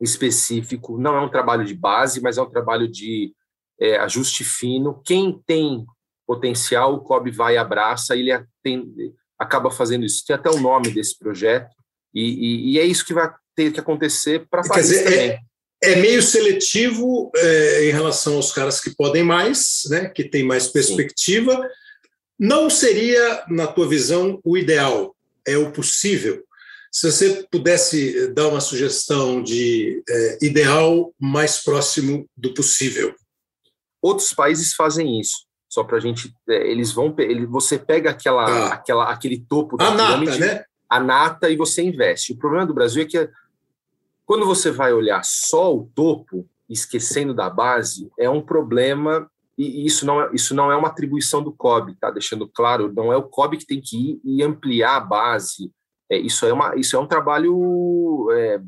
específico. 0.00 0.98
Não 0.98 1.16
é 1.16 1.20
um 1.20 1.30
trabalho 1.30 1.64
de 1.64 1.74
base, 1.74 2.20
mas 2.20 2.38
é 2.38 2.42
um 2.42 2.50
trabalho 2.50 2.88
de 2.88 3.34
é, 3.80 3.96
ajuste 3.98 4.44
fino. 4.44 5.00
Quem 5.04 5.40
tem 5.46 5.84
potencial, 6.26 6.94
o 6.94 7.00
COB 7.00 7.30
vai 7.30 7.54
e 7.54 7.58
abraça, 7.58 8.14
ele 8.14 8.30
tem, 8.62 8.92
acaba 9.38 9.70
fazendo 9.70 10.04
isso. 10.04 10.24
Tem 10.26 10.36
até 10.36 10.50
o 10.50 10.60
nome 10.60 10.90
desse 10.90 11.18
projeto, 11.18 11.74
e, 12.14 12.22
e, 12.22 12.72
e 12.72 12.78
é 12.78 12.84
isso 12.84 13.04
que 13.04 13.14
vai 13.14 13.32
ter 13.54 13.72
que 13.72 13.80
acontecer 13.80 14.46
para 14.48 14.62
fazer 14.64 15.04
também. 15.04 15.30
É 15.30 15.47
é 15.82 15.96
meio 15.96 16.22
seletivo 16.22 17.30
é, 17.36 17.88
em 17.88 17.92
relação 17.92 18.36
aos 18.36 18.52
caras 18.52 18.80
que 18.80 18.94
podem 18.94 19.22
mais, 19.22 19.82
né, 19.90 20.08
que 20.08 20.24
tem 20.24 20.44
mais 20.44 20.66
perspectiva. 20.68 21.52
Sim. 21.54 21.68
Não 22.38 22.70
seria, 22.70 23.44
na 23.48 23.66
tua 23.66 23.88
visão, 23.88 24.40
o 24.44 24.56
ideal, 24.56 25.14
é 25.46 25.56
o 25.56 25.72
possível. 25.72 26.44
Se 26.90 27.10
você 27.10 27.46
pudesse 27.50 28.28
dar 28.28 28.48
uma 28.48 28.60
sugestão 28.60 29.42
de 29.42 30.02
é, 30.08 30.38
ideal 30.42 31.12
mais 31.20 31.62
próximo 31.62 32.26
do 32.36 32.54
possível. 32.54 33.14
Outros 34.00 34.32
países 34.32 34.74
fazem 34.74 35.20
isso. 35.20 35.46
Só 35.68 35.84
para 35.84 35.98
a 35.98 36.00
gente, 36.00 36.32
é, 36.48 36.70
eles 36.70 36.92
vão, 36.92 37.14
ele, 37.18 37.44
você 37.46 37.78
pega 37.78 38.10
aquela, 38.10 38.44
ah. 38.44 38.74
aquela, 38.74 39.10
aquele 39.10 39.44
topo 39.48 39.76
da 39.76 39.88
a 39.88 39.92
pirâmide, 39.92 40.38
nata, 40.38 40.54
né? 40.54 40.64
a 40.88 41.00
nata 41.00 41.50
e 41.50 41.56
você 41.56 41.82
investe. 41.82 42.32
O 42.32 42.36
problema 42.36 42.66
do 42.66 42.74
Brasil 42.74 43.02
é 43.02 43.06
que 43.06 43.28
quando 44.28 44.44
você 44.44 44.70
vai 44.70 44.92
olhar 44.92 45.24
só 45.24 45.74
o 45.74 45.90
topo, 45.94 46.46
esquecendo 46.68 47.32
da 47.32 47.48
base, 47.48 48.10
é 48.18 48.28
um 48.28 48.42
problema 48.42 49.26
e 49.56 49.86
isso 49.86 50.04
não 50.04 50.20
é, 50.20 50.30
isso 50.34 50.54
não 50.54 50.70
é 50.70 50.76
uma 50.76 50.88
atribuição 50.88 51.42
do 51.42 51.50
COB, 51.50 51.96
tá? 51.98 52.10
Deixando 52.10 52.46
claro, 52.46 52.92
não 52.92 53.10
é 53.10 53.16
o 53.16 53.22
COB 53.22 53.56
que 53.56 53.66
tem 53.66 53.80
que 53.80 53.96
ir 53.96 54.20
e 54.22 54.42
ampliar 54.42 54.96
a 54.96 55.00
base. 55.00 55.72
É, 56.10 56.18
isso, 56.18 56.44
é 56.44 56.52
uma, 56.52 56.76
isso 56.76 56.94
é 56.94 56.98
um 56.98 57.06
trabalho, 57.06 58.28
é, 58.32 58.60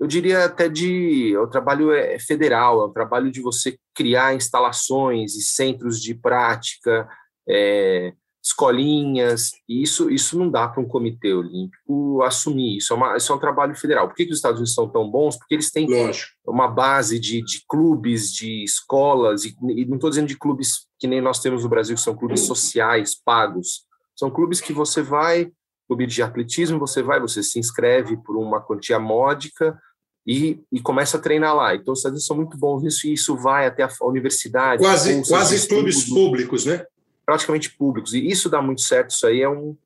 eu 0.00 0.06
diria 0.08 0.46
até 0.46 0.68
de. 0.68 1.32
É 1.32 1.40
um 1.40 1.48
trabalho 1.48 1.92
é, 1.92 2.18
federal, 2.18 2.82
é 2.82 2.86
um 2.86 2.92
trabalho 2.92 3.30
de 3.30 3.40
você 3.40 3.78
criar 3.94 4.34
instalações 4.34 5.36
e 5.36 5.42
centros 5.42 6.02
de 6.02 6.12
prática, 6.12 7.08
é, 7.48 8.12
escolinhas, 8.42 9.52
isso, 9.68 10.10
isso 10.10 10.36
não 10.36 10.50
dá 10.50 10.66
para 10.66 10.82
um 10.82 10.88
comitê 10.88 11.32
olímpico 11.32 12.20
assumir, 12.22 12.78
isso 12.78 12.92
é, 12.92 12.96
uma, 12.96 13.16
isso 13.16 13.32
é 13.32 13.36
um 13.36 13.38
trabalho 13.38 13.74
federal. 13.76 14.08
Por 14.08 14.16
que, 14.16 14.26
que 14.26 14.32
os 14.32 14.38
Estados 14.38 14.58
Unidos 14.58 14.74
são 14.74 14.88
tão 14.88 15.08
bons? 15.08 15.36
Porque 15.36 15.54
eles 15.54 15.70
têm 15.70 15.86
Lógico. 15.88 16.32
uma 16.44 16.66
base 16.66 17.20
de, 17.20 17.40
de 17.42 17.64
clubes, 17.68 18.32
de 18.32 18.64
escolas, 18.64 19.44
e, 19.44 19.54
e 19.76 19.84
não 19.86 19.94
estou 19.94 20.10
dizendo 20.10 20.26
de 20.26 20.36
clubes 20.36 20.86
que 20.98 21.06
nem 21.06 21.20
nós 21.20 21.38
temos 21.38 21.62
no 21.62 21.68
Brasil, 21.68 21.94
que 21.94 22.02
são 22.02 22.16
clubes 22.16 22.40
sociais, 22.40 23.14
pagos, 23.24 23.84
são 24.16 24.30
clubes 24.30 24.60
que 24.60 24.72
você 24.72 25.02
vai, 25.02 25.50
clube 25.86 26.06
de 26.06 26.22
atletismo, 26.22 26.78
você 26.78 27.02
vai, 27.02 27.20
você 27.20 27.42
se 27.42 27.58
inscreve 27.58 28.16
por 28.16 28.36
uma 28.36 28.60
quantia 28.60 28.98
módica, 28.98 29.78
e, 30.26 30.60
e, 30.70 30.80
começa 30.80 31.16
a 31.16 31.20
treinar 31.20 31.54
lá. 31.54 31.74
Então, 31.74 31.92
os 31.92 31.98
Estados 31.98 32.14
Unidos 32.14 32.26
são 32.26 32.36
muito 32.36 32.56
bons 32.56 32.82
nisso 32.82 33.08
e 33.08 33.12
isso 33.12 33.36
vai 33.36 33.66
até 33.66 33.82
a 33.82 34.06
universidade. 34.06 34.80
Quase, 34.80 35.20
quase 35.26 35.66
clubes 35.66 36.08
públicos, 36.08 36.64
né? 36.64 36.84
Praticamente 37.32 37.70
públicos. 37.70 38.12
E 38.12 38.26
isso 38.26 38.50
dá 38.50 38.60
muito 38.60 38.82
certo, 38.82 39.10
isso 39.10 39.26
aí 39.26 39.40
é 39.40 39.48
um 39.48 39.76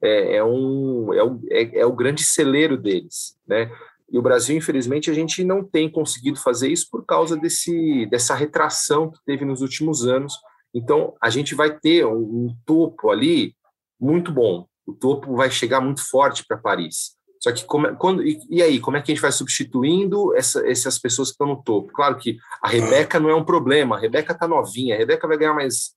é, 0.00 0.36
é 0.36 0.44
um 0.44 1.14
é 1.14 1.22
o, 1.22 1.40
é, 1.50 1.78
é 1.80 1.86
o 1.86 1.92
grande 1.92 2.22
celeiro 2.22 2.76
deles, 2.76 3.36
né? 3.46 3.70
E 4.10 4.18
o 4.18 4.22
Brasil, 4.22 4.54
infelizmente, 4.54 5.10
a 5.10 5.14
gente 5.14 5.42
não 5.42 5.64
tem 5.64 5.90
conseguido 5.90 6.38
fazer 6.38 6.68
isso 6.68 6.88
por 6.90 7.06
causa 7.06 7.34
desse 7.34 8.06
dessa 8.06 8.34
retração 8.34 9.10
que 9.10 9.18
teve 9.24 9.44
nos 9.44 9.62
últimos 9.62 10.06
anos. 10.06 10.34
Então, 10.74 11.14
a 11.20 11.30
gente 11.30 11.54
vai 11.54 11.78
ter 11.78 12.04
um, 12.04 12.18
um 12.18 12.56
topo 12.66 13.10
ali 13.10 13.54
muito 13.98 14.30
bom. 14.30 14.66
O 14.86 14.92
topo 14.92 15.34
vai 15.34 15.50
chegar 15.50 15.80
muito 15.80 16.06
forte 16.06 16.44
para 16.46 16.58
Paris. 16.58 17.16
Só 17.40 17.50
que 17.52 17.64
como, 17.64 17.96
quando 17.96 18.22
e, 18.22 18.38
e, 18.50 18.62
aí, 18.62 18.78
como 18.78 18.96
é 18.96 19.02
que 19.02 19.10
a 19.10 19.14
gente 19.14 19.22
vai 19.22 19.32
substituindo 19.32 20.34
essa, 20.36 20.66
essas 20.68 20.98
pessoas 20.98 21.28
que 21.28 21.34
estão 21.34 21.46
no 21.46 21.62
topo? 21.62 21.92
Claro 21.92 22.16
que 22.16 22.36
a 22.62 22.68
Rebeca 22.68 23.18
não 23.18 23.30
é 23.30 23.34
um 23.34 23.44
problema, 23.44 23.96
a 23.96 23.98
Rebeca 23.98 24.32
está 24.32 24.46
novinha, 24.46 24.94
a 24.94 24.98
Rebeca 24.98 25.26
vai 25.26 25.38
ganhar 25.38 25.54
mais 25.54 25.94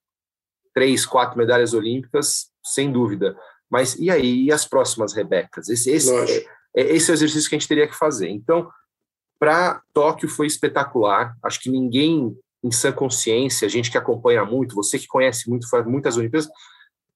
três, 0.76 1.06
quatro 1.06 1.38
medalhas 1.38 1.73
olímpicas, 1.73 2.52
sem 2.64 2.91
dúvida. 2.91 3.35
Mas 3.69 3.95
e 3.97 4.11
aí, 4.11 4.43
e 4.43 4.52
as 4.52 4.65
próximas 4.65 5.14
Rebecas? 5.14 5.69
Esse, 5.69 5.89
esse, 5.89 6.14
é, 6.14 6.45
é, 6.76 6.95
esse 6.95 7.10
é 7.10 7.14
o 7.14 7.15
exercício 7.15 7.49
que 7.49 7.56
a 7.56 7.60
gente 7.60 7.68
teria 7.68 7.88
que 7.88 7.95
fazer. 7.95 8.30
Então, 8.30 8.69
para 9.39 9.81
Tóquio 9.93 10.30
foi 10.30 10.45
espetacular. 10.45 11.35
Acho 11.41 11.60
que 11.61 11.69
ninguém 11.69 12.38
em 12.64 12.72
sã 12.72 12.91
consciência, 12.91 13.65
a 13.65 13.69
gente 13.69 13.91
que 13.91 13.97
acompanha 13.97 14.43
muito, 14.43 14.76
você 14.76 14.97
que 14.97 15.07
conhece 15.07 15.47
muito, 15.49 15.69
faz 15.69 15.85
muitas 15.85 16.18
Olimpíadas, 16.18 16.49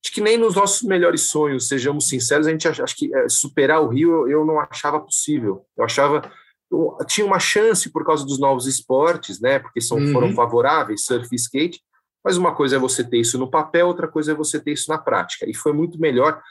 acho 0.04 0.14
que 0.14 0.22
nem 0.22 0.38
nos 0.38 0.56
nossos 0.56 0.84
melhores 0.84 1.22
sonhos, 1.22 1.68
sejamos 1.68 2.08
sinceros, 2.08 2.46
a 2.46 2.52
gente 2.52 2.68
acha, 2.68 2.84
acho 2.84 2.96
que 2.96 3.14
é, 3.14 3.28
superar 3.28 3.82
o 3.82 3.88
Rio 3.88 4.12
eu, 4.12 4.30
eu 4.30 4.46
não 4.46 4.60
achava 4.60 5.00
possível. 5.00 5.66
Eu 5.76 5.84
achava 5.84 6.32
eu, 6.72 6.96
tinha 7.08 7.26
uma 7.26 7.40
chance 7.40 7.90
por 7.90 8.06
causa 8.06 8.24
dos 8.24 8.40
novos 8.40 8.68
esportes, 8.68 9.42
né? 9.42 9.58
Porque 9.58 9.82
são, 9.82 9.98
uhum. 9.98 10.14
foram 10.14 10.34
favoráveis, 10.34 11.04
surf 11.04 11.28
e 11.32 11.36
skate, 11.36 11.82
mas 12.24 12.38
uma 12.38 12.54
coisa 12.54 12.76
é 12.76 12.80
você 12.80 13.04
ter 13.04 13.18
isso 13.18 13.38
no 13.38 13.50
papel, 13.50 13.88
outra 13.88 14.08
coisa 14.08 14.32
é 14.32 14.36
você 14.36 14.60
ter 14.60 14.74
isso 14.74 14.90
na 14.90 14.98
prática. 14.98 15.50
E 15.50 15.54
foi 15.54 15.74
muito 15.74 16.00
melhor. 16.00 16.42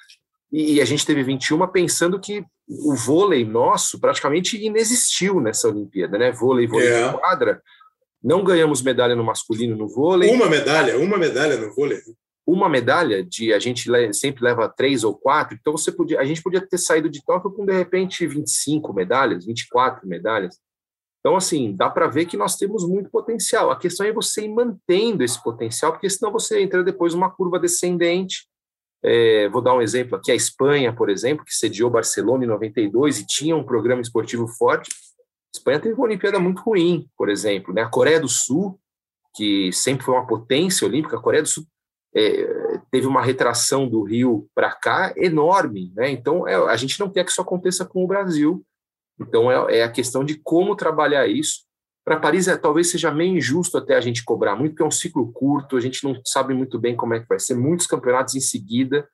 E 0.51 0.81
a 0.81 0.85
gente 0.85 1.05
teve 1.05 1.23
21 1.23 1.67
pensando 1.69 2.19
que 2.19 2.43
o 2.67 2.95
vôlei 2.95 3.45
nosso 3.45 4.01
praticamente 4.01 4.63
inexistiu 4.63 5.41
nessa 5.41 5.69
Olimpíada, 5.69 6.19
né? 6.19 6.33
Vôlei, 6.33 6.67
vôlei 6.67 6.89
é. 6.89 7.09
de 7.09 7.19
quadra. 7.19 7.63
Não 8.23 8.43
ganhamos 8.43 8.83
medalha 8.83 9.15
no 9.15 9.23
masculino 9.23 9.77
no 9.77 9.89
vôlei. 9.89 10.31
Uma 10.31 10.49
medalha, 10.49 10.99
uma 10.99 11.19
medalha 11.19 11.57
no 11.59 11.75
vôlei. 11.75 11.99
Uma 12.47 12.69
medalha 12.69 13.23
de 13.23 13.53
a 13.53 13.59
gente 13.59 13.91
sempre 14.15 14.43
leva 14.43 14.69
três 14.71 15.05
ou 15.05 15.15
quatro, 15.15 15.57
então 15.61 15.77
você 15.77 15.93
podia, 15.93 16.19
a 16.19 16.25
gente 16.25 16.43
podia 16.43 16.67
ter 16.67 16.79
saído 16.79 17.11
de 17.11 17.23
Tóquio 17.23 17.53
com 17.53 17.67
de 17.67 17.75
repente 17.75 18.27
25 18.27 18.91
medalhas, 18.95 19.45
24 19.45 20.09
medalhas. 20.09 20.59
Então, 21.29 21.37
assim, 21.37 21.77
dá 21.77 21.91
para 21.91 22.07
ver 22.07 22.25
que 22.25 22.39
nós 22.39 22.57
temos 22.57 22.89
muito 22.89 23.11
potencial. 23.11 23.71
A 23.71 23.79
questão 23.79 24.07
é 24.07 24.11
você 24.11 24.47
ir 24.47 24.49
mantendo 24.49 25.23
esse 25.23 25.43
potencial, 25.43 25.93
porque 25.93 26.09
senão 26.09 26.33
você 26.33 26.63
entra 26.63 26.83
depois 26.83 27.13
numa 27.13 27.31
curva 27.31 27.61
descendente. 27.61 28.49
É, 29.05 29.47
vou 29.51 29.61
dar 29.61 29.75
um 29.75 29.83
exemplo 29.83 30.17
aqui: 30.17 30.33
a 30.33 30.35
Espanha, 30.35 30.91
por 30.91 31.11
exemplo, 31.11 31.45
que 31.45 31.53
sediou 31.53 31.91
Barcelona 31.91 32.45
em 32.45 32.49
92 32.49 33.19
e 33.19 33.27
tinha 33.27 33.55
um 33.55 33.63
programa 33.63 34.01
esportivo 34.01 34.49
forte. 34.49 34.89
A 34.91 35.59
Espanha 35.59 35.79
teve 35.79 35.97
uma 35.97 36.07
Olimpíada 36.07 36.39
muito 36.39 36.63
ruim, 36.63 37.07
por 37.15 37.29
exemplo. 37.29 37.75
Né? 37.75 37.83
A 37.83 37.91
Coreia 37.91 38.19
do 38.19 38.29
Sul, 38.29 38.81
que 39.37 39.71
sempre 39.71 40.07
foi 40.07 40.15
uma 40.15 40.27
potência 40.27 40.89
olímpica, 40.89 41.19
a 41.19 41.23
Coreia 41.23 41.43
do 41.43 41.49
Sul 41.51 41.65
é, 42.15 42.81
teve 42.91 43.07
uma 43.07 43.21
retração 43.21 43.87
do 43.87 44.03
Rio 44.03 44.49
para 44.55 44.75
cá 44.75 45.13
enorme. 45.15 45.93
Né? 45.95 46.11
Então, 46.11 46.49
é, 46.49 46.55
a 46.55 46.77
gente 46.77 46.99
não 46.99 47.11
quer 47.11 47.23
que 47.23 47.31
isso 47.31 47.43
aconteça 47.43 47.85
com 47.85 48.03
o 48.03 48.09
Brasil. 48.09 48.65
Então, 49.21 49.51
é, 49.51 49.79
é 49.79 49.83
a 49.83 49.91
questão 49.91 50.25
de 50.25 50.37
como 50.37 50.77
trabalhar 50.77 51.27
isso. 51.27 51.67
Para 52.05 52.19
Paris, 52.19 52.49
é, 52.49 52.57
talvez 52.57 52.91
seja 52.91 53.11
meio 53.11 53.37
injusto 53.37 53.77
até 53.77 53.95
a 53.95 54.01
gente 54.01 54.25
cobrar 54.25 54.57
muito, 54.57 54.73
porque 54.73 54.83
é 54.83 54.87
um 54.87 54.91
ciclo 54.91 55.31
curto, 55.33 55.77
a 55.77 55.81
gente 55.81 56.03
não 56.05 56.19
sabe 56.25 56.55
muito 56.55 56.79
bem 56.79 56.97
como 56.97 57.15
é 57.15 57.21
que 57.21 57.29
vai 57.29 57.39
ser. 57.39 57.55
Muitos 57.55 57.87
campeonatos 57.87 58.35
em 58.35 58.41
seguida. 58.41 59.09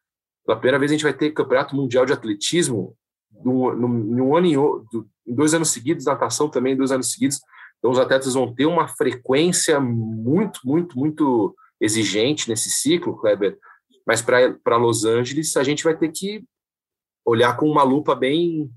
Pela 0.47 0.59
primeira 0.59 0.79
vez, 0.79 0.91
a 0.91 0.95
gente 0.95 1.03
vai 1.03 1.15
ter 1.15 1.33
campeonato 1.33 1.75
mundial 1.75 2.07
de 2.07 2.13
atletismo 2.13 2.97
no, 3.43 3.75
no, 3.75 3.89
no 3.89 4.37
ano 4.37 4.47
em, 4.47 4.55
em 5.27 5.35
dois 5.35 5.55
anos 5.55 5.71
seguidos, 5.71 6.05
natação 6.05 6.49
também, 6.49 6.77
dois 6.77 6.93
anos 6.93 7.11
seguidos. 7.11 7.41
Então, 7.79 7.91
os 7.91 7.99
atletas 7.99 8.35
vão 8.35 8.55
ter 8.55 8.67
uma 8.67 8.87
frequência 8.87 9.81
muito, 9.81 10.61
muito, 10.65 10.99
muito 10.99 11.55
exigente 11.81 12.49
nesse 12.49 12.71
ciclo, 12.71 13.17
Kleber. 13.17 13.59
Mas 14.07 14.23
para 14.23 14.77
Los 14.77 15.05
Angeles, 15.05 15.57
a 15.57 15.63
gente 15.63 15.85
vai 15.85 15.97
ter 15.97 16.11
que 16.11 16.45
olhar 17.25 17.57
com 17.57 17.67
uma 17.67 17.83
lupa 17.83 18.15
bem 18.15 18.71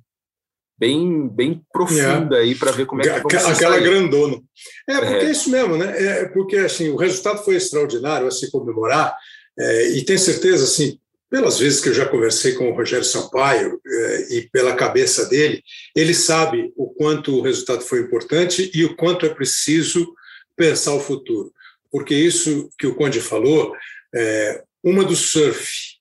bem 0.77 1.27
bem 1.27 1.61
profunda 1.73 2.37
é. 2.37 2.41
aí 2.41 2.55
para 2.55 2.71
ver 2.71 2.85
como 2.85 3.01
é 3.01 3.03
que 3.03 3.09
aquela 3.09 3.55
sair. 3.55 3.83
grandona 3.83 4.39
é 4.87 4.97
porque 4.97 5.25
é. 5.25 5.25
é. 5.25 5.31
isso 5.31 5.49
mesmo 5.49 5.75
né 5.75 5.93
é 5.97 6.25
porque 6.25 6.55
assim 6.57 6.89
o 6.89 6.95
resultado 6.95 7.43
foi 7.43 7.55
extraordinário 7.55 8.27
a 8.27 8.31
se 8.31 8.51
comemorar 8.51 9.15
é, 9.57 9.89
e 9.89 10.05
tenho 10.05 10.19
certeza 10.19 10.65
assim 10.65 10.99
pelas 11.29 11.59
vezes 11.59 11.81
que 11.81 11.89
eu 11.89 11.93
já 11.93 12.05
conversei 12.05 12.53
com 12.53 12.69
o 12.69 12.75
Rogério 12.75 13.03
Sampaio 13.03 13.81
é, 13.85 14.35
e 14.35 14.49
pela 14.49 14.75
cabeça 14.75 15.25
dele 15.25 15.63
ele 15.95 16.13
sabe 16.13 16.71
o 16.75 16.87
quanto 16.93 17.35
o 17.35 17.41
resultado 17.41 17.81
foi 17.81 18.01
importante 18.01 18.71
e 18.73 18.85
o 18.85 18.95
quanto 18.95 19.25
é 19.25 19.29
preciso 19.29 20.13
pensar 20.55 20.93
o 20.93 20.99
futuro 20.99 21.51
porque 21.91 22.13
isso 22.13 22.69
que 22.77 22.85
o 22.85 22.93
Conde 22.93 23.19
falou 23.19 23.75
é 24.13 24.63
uma 24.83 25.03
do 25.03 25.15
surf 25.15 25.97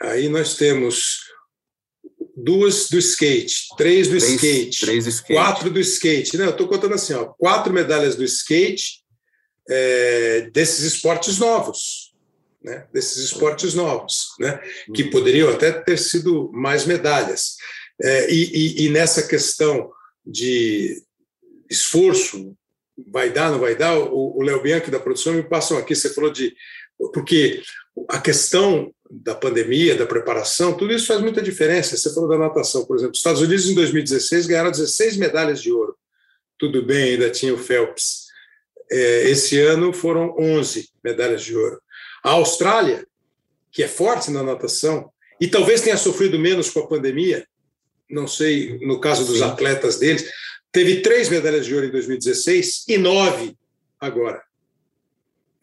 aí 0.00 0.28
nós 0.28 0.56
temos 0.56 1.23
duas 2.36 2.88
do 2.88 2.98
skate, 2.98 3.68
três 3.76 4.08
do 4.08 4.18
três, 4.18 4.34
skate, 4.34 4.80
três 4.80 5.06
skate, 5.06 5.34
quatro 5.34 5.70
do 5.70 5.80
skate. 5.80 6.36
Não, 6.36 6.46
eu 6.46 6.50
estou 6.50 6.68
contando 6.68 6.94
assim, 6.94 7.12
ó, 7.14 7.26
quatro 7.26 7.72
medalhas 7.72 8.16
do 8.16 8.24
skate 8.24 9.02
é, 9.68 10.50
desses 10.52 10.84
esportes 10.84 11.38
novos, 11.38 12.12
né? 12.62 12.86
Desses 12.92 13.22
esportes 13.24 13.74
novos, 13.74 14.28
né? 14.40 14.60
Que 14.94 15.04
uhum. 15.04 15.10
poderiam 15.10 15.50
até 15.50 15.72
ter 15.72 15.98
sido 15.98 16.50
mais 16.52 16.84
medalhas. 16.84 17.56
É, 18.02 18.30
e, 18.32 18.44
e, 18.44 18.86
e 18.86 18.88
nessa 18.88 19.22
questão 19.26 19.90
de 20.26 21.02
esforço, 21.70 22.56
vai 23.08 23.30
dar, 23.30 23.50
não 23.50 23.60
vai 23.60 23.76
dar? 23.76 23.96
O 23.96 24.42
Léo 24.42 24.62
Bianchi 24.62 24.90
da 24.90 25.00
produção 25.00 25.34
me 25.34 25.42
passam 25.42 25.78
aqui, 25.78 25.94
você 25.94 26.12
falou 26.12 26.30
de. 26.30 26.54
Porque 27.12 27.62
a 28.08 28.20
questão 28.20 28.92
da 29.22 29.34
pandemia, 29.34 29.96
da 29.96 30.06
preparação, 30.06 30.76
tudo 30.76 30.92
isso 30.92 31.06
faz 31.06 31.20
muita 31.20 31.40
diferença. 31.40 31.96
Você 31.96 32.12
falou 32.12 32.28
da 32.28 32.38
natação, 32.38 32.84
por 32.84 32.96
exemplo. 32.96 33.12
Os 33.12 33.18
Estados 33.18 33.40
Unidos, 33.40 33.68
em 33.68 33.74
2016, 33.74 34.46
ganharam 34.46 34.70
16 34.70 35.16
medalhas 35.16 35.62
de 35.62 35.70
ouro. 35.70 35.96
Tudo 36.58 36.84
bem, 36.84 37.12
ainda 37.12 37.30
tinha 37.30 37.54
o 37.54 37.58
Phelps. 37.58 38.24
É, 38.90 39.30
esse 39.30 39.60
ano 39.60 39.92
foram 39.92 40.34
11 40.38 40.88
medalhas 41.02 41.42
de 41.42 41.56
ouro. 41.56 41.80
A 42.22 42.30
Austrália, 42.30 43.06
que 43.70 43.82
é 43.82 43.88
forte 43.88 44.30
na 44.30 44.42
natação, 44.42 45.10
e 45.40 45.48
talvez 45.48 45.80
tenha 45.80 45.96
sofrido 45.96 46.38
menos 46.38 46.70
com 46.70 46.80
a 46.80 46.86
pandemia, 46.86 47.46
não 48.08 48.26
sei 48.26 48.78
no 48.80 49.00
caso 49.00 49.26
dos 49.26 49.42
atletas 49.42 49.98
deles, 49.98 50.28
teve 50.70 51.02
três 51.02 51.28
medalhas 51.28 51.66
de 51.66 51.74
ouro 51.74 51.86
em 51.86 51.90
2016 51.90 52.84
e 52.88 52.98
nove 52.98 53.56
agora. 54.00 54.42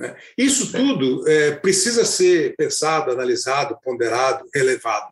Né? 0.01 0.15
Isso 0.37 0.71
tudo 0.71 1.27
é, 1.27 1.51
precisa 1.51 2.03
ser 2.03 2.55
pensado, 2.57 3.11
analisado, 3.11 3.77
ponderado, 3.83 4.45
relevado. 4.53 5.11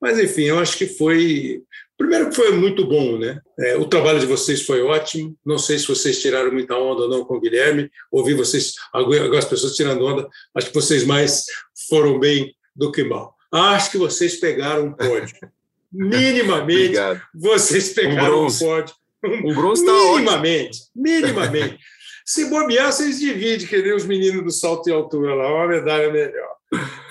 Mas, 0.00 0.18
enfim, 0.18 0.44
eu 0.44 0.58
acho 0.58 0.76
que 0.76 0.86
foi. 0.86 1.62
Primeiro, 1.96 2.30
que 2.30 2.36
foi 2.36 2.52
muito 2.52 2.86
bom, 2.86 3.18
né? 3.18 3.40
É, 3.58 3.76
o 3.76 3.84
trabalho 3.84 4.18
de 4.18 4.26
vocês 4.26 4.62
foi 4.62 4.82
ótimo. 4.82 5.36
Não 5.44 5.58
sei 5.58 5.78
se 5.78 5.86
vocês 5.86 6.20
tiraram 6.20 6.50
muita 6.50 6.74
onda 6.74 7.02
ou 7.02 7.08
não 7.10 7.24
com 7.24 7.36
o 7.36 7.40
Guilherme. 7.40 7.90
Ouvi 8.10 8.32
vocês, 8.32 8.72
algumas 8.92 9.44
pessoas 9.44 9.74
tirando 9.74 10.04
onda. 10.06 10.26
Acho 10.54 10.68
que 10.68 10.74
vocês 10.74 11.04
mais 11.04 11.44
foram 11.88 12.18
bem 12.18 12.54
do 12.74 12.90
que 12.90 13.04
mal. 13.04 13.34
Acho 13.52 13.90
que 13.90 13.98
vocês 13.98 14.36
pegaram 14.36 14.86
um 14.86 14.92
pódio. 14.92 15.36
Minimamente, 15.92 16.94
vocês 17.34 17.92
pegaram 17.92 18.44
um, 18.44 18.46
um 18.46 18.58
pódio. 18.58 18.94
Um 19.22 19.54
bronze 19.54 19.84
tá 19.84 19.92
minimamente, 19.92 20.78
minimamente. 20.96 21.78
Se 22.24 22.48
bobear, 22.48 22.92
vocês 22.92 23.18
dividem, 23.18 23.66
que 23.66 23.82
nem 23.82 23.94
os 23.94 24.04
meninos 24.04 24.44
do 24.44 24.50
salto 24.50 24.88
e 24.88 24.92
altura 24.92 25.34
lá, 25.34 25.52
uma 25.52 25.66
medalha 25.66 26.12
melhor. 26.12 26.56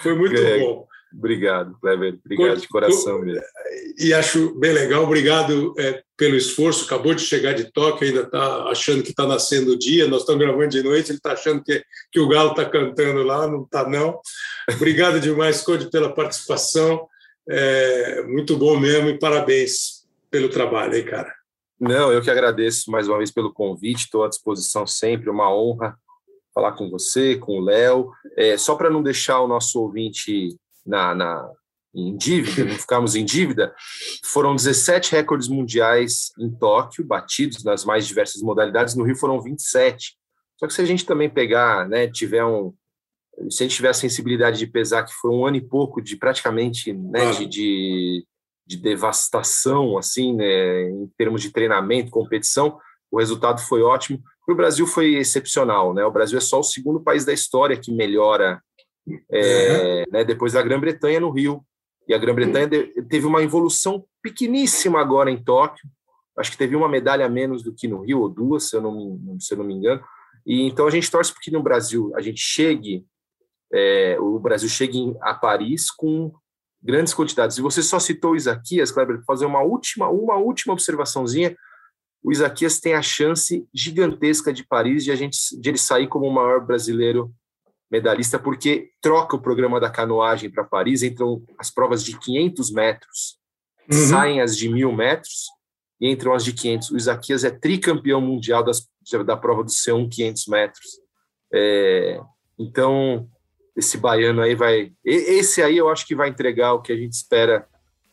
Foi 0.02 0.16
muito 0.16 0.36
Greg, 0.36 0.64
bom. 0.64 0.88
Obrigado, 1.14 1.76
Kleber. 1.82 2.20
Obrigado 2.24 2.62
de 2.62 2.68
coração 2.68 3.20
mesmo. 3.20 3.42
E 3.98 4.14
acho 4.14 4.54
bem 4.60 4.72
legal. 4.72 5.04
Obrigado 5.04 5.74
é, 5.78 6.04
pelo 6.16 6.36
esforço. 6.36 6.86
Acabou 6.86 7.16
de 7.16 7.22
chegar 7.22 7.54
de 7.54 7.72
Tóquio, 7.72 8.08
ainda 8.08 8.22
está 8.22 8.64
achando 8.66 9.02
que 9.02 9.10
está 9.10 9.26
nascendo 9.26 9.72
o 9.72 9.80
dia. 9.80 10.08
Nós 10.08 10.22
estamos 10.22 10.42
gravando 10.42 10.70
de 10.70 10.84
noite, 10.84 11.10
ele 11.10 11.18
está 11.18 11.34
achando 11.34 11.64
que, 11.64 11.84
que 12.12 12.20
o 12.20 12.28
Galo 12.28 12.52
está 12.52 12.64
cantando 12.64 13.24
lá. 13.24 13.48
Não 13.48 13.64
está, 13.64 13.90
não. 13.90 14.20
Obrigado 14.72 15.20
demais, 15.20 15.62
Code, 15.62 15.90
pela 15.90 16.14
participação. 16.14 17.08
É, 17.50 18.24
muito 18.28 18.56
bom 18.56 18.80
mesmo 18.80 19.10
e 19.10 19.18
parabéns 19.18 20.06
pelo 20.30 20.50
trabalho, 20.50 20.96
hein, 20.96 21.04
cara. 21.04 21.34
Não, 21.80 22.12
eu 22.12 22.22
que 22.22 22.30
agradeço 22.30 22.92
mais 22.92 23.08
uma 23.08 23.18
vez 23.18 23.32
pelo 23.32 23.54
convite, 23.54 24.06
estou 24.06 24.24
à 24.24 24.30
disposição 24.30 24.86
sempre, 24.86 25.30
uma 25.30 25.54
honra 25.54 25.98
falar 26.54 26.74
com 26.74 26.90
você, 26.90 27.38
com 27.38 27.60
o 27.60 27.64
Léo. 27.64 28.12
É, 28.38 28.58
só 28.58 28.76
para 28.76 28.90
não 28.90 29.02
deixar 29.02 29.40
o 29.40 29.48
nosso 29.48 29.82
ouvinte 29.82 30.58
na, 30.86 31.16
na, 31.16 31.50
em 31.96 32.16
dívida, 32.18 32.66
não 32.66 32.78
ficarmos 32.78 33.16
em 33.16 33.24
dívida, 33.24 33.74
foram 34.26 34.56
17 34.56 35.12
recordes 35.12 35.48
mundiais 35.48 36.32
em 36.38 36.50
Tóquio, 36.50 37.06
batidos 37.06 37.64
nas 37.64 37.86
mais 37.86 38.06
diversas 38.06 38.42
modalidades, 38.42 38.96
no 38.96 39.04
Rio 39.04 39.16
foram 39.16 39.42
27. 39.42 40.18
Só 40.58 40.68
que 40.68 40.74
se 40.74 40.82
a 40.82 40.86
gente 40.86 41.06
também 41.06 41.30
pegar, 41.30 41.88
né, 41.88 42.08
tiver 42.08 42.44
um. 42.44 42.74
Se 43.50 43.64
a 43.64 43.66
gente 43.66 43.76
tiver 43.78 43.90
a 43.90 43.94
sensibilidade 43.94 44.60
de 44.60 44.68
pesar 44.68 45.06
que 45.06 45.14
foi 45.14 45.32
um 45.32 45.46
ano 45.46 45.56
e 45.56 45.62
pouco 45.62 46.02
de 46.02 46.18
praticamente 46.18 46.92
né, 46.92 47.32
de, 47.32 47.46
de 47.46 48.28
de 48.70 48.78
devastação, 48.78 49.98
assim, 49.98 50.36
né, 50.36 50.84
em 50.92 51.12
termos 51.18 51.42
de 51.42 51.50
treinamento, 51.50 52.12
competição, 52.12 52.78
o 53.12 53.18
resultado 53.18 53.60
foi 53.62 53.82
ótimo. 53.82 54.22
o 54.48 54.54
Brasil 54.54 54.86
foi 54.86 55.16
excepcional, 55.16 55.92
né? 55.92 56.06
O 56.06 56.12
Brasil 56.12 56.38
é 56.38 56.42
só 56.42 56.60
o 56.60 56.64
segundo 56.64 57.02
país 57.02 57.26
da 57.26 57.34
história 57.34 57.76
que 57.76 57.92
melhora 57.92 58.62
é, 59.32 60.04
uhum. 60.06 60.12
né, 60.12 60.24
depois 60.24 60.54
da 60.54 60.62
Grã-Bretanha 60.62 61.20
no 61.20 61.32
Rio. 61.32 61.66
E 62.08 62.14
a 62.14 62.18
Grã-Bretanha 62.20 62.70
teve 63.10 63.26
uma 63.26 63.42
evolução 63.42 64.06
pequeníssima 64.22 65.02
agora 65.02 65.32
em 65.32 65.44
Tóquio. 65.44 65.90
Acho 66.38 66.52
que 66.52 66.58
teve 66.58 66.76
uma 66.76 66.88
medalha 66.88 67.26
a 67.26 67.30
menos 67.30 67.64
do 67.64 67.74
que 67.74 67.88
no 67.88 68.02
Rio, 68.04 68.22
ou 68.22 68.30
duas, 68.30 68.70
se 68.70 68.76
eu 68.76 68.82
não 68.82 68.92
me, 68.94 69.42
se 69.42 69.52
eu 69.52 69.58
não 69.58 69.66
me 69.66 69.74
engano. 69.74 70.04
E 70.46 70.68
então 70.68 70.86
a 70.86 70.92
gente 70.92 71.10
torce 71.10 71.34
porque 71.34 71.50
no 71.50 71.64
Brasil 71.64 72.12
a 72.16 72.22
gente 72.22 72.40
chegue, 72.40 73.04
é, 73.74 74.16
o 74.20 74.38
Brasil 74.40 74.70
chegue 74.70 75.16
a 75.22 75.34
Paris 75.34 75.90
com 75.90 76.32
grandes 76.82 77.14
quantidades. 77.14 77.58
E 77.58 77.62
você 77.62 77.84
só 77.84 78.00
citou 78.00 78.32
o 78.32 78.36
Isaquias, 78.36 78.92
Kleber, 78.92 79.22
fazer 79.26 79.46
uma 79.46 79.62
última, 79.62 80.10
uma 80.10 80.38
última 80.38 80.74
observaçãozinha. 80.74 81.56
O 82.24 82.32
Isaquias 82.32 82.80
tem 82.80 82.94
a 82.94 83.02
chance 83.02 83.68
gigantesca 83.74 84.52
de 84.52 84.66
Paris 84.66 85.04
de 85.04 85.12
a 85.12 85.16
gente 85.16 85.38
de 85.60 85.70
ele 85.70 85.78
sair 85.78 86.08
como 86.08 86.28
o 86.28 86.34
maior 86.34 86.66
brasileiro 86.66 87.34
medalhista, 87.92 88.38
porque 88.38 88.92
troca 89.02 89.36
o 89.36 89.42
programa 89.42 89.80
da 89.80 89.90
canoagem 89.90 90.50
para 90.50 90.64
Paris, 90.64 91.02
entram 91.02 91.42
as 91.58 91.72
provas 91.72 92.04
de 92.04 92.18
500 92.18 92.72
metros, 92.72 93.40
uhum. 93.92 93.98
saem 94.08 94.42
as 94.42 94.56
de 94.56 94.70
mil 94.70 94.92
metros 94.92 95.48
e 96.00 96.10
entram 96.10 96.34
as 96.34 96.44
de 96.44 96.54
500. 96.54 96.92
O 96.92 96.98
Isaquias 96.98 97.44
é 97.44 97.50
tricampeão 97.50 98.22
mundial 98.22 98.64
das, 98.64 98.88
da 99.26 99.36
prova 99.36 99.64
do 99.64 99.72
C1 99.72 100.08
500 100.10 100.48
metros. 100.48 100.88
É, 101.52 102.20
então, 102.60 103.28
esse 103.80 103.98
baiano 103.98 104.42
aí 104.42 104.54
vai. 104.56 104.92
Esse 105.04 105.62
aí 105.62 105.78
eu 105.78 105.90
acho 105.90 106.06
que 106.06 106.16
vai 106.16 106.30
entregar 106.30 106.74
o 106.74 106.82
que 106.82 106.92
a 106.92 106.98
gente 106.98 107.14
espera 107.14 107.66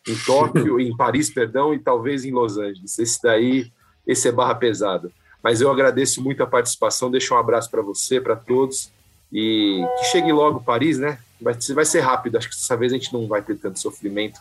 em 0.07 0.17
Tóquio, 0.25 0.79
em 0.81 0.97
Paris, 0.97 1.29
perdão, 1.29 1.75
e 1.75 1.79
talvez 1.79 2.25
em 2.25 2.31
Los 2.31 2.57
Angeles. 2.57 2.99
Esse 2.99 3.21
daí, 3.23 3.71
esse 4.07 4.29
é 4.29 4.33
barra 4.33 4.55
pesada. 4.55 5.11
Mas 5.43 5.61
eu 5.61 5.71
agradeço 5.71 6.23
muito 6.23 6.43
a 6.43 6.47
participação, 6.47 7.11
deixo 7.11 7.35
um 7.35 7.39
abraço 7.39 7.71
para 7.71 7.83
você, 7.83 8.21
para 8.21 8.35
todos, 8.35 8.91
e 9.33 9.85
que 9.99 10.05
chegue 10.07 10.33
logo 10.33 10.63
Paris, 10.63 10.99
né? 10.99 11.19
Vai, 11.41 11.55
vai 11.75 11.85
ser 11.85 12.01
rápido, 12.01 12.39
acho 12.39 12.49
que 12.49 12.57
dessa 12.57 12.77
vez 12.77 12.93
a 12.93 12.97
gente 12.97 13.13
não 13.13 13.27
vai 13.27 13.43
ter 13.43 13.57
tanto 13.57 13.79
sofrimento. 13.79 14.41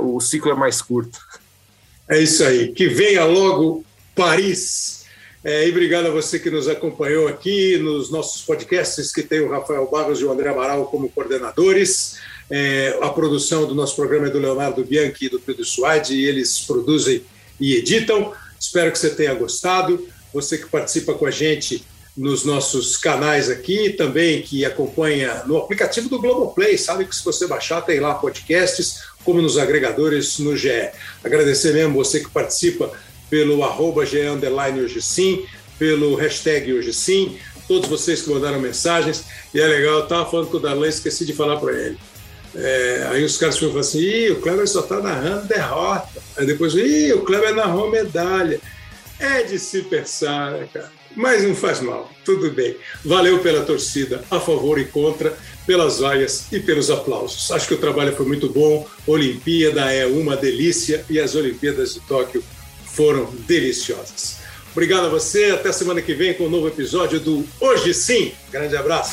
O 0.00 0.20
ciclo 0.20 0.52
é 0.52 0.54
mais 0.54 0.82
curto. 0.82 1.18
É 2.08 2.20
isso 2.20 2.44
aí. 2.44 2.72
Que 2.72 2.88
venha 2.88 3.24
logo 3.24 3.84
Paris. 4.14 4.97
É, 5.48 5.66
e 5.66 5.70
obrigado 5.70 6.08
a 6.08 6.10
você 6.10 6.38
que 6.38 6.50
nos 6.50 6.68
acompanhou 6.68 7.26
aqui 7.26 7.78
nos 7.78 8.10
nossos 8.10 8.42
podcasts, 8.42 9.10
que 9.10 9.22
tem 9.22 9.40
o 9.40 9.48
Rafael 9.48 9.88
Barros 9.90 10.20
e 10.20 10.24
o 10.26 10.30
André 10.30 10.50
Amaral 10.50 10.84
como 10.88 11.08
coordenadores. 11.08 12.18
É, 12.50 12.98
a 13.00 13.08
produção 13.08 13.66
do 13.66 13.74
nosso 13.74 13.96
programa 13.96 14.26
é 14.26 14.30
do 14.30 14.38
Leonardo 14.38 14.84
Bianchi 14.84 15.24
e 15.24 15.28
do 15.30 15.40
Pedro 15.40 15.64
Suade, 15.64 16.14
e 16.14 16.26
eles 16.26 16.58
produzem 16.66 17.22
e 17.58 17.76
editam. 17.76 18.30
Espero 18.60 18.92
que 18.92 18.98
você 18.98 19.08
tenha 19.08 19.32
gostado. 19.32 20.06
Você 20.34 20.58
que 20.58 20.66
participa 20.66 21.14
com 21.14 21.24
a 21.24 21.30
gente 21.30 21.82
nos 22.14 22.44
nossos 22.44 22.98
canais 22.98 23.48
aqui, 23.48 23.94
também 23.94 24.42
que 24.42 24.66
acompanha 24.66 25.44
no 25.46 25.56
aplicativo 25.56 26.10
do 26.10 26.20
Globoplay, 26.20 26.76
sabe 26.76 27.06
que 27.06 27.16
se 27.16 27.24
você 27.24 27.46
baixar 27.46 27.80
tem 27.80 28.00
lá 28.00 28.12
podcasts, 28.12 29.00
como 29.24 29.40
nos 29.40 29.56
agregadores 29.56 30.38
no 30.40 30.54
GE. 30.54 30.90
Agradecer 31.24 31.72
mesmo 31.72 31.94
você 31.94 32.20
que 32.20 32.28
participa 32.28 32.92
pelo 33.30 33.62
arroba 33.64 34.02
hoje 34.02 35.02
sim, 35.02 35.44
pelo 35.78 36.14
hashtag 36.14 36.72
hoje 36.72 36.92
sim, 36.92 37.38
todos 37.66 37.88
vocês 37.88 38.22
que 38.22 38.30
mandaram 38.30 38.60
mensagens, 38.60 39.24
e 39.52 39.60
é 39.60 39.66
legal, 39.66 39.98
eu 39.98 40.02
estava 40.04 40.28
falando 40.28 40.48
com 40.48 40.56
o 40.56 40.60
Darlan, 40.60 40.88
esqueci 40.88 41.24
de 41.24 41.34
falar 41.34 41.58
para 41.58 41.72
ele. 41.72 41.98
É, 42.54 43.08
aí 43.10 43.24
os 43.24 43.36
caras 43.36 43.58
falam 43.58 43.78
assim, 43.78 44.00
Ih, 44.00 44.30
o 44.30 44.40
Kleber 44.40 44.66
só 44.66 44.80
está 44.80 45.00
narrando 45.00 45.46
derrota. 45.46 46.20
Aí 46.36 46.46
depois, 46.46 46.74
Ih, 46.74 47.12
o 47.12 47.20
Kleber 47.20 47.54
narrou 47.54 47.90
medalha. 47.90 48.58
É 49.20 49.42
de 49.42 49.58
se 49.58 49.82
pensar, 49.82 50.52
né, 50.52 50.68
cara? 50.72 50.90
Mas 51.14 51.42
não 51.42 51.54
faz 51.54 51.80
mal, 51.80 52.10
tudo 52.24 52.50
bem. 52.52 52.76
Valeu 53.04 53.40
pela 53.40 53.64
torcida, 53.64 54.22
a 54.30 54.38
favor 54.38 54.78
e 54.78 54.84
contra, 54.84 55.36
pelas 55.66 55.98
vaias 55.98 56.46
e 56.52 56.60
pelos 56.60 56.90
aplausos. 56.90 57.50
Acho 57.50 57.68
que 57.68 57.74
o 57.74 57.78
trabalho 57.78 58.14
foi 58.14 58.26
muito 58.26 58.48
bom. 58.48 58.86
Olimpíada 59.06 59.92
é 59.92 60.06
uma 60.06 60.36
delícia 60.36 61.04
e 61.10 61.18
as 61.18 61.34
Olimpíadas 61.34 61.94
de 61.94 62.00
Tóquio 62.00 62.42
foram 62.98 63.26
deliciosas. 63.46 64.38
Obrigado 64.72 65.06
a 65.06 65.08
você, 65.08 65.52
até 65.52 65.70
semana 65.70 66.02
que 66.02 66.14
vem 66.14 66.34
com 66.34 66.46
um 66.46 66.50
novo 66.50 66.66
episódio 66.66 67.20
do 67.20 67.46
Hoje 67.60 67.94
Sim. 67.94 68.32
Grande 68.50 68.76
abraço. 68.76 69.12